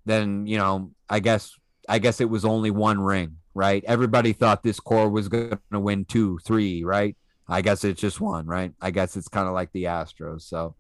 then 0.04 0.46
you 0.46 0.58
know 0.58 0.90
I 1.08 1.20
guess 1.20 1.54
I 1.88 1.98
guess 1.98 2.20
it 2.20 2.30
was 2.30 2.44
only 2.44 2.70
one 2.70 3.00
ring, 3.00 3.36
right? 3.54 3.82
Everybody 3.86 4.32
thought 4.32 4.62
this 4.62 4.80
core 4.80 5.08
was 5.08 5.28
going 5.28 5.58
to 5.72 5.80
win 5.80 6.04
two, 6.04 6.38
three, 6.44 6.84
right? 6.84 7.16
I 7.48 7.62
guess 7.62 7.82
it's 7.84 8.00
just 8.00 8.20
one, 8.20 8.46
right? 8.46 8.72
I 8.80 8.90
guess 8.90 9.16
it's 9.16 9.28
kind 9.28 9.48
of 9.48 9.54
like 9.54 9.72
the 9.72 9.84
Astros. 9.84 10.42
So, 10.42 10.76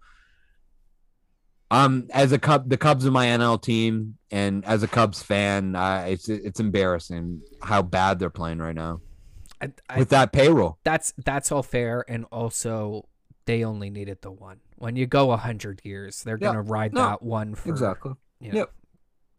um, 1.70 2.08
as 2.12 2.32
a 2.32 2.38
Cub, 2.38 2.68
the 2.68 2.76
Cubs 2.76 3.06
are 3.06 3.10
my 3.12 3.26
NL 3.26 3.60
team, 3.60 4.16
and 4.30 4.64
as 4.64 4.82
a 4.82 4.88
Cubs 4.88 5.22
fan, 5.22 5.76
uh, 5.76 6.04
it's 6.08 6.28
it's 6.28 6.58
embarrassing 6.60 7.42
how 7.62 7.82
bad 7.82 8.18
they're 8.18 8.28
playing 8.30 8.58
right 8.58 8.74
now 8.74 9.00
I, 9.60 9.72
I, 9.88 9.98
with 9.98 10.08
that 10.08 10.32
payroll. 10.32 10.78
that's 10.84 11.12
that's 11.24 11.52
all 11.52 11.62
fair, 11.62 12.04
and 12.08 12.24
also 12.32 13.08
they 13.46 13.64
only 13.64 13.88
needed 13.90 14.18
the 14.22 14.32
one. 14.32 14.58
When 14.76 14.96
you 14.96 15.06
go 15.06 15.30
a 15.30 15.36
hundred 15.36 15.80
years, 15.84 16.22
they're 16.24 16.38
Yeah. 16.40 16.48
gonna 16.48 16.62
ride 16.62 16.92
No, 16.92 17.02
that 17.02 17.22
one 17.22 17.54
for 17.54 17.68
you 18.40 18.52
know, 18.52 18.58
Yep. 18.58 18.72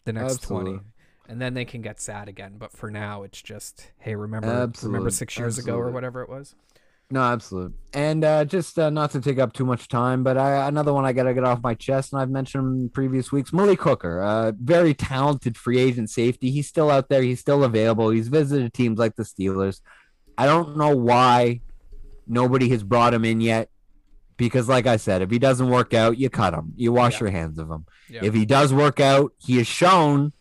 the 0.06 0.14
next 0.14 0.34
Absolutely. 0.36 0.72
twenty, 0.74 0.86
and 1.32 1.42
then 1.42 1.54
they 1.54 1.66
can 1.66 1.82
get 1.82 2.00
sad 2.00 2.28
again. 2.28 2.56
But 2.58 2.72
for 2.74 2.92
now, 2.92 3.24
it's 3.24 3.42
just 3.42 3.92
hey, 4.00 4.16
remember 4.16 4.48
Absolute- 4.50 4.88
remember 4.90 5.10
six 5.10 5.38
years 5.38 5.58
ago 5.58 5.76
or 5.76 5.90
whatever 5.90 6.22
it 6.22 6.30
was. 6.30 6.56
No, 7.10 7.22
absolute. 7.24 7.74
And 7.94 8.24
uh, 8.24 8.46
just 8.46 8.80
uh, 8.80 8.90
not 8.90 9.12
to 9.12 9.20
take 9.20 9.38
up 9.38 9.52
too 9.52 9.66
much 9.66 9.90
time, 9.90 10.24
but 10.24 10.38
I, 10.38 10.66
another 10.70 10.94
one 10.94 11.04
I 11.04 11.12
got 11.12 11.24
to 11.24 11.34
get 11.34 11.44
off 11.44 11.62
my 11.62 11.74
chest, 11.74 12.14
and 12.14 12.22
I've 12.22 12.30
mentioned 12.30 12.82
in 12.84 12.88
previous 12.90 13.34
weeks. 13.34 13.52
Malik 13.52 13.82
Hooker, 13.82 14.22
uh, 14.22 14.54
very 14.58 14.94
talented 14.94 15.58
free 15.58 15.78
agent 15.78 16.10
safety. 16.10 16.52
He's 16.52 16.70
still 16.70 16.90
out 16.90 17.10
there. 17.10 17.22
He's 17.22 17.42
still 17.42 17.66
available. 17.66 18.12
He's 18.12 18.30
visited 18.30 18.74
teams 18.74 18.98
like 18.98 19.18
the 19.18 19.24
Steelers. 19.24 19.82
I 20.38 20.46
don't 20.46 20.78
know 20.78 20.96
why 20.96 21.60
nobody 22.28 22.70
has 22.70 22.82
brought 22.82 23.14
him 23.14 23.26
in 23.26 23.42
yet. 23.42 23.70
Because, 24.38 24.70
like 24.70 24.88
I 24.88 24.96
said, 24.96 25.22
if 25.22 25.30
he 25.30 25.38
doesn't 25.38 25.70
work 25.70 25.94
out, 25.94 26.18
you 26.18 26.30
cut 26.30 26.54
him. 26.54 26.72
You 26.78 26.94
wash 26.94 27.16
Yeah. 27.16 27.20
your 27.26 27.30
hands 27.32 27.60
of 27.60 27.70
him. 27.70 27.86
Yeah. 28.10 28.22
If 28.24 28.34
he 28.34 28.46
does 28.46 28.74
work 28.74 29.02
out, 29.02 29.34
he 29.38 29.58
has 29.58 29.68
shown 29.68 30.32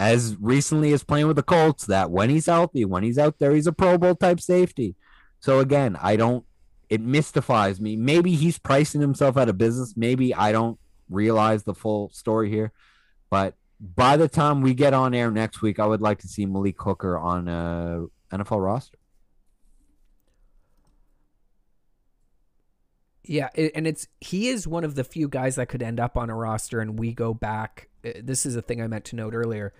as 0.00 0.34
recently 0.40 0.94
as 0.94 1.04
playing 1.04 1.26
with 1.26 1.36
the 1.36 1.42
Colts 1.42 1.84
that 1.84 2.10
when 2.10 2.30
he's 2.30 2.46
healthy, 2.46 2.86
when 2.86 3.02
he's 3.02 3.18
out 3.18 3.38
there, 3.38 3.52
he's 3.54 3.66
a 3.66 3.72
Pro 3.72 3.98
Bowl 3.98 4.14
type 4.14 4.40
safety. 4.40 4.96
So 5.40 5.60
again, 5.60 5.94
I 6.00 6.16
don't. 6.16 6.46
It 6.88 7.02
mystifies 7.02 7.80
me. 7.82 7.96
Maybe 7.96 8.32
he's 8.32 8.58
pricing 8.58 9.02
himself 9.02 9.36
out 9.36 9.50
of 9.50 9.58
business. 9.58 9.98
Maybe 9.98 10.34
I 10.34 10.52
don't 10.52 10.78
realize 11.10 11.64
the 11.64 11.74
full 11.74 12.08
story 12.14 12.48
here. 12.48 12.72
But 13.28 13.56
by 13.78 14.16
the 14.16 14.26
time 14.26 14.62
we 14.62 14.72
get 14.72 14.94
on 14.94 15.12
air 15.14 15.30
next 15.30 15.60
week, 15.60 15.78
I 15.78 15.84
would 15.86 16.00
like 16.00 16.20
to 16.20 16.28
see 16.28 16.46
Malik 16.46 16.80
Hooker 16.80 17.18
on 17.18 17.46
a 17.46 18.06
NFL 18.32 18.64
roster. 18.64 18.96
Yeah, 23.22 23.50
and 23.54 23.86
it's 23.86 24.08
he 24.20 24.48
is 24.48 24.66
one 24.66 24.82
of 24.82 24.94
the 24.94 25.04
few 25.04 25.28
guys 25.28 25.56
that 25.56 25.68
could 25.68 25.82
end 25.82 26.00
up 26.00 26.16
on 26.16 26.30
a 26.30 26.34
roster, 26.34 26.80
and 26.80 26.98
we 26.98 27.12
go 27.12 27.34
back. 27.34 27.90
uh, 28.04 28.12
This 28.22 28.46
is 28.46 28.56
a 28.56 28.62
thing 28.62 28.80
I 28.80 28.86
meant 28.86 29.04
to 29.06 29.16
note 29.16 29.34
earlier. 29.34 29.74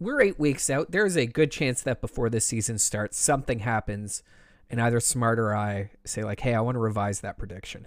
We're 0.00 0.20
eight 0.22 0.38
weeks 0.40 0.68
out. 0.70 0.90
There's 0.90 1.16
a 1.16 1.26
good 1.26 1.50
chance 1.52 1.82
that 1.82 2.00
before 2.00 2.28
this 2.30 2.46
season 2.46 2.78
starts, 2.78 3.18
something 3.18 3.60
happens, 3.60 4.22
and 4.70 4.80
either 4.80 4.98
Smart 4.98 5.38
or 5.38 5.54
I 5.54 5.90
say 6.04 6.24
like, 6.24 6.40
"Hey, 6.40 6.54
I 6.54 6.60
want 6.62 6.74
to 6.76 6.80
revise 6.80 7.20
that 7.20 7.36
prediction." 7.38 7.86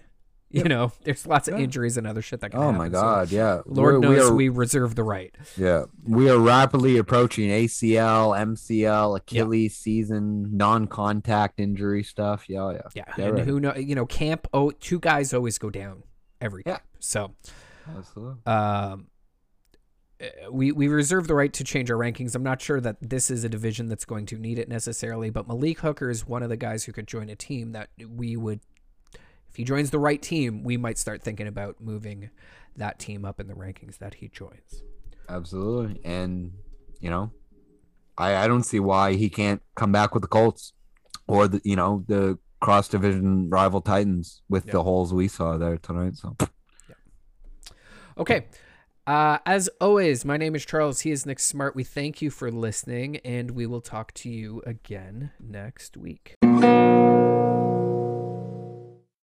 You 0.52 0.66
know, 0.66 0.92
there's 1.04 1.26
lots 1.26 1.48
of 1.48 1.58
Yeah. 1.58 1.64
injuries 1.64 1.98
and 1.98 2.06
other 2.06 2.22
shit 2.22 2.40
that 2.42 2.52
can 2.52 2.60
happen. 2.62 2.76
Oh 2.76 2.80
happen. 2.80 2.92
my 2.92 3.00
so 3.00 3.02
God! 3.04 3.32
Yeah, 3.32 3.62
Lord 3.66 3.96
We're- 3.96 4.08
we 4.08 4.16
knows 4.16 4.30
are- 4.30 4.36
we 4.36 4.50
reserve 4.50 4.94
the 4.94 5.04
right. 5.04 5.34
Yeah, 5.58 5.86
we 6.08 6.30
are 6.30 6.38
rapidly 6.38 6.98
approaching 6.98 7.50
ACL, 7.50 8.38
MCL, 8.40 9.18
Achilles 9.18 9.76
season, 9.76 10.56
non-contact 10.56 11.60
injury 11.60 12.04
stuff. 12.04 12.46
Yeah, 12.48 12.72
yeah, 12.74 12.82
Yeah, 12.94 13.04
Get 13.18 13.26
and 13.30 13.34
ready. 13.40 13.50
who 13.50 13.60
know? 13.60 13.74
You 13.76 13.96
know, 13.96 14.06
camp. 14.06 14.48
Oh, 14.54 14.70
two 14.70 15.00
guys 15.00 15.34
always 15.34 15.58
go 15.58 15.72
down 15.72 16.04
every 16.40 16.62
Yeah. 16.68 16.74
camp. 16.74 16.84
So, 17.00 17.32
Absolutely. 17.98 18.46
um, 18.46 19.08
we 20.52 20.72
we 20.72 20.88
reserve 20.88 21.28
the 21.28 21.36
right 21.36 21.52
to 21.54 21.64
change 21.64 21.90
our 21.92 21.98
rankings. 21.98 22.36
I'm 22.36 22.44
not 22.44 22.62
sure 22.62 22.80
that 22.82 22.98
this 23.02 23.30
is 23.30 23.44
a 23.44 23.50
division 23.50 23.88
that's 23.90 24.06
going 24.06 24.26
to 24.28 24.38
need 24.38 24.58
it 24.60 24.70
necessarily, 24.70 25.30
but 25.30 25.48
Malik 25.48 25.80
Hooker 25.80 26.10
is 26.10 26.26
one 26.28 26.44
of 26.44 26.50
the 26.50 26.58
guys 26.58 26.86
who 26.86 26.92
could 26.92 27.08
join 27.08 27.30
a 27.30 27.36
team 27.36 27.72
that 27.74 27.90
we 28.08 28.36
would. 28.38 28.60
If 29.50 29.56
he 29.58 29.64
joins 29.64 29.92
the 29.92 30.00
right 30.00 30.22
team, 30.22 30.64
we 30.64 30.78
might 30.78 30.98
start 30.98 31.22
thinking 31.22 31.48
about 31.48 31.80
moving 31.80 32.30
that 32.76 32.98
team 33.00 33.24
up 33.24 33.40
in 33.40 33.48
the 33.48 33.54
rankings 33.54 34.00
that 34.00 34.16
he 34.16 34.28
joins. 34.28 34.84
Absolutely, 35.30 36.02
and 36.04 36.54
you 37.00 37.10
know, 37.10 37.32
I 38.18 38.36
I 38.36 38.48
don't 38.48 38.64
see 38.64 38.80
why 38.80 39.14
he 39.14 39.30
can't 39.30 39.62
come 39.76 39.92
back 39.92 40.14
with 40.14 40.22
the 40.22 40.28
Colts 40.28 40.74
or 41.28 41.48
the 41.48 41.62
you 41.64 41.76
know 41.76 42.04
the 42.08 42.40
cross 42.62 42.88
division 42.88 43.50
rival 43.50 43.82
Titans 43.82 44.42
with 44.48 44.66
Yeah. 44.68 44.72
the 44.74 44.84
holes 44.84 45.14
we 45.14 45.28
saw 45.28 45.58
there 45.58 45.78
tonight. 45.78 46.16
So 46.16 46.36
Okay. 48.18 48.46
Uh, 49.06 49.38
as 49.46 49.70
always, 49.82 50.24
my 50.24 50.38
name 50.38 50.56
is 50.56 50.66
Charles. 50.66 51.02
He 51.02 51.12
is 51.12 51.26
Nick 51.26 51.40
Smart. 51.40 51.76
We 51.76 51.84
thank 51.84 52.22
you 52.22 52.30
for 52.30 52.50
listening, 52.50 53.18
and 53.18 53.52
we 53.52 53.66
will 53.66 53.82
talk 53.82 54.14
to 54.14 54.30
you 54.30 54.64
again 54.66 55.32
next 55.40 55.98
week. 55.98 56.38